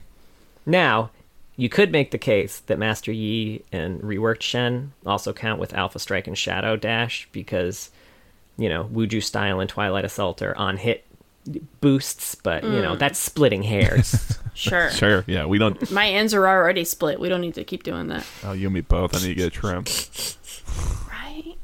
Now, 0.67 1.11
you 1.57 1.69
could 1.69 1.93
make 1.93 2.11
the 2.11 2.19
case 2.19 2.59
that 2.61 2.79
Master 2.79 3.13
Yi 3.13 3.63
and 3.73 4.01
reworked 4.01 4.43
Shen 4.43 4.93
also 5.07 5.33
count 5.33 5.61
with 5.61 5.75
Alpha 5.75 5.99
Strike 6.01 6.27
and 6.27 6.37
Shadow 6.39 6.77
Dash 6.77 7.29
because, 7.31 7.91
you 8.63 8.69
know, 8.69 8.85
Wuju 8.93 9.23
Style 9.23 9.61
and 9.61 9.69
Twilight 9.69 10.05
Assault 10.05 10.41
are 10.43 10.57
on 10.57 10.77
hit 10.77 11.05
boosts, 11.81 12.37
but, 12.37 12.63
you 12.63 12.81
know, 12.81 12.95
that's 12.95 13.19
splitting 13.19 13.63
hairs. 13.63 14.39
Sure. 14.55 14.91
sure. 14.91 15.25
Yeah, 15.27 15.47
we 15.47 15.57
don't. 15.57 15.91
My 15.91 16.07
ends 16.09 16.35
are 16.35 16.47
already 16.47 16.85
split. 16.85 17.19
We 17.19 17.31
don't 17.31 17.41
need 17.41 17.55
to 17.55 17.65
keep 17.65 17.85
doing 17.85 18.09
that. 18.09 18.27
Oh, 18.45 18.53
you 18.53 18.67
and 18.67 18.75
me 18.75 18.83
both. 18.83 19.17
I 19.17 19.21
need 19.21 19.29
to 19.29 19.35
get 19.35 19.47
a 19.47 19.51
trim. 19.51 19.87
Right? 21.09 21.55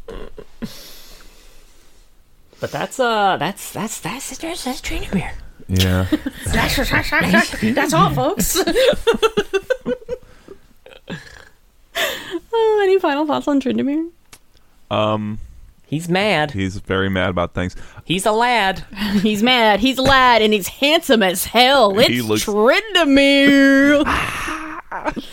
but 2.58 2.72
that's, 2.72 2.98
uh, 2.98 3.36
that's, 3.36 3.74
that's, 3.74 4.00
that's, 4.00 4.38
that's, 4.38 4.64
that's 4.64 4.80
Tryndamere. 4.80 5.34
Yeah. 5.68 6.06
That's 6.46 6.76
that's 6.90 7.60
that's 7.60 7.92
all, 7.92 8.10
folks. 8.14 8.58
oh, 12.52 12.80
any 12.82 12.98
final 12.98 13.26
thoughts 13.26 13.46
on 13.46 13.60
Tryndamere? 13.60 14.10
Um, 14.90 15.38
He's 15.88 16.08
mad. 16.08 16.50
he's 16.50 16.76
very 16.76 17.08
mad 17.08 17.30
about 17.30 17.54
things. 17.54 17.74
He's 18.04 18.26
a 18.26 18.32
lad. 18.32 18.84
He's 19.22 19.42
mad. 19.42 19.80
He's 19.80 19.96
a 19.98 20.02
lad, 20.02 20.42
and 20.42 20.52
he's 20.52 20.68
handsome 20.68 21.22
as 21.22 21.46
hell. 21.46 21.98
It's 21.98 22.08
He 22.08 22.20
looks- 22.20 22.44
Tryndamere. 22.44 24.04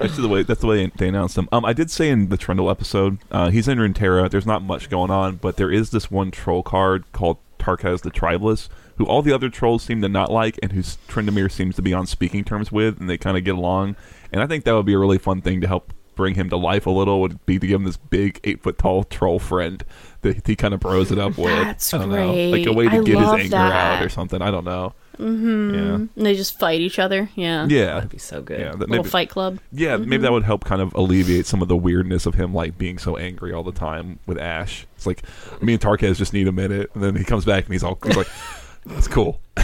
That's 0.00 0.16
the 0.16 0.28
way. 0.28 0.42
That's 0.42 0.60
the 0.60 0.66
way 0.66 0.86
they 0.96 1.08
announced 1.08 1.36
him. 1.38 1.48
Um, 1.52 1.64
I 1.64 1.72
did 1.72 1.90
say 1.90 2.08
in 2.10 2.28
the 2.28 2.36
Trundle 2.36 2.70
episode, 2.70 3.18
uh, 3.30 3.50
he's 3.50 3.66
in 3.68 3.78
Runeterra. 3.78 4.30
There's 4.30 4.46
not 4.46 4.62
much 4.62 4.88
going 4.90 5.10
on, 5.10 5.36
but 5.36 5.56
there 5.56 5.70
is 5.70 5.90
this 5.90 6.10
one 6.10 6.30
troll 6.30 6.62
card 6.62 7.04
called 7.12 7.38
Tarkaz 7.58 8.02
the 8.02 8.10
Tribeless, 8.10 8.68
who 8.96 9.04
all 9.06 9.22
the 9.22 9.32
other 9.32 9.48
trolls 9.48 9.82
seem 9.82 10.02
to 10.02 10.08
not 10.08 10.30
like, 10.30 10.58
and 10.62 10.72
who 10.72 10.80
Tryndamere 10.82 11.50
seems 11.50 11.74
to 11.76 11.82
be 11.82 11.92
on 11.94 12.06
speaking 12.06 12.44
terms 12.44 12.70
with, 12.70 13.00
and 13.00 13.08
they 13.08 13.18
kind 13.18 13.36
of 13.36 13.44
get 13.44 13.54
along. 13.56 13.96
And 14.32 14.42
I 14.42 14.46
think 14.46 14.64
that 14.64 14.72
would 14.74 14.86
be 14.86 14.94
a 14.94 14.98
really 14.98 15.18
fun 15.18 15.40
thing 15.40 15.60
to 15.60 15.66
help 15.66 15.92
bring 16.14 16.34
him 16.34 16.48
to 16.50 16.56
life 16.56 16.86
a 16.86 16.90
little. 16.90 17.20
Would 17.20 17.44
be 17.46 17.58
to 17.58 17.66
give 17.66 17.80
him 17.80 17.84
this 17.84 17.96
big 17.96 18.40
eight 18.44 18.62
foot 18.62 18.78
tall 18.78 19.04
troll 19.04 19.38
friend 19.38 19.84
that 20.22 20.46
he 20.46 20.56
kind 20.56 20.74
of 20.74 20.80
bros 20.80 21.10
it 21.12 21.18
up 21.18 21.36
with. 21.38 21.46
That's 21.46 21.92
I 21.94 21.98
don't 21.98 22.10
know, 22.10 22.32
like 22.50 22.66
a 22.66 22.72
way 22.72 22.88
to 22.88 22.96
I 22.98 23.02
get 23.02 23.18
his 23.18 23.28
anger 23.28 23.48
that. 23.50 23.98
out 24.00 24.04
or 24.04 24.08
something. 24.08 24.40
I 24.42 24.50
don't 24.50 24.64
know. 24.64 24.94
Mm-hmm. 25.18 25.74
And 26.16 26.26
they 26.26 26.34
just 26.34 26.58
fight 26.58 26.80
each 26.80 26.98
other. 26.98 27.30
Yeah. 27.36 27.66
Yeah, 27.68 27.78
yeah. 27.78 27.94
That'd 27.94 28.08
be 28.10 28.18
so 28.18 28.42
good. 28.42 28.58
Yeah, 28.58 28.72
that 28.74 28.90
Little 28.90 29.04
fight 29.04 29.30
club. 29.30 29.60
yeah, 29.70 29.96
maybe 29.96 30.18
that 30.18 30.32
would 30.32 30.42
help 30.42 30.64
kind 30.64 30.82
of 30.82 30.92
alleviate 30.94 31.46
some 31.46 31.62
of 31.62 31.68
the 31.68 31.76
weirdness 31.76 32.26
of 32.26 32.34
him 32.34 32.52
like 32.52 32.76
being 32.76 32.98
so 32.98 33.16
angry 33.16 33.52
all 33.52 33.62
the 33.62 33.70
time 33.70 34.18
with 34.26 34.38
Ashe. 34.38 34.86
It's 34.96 35.06
like 35.06 35.22
me 35.62 35.74
and 35.74 35.82
Tarkaz 35.82 36.16
just 36.16 36.32
need 36.32 36.48
a 36.48 36.52
minute, 36.52 36.90
and 36.94 37.02
then 37.02 37.14
he 37.14 37.22
comes 37.22 37.44
back 37.44 37.64
and 37.64 37.72
he's 37.72 37.84
all 37.84 37.96
he's 38.04 38.16
like, 38.16 38.26
"That's 38.86 39.06
cool." 39.06 39.40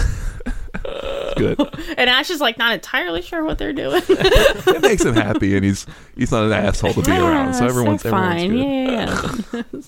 good. 1.41 1.61
And 1.99 2.09
Ashe 2.09 2.31
is 2.31 2.41
like 2.41 2.57
not 2.59 2.73
entirely 2.73 3.23
sure 3.23 3.45
what 3.45 3.59
they're 3.59 3.73
doing. 3.73 4.03
It 4.09 4.83
makes 4.83 5.05
him 5.05 5.15
happy, 5.15 5.57
and 5.57 5.65
he's 5.65 5.87
he's 6.17 6.31
not 6.31 6.45
an 6.45 6.53
asshole 6.53 6.93
to 6.95 7.03
be 7.03 7.11
around. 7.13 7.55
So 7.55 7.67
everyone's 7.67 8.05
everyone's 8.05 8.43
fine. 8.43 8.51
good. 8.51 8.59
Yeah, 8.65 9.43
yeah, 9.53 9.63
yeah. 9.73 9.81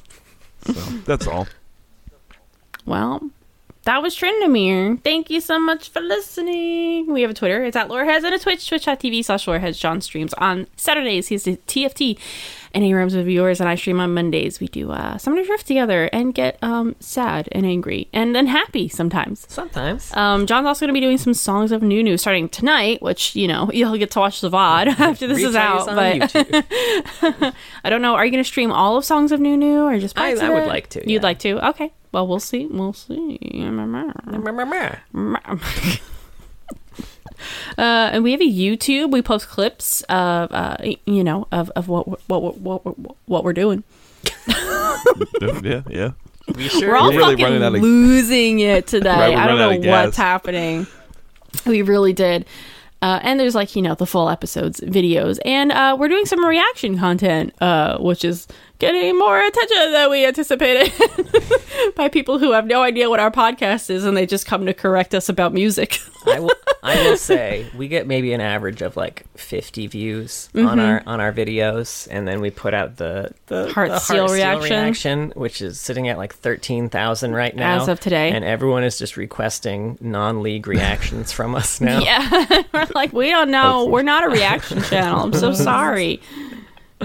So 0.65 0.73
that's 1.07 1.27
all. 1.27 1.49
Well, 2.87 3.31
that 3.85 4.03
was 4.03 4.17
Tryndamere. 4.17 5.03
Thank 5.03 5.31
you 5.31 5.41
so 5.41 5.59
much 5.59 5.89
for 5.91 6.01
listening. 6.01 7.13
We 7.13 7.23
have 7.23 7.31
a 7.31 7.35
Twitter. 7.35 7.65
It's 7.65 7.77
at 7.77 7.89
Loreheads 7.89 8.25
and 8.25 8.35
a 8.35 8.39
Twitch, 8.39 8.69
twitch.tv 8.69 9.25
slash 9.25 9.47
Loreheads. 9.47 9.79
John 9.79 10.01
streams 10.01 10.33
on 10.35 10.67
Saturdays. 10.77 11.29
He's 11.29 11.45
the 11.45 11.57
TFT 11.67 12.19
and 12.75 12.85
he 12.85 12.95
rooms 12.95 13.15
with 13.15 13.27
viewers, 13.27 13.61
and 13.61 13.69
I 13.69 13.75
stream 13.75 14.01
on 14.01 14.15
Mondays. 14.15 14.61
We 14.61 14.67
do 14.69 14.91
uh, 14.91 15.19
Summoner's 15.19 15.47
drift 15.47 15.67
together 15.67 16.09
and 16.13 16.35
get 16.35 16.59
um, 16.63 16.97
sad 17.01 17.49
and 17.53 17.67
angry 17.67 18.09
and 18.13 18.35
then 18.35 18.47
happy 18.47 18.89
sometimes. 18.89 19.47
Sometimes. 19.49 20.15
Um, 20.15 20.47
John's 20.47 20.67
also 20.67 20.87
going 20.87 20.95
to 20.95 20.99
be 20.99 21.05
doing 21.05 21.19
some 21.19 21.35
songs 21.35 21.73
of 21.73 21.83
Nunu 21.83 22.17
starting 22.17 22.49
tonight, 22.49 23.03
which 23.03 23.37
you 23.37 23.47
know 23.49 23.71
you'll 23.75 23.97
get 23.99 24.11
to 24.13 24.21
watch 24.21 24.41
the 24.41 24.51
VOD 24.51 24.87
after 24.99 25.27
this 25.27 25.43
is 25.43 25.55
out. 25.55 25.87
But 25.87 26.33
I 27.85 27.91
don't 27.91 28.03
know. 28.03 28.15
Are 28.15 28.25
you 28.25 28.31
going 28.31 28.43
to 28.45 28.49
stream 28.49 28.71
all 28.73 28.97
of 28.97 29.05
songs 29.05 29.33
of 29.33 29.41
Nunu 29.41 29.83
or 29.85 29.99
just 29.99 30.17
I- 30.19 30.29
parts 30.31 30.41
I 30.41 30.51
would 30.51 30.67
like 30.67 30.89
to, 30.91 31.01
You'd 31.01 31.23
yeah. 31.23 31.29
like 31.29 31.39
to? 31.41 31.69
Okay. 31.71 31.93
Well, 32.13 32.27
we'll 32.27 32.41
see. 32.41 32.67
We'll 32.67 32.93
see. 32.93 33.39
Uh, 37.77 38.11
and 38.13 38.23
we 38.23 38.33
have 38.33 38.41
a 38.41 38.45
YouTube. 38.45 39.11
We 39.11 39.23
post 39.23 39.49
clips 39.49 40.03
of, 40.03 40.53
uh, 40.53 40.77
you 41.07 41.25
know, 41.25 41.49
of, 41.51 41.71
of 41.71 41.89
what 41.89 42.07
what 42.29 42.43
what 42.43 42.85
what 42.85 43.17
what 43.27 43.45
we're 43.45 43.53
doing. 43.53 43.83
yeah, 45.41 45.83
yeah. 45.89 46.13
We 46.55 46.69
sure 46.69 46.91
We're 46.91 46.97
all 46.97 47.11
We're 47.11 47.17
really 47.19 47.33
fucking 47.33 47.45
running 47.45 47.63
out 47.63 47.75
of- 47.75 47.83
losing 47.83 48.61
it 48.61 48.87
today. 48.87 49.11
Right, 49.11 49.37
I 49.37 49.47
don't 49.47 49.59
know 49.59 49.91
what's 49.91 50.17
happening. 50.17 50.87
We 51.67 51.83
really 51.83 52.13
did. 52.13 52.47
Uh, 53.01 53.19
and 53.23 53.41
there's 53.41 53.55
like 53.57 53.75
you 53.75 53.83
know 53.83 53.97
the 53.97 54.07
full 54.07 54.29
episodes 54.31 54.81
videos 54.81 55.41
and 55.45 55.73
uh, 55.73 55.97
we're 55.99 56.07
doing 56.09 56.25
some 56.25 56.45
reaction 56.45 56.97
content 56.97 57.53
uh, 57.61 57.99
which 57.99 58.25
is 58.25 58.47
getting 58.83 59.17
more 59.17 59.41
attention 59.41 59.93
than 59.93 60.11
we 60.11 60.27
anticipated 60.27 60.93
by 61.97 62.09
people 62.09 62.41
who 62.41 62.51
have 62.51 62.67
no 62.67 62.83
idea 62.83 63.09
what 63.09 63.21
our 63.21 63.31
podcast 63.31 63.89
is 63.91 64.05
and 64.05 64.17
they 64.17 64.27
just 64.27 64.45
come 64.45 64.67
to 64.67 64.75
correct 64.75 65.15
us 65.15 65.29
about 65.29 65.53
music. 65.53 66.01
I 66.27 66.41
will, 66.41 66.51
I 66.83 66.97
will 67.05 67.17
say 67.17 67.71
we 67.77 67.87
get 67.87 68.09
maybe 68.09 68.33
an 68.33 68.41
average 68.41 68.83
of 68.83 68.97
like 68.97 69.25
50 69.37 69.87
views 69.87 70.49
on 70.57 70.63
mm-hmm. 70.63 70.81
our 70.81 71.03
on 71.07 71.21
our 71.21 71.33
videos, 71.33 72.07
and 72.11 72.29
then 72.29 72.41
we 72.41 72.51
put 72.51 72.75
out 72.75 72.97
the 72.97 73.33
the 73.47 73.73
Heart 73.73 73.91
the 73.91 73.99
seal 73.99 74.29
reaction. 74.29 74.63
reaction, 74.63 75.33
which 75.35 75.61
is 75.61 75.81
sitting 75.81 76.09
at 76.09 76.19
like 76.19 76.35
13,000 76.35 77.35
right 77.35 77.55
now. 77.55 77.83
As 77.83 77.89
of 77.89 77.99
today. 77.99 78.31
and 78.31 78.45
everyone 78.45 78.85
is 78.85 78.99
just 78.99 79.17
requesting 79.17 79.99
non-league 80.01 80.67
reactions 80.67 81.33
from 81.33 81.55
us 81.55 81.81
now. 81.81 82.01
yeah 82.01 82.63
we're 82.73 82.87
like 82.95 83.13
we 83.13 83.31
don't 83.31 83.51
know. 83.51 83.87
We're 83.87 84.03
not 84.03 84.25
a 84.25 84.29
reaction 84.29 84.83
channel. 84.83 85.23
I'm 85.23 85.33
so 85.33 85.53
sorry 85.53 86.21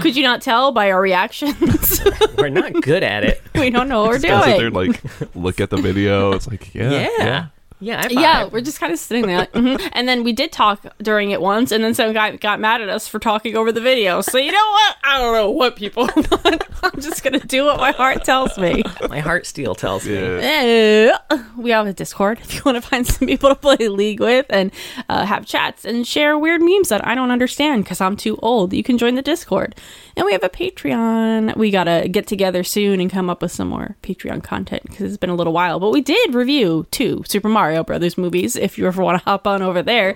could 0.00 0.16
you 0.16 0.22
not 0.22 0.40
tell 0.42 0.72
by 0.72 0.90
our 0.90 1.00
reactions 1.00 2.00
We're 2.38 2.48
not 2.48 2.72
good 2.82 3.02
at 3.02 3.24
it. 3.24 3.42
we 3.54 3.70
don't 3.70 3.88
know 3.88 4.02
what 4.02 4.10
we're 4.10 4.18
doing. 4.18 4.32
gotta 4.32 4.50
sit 4.52 4.58
there, 4.58 4.70
doing. 4.70 4.92
like 4.92 5.36
look 5.36 5.60
at 5.60 5.70
the 5.70 5.76
video. 5.76 6.32
It's 6.32 6.48
like 6.48 6.74
yeah, 6.74 6.90
Yeah. 6.90 7.08
yeah. 7.18 7.46
Yeah. 7.80 8.02
I 8.04 8.08
yeah, 8.10 8.44
we're 8.44 8.60
just 8.60 8.80
kind 8.80 8.92
of 8.92 8.98
sitting 8.98 9.26
there. 9.26 9.38
Like, 9.38 9.52
mhm. 9.52 9.88
And 9.92 10.08
then 10.08 10.24
we 10.24 10.32
did 10.32 10.52
talk 10.52 10.84
during 11.02 11.30
it 11.30 11.40
once, 11.40 11.70
and 11.72 11.82
then 11.84 11.94
some 11.94 12.12
guy 12.12 12.36
got 12.36 12.60
mad 12.60 12.80
at 12.80 12.88
us 12.88 13.06
for 13.06 13.18
talking 13.18 13.56
over 13.56 13.70
the 13.72 13.80
video. 13.80 14.20
So 14.20 14.38
you 14.38 14.50
know 14.52 14.68
what? 14.70 14.96
I 15.04 15.18
don't 15.18 15.34
know 15.34 15.50
what 15.50 15.76
people 15.76 16.08
want. 16.16 16.62
I'm 16.82 17.00
just 17.00 17.22
gonna 17.22 17.38
do 17.40 17.64
what 17.66 17.78
my 17.78 17.92
heart 17.92 18.24
tells 18.24 18.56
me. 18.58 18.82
My 19.08 19.20
heart 19.20 19.46
steel 19.46 19.74
tells 19.74 20.06
me. 20.06 20.14
Yeah. 20.14 21.16
We 21.56 21.70
have 21.70 21.86
a 21.86 21.92
Discord 21.92 22.40
if 22.40 22.54
you 22.54 22.62
want 22.64 22.76
to 22.76 22.82
find 22.82 23.06
some 23.06 23.26
people 23.26 23.48
to 23.48 23.54
play 23.54 23.88
League 23.88 24.20
with 24.20 24.46
and 24.50 24.70
uh, 25.08 25.24
have 25.24 25.46
chats 25.46 25.84
and 25.84 26.06
share 26.06 26.36
weird 26.38 26.60
memes 26.60 26.88
that 26.90 27.06
I 27.06 27.14
don't 27.14 27.30
understand 27.30 27.84
because 27.84 28.00
I'm 28.00 28.16
too 28.16 28.36
old. 28.42 28.72
You 28.72 28.82
can 28.82 28.98
join 28.98 29.14
the 29.14 29.22
Discord. 29.22 29.74
And 30.16 30.26
we 30.26 30.32
have 30.32 30.42
a 30.42 30.48
Patreon. 30.48 31.56
We 31.56 31.70
got 31.70 31.84
to 31.84 32.08
get 32.08 32.26
together 32.26 32.64
soon 32.64 33.00
and 33.00 33.10
come 33.10 33.30
up 33.30 33.40
with 33.40 33.52
some 33.52 33.68
more 33.68 33.96
Patreon 34.02 34.42
content 34.42 34.82
because 34.82 35.02
it's 35.02 35.16
been 35.16 35.30
a 35.30 35.34
little 35.34 35.52
while. 35.52 35.78
But 35.80 35.90
we 35.90 36.00
did 36.00 36.34
review 36.34 36.86
two 36.90 37.22
Super 37.26 37.48
Mario 37.48 37.67
Brothers 37.84 38.18
movies 38.18 38.56
if 38.56 38.78
you 38.78 38.86
ever 38.86 39.02
want 39.02 39.18
to 39.18 39.24
hop 39.24 39.46
on 39.46 39.62
over 39.62 39.82
there. 39.82 40.14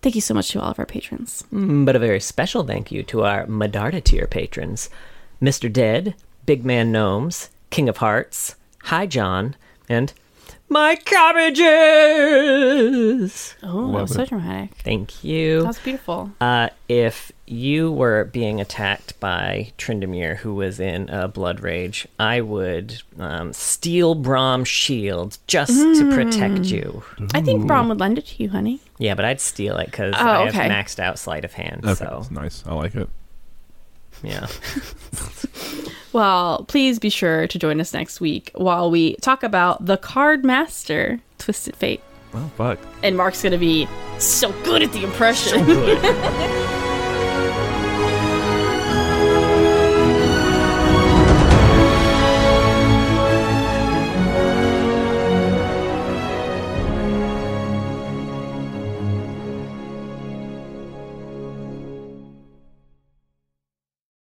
Thank 0.00 0.14
you 0.14 0.20
so 0.20 0.34
much 0.34 0.50
to 0.50 0.60
all 0.60 0.70
of 0.70 0.78
our 0.78 0.86
patrons. 0.86 1.42
Mm, 1.52 1.84
But 1.84 1.96
a 1.96 1.98
very 1.98 2.20
special 2.20 2.62
thank 2.64 2.92
you 2.92 3.02
to 3.04 3.24
our 3.24 3.46
Medarda 3.46 4.02
tier 4.02 4.26
patrons 4.26 4.90
Mr. 5.42 5.72
Dead, 5.72 6.14
Big 6.46 6.64
Man 6.64 6.90
Gnomes, 6.92 7.50
King 7.70 7.88
of 7.88 7.98
Hearts, 7.98 8.54
Hi 8.84 9.06
John, 9.06 9.56
and 9.88 10.12
My 10.70 10.96
Cabbages! 10.96 11.64
Oh, 13.62 13.86
that 13.86 13.92
Love 13.92 14.02
was 14.02 14.12
so 14.14 14.24
dramatic. 14.26 14.74
Thank 14.76 15.24
you. 15.24 15.62
That 15.62 15.68
was 15.68 15.78
beautiful. 15.78 16.30
Uh, 16.40 16.68
if 16.88 17.32
you 17.46 17.90
were 17.90 18.24
being 18.24 18.60
attacked 18.60 19.18
by 19.18 19.72
Tryndamere, 19.78 20.36
who 20.36 20.54
was 20.54 20.78
in 20.78 21.08
a 21.08 21.26
Blood 21.26 21.60
Rage, 21.60 22.06
I 22.18 22.42
would 22.42 23.00
um, 23.18 23.54
steal 23.54 24.14
Braum's 24.14 24.68
shield 24.68 25.38
just 25.46 25.72
to 25.72 26.10
protect 26.12 26.66
you. 26.66 27.02
I 27.32 27.40
think 27.40 27.64
Braum 27.64 27.88
would 27.88 27.98
lend 28.00 28.18
it 28.18 28.26
to 28.26 28.42
you, 28.42 28.50
honey. 28.50 28.80
Yeah, 28.98 29.14
but 29.14 29.24
I'd 29.24 29.40
steal 29.40 29.78
it 29.78 29.86
because 29.86 30.14
Oh, 30.18 30.26
I 30.26 30.48
okay. 30.48 30.68
have 30.68 30.70
maxed 30.70 30.98
out 30.98 31.18
sleight 31.18 31.46
of 31.46 31.54
hand. 31.54 31.80
Okay, 31.84 31.94
So, 31.94 32.18
that's 32.20 32.30
nice. 32.30 32.62
I 32.66 32.74
like 32.74 32.94
it. 32.94 33.08
yeah. 34.22 34.46
Well, 36.12 36.64
please 36.64 36.98
be 36.98 37.10
sure 37.10 37.46
to 37.46 37.58
join 37.58 37.80
us 37.80 37.92
next 37.92 38.20
week 38.20 38.50
while 38.54 38.90
we 38.90 39.14
talk 39.16 39.42
about 39.42 39.84
the 39.84 39.96
Card 39.96 40.44
Master 40.44 41.20
Twisted 41.38 41.76
Fate. 41.76 42.00
Oh 42.34 42.50
fuck. 42.56 42.78
And 43.02 43.16
Mark's 43.16 43.42
going 43.42 43.52
to 43.52 43.58
be 43.58 43.88
so 44.18 44.52
good 44.62 44.82
at 44.82 44.92
the 44.92 45.04
impression. 45.04 45.64
Good. 45.64 46.68